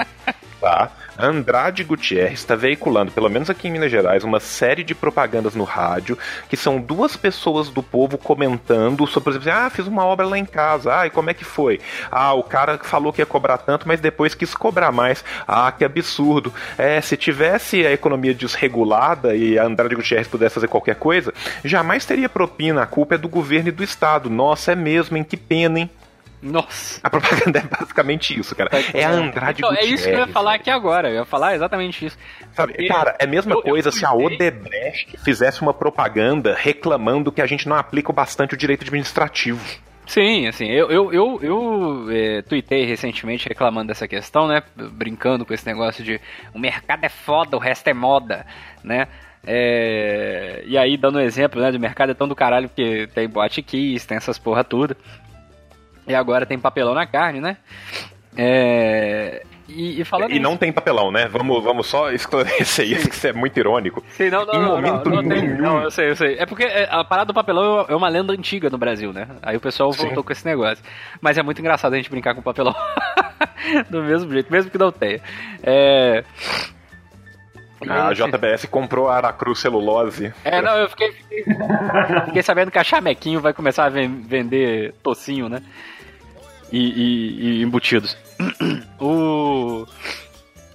tá? 0.58 0.90
Andrade 1.22 1.84
Gutierrez 1.84 2.40
está 2.40 2.54
veiculando, 2.54 3.12
pelo 3.12 3.28
menos 3.28 3.50
aqui 3.50 3.68
em 3.68 3.70
Minas 3.70 3.90
Gerais, 3.90 4.24
uma 4.24 4.40
série 4.40 4.82
de 4.82 4.94
propagandas 4.94 5.54
no 5.54 5.64
rádio 5.64 6.18
que 6.48 6.56
são 6.56 6.80
duas 6.80 7.16
pessoas 7.16 7.68
do 7.68 7.82
povo 7.82 8.18
comentando 8.18 9.06
sobre, 9.06 9.24
por 9.24 9.30
exemplo, 9.30 9.50
assim, 9.50 9.66
ah, 9.66 9.70
fiz 9.70 9.86
uma 9.86 10.04
obra 10.04 10.26
lá 10.26 10.38
em 10.38 10.44
casa, 10.44 11.00
ah, 11.00 11.06
e 11.06 11.10
como 11.10 11.30
é 11.30 11.34
que 11.34 11.44
foi? 11.44 11.80
Ah, 12.10 12.32
o 12.34 12.42
cara 12.42 12.78
falou 12.78 13.12
que 13.12 13.20
ia 13.20 13.26
cobrar 13.26 13.58
tanto, 13.58 13.86
mas 13.86 14.00
depois 14.00 14.34
quis 14.34 14.54
cobrar 14.54 14.92
mais. 14.92 15.24
Ah, 15.46 15.70
que 15.72 15.84
absurdo. 15.84 16.52
É, 16.78 17.00
se 17.00 17.16
tivesse 17.16 17.86
a 17.86 17.92
economia 17.92 18.34
desregulada 18.34 19.34
e 19.34 19.58
a 19.58 19.64
Andrade 19.64 19.94
Gutierrez 19.94 20.28
pudesse 20.28 20.54
fazer 20.54 20.68
qualquer 20.68 20.96
coisa, 20.96 21.32
jamais 21.64 22.04
teria 22.04 22.28
propina, 22.28 22.82
a 22.82 22.86
culpa 22.86 23.14
é 23.14 23.18
do 23.18 23.28
governo 23.28 23.68
e 23.68 23.72
do 23.72 23.84
Estado. 23.84 24.30
Nossa, 24.30 24.72
é 24.72 24.74
mesmo, 24.74 25.16
hein? 25.16 25.24
Que 25.24 25.36
pena, 25.36 25.80
hein? 25.80 25.90
Nossa. 26.42 27.00
A 27.02 27.10
propaganda 27.10 27.58
é 27.58 27.62
basicamente 27.62 28.38
isso, 28.38 28.54
cara. 28.56 28.70
É 28.94 29.04
a 29.04 29.10
Andrade 29.10 29.60
Então, 29.60 29.70
é 29.70 29.74
Gutierrez. 29.76 30.00
isso 30.00 30.08
que 30.08 30.14
eu 30.14 30.20
ia 30.20 30.26
falar 30.26 30.54
aqui 30.54 30.70
agora. 30.70 31.08
Eu 31.10 31.14
ia 31.16 31.24
falar 31.24 31.54
exatamente 31.54 32.06
isso. 32.06 32.18
Sabe, 32.52 32.72
Porque 32.72 32.88
cara, 32.88 33.14
é 33.18 33.24
a 33.24 33.26
mesma 33.26 33.52
eu- 33.52 33.58
eu 33.58 33.62
coisa 33.62 33.90
se 33.90 34.04
a 34.04 34.12
Odebrecht 34.12 35.16
fizesse 35.24 35.60
uma 35.62 35.74
propaganda 35.74 36.54
reclamando 36.58 37.30
que 37.30 37.42
a 37.42 37.46
gente 37.46 37.68
não 37.68 37.76
aplica 37.76 38.12
bastante 38.12 38.54
o 38.54 38.56
direito 38.56 38.82
administrativo. 38.82 39.60
Sim, 40.06 40.48
assim, 40.48 40.66
eu, 40.66 40.90
eu, 40.90 41.12
eu, 41.12 41.38
eu 41.40 42.06
é, 42.10 42.42
tuitei 42.42 42.84
recentemente 42.84 43.48
reclamando 43.48 43.88
dessa 43.88 44.08
questão, 44.08 44.48
né? 44.48 44.60
Brincando 44.74 45.44
com 45.46 45.54
esse 45.54 45.64
negócio 45.64 46.02
de 46.02 46.20
o 46.52 46.58
mercado 46.58 47.04
é 47.04 47.08
foda, 47.08 47.56
o 47.56 47.60
resto 47.60 47.86
é 47.88 47.94
moda, 47.94 48.44
né? 48.82 49.06
É, 49.46 50.62
e 50.66 50.76
aí, 50.76 50.96
dando 50.96 51.18
um 51.18 51.22
exemplo, 51.22 51.60
né? 51.60 51.70
Do 51.70 51.78
mercado 51.78 52.10
é 52.10 52.14
tão 52.14 52.26
do 52.26 52.34
caralho 52.34 52.68
porque 52.68 53.06
tem 53.14 53.28
boate 53.28 53.62
kiss, 53.62 54.06
tem 54.06 54.16
essas 54.16 54.38
porra 54.38 54.64
tudo. 54.64 54.96
E 56.10 56.14
agora 56.14 56.44
tem 56.44 56.58
papelão 56.58 56.94
na 56.94 57.06
carne, 57.06 57.40
né? 57.40 57.56
É, 58.36 59.42
e, 59.68 60.00
e 60.00 60.04
falando 60.04 60.32
E 60.32 60.38
não 60.38 60.56
tem 60.56 60.72
papelão, 60.72 61.10
né? 61.12 61.26
Vamos, 61.28 61.62
vamos 61.62 61.86
só 61.86 62.10
esclarecer 62.12 62.86
isso, 62.90 63.08
que 63.08 63.14
isso 63.14 63.26
é 63.26 63.32
muito 63.32 63.58
irônico. 63.58 64.02
Sim, 64.10 64.30
não, 64.30 64.44
não, 64.44 64.54
Em 64.54 64.58
não, 64.62 64.68
momento 64.76 65.08
não, 65.10 65.22
não, 65.22 65.28
tem- 65.28 65.42
nenhum. 65.42 65.62
não, 65.62 65.82
eu 65.82 65.90
sei, 65.90 66.10
eu 66.10 66.16
sei. 66.16 66.36
É 66.38 66.46
porque 66.46 66.64
é, 66.64 66.88
a 66.90 67.04
parada 67.04 67.26
do 67.26 67.34
papelão 67.34 67.86
é 67.88 67.94
uma 67.94 68.08
lenda 68.08 68.32
antiga 68.32 68.68
no 68.70 68.78
Brasil, 68.78 69.12
né? 69.12 69.28
Aí 69.42 69.56
o 69.56 69.60
pessoal 69.60 69.92
Sim. 69.92 70.06
voltou 70.06 70.24
com 70.24 70.32
esse 70.32 70.44
negócio. 70.46 70.82
Mas 71.20 71.38
é 71.38 71.42
muito 71.42 71.60
engraçado 71.60 71.92
a 71.92 71.96
gente 71.96 72.10
brincar 72.10 72.34
com 72.34 72.42
papelão 72.42 72.74
do 73.90 74.02
mesmo 74.02 74.30
jeito, 74.32 74.50
mesmo 74.50 74.70
que 74.70 74.78
não 74.78 74.90
tenha. 74.92 75.20
É. 75.62 76.24
A 77.88 78.12
JBS 78.12 78.66
comprou 78.66 79.08
a 79.08 79.16
Aracruz 79.16 79.58
Celulose. 79.58 80.34
É, 80.44 80.60
não, 80.60 80.76
eu 80.76 80.88
fiquei, 80.90 81.12
fiquei, 82.26 82.42
sabendo 82.42 82.70
que 82.70 82.78
a 82.78 82.84
Chamequinho 82.84 83.40
vai 83.40 83.54
começar 83.54 83.86
a 83.86 83.88
ven- 83.88 84.20
vender 84.22 84.92
tocinho, 85.02 85.48
né? 85.48 85.62
E, 86.72 86.78
e- 86.78 87.58
e 87.58 87.62
embutidos. 87.62 88.16
o... 89.00 89.86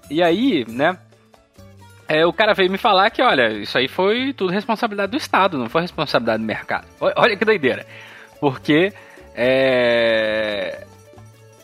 E 0.10 0.22
aí, 0.22 0.66
né? 0.68 0.98
É, 2.08 2.26
o 2.26 2.34
cara 2.34 2.54
veio 2.54 2.70
me 2.72 2.78
falar 2.78 3.10
que, 3.10 3.22
olha, 3.22 3.50
isso 3.54 3.78
aí 3.78 3.88
foi 3.88 4.32
tudo 4.34 4.52
responsabilidade 4.52 5.12
do 5.12 5.18
Estado, 5.18 5.58
não 5.58 5.68
foi 5.70 5.82
responsabilidade 5.82 6.42
do 6.44 6.46
mercado. 6.46 6.86
Olha 7.00 7.36
que 7.36 7.44
doideira. 7.44 7.86
Porque 8.40 8.94
é, 9.36 10.86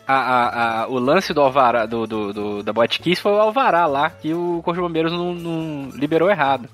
a, 0.06 0.14
a, 0.14 0.82
a, 0.82 0.88
o 0.88 0.98
lance 0.98 1.32
do 1.32 1.40
alvará, 1.40 1.86
do, 1.86 2.06
do, 2.06 2.32
do 2.32 2.62
da 2.62 2.72
Botkiss 2.72 3.20
foi 3.20 3.32
o 3.32 3.40
alvará 3.40 3.86
lá, 3.86 4.10
que 4.10 4.34
o 4.34 4.60
Corpo 4.64 4.74
de 4.74 4.80
Bombeiros 4.80 5.12
não, 5.12 5.32
não 5.34 5.90
liberou 5.94 6.28
errado. 6.28 6.68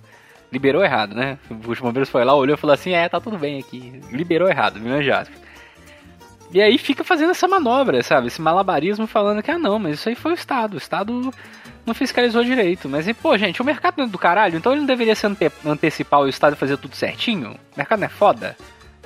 Liberou 0.50 0.82
errado, 0.82 1.14
né? 1.14 1.38
O 1.50 1.54
Corpo 1.56 1.74
de 1.74 1.82
Bombeiros 1.82 2.08
foi 2.08 2.24
lá, 2.24 2.34
olhou 2.34 2.54
e 2.56 2.58
falou 2.58 2.72
assim, 2.72 2.92
é, 2.92 3.06
tá 3.08 3.20
tudo 3.20 3.36
bem 3.36 3.58
aqui. 3.58 4.00
Liberou 4.10 4.48
errado, 4.48 4.80
viu, 4.80 5.02
Jasper? 5.02 5.36
E 6.50 6.62
aí 6.62 6.78
fica 6.78 7.04
fazendo 7.04 7.30
essa 7.30 7.46
manobra, 7.46 8.02
sabe? 8.02 8.28
Esse 8.28 8.40
malabarismo 8.40 9.06
falando 9.06 9.42
que, 9.42 9.50
ah 9.50 9.58
não, 9.58 9.78
mas 9.78 9.98
isso 9.98 10.08
aí 10.08 10.14
foi 10.14 10.32
o 10.32 10.34
Estado. 10.34 10.74
O 10.74 10.78
Estado 10.78 11.32
não 11.84 11.94
fiscalizou 11.94 12.42
direito. 12.42 12.88
Mas, 12.88 13.06
e, 13.06 13.12
pô, 13.12 13.36
gente, 13.36 13.60
o 13.60 13.64
mercado 13.64 14.02
é 14.02 14.06
do 14.06 14.18
caralho, 14.18 14.56
então 14.56 14.72
ele 14.72 14.80
não 14.80 14.86
deveria 14.86 15.14
se 15.14 15.26
ante 15.26 15.50
antecipar 15.64 16.20
o 16.20 16.28
Estado 16.28 16.54
e 16.54 16.56
fazer 16.56 16.78
tudo 16.78 16.96
certinho? 16.96 17.50
O 17.52 17.76
mercado 17.76 18.00
não 18.00 18.06
é 18.06 18.10
foda, 18.10 18.56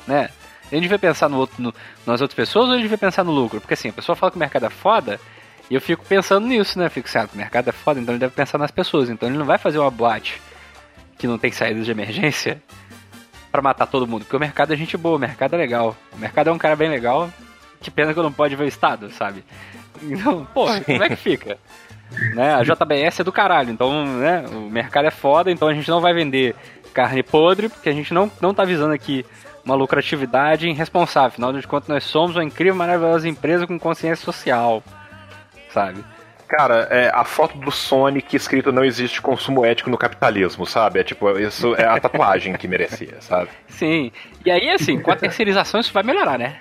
né? 0.06 0.31
Ele 0.70 0.82
devia 0.82 0.98
pensar 0.98 1.28
no 1.28 1.36
outro, 1.36 1.60
no, 1.60 1.74
nas 2.06 2.20
outras 2.20 2.35
pessoas 2.35 2.69
ou 2.69 2.74
ele 2.74 2.82
devia 2.82 2.97
pensar 2.97 3.24
no 3.24 3.32
lucro? 3.32 3.60
Porque 3.60 3.74
assim, 3.74 3.89
a 3.89 3.93
pessoa 3.93 4.16
fala 4.16 4.31
que 4.31 4.36
o 4.36 4.40
mercado 4.40 4.66
é 4.66 4.70
foda 4.70 5.20
e 5.69 5.74
eu 5.74 5.81
fico 5.81 6.05
pensando 6.05 6.47
nisso, 6.47 6.78
né? 6.78 6.86
Eu 6.86 6.90
fico 6.90 7.09
certo, 7.09 7.35
o 7.35 7.36
mercado 7.36 7.69
é 7.69 7.73
foda, 7.73 8.01
então 8.01 8.14
ele 8.14 8.20
deve 8.20 8.35
pensar 8.35 8.56
nas 8.56 8.70
pessoas. 8.70 9.10
Então 9.10 9.28
ele 9.28 9.36
não 9.36 9.44
vai 9.44 9.59
fazer 9.59 9.78
uma 9.78 9.90
boate 9.90 10.40
que 11.19 11.27
não 11.27 11.39
tem 11.39 11.52
saída 11.52 11.82
de 11.82 11.90
emergência 11.90 12.62
para 13.53 13.62
matar 13.62 13.87
todo 13.87 14.07
mundo. 14.07 14.23
Porque 14.23 14.37
o 14.37 14.41
mercado 14.41 14.73
é 14.73 14.77
gente 14.77 14.97
boa, 14.97 15.16
o 15.16 15.20
mercado 15.20 15.55
é 15.55 15.59
legal. 15.59 15.95
O 16.12 16.19
mercado 16.19 16.49
é 16.49 16.53
um 16.53 16.59
cara 16.59 16.74
bem 16.74 16.89
legal. 16.89 17.31
Que 17.81 17.91
pena 17.91 18.12
que 18.15 18.19
eu 18.19 18.23
não 18.23 18.33
pode 18.33 18.57
ver 18.57 18.65
o 18.65 18.69
Estado, 18.69 19.11
sabe? 19.11 19.45
Então, 20.03 20.47
pô, 20.55 20.66
como 20.66 21.05
é 21.05 21.09
que 21.09 21.16
fica? 21.16 21.59
né? 22.35 22.55
A 22.55 22.62
JBS 22.62 23.20
é 23.20 23.24
do 23.24 23.33
caralho, 23.33 23.70
então, 23.70 24.07
né? 24.19 24.45
O 24.53 24.70
mercado 24.70 25.07
é 25.07 25.11
foda, 25.11 25.51
então 25.51 25.69
a 25.69 25.74
gente 25.74 25.91
não 25.91 26.01
vai 26.01 26.15
vender 26.15 26.57
carne 26.95 27.23
podre, 27.23 27.69
porque 27.69 27.89
a 27.89 27.93
gente 27.93 28.15
não, 28.15 28.31
não 28.41 28.55
tá 28.55 28.65
visando 28.65 28.95
aqui 28.95 29.24
uma 29.65 29.74
lucratividade 29.74 30.69
irresponsável. 30.69 31.29
Afinal 31.29 31.53
de 31.53 31.66
contas, 31.66 31.89
nós 31.89 32.05
somos 32.05 32.37
uma 32.37 32.45
incrível, 32.45 32.74
maravilhosa 32.74 33.29
empresa 33.29 33.66
com 33.66 33.79
consciência 33.79 34.24
social, 34.24 34.83
sabe? 35.70 36.05
Cara, 36.53 36.87
é, 36.91 37.11
a 37.15 37.24
foto 37.24 37.57
do 37.57 37.70
Sonic 37.70 38.37
escrito 38.37 38.70
não 38.70 38.85
existe 38.85 39.23
consumo 39.23 39.65
ético 39.65 39.89
no 39.89 39.97
capitalismo, 39.97 40.66
sabe? 40.66 41.01
É 41.01 41.03
tipo, 41.03 41.31
isso 41.39 41.74
é 41.77 41.87
a 41.87 41.99
tatuagem 41.99 42.53
que 42.57 42.69
merecia, 42.69 43.23
sabe? 43.23 43.49
Sim. 43.69 44.12
E 44.45 44.51
aí, 44.51 44.69
assim, 44.69 45.01
com 45.01 45.11
a 45.11 45.16
terceirização 45.16 45.81
isso 45.81 45.91
vai 45.95 46.03
melhorar, 46.03 46.39
né? 46.39 46.61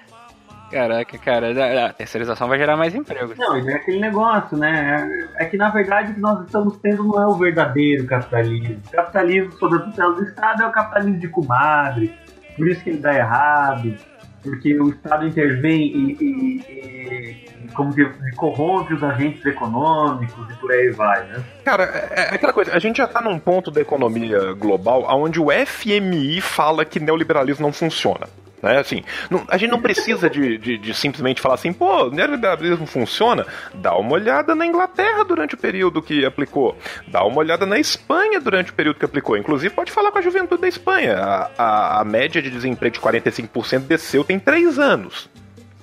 Caraca, 0.72 1.18
cara, 1.18 1.88
a 1.88 1.92
terceirização 1.92 2.48
vai 2.48 2.58
gerar 2.58 2.78
mais 2.78 2.96
empregos. 2.96 3.38
Não, 3.38 3.58
é 3.58 3.74
aquele 3.74 4.00
negócio, 4.00 4.58
né? 4.58 5.28
É, 5.38 5.44
é 5.44 5.46
que 5.48 5.58
na 5.58 5.68
verdade 5.68 6.14
o 6.14 6.16
que 6.16 6.22
nós 6.22 6.46
estamos 6.46 6.78
tendo 6.78 7.04
não 7.04 7.22
é 7.22 7.28
o 7.28 7.34
verdadeiro 7.34 8.08
capitalismo. 8.08 8.82
O 8.88 8.92
capitalismo 8.92 9.52
sob 9.60 9.76
a 9.76 9.80
tutela 9.80 10.14
do 10.14 10.24
Estado 10.24 10.64
é 10.64 10.68
o 10.68 10.72
capitalismo 10.72 11.20
de 11.20 11.28
comadre, 11.28 12.18
por 12.56 12.66
isso 12.66 12.82
que 12.82 12.92
ele 12.92 13.00
dá 13.00 13.14
errado, 13.14 13.94
porque 14.42 14.80
o 14.80 14.88
Estado 14.92 15.28
intervém 15.28 15.82
e, 15.82 16.18
e, 16.22 17.46
e 17.50 17.51
como 17.74 17.94
que 17.94 18.06
corrompe 18.36 18.94
os 18.94 19.04
agentes 19.04 19.46
econômicos 19.46 20.50
e 20.50 20.54
por 20.56 20.72
aí 20.72 20.90
vai, 20.92 21.24
né? 21.26 21.44
Cara, 21.64 21.84
é, 21.84 22.22
é 22.32 22.36
aquela 22.36 22.54
coisa, 22.54 22.74
a 22.74 22.80
gente 22.80 22.98
já 22.98 23.08
tá 23.08 23.22
num 23.22 23.40
ponto 23.40 23.72
da 23.72 23.82
economia 23.82 24.54
global 24.54 25.06
onde 25.10 25.40
o 25.40 25.48
FMI 25.52 26.42
fala 26.42 26.86
que 26.86 27.00
neoliberalismo 27.00 27.66
não 27.66 27.74
funciona. 27.74 28.28
Né? 28.62 28.78
Assim, 28.78 29.04
não, 29.30 29.44
a 29.48 29.58
gente 29.58 29.72
não 29.72 29.82
precisa 29.82 30.30
de, 30.30 30.58
de, 30.58 30.78
de, 30.78 30.94
simplesmente 30.94 31.42
falar 31.42 31.56
assim, 31.56 31.74
pô, 31.74 32.10
neoliberalismo 32.10 32.86
funciona. 32.86 33.46
Dá 33.74 33.96
uma 33.96 34.14
olhada 34.14 34.54
na 34.54 34.66
Inglaterra 34.66 35.24
durante 35.24 35.56
o 35.56 35.58
período 35.58 36.02
que 36.02 36.24
aplicou. 36.24 36.78
Dá 37.08 37.24
uma 37.24 37.40
olhada 37.40 37.66
na 37.66 37.80
Espanha 37.80 38.40
durante 38.40 38.72
o 38.72 38.74
período 38.74 39.00
que 39.00 39.06
aplicou. 39.06 39.36
Inclusive, 39.36 39.74
pode 39.74 39.92
falar 39.92 40.12
com 40.12 40.20
a 40.20 40.22
juventude 40.22 40.62
da 40.62 40.68
Espanha. 40.68 41.18
A, 41.18 41.52
a, 41.58 42.02
a 42.02 42.06
média 42.06 42.42
de 42.42 42.52
desemprego 42.52 42.94
de 42.94 43.02
45% 43.02 43.80
desceu 43.80 44.24
tem 44.24 44.38
três 44.38 44.78
anos. 44.78 45.30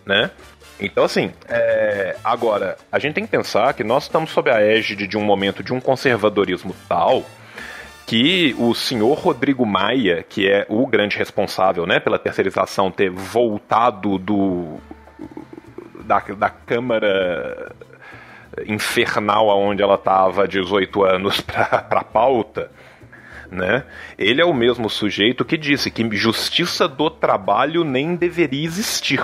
Né? 0.07 0.31
Então, 0.81 1.05
assim, 1.05 1.33
é... 1.49 2.17
agora, 2.23 2.77
a 2.91 2.99
gente 2.99 3.15
tem 3.15 3.25
que 3.25 3.31
pensar 3.31 3.75
que 3.75 3.83
nós 3.83 4.05
estamos 4.05 4.31
sob 4.31 4.51
a 4.51 4.61
égide 4.61 5.07
de 5.07 5.17
um 5.17 5.23
momento 5.23 5.63
de 5.63 5.73
um 5.73 5.81
conservadorismo 5.81 6.75
tal 6.89 7.25
que 8.07 8.57
o 8.59 8.75
senhor 8.75 9.19
Rodrigo 9.19 9.67
Maia, 9.67 10.25
que 10.27 10.49
é 10.49 10.65
o 10.71 10.87
grande 10.87 11.19
responsável 11.19 11.87
né, 11.87 12.01
pela 12.01 12.19
terceirização, 12.19 12.91
ter 12.91 13.11
voltado 13.11 14.17
do 14.17 14.79
da, 16.07 16.19
da 16.21 16.49
Câmara 16.49 17.71
infernal 18.67 19.51
aonde 19.51 19.83
ela 19.83 19.97
estava 19.97 20.45
há 20.45 20.47
18 20.47 21.05
anos 21.05 21.41
para 21.43 21.85
a 21.91 22.05
pauta, 22.05 22.71
né? 23.51 23.85
Ele 24.19 24.41
é 24.41 24.45
o 24.45 24.55
mesmo 24.55 24.89
sujeito 24.89 25.45
que 25.45 25.59
disse 25.59 25.91
que 25.91 26.09
justiça 26.17 26.89
do 26.89 27.11
trabalho 27.11 27.85
nem 27.85 28.17
deveria 28.17 28.65
existir. 28.65 29.23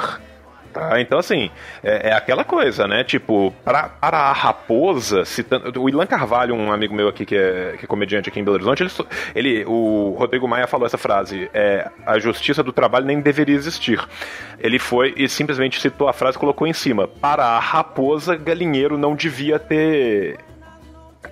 Tá? 0.75 1.01
Então, 1.01 1.21
assim, 1.21 1.53
é, 1.85 2.09
é, 2.09 2.13
aquela 2.13 2.43
coisa, 2.43 2.89
né? 2.89 3.05
Tipo, 3.05 3.55
pra, 3.65 3.89
para 3.89 4.19
a 4.19 4.33
raposa, 4.33 5.25
citando, 5.25 5.81
o 5.81 5.89
Ilan 5.89 6.05
Carvalho, 6.05 6.53
um 6.53 6.73
amigo 6.73 6.93
meu 6.93 7.07
aqui 7.07 7.25
que 7.25 7.37
é, 7.37 7.77
que 7.79 7.85
é 7.85 7.87
comediante 7.87 8.29
aqui 8.29 8.41
em 8.41 8.45
Belo 8.45 8.57
Horizonte, 8.57 8.83
ele, 8.83 8.91
ele, 9.37 9.65
o 9.67 10.17
Rodrigo 10.19 10.49
Maia 10.49 10.67
falou 10.67 10.85
essa 10.85 10.99
frase: 10.99 11.49
é, 11.55 11.89
a 12.05 12.19
justiça 12.19 12.61
do 12.61 12.73
trabalho 12.73 13.07
nem 13.07 13.21
deveria 13.21 13.55
existir. 13.55 14.05
Ele 14.59 14.81
foi 14.81 15.15
e 15.17 15.29
simplesmente 15.29 15.81
citou 15.81 16.09
a 16.09 16.13
frase 16.13 16.37
e 16.37 16.41
colocou 16.41 16.67
em 16.67 16.73
cima: 16.73 17.07
para 17.07 17.45
a 17.45 17.61
raposa, 17.61 18.35
galinheiro 18.35 18.99
não 18.99 19.15
devia 19.15 19.61
ter, 19.61 20.39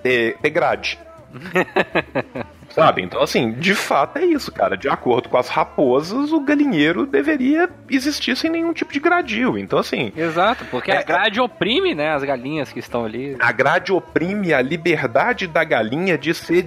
ter, 0.01 0.37
ter 0.37 0.49
grade. 0.51 0.97
Sabe? 2.73 3.03
Então, 3.03 3.21
assim, 3.21 3.51
de 3.51 3.75
fato 3.75 4.17
é 4.17 4.25
isso, 4.25 4.51
cara. 4.51 4.75
De 4.75 4.89
acordo 4.89 5.29
com 5.29 5.37
as 5.37 5.47
raposas, 5.47 6.31
o 6.31 6.39
galinheiro 6.39 7.05
deveria 7.05 7.69
existir 7.87 8.35
sem 8.35 8.49
nenhum 8.49 8.73
tipo 8.73 8.91
de 8.91 8.99
gradil. 8.99 9.59
Então, 9.59 9.77
assim. 9.77 10.11
Exato, 10.17 10.65
porque 10.71 10.91
é, 10.91 10.97
a 10.97 11.03
grade 11.03 11.39
oprime, 11.39 11.93
né, 11.93 12.15
as 12.15 12.23
galinhas 12.23 12.73
que 12.73 12.79
estão 12.79 13.05
ali. 13.05 13.37
A 13.39 13.51
grade 13.51 13.91
oprime 13.91 14.53
a 14.53 14.61
liberdade 14.61 15.45
da 15.45 15.63
galinha 15.63 16.17
de 16.17 16.33
ser 16.33 16.65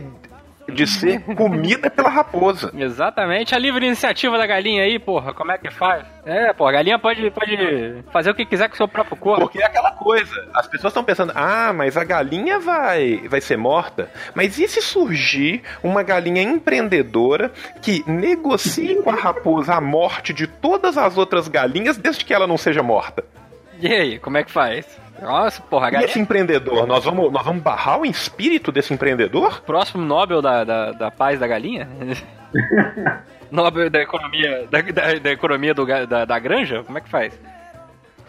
de 0.68 0.86
ser 0.86 1.20
comida 1.34 1.90
pela 1.90 2.09
raposa. 2.09 2.72
Exatamente. 2.76 3.55
A 3.55 3.59
livre 3.59 3.86
iniciativa 3.86 4.36
da 4.36 4.47
galinha 4.47 4.82
aí, 4.82 4.98
porra, 4.98 5.32
como 5.32 5.52
é 5.52 5.59
que 5.59 5.70
faz? 5.70 6.05
É, 6.24 6.52
pô, 6.52 6.66
a 6.66 6.72
galinha 6.72 6.98
pode, 6.98 7.30
pode 7.30 7.56
fazer 8.12 8.30
o 8.30 8.34
que 8.34 8.44
quiser 8.44 8.68
com 8.68 8.74
o 8.74 8.76
seu 8.76 8.88
próprio 8.88 9.16
corpo. 9.16 9.43
Porque 9.43 9.62
é 9.62 9.66
aquela 9.66 9.93
coisa, 9.93 10.48
as 10.55 10.66
pessoas 10.66 10.90
estão 10.90 11.05
pensando, 11.05 11.32
ah, 11.34 11.72
mas 11.72 11.97
a 11.97 12.05
galinha 12.05 12.59
vai, 12.59 13.22
vai 13.28 13.40
ser 13.40 13.56
morta. 13.56 14.10
Mas 14.34 14.59
e 14.59 14.66
se 14.66 14.82
surgir 14.82 15.62
uma 15.82 16.02
galinha 16.02 16.43
empreendedora 16.43 17.52
que 17.80 18.02
negocie 18.10 18.97
com 19.02 19.10
a 19.10 19.14
raposa 19.14 19.74
a 19.74 19.80
morte 19.80 20.32
de 20.32 20.47
todas 20.47 20.98
as 20.98 21.16
outras 21.16 21.48
galinhas 21.48 21.97
desde 21.97 22.24
que 22.24 22.34
ela 22.34 22.47
não 22.47 22.56
seja 22.56 22.82
morta? 22.82 23.24
E 23.78 23.93
aí, 23.93 24.18
como 24.18 24.38
é 24.38 24.44
que 24.44 24.51
faz? 24.51 24.86
Nossa, 25.20 25.62
porra, 25.62 25.90
E 26.01 26.05
esse 26.05 26.18
empreendedor, 26.18 26.86
nós 26.86 27.05
vamos, 27.05 27.32
nós 27.32 27.44
vamos 27.44 27.62
barrar 27.62 28.01
o 28.01 28.06
espírito 28.06 28.70
desse 28.70 28.93
empreendedor? 28.93 29.60
Próximo 29.62 30.05
Nobel 30.05 30.43
da, 30.43 30.64
da, 30.64 30.93
da 30.93 31.10
paz 31.10 31.38
da 31.38 31.47
galinha? 31.47 31.88
Nobel 33.51 33.88
da 33.88 34.02
economia 34.02 34.66
da, 34.70 34.80
da, 34.80 35.18
da 35.18 35.30
economia 35.30 35.72
do, 35.72 35.86
da, 36.06 36.24
da 36.24 36.38
granja? 36.38 36.82
Como 36.84 36.98
é 36.98 37.01
que 37.01 37.09
faz? 37.09 37.38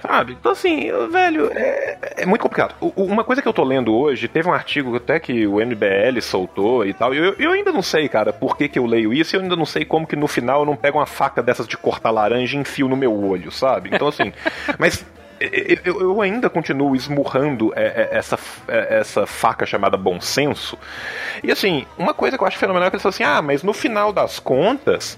Sabe? 0.02 0.38
Então, 0.40 0.52
assim, 0.52 0.92
velho, 1.12 1.52
é, 1.54 1.98
é 2.18 2.26
muito 2.26 2.42
complicado. 2.42 2.76
O, 2.80 3.04
uma 3.04 3.24
coisa 3.24 3.42
que 3.42 3.48
eu 3.48 3.54
tô 3.54 3.64
lendo 3.64 3.96
hoje, 3.96 4.28
teve 4.28 4.48
um 4.48 4.54
artigo 4.54 4.96
até 4.96 5.20
que 5.20 5.48
o 5.48 5.56
MBL 5.56 6.22
soltou 6.22 6.86
e 6.86 6.94
tal, 6.94 7.14
eu, 7.16 7.34
eu 7.40 7.52
ainda 7.52 7.72
não 7.72 7.82
sei, 7.82 8.08
cara, 8.08 8.32
por 8.32 8.56
que, 8.56 8.70
que 8.70 8.78
eu 8.78 8.86
leio 8.86 9.12
isso, 9.12 9.36
e 9.36 9.38
eu 9.38 9.42
ainda 9.42 9.56
não 9.56 9.66
sei 9.66 9.84
como 9.86 10.06
que 10.06 10.16
no 10.16 10.28
final 10.28 10.60
eu 10.60 10.66
não 10.68 10.76
pego 10.76 11.00
uma 11.00 11.08
faca 11.08 11.42
dessas 11.42 11.68
de 11.68 11.76
cortar 11.76 12.12
laranja 12.12 12.56
e 12.56 12.60
enfio 12.60 12.88
no 12.88 12.96
meu 12.96 13.12
olho, 13.12 13.52
sabe? 13.52 13.90
Então, 13.92 14.08
assim, 14.08 14.32
mas 14.78 15.04
eu, 15.40 16.02
eu, 16.02 16.22
ainda 16.22 16.50
continuo 16.50 16.96
esmurrando 16.96 17.72
é, 17.76 17.86
é, 17.86 18.18
essa, 18.18 18.40
é, 18.68 19.00
essa 19.00 19.26
faca 19.26 19.66
chamada 19.66 19.98
bom 19.98 20.20
senso. 20.20 20.78
E 21.44 21.52
assim, 21.52 21.86
uma 21.98 22.14
coisa 22.14 22.38
que 22.38 22.44
eu 22.44 22.48
acho 22.48 22.58
fenomenal 22.58 22.88
é 22.88 22.90
que 22.90 22.96
eles 22.96 23.04
falam 23.04 23.14
assim: 23.14 23.24
ah, 23.24 23.42
mas 23.42 23.64
no 23.64 23.74
final 23.74 24.12
das 24.12 24.40
contas, 24.40 25.18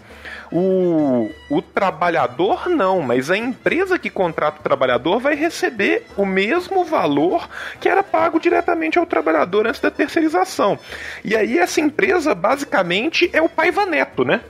o, 0.52 1.30
o 1.50 1.62
trabalhador 1.62 2.68
não, 2.68 3.02
mas 3.02 3.30
a 3.30 3.38
empresa 3.38 4.00
que 4.00 4.10
contrata 4.10 4.60
o 4.60 4.64
trabalhador 4.64 5.20
vai 5.20 5.36
receber 5.36 6.06
o 6.18 6.26
mesmo 6.26 6.84
valor 6.84 7.48
que 7.80 7.88
era 7.88 8.04
pago 8.04 8.40
diretamente 8.40 8.98
ao 8.98 9.06
trabalhador 9.06 9.68
antes 9.68 9.80
da 9.80 9.91
terceirização. 9.91 10.78
E 11.24 11.36
aí 11.36 11.58
essa 11.58 11.80
empresa 11.80 12.34
basicamente 12.34 13.30
é 13.32 13.41
o 13.41 13.50
Paiva 13.50 13.86
Neto, 13.86 14.26
né? 14.26 14.41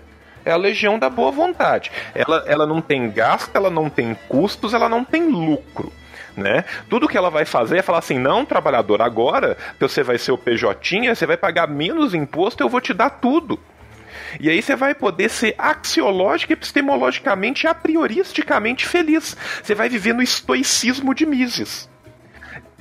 É 0.45 0.51
a 0.51 0.57
legião 0.57 0.97
da 0.97 1.09
boa 1.09 1.31
vontade. 1.31 1.91
Ela, 2.13 2.43
ela 2.47 2.65
não 2.65 2.81
tem 2.81 3.09
gasto, 3.09 3.55
ela 3.55 3.69
não 3.69 3.89
tem 3.89 4.15
custos, 4.27 4.73
ela 4.73 4.89
não 4.89 5.03
tem 5.03 5.27
lucro. 5.27 5.91
Né? 6.35 6.63
Tudo 6.89 7.07
que 7.07 7.17
ela 7.17 7.29
vai 7.29 7.43
fazer 7.43 7.79
é 7.79 7.81
falar 7.81 7.99
assim: 7.99 8.17
não, 8.17 8.45
trabalhador, 8.45 9.01
agora 9.01 9.57
que 9.77 9.87
você 9.87 10.03
vai 10.03 10.17
ser 10.17 10.31
o 10.31 10.37
PJ, 10.37 11.13
você 11.13 11.25
vai 11.25 11.35
pagar 11.35 11.67
menos 11.67 12.13
imposto, 12.13 12.63
eu 12.63 12.69
vou 12.69 12.79
te 12.79 12.93
dar 12.93 13.09
tudo. 13.09 13.59
E 14.39 14.49
aí 14.49 14.61
você 14.61 14.75
vai 14.75 14.93
poder 14.93 15.29
ser 15.29 15.55
axiológica, 15.57 16.53
epistemologicamente 16.53 17.65
e 17.65 17.67
a 17.67 17.73
prioristicamente 17.73 18.85
feliz. 18.85 19.35
Você 19.63 19.73
vai 19.73 19.89
viver 19.89 20.13
no 20.13 20.21
estoicismo 20.21 21.13
de 21.13 21.25
Mises. 21.25 21.89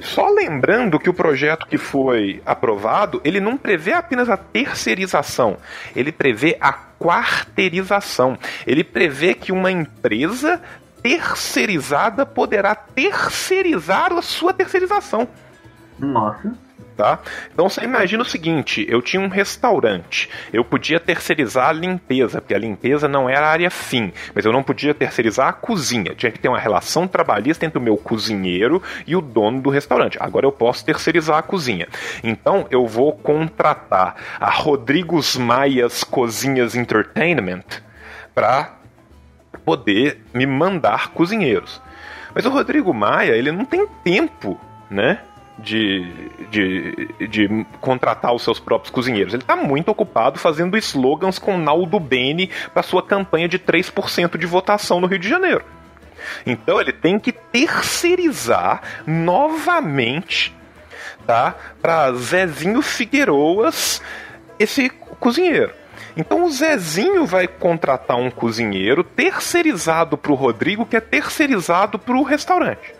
Só 0.00 0.28
lembrando 0.28 0.98
que 0.98 1.10
o 1.10 1.14
projeto 1.14 1.66
que 1.66 1.76
foi 1.76 2.40
aprovado, 2.46 3.20
ele 3.24 3.40
não 3.40 3.56
prevê 3.56 3.92
apenas 3.92 4.30
a 4.30 4.36
terceirização, 4.36 5.56
ele 5.94 6.12
prevê 6.12 6.56
a 6.60 6.72
quarteirização. 6.98 8.38
Ele 8.66 8.82
prevê 8.82 9.34
que 9.34 9.52
uma 9.52 9.70
empresa 9.70 10.60
terceirizada 11.02 12.26
poderá 12.26 12.74
terceirizar 12.74 14.12
a 14.12 14.22
sua 14.22 14.52
terceirização. 14.52 15.28
Nossa. 15.98 16.52
Tá? 16.98 17.20
Então 17.54 17.68
você 17.68 17.84
imagina 17.84 18.24
o 18.24 18.26
seguinte: 18.26 18.84
eu 18.88 19.00
tinha 19.00 19.22
um 19.22 19.28
restaurante, 19.28 20.28
eu 20.52 20.64
podia 20.64 20.98
terceirizar 20.98 21.68
a 21.68 21.72
limpeza, 21.72 22.40
porque 22.40 22.52
a 22.52 22.58
limpeza 22.58 23.06
não 23.06 23.30
era 23.30 23.46
a 23.46 23.50
área 23.52 23.70
fim, 23.70 24.12
mas 24.34 24.44
eu 24.44 24.52
não 24.52 24.64
podia 24.64 24.92
terceirizar 24.92 25.46
a 25.46 25.52
cozinha. 25.52 26.12
Tinha 26.16 26.32
que 26.32 26.40
ter 26.40 26.48
uma 26.48 26.58
relação 26.58 27.06
trabalhista 27.06 27.64
entre 27.64 27.78
o 27.78 27.80
meu 27.80 27.96
cozinheiro 27.96 28.82
e 29.06 29.14
o 29.14 29.20
dono 29.20 29.62
do 29.62 29.70
restaurante. 29.70 30.18
Agora 30.20 30.44
eu 30.44 30.50
posso 30.50 30.84
terceirizar 30.84 31.38
a 31.38 31.42
cozinha. 31.42 31.86
Então 32.24 32.66
eu 32.68 32.84
vou 32.84 33.12
contratar 33.12 34.16
a 34.40 34.50
Rodrigos 34.50 35.36
Maias 35.36 36.02
Cozinhas 36.02 36.74
Entertainment 36.74 37.62
para 38.34 38.74
poder 39.64 40.20
me 40.34 40.46
mandar 40.46 41.10
cozinheiros. 41.10 41.80
Mas 42.34 42.44
o 42.44 42.50
Rodrigo 42.50 42.92
Maia, 42.92 43.36
ele 43.36 43.52
não 43.52 43.64
tem 43.64 43.86
tempo, 44.02 44.60
né? 44.90 45.20
De, 45.58 46.30
de, 46.50 47.26
de 47.26 47.66
contratar 47.80 48.32
os 48.32 48.42
seus 48.42 48.60
próprios 48.60 48.92
cozinheiros. 48.92 49.34
Ele 49.34 49.42
está 49.42 49.56
muito 49.56 49.88
ocupado 49.88 50.38
fazendo 50.38 50.78
slogans 50.78 51.36
com 51.36 51.58
Naldo 51.58 51.98
Bene 51.98 52.48
para 52.72 52.82
sua 52.84 53.02
campanha 53.02 53.48
de 53.48 53.58
3% 53.58 54.38
de 54.38 54.46
votação 54.46 55.00
no 55.00 55.08
Rio 55.08 55.18
de 55.18 55.28
Janeiro. 55.28 55.64
Então 56.46 56.80
ele 56.80 56.92
tem 56.92 57.18
que 57.18 57.32
terceirizar 57.32 58.82
novamente 59.06 60.54
tá, 61.26 61.54
para 61.80 62.12
Zezinho 62.12 62.82
Figueroas 62.82 64.00
esse 64.58 64.88
cozinheiro. 65.20 65.72
Então 66.16 66.44
o 66.44 66.50
Zezinho 66.50 67.24
vai 67.24 67.46
contratar 67.46 68.16
um 68.16 68.30
cozinheiro 68.30 69.04
terceirizado 69.04 70.18
para 70.18 70.32
o 70.32 70.34
Rodrigo, 70.34 70.84
que 70.84 70.96
é 70.96 71.00
terceirizado 71.00 71.98
para 71.98 72.16
o 72.16 72.24
restaurante. 72.24 72.97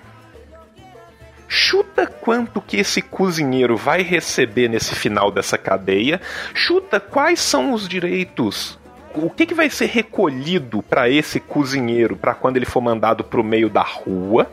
Chuta 1.49 2.07
quanto 2.07 2.61
que 2.61 2.77
esse 2.77 3.01
cozinheiro 3.01 3.75
vai 3.75 4.03
receber 4.03 4.69
nesse 4.69 4.95
final 4.95 5.31
dessa 5.31 5.57
cadeia. 5.57 6.21
Chuta 6.53 7.01
quais 7.01 7.41
são 7.41 7.73
os 7.73 7.89
direitos. 7.89 8.79
O 9.15 9.31
que, 9.31 9.47
que 9.47 9.55
vai 9.55 9.71
ser 9.71 9.87
recolhido 9.87 10.83
para 10.83 11.09
esse 11.09 11.41
cozinheiro 11.41 12.17
para 12.17 12.35
quando 12.35 12.59
ele 12.59 12.67
for 12.67 12.83
mandado 12.83 13.25
para 13.25 13.41
o 13.41 13.45
meio 13.45 13.71
da 13.71 13.83
rua. 13.83 14.51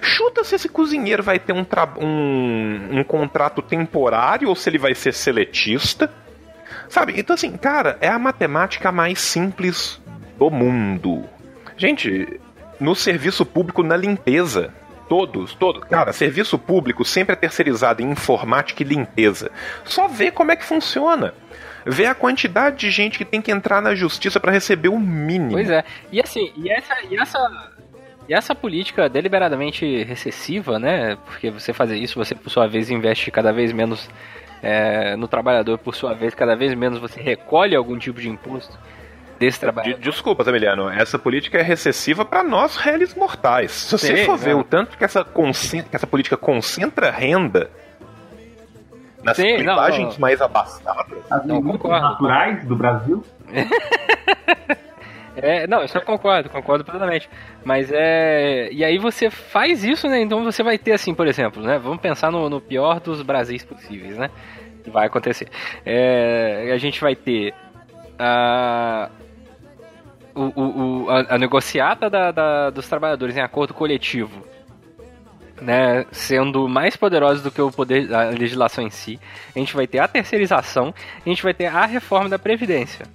Chuta 0.00 0.42
se 0.42 0.54
esse 0.54 0.68
cozinheiro 0.68 1.22
vai 1.22 1.38
ter 1.38 1.52
um, 1.52 1.64
um, 2.00 2.98
um 2.98 3.04
contrato 3.04 3.60
temporário 3.60 4.48
ou 4.48 4.56
se 4.56 4.70
ele 4.70 4.78
vai 4.78 4.94
ser 4.94 5.12
seletista. 5.12 6.10
Sabe? 6.88 7.14
Então, 7.16 7.34
assim, 7.34 7.56
cara, 7.56 7.98
é 8.00 8.08
a 8.08 8.18
matemática 8.18 8.90
mais 8.90 9.20
simples 9.20 10.00
do 10.38 10.50
mundo. 10.50 11.24
Gente, 11.76 12.40
no 12.80 12.94
serviço 12.94 13.46
público, 13.46 13.82
na 13.82 13.96
limpeza, 13.96 14.74
Todos, 15.08 15.54
todos. 15.54 15.84
Cara, 15.84 16.12
serviço 16.12 16.58
público 16.58 17.04
sempre 17.04 17.34
é 17.34 17.36
terceirizado 17.36 18.02
em 18.02 18.10
informática 18.10 18.82
e 18.82 18.86
limpeza. 18.86 19.50
Só 19.84 20.08
vê 20.08 20.30
como 20.30 20.52
é 20.52 20.56
que 20.56 20.64
funciona. 20.64 21.34
Vê 21.84 22.06
a 22.06 22.14
quantidade 22.14 22.76
de 22.76 22.90
gente 22.90 23.18
que 23.18 23.24
tem 23.24 23.42
que 23.42 23.50
entrar 23.50 23.82
na 23.82 23.94
justiça 23.94 24.38
para 24.38 24.52
receber 24.52 24.88
o 24.88 24.98
mínimo. 24.98 25.52
Pois 25.52 25.68
é. 25.68 25.84
E 26.10 26.20
assim, 26.20 26.52
e 26.56 26.70
essa, 26.70 26.94
e 27.10 27.16
essa, 27.16 27.72
e 28.28 28.34
essa 28.34 28.54
política 28.54 29.08
deliberadamente 29.08 30.04
recessiva, 30.04 30.78
né? 30.78 31.18
Porque 31.26 31.50
você 31.50 31.72
fazer 31.72 31.96
isso, 31.96 32.18
você 32.18 32.34
por 32.34 32.50
sua 32.50 32.68
vez 32.68 32.88
investe 32.88 33.30
cada 33.30 33.52
vez 33.52 33.72
menos 33.72 34.08
é, 34.62 35.16
no 35.16 35.26
trabalhador, 35.26 35.78
por 35.78 35.94
sua 35.94 36.14
vez, 36.14 36.34
cada 36.34 36.54
vez 36.54 36.72
menos 36.74 37.00
você 37.00 37.20
recolhe 37.20 37.74
algum 37.74 37.98
tipo 37.98 38.20
de 38.20 38.28
imposto 38.28 38.78
desse 39.42 39.58
trabalho. 39.58 39.98
Desculpa, 39.98 40.44
Tamiliano, 40.44 40.88
essa 40.88 41.18
política 41.18 41.58
é 41.58 41.62
recessiva 41.62 42.24
para 42.24 42.44
nós 42.44 42.76
réis 42.76 43.14
mortais. 43.14 43.72
Se 43.72 43.98
você 43.98 44.16
Sim, 44.16 44.24
for 44.24 44.38
ver 44.38 44.54
o 44.54 44.62
tanto 44.62 44.96
que 44.96 45.04
essa, 45.04 45.24
que 45.24 45.96
essa 45.96 46.06
política 46.06 46.36
concentra 46.36 47.10
renda 47.10 47.68
nas 49.24 49.36
Sim, 49.36 49.56
privagens 49.56 50.16
mais 50.16 50.40
abastadas. 50.40 51.18
As 51.30 51.44
não, 51.44 51.60
concordo. 51.60 52.00
naturais 52.00 52.64
do 52.64 52.76
Brasil. 52.76 53.24
É, 55.34 55.66
não, 55.66 55.82
isso 55.82 55.96
eu 55.96 56.02
concordo, 56.02 56.50
concordo 56.50 56.84
plenamente. 56.84 57.26
Mas 57.64 57.90
é. 57.90 58.68
E 58.70 58.84
aí 58.84 58.98
você 58.98 59.30
faz 59.30 59.82
isso, 59.82 60.06
né? 60.06 60.20
Então 60.20 60.44
você 60.44 60.62
vai 60.62 60.76
ter, 60.76 60.92
assim, 60.92 61.14
por 61.14 61.26
exemplo, 61.26 61.62
né? 61.62 61.78
Vamos 61.78 62.02
pensar 62.02 62.30
no, 62.30 62.50
no 62.50 62.60
pior 62.60 63.00
dos 63.00 63.22
Brasis 63.22 63.64
possíveis, 63.64 64.18
né? 64.18 64.28
Que 64.84 64.90
vai 64.90 65.06
acontecer. 65.06 65.48
É, 65.86 66.70
a 66.70 66.76
gente 66.76 67.00
vai 67.00 67.16
ter 67.16 67.54
a, 68.18 69.10
o, 70.34 71.04
o, 71.04 71.10
a, 71.10 71.34
a 71.34 71.38
negociata 71.38 72.08
da, 72.08 72.30
da, 72.30 72.70
dos 72.70 72.88
trabalhadores 72.88 73.36
em 73.36 73.40
acordo 73.40 73.74
coletivo 73.74 74.42
né, 75.62 76.04
sendo 76.10 76.68
mais 76.68 76.96
poderosa 76.96 77.42
do 77.42 77.50
que 77.50 77.62
o 77.62 77.70
poder 77.70 78.08
da 78.08 78.30
legislação 78.30 78.84
em 78.84 78.90
si. 78.90 79.18
A 79.54 79.58
gente 79.58 79.74
vai 79.74 79.86
ter 79.86 80.00
a 80.00 80.08
terceirização, 80.08 80.92
a 81.24 81.28
gente 81.28 81.42
vai 81.42 81.54
ter 81.54 81.66
a 81.66 81.86
reforma 81.86 82.28
da 82.28 82.38
previdência. 82.38 83.06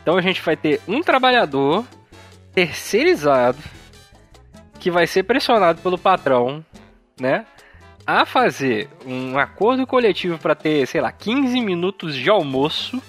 Então 0.00 0.16
a 0.16 0.20
gente 0.20 0.40
vai 0.40 0.56
ter 0.56 0.80
um 0.86 1.02
trabalhador 1.02 1.84
terceirizado 2.54 3.58
que 4.78 4.90
vai 4.90 5.06
ser 5.06 5.24
pressionado 5.24 5.80
pelo 5.82 5.98
patrão, 5.98 6.64
né, 7.20 7.44
a 8.06 8.24
fazer 8.24 8.88
um 9.04 9.36
acordo 9.36 9.84
coletivo 9.86 10.38
para 10.38 10.54
ter, 10.54 10.86
sei 10.86 11.00
lá, 11.00 11.10
15 11.10 11.60
minutos 11.60 12.14
de 12.14 12.30
almoço 12.30 13.02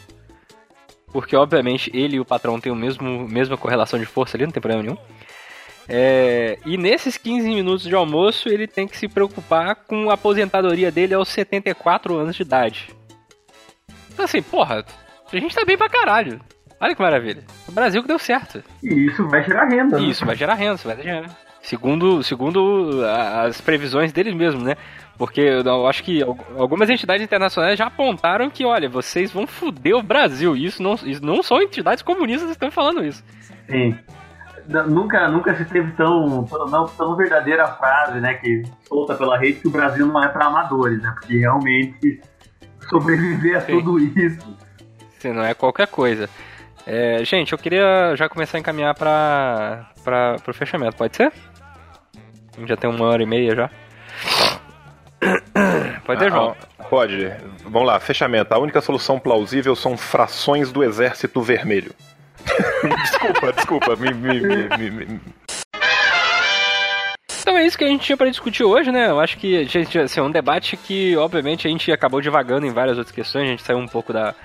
porque 1.18 1.36
obviamente 1.36 1.90
ele 1.96 2.18
e 2.18 2.20
o 2.20 2.26
patrão 2.26 2.60
têm 2.60 2.72
o 2.72 2.76
mesmo 2.76 3.28
mesma 3.28 3.58
correlação 3.58 3.98
de 3.98 4.06
força 4.06 4.38
ali, 4.38 4.46
não 4.46 4.52
tem 4.52 4.62
problema 4.62 4.84
nenhum. 4.84 4.98
É, 5.90 6.60
e 6.64 6.78
nesses 6.78 7.18
15 7.18 7.48
minutos 7.48 7.86
de 7.86 7.96
almoço, 7.96 8.48
ele 8.48 8.68
tem 8.68 8.88
que 8.88 8.96
se 8.96 9.08
preocupar 9.08 9.78
com 9.78 10.12
a 10.12 10.14
aposentadoria 10.14 10.92
dele 10.92 11.16
aos 11.16 11.30
74 11.30 12.16
anos 12.16 12.36
de 12.36 12.44
idade. 12.44 12.96
Então, 14.14 14.26
assim, 14.26 14.44
porra, 14.44 14.86
a 15.34 15.40
gente 15.40 15.56
tá 15.56 15.66
bem 15.66 15.76
pra 15.76 15.90
caralho. 15.90 16.40
Olha 16.80 16.94
que 16.94 17.02
maravilha. 17.02 17.44
O 17.68 17.72
Brasil 17.72 18.04
que 18.04 18.08
deu 18.08 18.20
certo. 18.20 18.64
E 18.84 19.08
isso 19.08 19.28
vai 19.28 19.44
gerar 19.44 19.66
renda. 19.66 20.00
Né? 20.00 20.06
Isso 20.06 20.24
vai 20.24 20.36
gerar 20.36 20.54
renda, 20.54 20.76
isso 20.76 20.88
vai 20.88 21.02
gerar. 21.02 21.36
Segundo, 21.68 22.24
segundo 22.24 23.04
as 23.06 23.60
previsões 23.60 24.14
deles 24.14 24.34
mesmo, 24.34 24.64
né? 24.64 24.78
Porque 25.18 25.42
eu 25.42 25.86
acho 25.86 26.02
que 26.02 26.24
algumas 26.58 26.90
entidades 26.90 27.22
internacionais 27.22 27.78
já 27.78 27.88
apontaram 27.88 28.50
que, 28.50 28.64
olha, 28.64 28.88
vocês 28.88 29.34
vão 29.34 29.46
foder 29.46 29.98
o 29.98 30.02
Brasil. 30.02 30.56
E 30.56 30.64
isso 30.64 30.82
não, 30.82 30.94
isso 30.94 31.22
não 31.26 31.44
são 31.44 31.62
entidades 31.62 32.02
comunistas 32.02 32.48
que 32.48 32.54
estão 32.54 32.72
falando 32.72 33.04
isso. 33.04 33.22
Sim. 33.70 34.00
Nunca, 34.88 35.28
nunca 35.28 35.54
se 35.58 35.66
teve 35.66 35.92
tão, 35.92 36.46
tão, 36.46 36.88
tão 36.88 37.16
verdadeira 37.18 37.68
frase, 37.68 38.22
né, 38.22 38.36
que 38.36 38.64
solta 38.88 39.16
pela 39.16 39.38
rede 39.38 39.60
que 39.60 39.68
o 39.68 39.72
Brasil 39.72 40.08
não 40.08 40.24
é 40.24 40.30
para 40.30 40.46
amadores, 40.46 41.02
né? 41.02 41.14
Porque 41.20 41.38
realmente 41.38 42.22
sobreviver 42.90 43.58
a 43.58 43.62
Sim. 43.62 43.74
tudo 43.74 44.00
isso. 44.00 44.58
Sim, 45.20 45.34
não 45.34 45.44
é 45.44 45.54
qualquer 45.54 45.88
coisa. 45.88 46.30
É, 46.86 47.26
gente, 47.26 47.52
eu 47.52 47.58
queria 47.58 48.16
já 48.16 48.30
começar 48.30 48.58
a 48.58 48.62
encaminhar 48.62 48.96
para 48.96 49.92
o 50.48 50.54
fechamento, 50.54 50.96
pode 50.96 51.18
ser? 51.18 51.34
Já 52.66 52.76
tem 52.76 52.90
uma 52.90 53.06
hora 53.06 53.24
e 53.24 53.26
meia 53.26 53.56
já. 53.56 53.70
Pode 56.06 56.20
ter, 56.20 56.32
João. 56.32 56.56
Ah, 56.80 56.84
pode. 56.86 57.32
Vamos 57.64 57.88
lá, 57.88 58.00
fechamento. 58.00 58.54
A 58.54 58.58
única 58.58 58.82
solução 58.82 59.20
plausível 59.20 59.76
são 59.76 59.98
frações 59.98 60.72
do 60.72 60.84
Exército 60.84 61.42
Vermelho. 61.42 61.92
desculpa, 63.04 63.54
desculpa. 63.54 63.96
Me, 63.96 64.14
me, 64.14 64.90
me, 64.90 65.22
então 67.48 67.58
é 67.58 67.66
isso 67.66 67.78
que 67.78 67.86
a 67.86 67.88
gente 67.88 68.04
tinha 68.04 68.18
para 68.18 68.30
discutir 68.30 68.66
hoje, 68.66 68.92
né? 68.92 69.10
Eu 69.10 69.22
acho 69.22 69.38
que 69.38 69.64
gente, 69.64 69.98
assim, 69.98 70.20
é 70.20 70.24
um 70.24 70.30
debate 70.30 70.76
que, 70.76 71.16
obviamente, 71.16 71.66
a 71.66 71.72
gente 71.72 71.90
acabou 71.94 72.20
divagando 72.20 72.66
em 72.66 72.74
várias 72.74 72.98
outras 72.98 73.16
questões, 73.16 73.48
a 73.48 73.52
gente 73.52 73.64
saiu 73.64 73.78
um 73.78 73.88
pouco 73.88 74.12
da. 74.12 74.36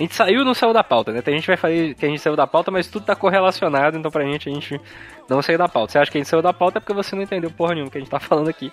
A 0.00 0.02
gente 0.02 0.14
saiu 0.14 0.46
não 0.46 0.54
saiu 0.54 0.72
da 0.72 0.82
pauta, 0.82 1.12
né? 1.12 1.20
Tem 1.20 1.34
gente 1.34 1.42
que 1.42 1.48
vai 1.48 1.58
falar 1.58 1.74
que 1.94 2.06
a 2.06 2.08
gente 2.08 2.20
saiu 2.20 2.34
da 2.34 2.46
pauta, 2.46 2.70
mas 2.70 2.86
tudo 2.86 3.04
tá 3.04 3.14
correlacionado, 3.14 3.98
então 3.98 4.10
pra 4.10 4.24
gente 4.24 4.48
a 4.48 4.52
gente 4.52 4.80
não 5.28 5.42
saiu 5.42 5.58
da 5.58 5.68
pauta. 5.68 5.92
Você 5.92 5.98
acha 5.98 6.10
que 6.10 6.16
a 6.16 6.20
gente 6.22 6.30
saiu 6.30 6.40
da 6.40 6.54
pauta 6.54 6.78
é 6.78 6.80
porque 6.80 6.94
você 6.94 7.14
não 7.14 7.22
entendeu 7.22 7.50
porra 7.50 7.74
nenhuma 7.74 7.90
que 7.90 7.98
a 7.98 8.00
gente 8.00 8.10
tá 8.10 8.18
falando 8.18 8.48
aqui. 8.48 8.72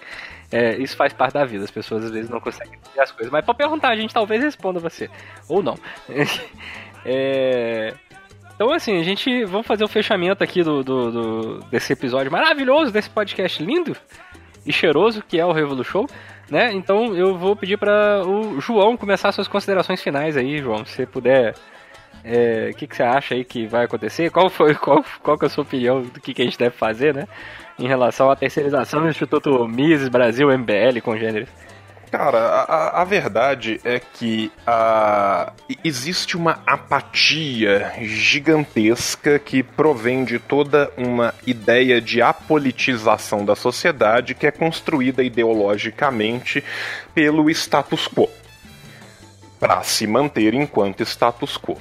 É, 0.50 0.78
isso 0.78 0.96
faz 0.96 1.12
parte 1.12 1.34
da 1.34 1.44
vida, 1.44 1.66
as 1.66 1.72
pessoas 1.72 2.06
às 2.06 2.12
vezes 2.12 2.30
não 2.30 2.40
conseguem 2.40 2.76
entender 2.76 3.02
as 3.02 3.12
coisas. 3.12 3.30
Mas 3.30 3.44
pra 3.44 3.54
perguntar, 3.54 3.90
a 3.90 3.96
gente 3.98 4.14
talvez 4.14 4.42
responda 4.42 4.80
você. 4.80 5.10
Ou 5.50 5.62
não. 5.62 5.78
é... 7.04 7.94
Então, 8.56 8.72
assim, 8.72 8.98
a 8.98 9.04
gente. 9.04 9.44
Vamos 9.44 9.68
fazer 9.68 9.84
o 9.84 9.88
fechamento 9.90 10.42
aqui 10.42 10.64
do, 10.64 10.82
do, 10.82 11.12
do, 11.12 11.60
desse 11.70 11.92
episódio 11.92 12.32
maravilhoso, 12.32 12.90
desse 12.90 13.10
podcast 13.10 13.62
lindo 13.62 13.98
e 14.68 14.74
cheiroso 14.74 15.24
que 15.28 15.40
é 15.40 15.46
o 15.46 15.52
Revolu 15.52 15.84
Show. 15.84 16.08
Né? 16.50 16.72
Então 16.74 17.16
eu 17.16 17.38
vou 17.38 17.56
pedir 17.56 17.78
para 17.78 18.22
o 18.26 18.60
João 18.62 18.96
começar 18.96 19.32
suas 19.32 19.48
considerações 19.48 20.02
finais 20.02 20.38
aí, 20.38 20.60
João. 20.60 20.86
Se 20.86 20.94
você 20.94 21.06
puder. 21.06 21.54
O 21.54 22.30
é, 22.30 22.74
que, 22.74 22.88
que 22.88 22.96
você 22.96 23.04
acha 23.04 23.36
aí 23.36 23.46
que 23.46 23.66
vai 23.68 23.86
acontecer? 23.86 24.30
Qual 24.30 24.50
foi 24.50 24.76
qual, 24.76 25.04
qual 25.24 25.38
que 25.38 25.46
é 25.46 25.48
a 25.48 25.50
sua 25.50 25.64
opinião 25.64 26.02
do 26.02 26.20
que, 26.20 26.34
que 26.34 26.42
a 26.42 26.46
gente 26.46 26.58
deve 26.58 26.76
fazer, 26.76 27.14
né? 27.14 27.26
em 27.80 27.88
relação 27.88 28.30
à 28.30 28.36
terceirização 28.36 29.02
do 29.02 29.10
Instituto 29.10 29.68
Mises 29.68 30.10
Brasil 30.10 30.50
MBL 30.50 31.00
Congêneres? 31.04 31.50
Cara, 32.12 32.38
a, 32.40 33.02
a, 33.02 33.04
verdade 33.04 33.82
é 33.84 34.00
que 34.00 34.50
a, 34.66 35.52
existe 35.84 36.38
uma 36.38 36.62
apatia 36.66 37.94
gigantesca 38.02 39.38
que 39.38 39.62
provém 39.62 40.24
de 40.24 40.40
toda 40.40 40.90
uma 40.98 41.34
ideia 41.46 42.00
de 42.00 42.22
apolitização 42.22 43.44
da 43.44 43.56
sociedade 43.56 44.34
que 44.34 44.48
é 44.48 44.52
construída 44.52 45.22
ideologicamente 45.22 46.64
pelo 47.14 47.50
status 47.50 48.08
quo 48.08 48.30
para 49.60 49.84
se 49.84 50.08
manter 50.08 50.54
enquanto 50.54 51.02
status 51.04 51.58
quo. 51.58 51.78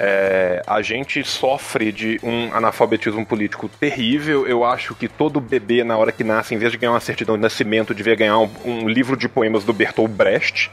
É, 0.00 0.62
a 0.66 0.80
gente 0.80 1.24
sofre 1.24 1.90
de 1.90 2.20
um 2.22 2.54
analfabetismo 2.54 3.26
político 3.26 3.68
terrível. 3.68 4.46
Eu 4.46 4.64
acho 4.64 4.94
que 4.94 5.08
todo 5.08 5.40
bebê, 5.40 5.82
na 5.82 5.96
hora 5.96 6.12
que 6.12 6.22
nasce, 6.22 6.54
em 6.54 6.58
vez 6.58 6.70
de 6.70 6.78
ganhar 6.78 6.92
uma 6.92 7.00
certidão 7.00 7.36
de 7.36 7.42
nascimento, 7.42 7.94
devia 7.94 8.14
ganhar 8.14 8.38
um, 8.38 8.50
um 8.64 8.88
livro 8.88 9.16
de 9.16 9.28
poemas 9.28 9.64
do 9.64 9.72
Bertolt 9.72 10.10
Brecht. 10.10 10.70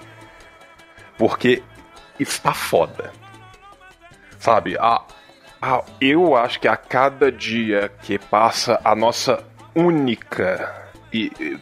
Porque 1.18 1.64
está 2.19 2.53
foda. 2.53 3.11
Sabe? 4.38 4.77
A, 4.77 5.02
a, 5.60 5.84
eu 5.99 6.35
acho 6.35 6.60
que 6.60 6.68
a 6.68 6.77
cada 6.77 7.31
dia 7.31 7.91
que 8.03 8.19
passa, 8.19 8.80
a 8.84 8.95
nossa 8.95 9.43
única 9.73 10.85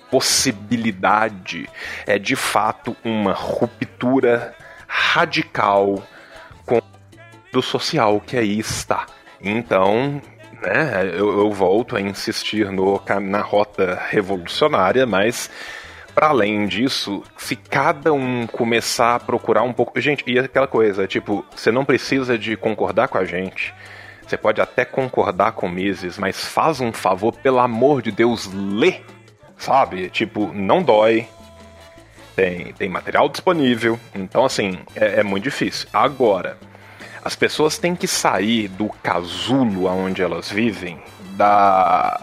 possibilidade 0.10 1.69
é 2.07 2.18
de 2.18 2.35
fato 2.35 2.98
uma 3.03 3.34
ruptura 3.34 4.56
radical 4.88 6.03
do 7.53 7.61
social 7.61 8.19
que 8.19 8.35
aí 8.35 8.59
está. 8.59 9.05
Então, 9.39 10.19
né, 10.61 11.11
eu, 11.13 11.39
eu 11.39 11.51
volto 11.51 11.95
a 11.95 12.01
insistir 12.01 12.71
no, 12.71 12.99
na 13.21 13.41
rota 13.41 14.01
revolucionária, 14.09 15.05
mas 15.05 15.49
para 16.15 16.30
além 16.30 16.67
disso, 16.67 17.23
se 17.38 17.55
cada 17.55 18.11
um 18.11 18.47
começar 18.47 19.15
a 19.15 19.19
procurar 19.19 19.63
um 19.63 19.71
pouco. 19.71 19.99
Gente, 20.01 20.23
e 20.27 20.38
aquela 20.38 20.67
coisa, 20.67 21.07
tipo, 21.07 21.45
você 21.55 21.71
não 21.71 21.85
precisa 21.85 22.38
de 22.38 22.57
concordar 22.57 23.07
com 23.07 23.17
a 23.17 23.25
gente. 23.25 23.73
Você 24.25 24.38
pode 24.38 24.61
até 24.61 24.85
concordar 24.85 25.51
com 25.51 25.67
Mises, 25.67 26.17
mas 26.17 26.45
faz 26.45 26.80
um 26.81 26.91
favor, 26.91 27.34
pelo 27.34 27.59
amor 27.59 28.01
de 28.01 28.11
Deus, 28.11 28.49
lê. 28.53 29.01
Sabe? 29.57 30.09
Tipo, 30.09 30.51
não 30.53 30.81
dói. 30.81 31.27
Tem, 32.35 32.73
tem 32.73 32.89
material 32.89 33.30
disponível. 33.30 33.99
Então, 34.15 34.45
assim, 34.45 34.80
é, 34.95 35.19
é 35.19 35.23
muito 35.23 35.43
difícil. 35.43 35.88
Agora, 35.93 36.57
as 37.24 37.36
pessoas 37.36 37.78
têm 37.78 37.95
que 37.95 38.08
sair 38.08 38.68
do 38.68 38.90
casulo 39.02 39.86
onde 39.86 40.22
elas 40.22 40.52
vivem, 40.52 41.00
da 41.38 42.20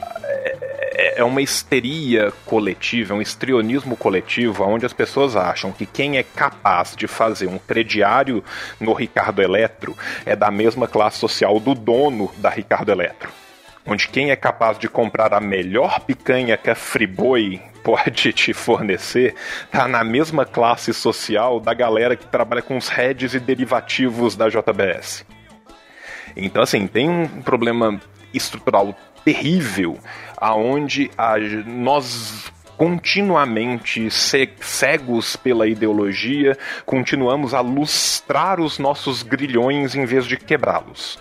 é, 1.00 1.20
é 1.20 1.24
uma 1.24 1.40
histeria 1.40 2.30
coletiva, 2.44 3.14
é 3.14 3.16
um 3.16 3.22
estrionismo 3.22 3.96
coletivo, 3.96 4.62
onde 4.64 4.84
as 4.84 4.92
pessoas 4.92 5.34
acham 5.36 5.72
que 5.72 5.86
quem 5.86 6.18
é 6.18 6.22
capaz 6.22 6.94
de 6.94 7.06
fazer 7.06 7.46
um 7.46 7.58
crediário 7.58 8.44
no 8.78 8.92
Ricardo 8.92 9.40
Eletro 9.40 9.96
é 10.26 10.36
da 10.36 10.50
mesma 10.50 10.86
classe 10.86 11.18
social 11.18 11.58
do 11.58 11.74
dono 11.74 12.30
da 12.36 12.50
Ricardo 12.50 12.92
Eletro. 12.92 13.39
Onde 13.90 14.06
quem 14.06 14.30
é 14.30 14.36
capaz 14.36 14.78
de 14.78 14.88
comprar 14.88 15.34
a 15.34 15.40
melhor 15.40 15.98
picanha 15.98 16.56
que 16.56 16.70
a 16.70 16.76
Friboi 16.76 17.60
pode 17.82 18.32
te 18.32 18.52
fornecer 18.52 19.34
tá 19.68 19.88
na 19.88 20.04
mesma 20.04 20.44
classe 20.44 20.94
social 20.94 21.58
da 21.58 21.74
galera 21.74 22.14
que 22.14 22.24
trabalha 22.24 22.62
com 22.62 22.76
os 22.76 22.88
heads 22.88 23.34
e 23.34 23.40
derivativos 23.40 24.36
da 24.36 24.48
JBS. 24.48 25.26
Então, 26.36 26.62
assim, 26.62 26.86
tem 26.86 27.10
um 27.10 27.42
problema 27.42 28.00
estrutural 28.32 28.94
terrível 29.24 29.98
aonde 30.36 31.10
a, 31.18 31.36
nós 31.66 32.52
continuamente 32.76 34.08
cegos 34.08 35.34
pela 35.34 35.66
ideologia, 35.66 36.56
continuamos 36.86 37.54
a 37.54 37.60
lustrar 37.60 38.60
os 38.60 38.78
nossos 38.78 39.24
grilhões 39.24 39.96
em 39.96 40.04
vez 40.04 40.26
de 40.26 40.36
quebrá-los 40.36 41.18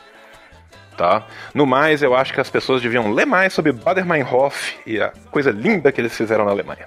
tá? 0.99 1.25
No 1.53 1.65
mais, 1.65 2.03
eu 2.03 2.13
acho 2.13 2.33
que 2.33 2.41
as 2.41 2.49
pessoas 2.49 2.81
deviam 2.81 3.13
ler 3.13 3.25
mais 3.25 3.53
sobre 3.53 3.71
Bader-Meinhof 3.71 4.77
e 4.85 5.01
a 5.01 5.13
coisa 5.31 5.49
linda 5.49 5.93
que 5.93 6.01
eles 6.01 6.15
fizeram 6.15 6.43
na 6.43 6.51
Alemanha. 6.51 6.85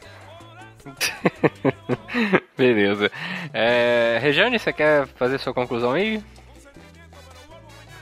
Beleza. 2.55 3.11
É, 3.55 4.19
Rejane, 4.21 4.59
você 4.59 4.71
quer 4.71 5.07
fazer 5.17 5.39
sua 5.39 5.55
conclusão 5.55 5.93
aí? 5.93 6.23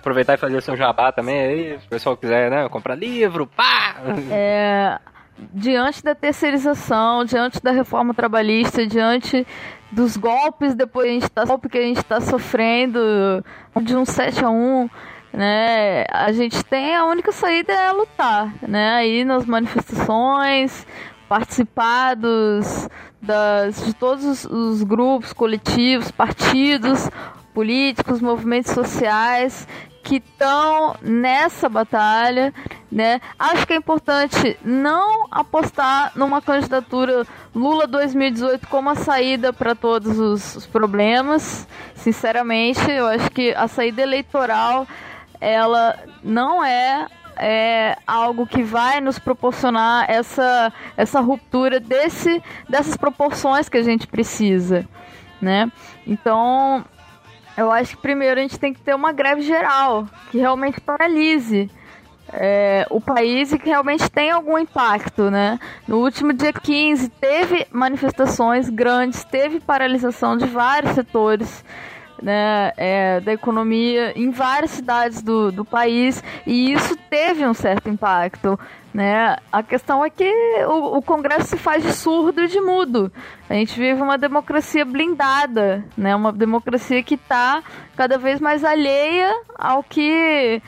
Aproveitar 0.00 0.34
e 0.34 0.36
fazer 0.36 0.60
seu 0.62 0.76
jabá 0.76 1.12
também 1.12 1.40
aí, 1.40 1.78
se 1.78 1.86
o 1.86 1.90
pessoal 1.90 2.16
quiser, 2.16 2.50
né, 2.50 2.68
comprar 2.68 2.96
livro, 2.96 3.46
pá! 3.46 3.96
É, 4.32 4.98
diante 5.38 6.02
da 6.02 6.14
terceirização, 6.14 7.24
diante 7.24 7.62
da 7.62 7.70
reforma 7.70 8.12
trabalhista, 8.14 8.84
diante 8.84 9.46
dos 9.92 10.16
golpes 10.16 10.74
depois 10.74 11.08
a 11.08 11.12
gente 11.12 11.30
tá, 11.30 11.44
golpe 11.44 11.68
que 11.68 11.78
a 11.78 11.82
gente 11.82 11.98
está 11.98 12.20
sofrendo 12.20 13.44
de 13.82 13.94
um 13.96 14.04
7 14.04 14.44
a 14.44 14.50
1 14.50 14.88
né? 15.32 16.04
A 16.10 16.32
gente 16.32 16.62
tem 16.64 16.94
a 16.94 17.04
única 17.04 17.32
saída 17.32 17.72
é 17.72 17.92
lutar, 17.92 18.52
né? 18.66 18.94
Aí 18.94 19.24
nas 19.24 19.46
manifestações, 19.46 20.86
participar 21.28 22.16
dos, 22.16 22.88
das, 23.22 23.84
de 23.84 23.94
todos 23.94 24.24
os, 24.24 24.44
os 24.44 24.82
grupos, 24.82 25.32
coletivos, 25.32 26.10
partidos 26.10 27.08
políticos, 27.54 28.20
movimentos 28.20 28.72
sociais 28.72 29.66
que 30.02 30.16
estão 30.16 30.96
nessa 31.02 31.68
batalha, 31.68 32.54
né? 32.90 33.20
Acho 33.38 33.66
que 33.66 33.72
é 33.72 33.76
importante 33.76 34.58
não 34.64 35.26
apostar 35.30 36.12
numa 36.16 36.40
candidatura 36.40 37.26
Lula 37.54 37.86
2018 37.86 38.66
como 38.66 38.90
a 38.90 38.94
saída 38.94 39.52
para 39.52 39.74
todos 39.74 40.18
os, 40.18 40.56
os 40.56 40.66
problemas. 40.66 41.68
Sinceramente, 41.94 42.90
eu 42.90 43.06
acho 43.06 43.30
que 43.30 43.52
a 43.54 43.68
saída 43.68 44.02
eleitoral 44.02 44.86
ela 45.40 45.98
não 46.22 46.64
é 46.64 47.06
é 47.42 47.96
algo 48.06 48.46
que 48.46 48.62
vai 48.62 49.00
nos 49.00 49.18
proporcionar 49.18 50.04
essa, 50.10 50.70
essa 50.94 51.20
ruptura 51.20 51.80
desse, 51.80 52.42
dessas 52.68 52.98
proporções 52.98 53.66
que 53.66 53.78
a 53.78 53.82
gente 53.82 54.06
precisa, 54.06 54.86
né? 55.40 55.72
Então, 56.06 56.84
eu 57.56 57.70
acho 57.72 57.96
que 57.96 58.02
primeiro 58.02 58.38
a 58.38 58.42
gente 58.42 58.58
tem 58.58 58.74
que 58.74 58.80
ter 58.80 58.94
uma 58.94 59.10
greve 59.10 59.40
geral 59.40 60.06
que 60.30 60.36
realmente 60.36 60.82
paralise 60.82 61.70
é, 62.32 62.86
o 62.90 63.00
país 63.00 63.52
e 63.52 63.58
que 63.58 63.68
realmente 63.68 64.08
tenha 64.10 64.34
algum 64.34 64.58
impacto, 64.58 65.30
né? 65.30 65.58
No 65.88 65.98
último 65.98 66.32
dia 66.32 66.52
15 66.52 67.08
teve 67.08 67.66
manifestações 67.72 68.68
grandes, 68.68 69.24
teve 69.24 69.60
paralisação 69.60 70.36
de 70.36 70.46
vários 70.46 70.92
setores 70.92 71.64
né, 72.22 72.72
é, 72.76 73.20
da 73.20 73.32
economia 73.32 74.12
em 74.16 74.30
várias 74.30 74.72
cidades 74.72 75.22
do, 75.22 75.50
do 75.50 75.64
país 75.64 76.22
e 76.46 76.72
isso 76.72 76.96
teve 77.08 77.46
um 77.46 77.54
certo 77.54 77.88
impacto. 77.88 78.58
Né? 78.92 79.36
A 79.52 79.62
questão 79.62 80.04
é 80.04 80.10
que 80.10 80.28
o, 80.66 80.98
o, 80.98 81.02
Congresso 81.02 81.46
se 81.50 81.56
faz 81.56 81.82
de 81.82 81.92
surdo 81.92 82.42
e 82.42 82.48
de 82.48 82.60
mudo. 82.60 83.12
A 83.48 83.54
gente 83.54 83.78
vive 83.78 84.02
uma 84.02 84.18
democracia 84.18 84.84
blindada, 84.84 85.84
né? 85.96 86.14
uma 86.16 86.32
democracia 86.32 87.00
que 87.02 87.14
está 87.14 87.62
cada 87.96 88.18
vez 88.18 88.40
mais 88.40 88.64
alheia 88.64 89.32
ao 89.56 89.82
que 89.82 90.60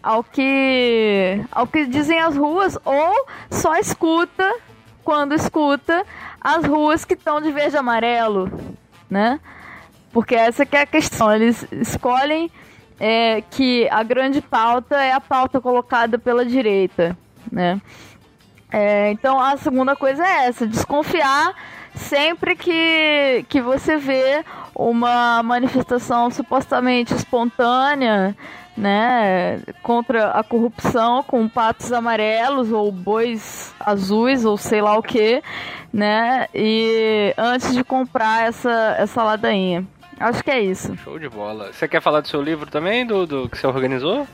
ao 0.00 0.22
que 0.22 1.40
ao 1.50 1.66
que 1.66 1.86
dizem 1.86 2.20
as 2.20 2.36
ruas 2.36 2.78
ou 2.84 3.26
só 3.50 3.74
escuta 3.76 4.54
quando 5.02 5.34
escuta 5.34 6.04
as 6.40 6.64
ruas 6.64 7.04
que 7.04 7.14
estão 7.14 7.40
de 7.40 7.50
verde 7.50 7.74
e 7.74 7.78
amarelo, 7.78 8.50
né? 9.10 9.40
Porque 10.14 10.36
essa 10.36 10.64
que 10.64 10.76
é 10.76 10.82
a 10.82 10.86
questão. 10.86 11.34
Eles 11.34 11.66
escolhem 11.72 12.50
é, 12.98 13.42
que 13.50 13.88
a 13.90 14.02
grande 14.02 14.40
pauta 14.40 14.94
é 14.94 15.12
a 15.12 15.20
pauta 15.20 15.60
colocada 15.60 16.18
pela 16.18 16.46
direita, 16.46 17.18
né? 17.50 17.80
É, 18.72 19.10
então 19.10 19.38
a 19.38 19.56
segunda 19.56 19.94
coisa 19.94 20.24
é 20.24 20.46
essa, 20.46 20.66
desconfiar 20.66 21.54
sempre 21.94 22.56
que, 22.56 23.44
que 23.48 23.60
você 23.60 23.96
vê 23.96 24.44
uma 24.74 25.42
manifestação 25.44 26.28
supostamente 26.30 27.14
espontânea, 27.14 28.36
né, 28.76 29.60
contra 29.80 30.30
a 30.30 30.42
corrupção 30.42 31.22
com 31.22 31.48
patos 31.48 31.92
amarelos 31.92 32.72
ou 32.72 32.90
bois 32.90 33.72
azuis 33.78 34.44
ou 34.44 34.56
sei 34.56 34.82
lá 34.82 34.98
o 34.98 35.02
que, 35.02 35.40
né, 35.92 36.48
e 36.52 37.32
antes 37.38 37.72
de 37.72 37.84
comprar 37.84 38.48
essa, 38.48 38.96
essa 38.98 39.22
ladainha. 39.22 39.86
Acho 40.18 40.42
que 40.42 40.50
é 40.50 40.60
isso. 40.60 40.96
Show 40.98 41.18
de 41.18 41.28
bola. 41.28 41.72
Você 41.72 41.88
quer 41.88 42.00
falar 42.00 42.20
do 42.20 42.28
seu 42.28 42.42
livro 42.42 42.70
também, 42.70 43.06
do, 43.06 43.26
do 43.26 43.48
que 43.48 43.58
você 43.58 43.66
organizou? 43.66 44.26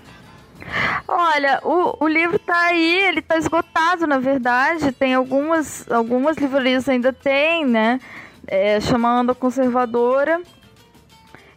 Olha, 1.08 1.60
o, 1.64 2.04
o 2.04 2.08
livro 2.08 2.38
tá 2.38 2.66
aí, 2.66 3.04
ele 3.06 3.22
tá 3.22 3.36
esgotado, 3.36 4.06
na 4.06 4.18
verdade. 4.18 4.92
Tem 4.92 5.14
algumas, 5.14 5.90
algumas 5.90 6.36
livrarias 6.36 6.88
ainda 6.88 7.12
tem, 7.12 7.64
né? 7.64 8.00
É, 8.46 8.80
chamando 8.80 9.30
a 9.30 9.34
conservadora. 9.34 10.40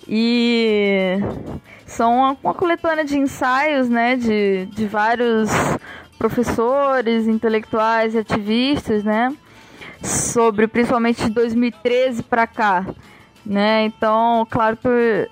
E 0.07 1.17
são 1.85 2.17
uma, 2.17 2.37
uma 2.43 2.53
coletânea 2.53 3.05
de 3.05 3.17
ensaios, 3.17 3.89
né? 3.89 4.15
De, 4.15 4.65
de 4.67 4.87
vários 4.87 5.49
professores, 6.17 7.27
intelectuais 7.27 8.15
e 8.15 8.19
ativistas, 8.19 9.03
né? 9.03 9.35
sobre 10.03 10.67
principalmente 10.67 11.23
de 11.23 11.29
2013 11.29 12.23
para 12.23 12.45
cá, 12.45 12.85
né? 13.45 13.85
Então, 13.85 14.47
claro 14.49 14.77
que 14.77 15.29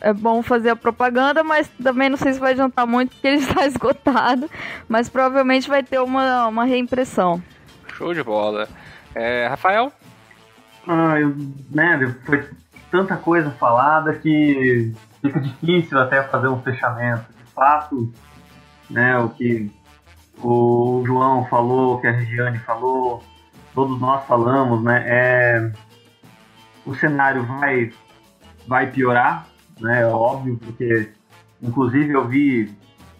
é 0.00 0.12
bom 0.12 0.42
fazer 0.42 0.70
a 0.70 0.76
propaganda, 0.76 1.42
mas 1.42 1.68
também 1.82 2.08
não 2.08 2.16
sei 2.16 2.32
se 2.32 2.40
vai 2.40 2.52
adiantar 2.52 2.86
muito 2.86 3.10
porque 3.10 3.26
ele 3.26 3.36
está 3.42 3.66
esgotado, 3.66 4.48
mas 4.88 5.08
provavelmente 5.08 5.68
vai 5.68 5.82
ter 5.82 6.00
uma, 6.00 6.46
uma 6.46 6.64
reimpressão. 6.64 7.42
Show 7.96 8.12
de 8.12 8.22
bola. 8.22 8.68
É, 9.14 9.46
Rafael? 9.48 9.92
Ah, 10.86 11.18
eu, 11.18 11.34
né, 11.70 12.14
foi 12.24 12.48
tanta 12.90 13.16
coisa 13.16 13.50
falada 13.52 14.12
que 14.14 14.92
fica 15.20 15.40
difícil 15.40 15.98
até 15.98 16.22
fazer 16.22 16.48
um 16.48 16.62
fechamento. 16.62 17.24
De 17.32 17.52
fato, 17.52 18.12
né, 18.90 19.18
o 19.18 19.30
que 19.30 19.70
o 20.42 21.02
João 21.06 21.46
falou, 21.46 21.94
o 21.94 22.00
que 22.00 22.06
a 22.06 22.12
Regiane 22.12 22.58
falou, 22.58 23.22
todos 23.74 23.98
nós 24.00 24.24
falamos, 24.26 24.82
né, 24.84 25.02
é, 25.06 25.72
o 26.86 26.94
cenário 26.94 27.44
vai, 27.44 27.92
vai 28.66 28.90
piorar, 28.90 29.46
né, 29.80 30.02
é 30.02 30.06
óbvio, 30.06 30.58
porque 30.58 31.10
inclusive 31.62 32.12
eu 32.12 32.26
vi 32.26 32.74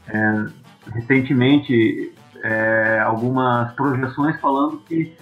é, 0.08 0.46
recentemente 0.94 2.14
é, 2.42 3.00
algumas 3.00 3.72
projeções 3.72 4.40
falando 4.40 4.78
que 4.78 5.16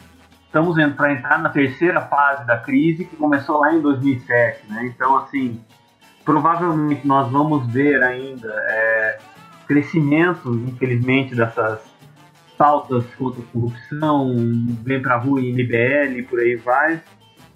estamos 0.47 0.77
para 0.95 1.13
entrar 1.13 1.39
na 1.41 1.49
terceira 1.49 2.01
fase 2.03 2.47
da 2.47 2.59
crise 2.59 3.05
que 3.05 3.17
começou 3.17 3.59
lá 3.59 3.75
em 3.75 3.81
2007, 3.81 4.71
né? 4.71 4.87
Então, 4.87 5.17
assim, 5.17 5.61
provavelmente 6.25 7.05
nós 7.05 7.29
vamos 7.31 7.67
ver 7.73 8.01
ainda 8.05 8.49
é, 8.49 9.19
crescimento, 9.67 10.55
infelizmente, 10.55 11.35
dessas 11.35 11.81
pautas 12.57 13.05
contra 13.19 13.43
a 13.43 13.47
corrupção, 13.47 14.33
vem 14.85 15.03
para 15.03 15.17
a 15.17 15.19
rua 15.19 15.41
em 15.41 15.53
MBL, 15.53 16.23
por 16.29 16.39
aí 16.39 16.55
vai, 16.55 17.03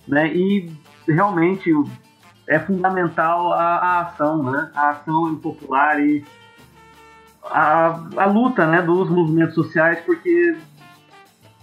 né? 0.09 0.35
E 0.35 0.73
realmente 1.07 1.71
é 2.47 2.59
fundamental 2.59 3.53
a, 3.53 3.77
a 3.77 4.01
ação, 4.01 4.43
né? 4.43 4.71
A 4.75 4.91
ação 4.91 5.31
impopular 5.31 6.01
e 6.01 6.25
a, 7.45 8.01
a 8.17 8.27
luta, 8.27 8.67
né, 8.67 8.83
dos 8.83 9.09
movimentos 9.09 9.55
sociais, 9.55 10.01
porque 10.05 10.57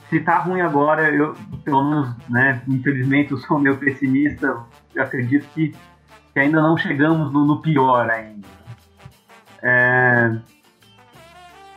se 0.09 0.19
tá 0.19 0.37
ruim 0.37 0.61
agora, 0.61 1.09
eu, 1.13 1.35
pelo 1.63 1.83
menos, 1.83 2.15
né, 2.29 2.61
infelizmente 2.67 3.31
eu 3.31 3.37
sou 3.39 3.59
meio 3.59 3.77
pessimista, 3.77 4.57
eu 4.93 5.03
acredito 5.03 5.47
que, 5.53 5.75
que 6.33 6.39
ainda 6.39 6.61
não 6.61 6.77
chegamos 6.77 7.31
no, 7.31 7.45
no 7.45 7.61
pior 7.61 8.09
ainda. 8.09 8.47
É, 9.61 10.37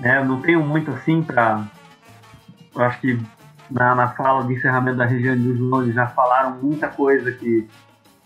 é, 0.03 0.25
não 0.25 0.41
tenho 0.41 0.63
muito 0.63 0.91
assim 0.91 1.23
para. 1.23 1.65
Acho 2.77 3.01
que 3.01 3.19
na, 3.71 3.95
na 3.95 4.09
fala 4.09 4.45
de 4.47 4.55
encerramento 4.55 4.99
da 4.99 5.05
região 5.05 5.37
de 5.37 5.49
eles 5.49 5.95
já 5.95 6.07
falaram 6.07 6.59
muita 6.63 6.89
coisa 6.89 7.31
que, 7.33 7.69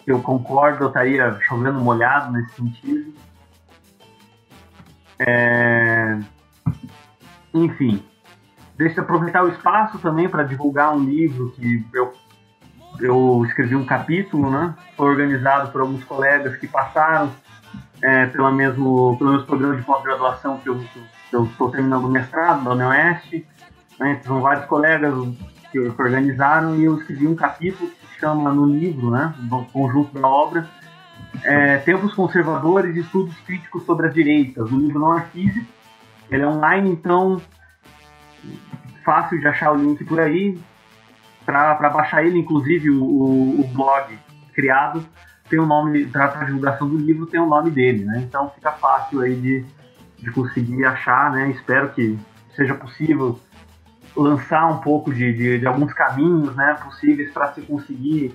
eu 0.06 0.20
concordo, 0.20 0.84
eu 0.84 0.88
estaria 0.88 1.38
chovendo 1.42 1.80
molhado 1.80 2.32
nesse 2.32 2.54
sentido. 2.54 3.14
É, 5.18 6.18
enfim, 7.54 8.04
deixa 8.76 9.00
eu 9.00 9.04
aproveitar 9.04 9.44
o 9.44 9.48
espaço 9.48 9.98
também 9.98 10.28
para 10.28 10.42
divulgar 10.42 10.94
um 10.94 11.04
livro 11.04 11.52
que 11.52 11.84
eu, 11.94 12.12
eu 12.98 13.44
escrevi 13.46 13.76
um 13.76 13.84
capítulo, 13.84 14.50
né? 14.50 14.74
Foi 14.96 15.08
organizado 15.08 15.70
por 15.70 15.82
alguns 15.82 16.02
colegas 16.02 16.56
que 16.56 16.66
passaram 16.66 17.30
é, 18.02 18.26
pela 18.26 18.50
mesmo, 18.50 19.16
pelo 19.16 19.30
mesmo 19.30 19.46
programa 19.46 19.76
de 19.76 19.82
pós-graduação 19.82 20.58
que 20.58 20.68
eu 20.68 20.80
estou 21.44 21.70
terminando 21.70 22.06
o 22.06 22.10
mestrado 22.10 22.64
da 22.64 22.72
UniOeste. 22.72 23.46
Né? 24.02 24.20
São 24.24 24.40
vários 24.40 24.66
colegas 24.66 25.14
que, 25.70 25.78
organizaram 25.78 26.76
e 26.76 26.84
eu 26.84 26.98
escrevi 26.98 27.26
um 27.26 27.36
capítulo 27.36 27.88
que 27.90 28.06
se 28.08 28.20
chama 28.20 28.52
no 28.52 28.66
livro, 28.66 29.10
né? 29.10 29.32
No 29.48 29.64
conjunto 29.66 30.18
da 30.18 30.26
obra, 30.26 30.68
é, 31.44 31.78
Tempos 31.78 32.12
Conservadores 32.14 32.96
e 32.96 33.00
Estudos 33.00 33.36
Críticos 33.46 33.84
sobre 33.84 34.08
as 34.08 34.14
Direitas. 34.14 34.70
O 34.70 34.76
livro 34.76 34.98
não 34.98 35.16
é 35.16 35.22
físico, 35.22 35.66
ele 36.30 36.42
é 36.42 36.46
online, 36.46 36.90
então 36.90 37.40
fácil 39.04 39.38
de 39.38 39.46
achar 39.46 39.72
o 39.72 39.76
link 39.76 40.04
por 40.04 40.20
aí. 40.20 40.58
Para 41.44 41.90
baixar 41.90 42.24
ele, 42.24 42.38
inclusive, 42.38 42.90
o, 42.90 43.60
o, 43.60 43.68
blog 43.74 44.16
criado 44.54 45.04
tem 45.48 45.58
o 45.58 45.66
nome, 45.66 46.06
para 46.06 46.44
divulgação 46.44 46.88
do 46.88 46.96
livro, 46.96 47.26
tem 47.26 47.40
o 47.40 47.46
nome 47.46 47.70
dele, 47.70 48.04
né? 48.04 48.22
Então 48.26 48.48
fica 48.50 48.70
fácil 48.72 49.20
aí 49.20 49.34
de, 49.34 49.64
de 50.18 50.30
conseguir 50.30 50.84
achar, 50.84 51.32
né? 51.32 51.50
Espero 51.50 51.90
que 51.90 52.16
seja 52.54 52.74
possível 52.74 53.38
lançar 54.16 54.66
um 54.66 54.78
pouco 54.78 55.12
de, 55.12 55.32
de, 55.32 55.58
de 55.58 55.66
alguns 55.66 55.92
caminhos 55.92 56.54
né, 56.54 56.78
possíveis 56.82 57.30
para 57.32 57.52
se 57.52 57.62
conseguir 57.62 58.34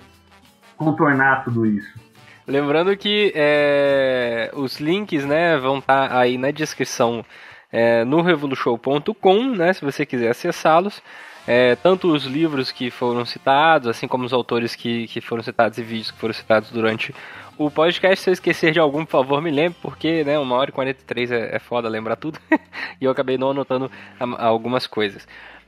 contornar 0.76 1.44
tudo 1.44 1.66
isso. 1.66 2.00
Lembrando 2.48 2.96
que 2.96 3.34
é, 3.36 4.52
os 4.54 4.80
links 4.80 5.26
né, 5.26 5.58
vão 5.58 5.80
estar 5.80 6.10
tá 6.10 6.20
aí 6.20 6.38
na 6.38 6.50
descrição 6.52 7.26
é, 7.72 8.06
no 8.06 8.22
revolushow.com, 8.22 9.44
né, 9.56 9.74
se 9.74 9.84
você 9.84 10.06
quiser 10.06 10.30
acessá-los. 10.30 11.02
É, 11.46 11.78
tanto 11.78 12.12
os 12.12 12.26
livros 12.26 12.74
que 12.74 12.92
foram 12.92 13.26
citados, 13.26 13.88
assim 13.88 14.06
como 14.06 14.26
os 14.26 14.34
autores 14.34 14.76
que, 14.76 15.08
que 15.08 15.22
foram 15.22 15.42
citados 15.42 15.78
e 15.78 15.84
vídeos 15.84 16.12
que 16.12 16.20
foram 16.20 16.34
citados 16.34 16.70
durante 16.72 17.16
o 17.58 17.72
podcast. 17.72 18.24
Se 18.24 18.30
eu 18.30 18.34
esquecer 18.34 18.72
de 18.72 18.80
algum, 18.80 19.06
por 19.06 19.12
favor, 19.12 19.42
me 19.42 19.50
lembre, 19.50 19.78
porque 19.82 20.26
né, 20.26 20.38
uma 20.38 20.56
hora 20.56 20.70
e 20.70 20.74
43 20.74 21.32
é, 21.32 21.56
é 21.56 21.60
foda 21.60 21.88
lembrar 21.88 22.18
tudo. 22.18 22.38
e 23.00 23.06
eu 23.06 23.12
acabei 23.12 23.38
não 23.38 23.52
anotando 23.52 23.90
algumas 24.20 24.86
coisas. 24.86 25.28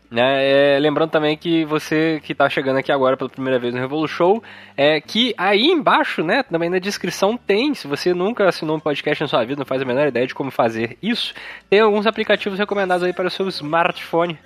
Né? 0.10 0.76
É, 0.76 0.80
lembrando 0.80 1.12
também 1.12 1.38
que 1.38 1.64
você 1.66 2.20
que 2.24 2.32
está 2.32 2.50
chegando 2.50 2.78
aqui 2.78 2.92
agora 2.92 3.16
pela 3.16 3.30
primeira 3.30 3.60
vez 3.60 3.74
no 3.74 3.80
Revolu 3.80 4.08
Show, 4.08 4.44
é 4.76 5.00
que 5.00 5.36
aí 5.38 5.68
embaixo, 5.68 6.24
né, 6.24 6.42
também 6.42 6.68
na 6.68 6.80
descrição 6.80 7.38
tem, 7.38 7.76
se 7.76 7.88
você 7.88 8.12
nunca 8.12 8.50
assinou 8.50 8.76
um 8.76 8.80
podcast 8.80 9.24
na 9.24 9.28
sua 9.28 9.46
vida, 9.46 9.60
não 9.60 9.66
faz 9.66 9.82
a 9.84 9.86
menor 9.86 10.08
ideia 10.08 10.26
de 10.26 10.34
como 10.34 10.50
fazer 10.50 10.98
isso, 11.02 11.34
tem 11.70 11.80
alguns 11.80 12.08
aplicativos 12.08 12.58
recomendados 12.58 13.04
aí 13.04 13.14
para 13.14 13.28
o 13.28 13.30
seu 13.30 13.48
smartphone, 13.50 14.38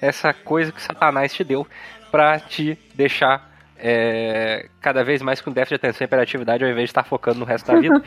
essa 0.00 0.32
coisa 0.32 0.70
que 0.70 0.80
Satanás 0.80 1.34
te 1.34 1.42
deu 1.42 1.66
para 2.12 2.38
te 2.38 2.78
deixar 2.94 3.47
é, 3.80 4.68
cada 4.80 5.04
vez 5.04 5.22
mais 5.22 5.40
com 5.40 5.50
déficit 5.50 5.80
de 5.80 5.86
atenção 5.86 6.04
e 6.04 6.06
hiperatividade 6.06 6.64
ao 6.64 6.70
invés 6.70 6.84
de 6.84 6.90
estar 6.90 7.04
focando 7.04 7.38
no 7.38 7.44
resto 7.44 7.70
da 7.70 7.80
vida. 7.80 8.02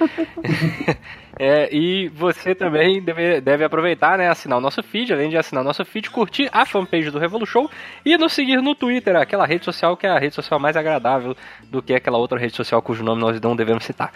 é, 1.39 1.73
e 1.73 2.09
você 2.09 2.53
também 2.53 3.01
deve, 3.01 3.41
deve 3.41 3.63
aproveitar, 3.63 4.17
né, 4.17 4.29
assinar 4.29 4.57
o 4.57 4.61
nosso 4.61 4.83
feed, 4.83 5.13
além 5.13 5.29
de 5.29 5.37
assinar 5.37 5.63
o 5.63 5.67
nosso 5.67 5.83
feed, 5.85 6.09
curtir 6.09 6.49
a 6.51 6.65
fanpage 6.65 7.09
do 7.09 7.19
Revolution 7.19 7.67
e 8.05 8.17
nos 8.17 8.33
seguir 8.33 8.61
no 8.61 8.75
Twitter, 8.75 9.15
aquela 9.15 9.45
rede 9.45 9.65
social 9.65 9.95
que 9.95 10.05
é 10.05 10.09
a 10.09 10.19
rede 10.19 10.35
social 10.35 10.59
mais 10.59 10.75
agradável 10.75 11.35
do 11.63 11.81
que 11.81 11.93
aquela 11.93 12.17
outra 12.17 12.37
rede 12.37 12.55
social 12.55 12.81
cujo 12.81 13.03
nome 13.03 13.21
nós 13.21 13.39
não 13.39 13.55
devemos 13.55 13.85
citar. 13.85 14.11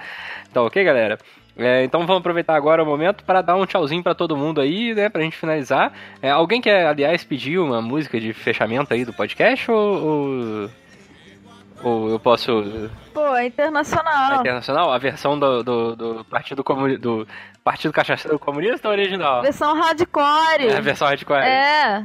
Então, 0.49 0.65
ok, 0.65 0.83
galera? 0.83 1.17
É, 1.57 1.85
então 1.85 2.05
vamos 2.05 2.19
aproveitar 2.19 2.55
agora 2.55 2.83
o 2.83 2.85
momento 2.85 3.23
para 3.23 3.41
dar 3.41 3.55
um 3.55 3.65
tchauzinho 3.65 4.03
para 4.03 4.13
todo 4.13 4.35
mundo 4.35 4.59
aí, 4.59 4.93
né, 4.93 5.07
pra 5.07 5.21
gente 5.21 5.37
finalizar. 5.37 5.93
É, 6.21 6.29
alguém 6.29 6.59
quer, 6.59 6.85
aliás, 6.85 7.23
pedir 7.23 7.59
uma 7.59 7.81
música 7.81 8.19
de 8.19 8.33
fechamento 8.33 8.93
aí 8.93 9.05
do 9.05 9.13
podcast 9.13 9.71
ou... 9.71 10.05
ou... 10.05 10.69
Ou 11.83 12.09
eu 12.09 12.19
posso. 12.19 12.63
Pô, 13.13 13.35
é 13.35 13.47
internacional. 13.47 14.33
É 14.33 14.35
internacional? 14.37 14.91
A 14.91 14.97
versão 14.97 15.37
do, 15.37 15.63
do, 15.63 15.95
do 15.95 16.25
Partido 16.25 16.63
Comunista. 16.63 17.01
Do 17.01 17.27
Partido 17.63 17.93
Cachaceiro 17.93 18.39
Comunista 18.39 18.87
ou 18.87 18.93
original? 18.93 19.41
Versão 19.41 19.73
hardcore. 19.73 20.67
É, 20.67 20.77
a 20.77 20.81
versão 20.81 21.07
hardcore. 21.07 21.43
É. 21.43 22.03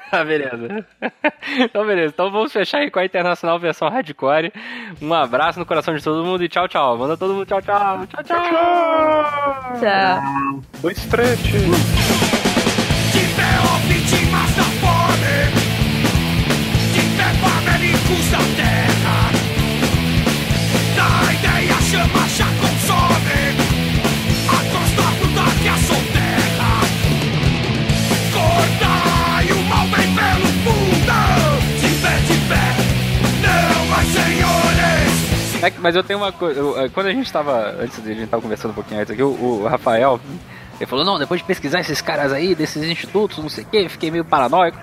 ah, 0.12 0.24
beleza. 0.24 0.86
então, 1.58 1.86
beleza. 1.86 2.12
Então 2.14 2.30
vamos 2.30 2.52
fechar 2.52 2.78
aí 2.78 2.90
com 2.90 2.98
a 2.98 3.04
internacional 3.04 3.58
versão 3.58 3.88
hardcore. 3.88 4.52
Um 5.00 5.12
abraço 5.12 5.58
no 5.58 5.66
coração 5.66 5.94
de 5.94 6.02
todo 6.02 6.24
mundo 6.24 6.44
e 6.44 6.48
tchau, 6.48 6.68
tchau. 6.68 6.96
Manda 6.96 7.16
todo 7.16 7.34
mundo 7.34 7.46
tchau, 7.46 7.62
tchau. 7.62 8.06
Tchau, 8.06 8.24
tchau. 8.24 8.42
Tchau. 8.42 9.80
tchau. 9.80 10.60
Dois 10.80 11.04
frete. 11.04 11.58
Da 18.08 18.38
terra. 18.56 19.30
Da 20.96 21.32
ideia 21.32 21.76
chama 21.82 22.28
já 22.28 22.46
consome. 22.46 23.40
A 24.48 24.58
costa 24.72 25.04
bruta 25.18 25.44
que 25.60 25.68
assoterra. 25.68 26.70
Cortai 28.32 29.52
o 29.52 29.62
mal 29.64 29.86
bem 29.88 30.08
pelo 30.14 30.48
fundo. 30.64 31.18
De 31.80 31.90
pé, 32.00 32.14
de 32.26 32.36
pé. 32.48 32.66
Não 33.42 33.86
mais 33.86 34.08
senhores. 34.08 35.62
É, 35.62 35.72
mas 35.78 35.94
eu 35.94 36.02
tenho 36.02 36.18
uma 36.18 36.32
coisa. 36.32 36.88
Quando 36.94 37.06
a 37.08 37.12
gente 37.12 37.30
tava. 37.30 37.76
Antes 37.78 38.02
de 38.02 38.10
a 38.10 38.14
gente 38.14 38.28
tava 38.28 38.42
conversando 38.42 38.70
um 38.70 38.74
pouquinho 38.74 39.00
antes 39.00 39.12
aqui, 39.12 39.22
o 39.22 39.66
Rafael. 39.66 40.18
Ele 40.78 40.86
falou, 40.86 41.04
não, 41.04 41.18
depois 41.18 41.40
de 41.40 41.46
pesquisar 41.46 41.80
esses 41.80 42.00
caras 42.00 42.32
aí, 42.32 42.54
desses 42.54 42.82
institutos, 42.84 43.38
não 43.38 43.48
sei 43.48 43.64
o 43.64 43.66
que, 43.66 43.88
fiquei 43.88 44.10
meio 44.10 44.24
paranoico. 44.24 44.78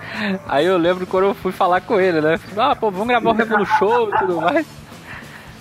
Aí 0.46 0.66
eu 0.66 0.76
lembro 0.76 1.06
quando 1.06 1.28
eu 1.28 1.34
fui 1.34 1.52
falar 1.52 1.80
com 1.80 1.98
ele, 1.98 2.20
né? 2.20 2.38
Ah, 2.56 2.76
pô, 2.76 2.90
vamos 2.90 3.08
gravar 3.08 3.30
o 3.30 3.32
Revolu 3.32 3.64
Show 3.64 4.10
e 4.10 4.18
tudo 4.18 4.40
mais. 4.40 4.66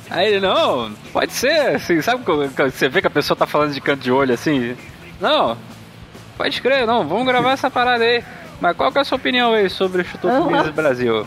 Aí 0.09 0.33
ele, 0.33 0.45
não, 0.45 0.91
pode 1.13 1.31
ser, 1.31 1.75
assim, 1.75 2.01
sabe 2.01 2.23
quando 2.23 2.49
você 2.49 2.89
vê 2.89 3.01
que 3.01 3.07
a 3.07 3.11
pessoa 3.11 3.35
tá 3.35 3.47
falando 3.47 3.73
de 3.73 3.81
canto 3.81 4.01
de 4.01 4.11
olho 4.11 4.33
assim? 4.33 4.75
Não, 5.19 5.57
pode 6.37 6.61
crer, 6.61 6.85
não, 6.85 7.07
vamos 7.07 7.25
gravar 7.25 7.53
essa 7.53 7.71
parada 7.71 8.03
aí. 8.03 8.23
Mas 8.59 8.75
qual 8.75 8.91
que 8.91 8.97
é 8.97 9.01
a 9.01 9.05
sua 9.05 9.17
opinião 9.17 9.53
aí 9.53 9.69
sobre 9.69 9.99
o 9.99 10.01
Instituto 10.01 10.27
Aham. 10.27 10.51
Mises 10.51 10.71
Brasil? 10.71 11.25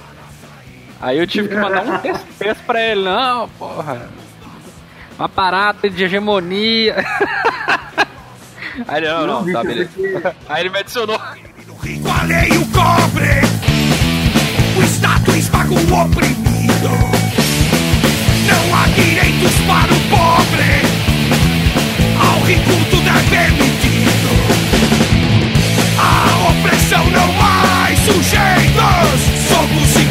Aí 1.00 1.18
eu 1.18 1.26
tive 1.26 1.48
que 1.48 1.54
mandar 1.54 1.84
um 1.86 1.98
texto, 1.98 2.26
texto 2.38 2.62
pra 2.64 2.82
ele, 2.82 3.02
não, 3.04 3.48
porra. 3.50 4.08
Uma 5.18 5.28
parada 5.28 5.88
de 5.88 6.04
hegemonia. 6.04 6.96
Aí 8.86 8.98
ele, 8.98 9.08
não, 9.08 9.26
não, 9.26 9.44
não 9.44 9.52
tá, 9.52 9.62
beleza. 9.64 9.90
Aí 10.48 10.62
ele 10.62 10.70
me 10.70 10.78
adicionou. 10.78 11.16
O 11.16 12.66
cobre, 12.72 13.40
o 14.76 14.82
Estado 14.82 15.36
esmaga 15.36 15.72
o 15.72 15.76
oprimido. 15.76 16.90
Não 18.46 18.76
há 18.76 18.86
direitos 18.88 19.54
para 19.66 19.92
o 19.92 20.00
pobre, 20.10 20.82
ao 22.20 22.40
rico 22.44 22.84
tudo 22.90 23.08
é 23.08 23.22
permitido. 23.30 24.30
A 25.98 26.50
opressão 26.50 27.04
não 27.10 27.30
há 27.40 27.88
sujeitos, 28.04 29.20
somos 29.48 29.96
iguais. 29.96 30.07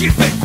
you 0.00 0.10
think? 0.12 0.39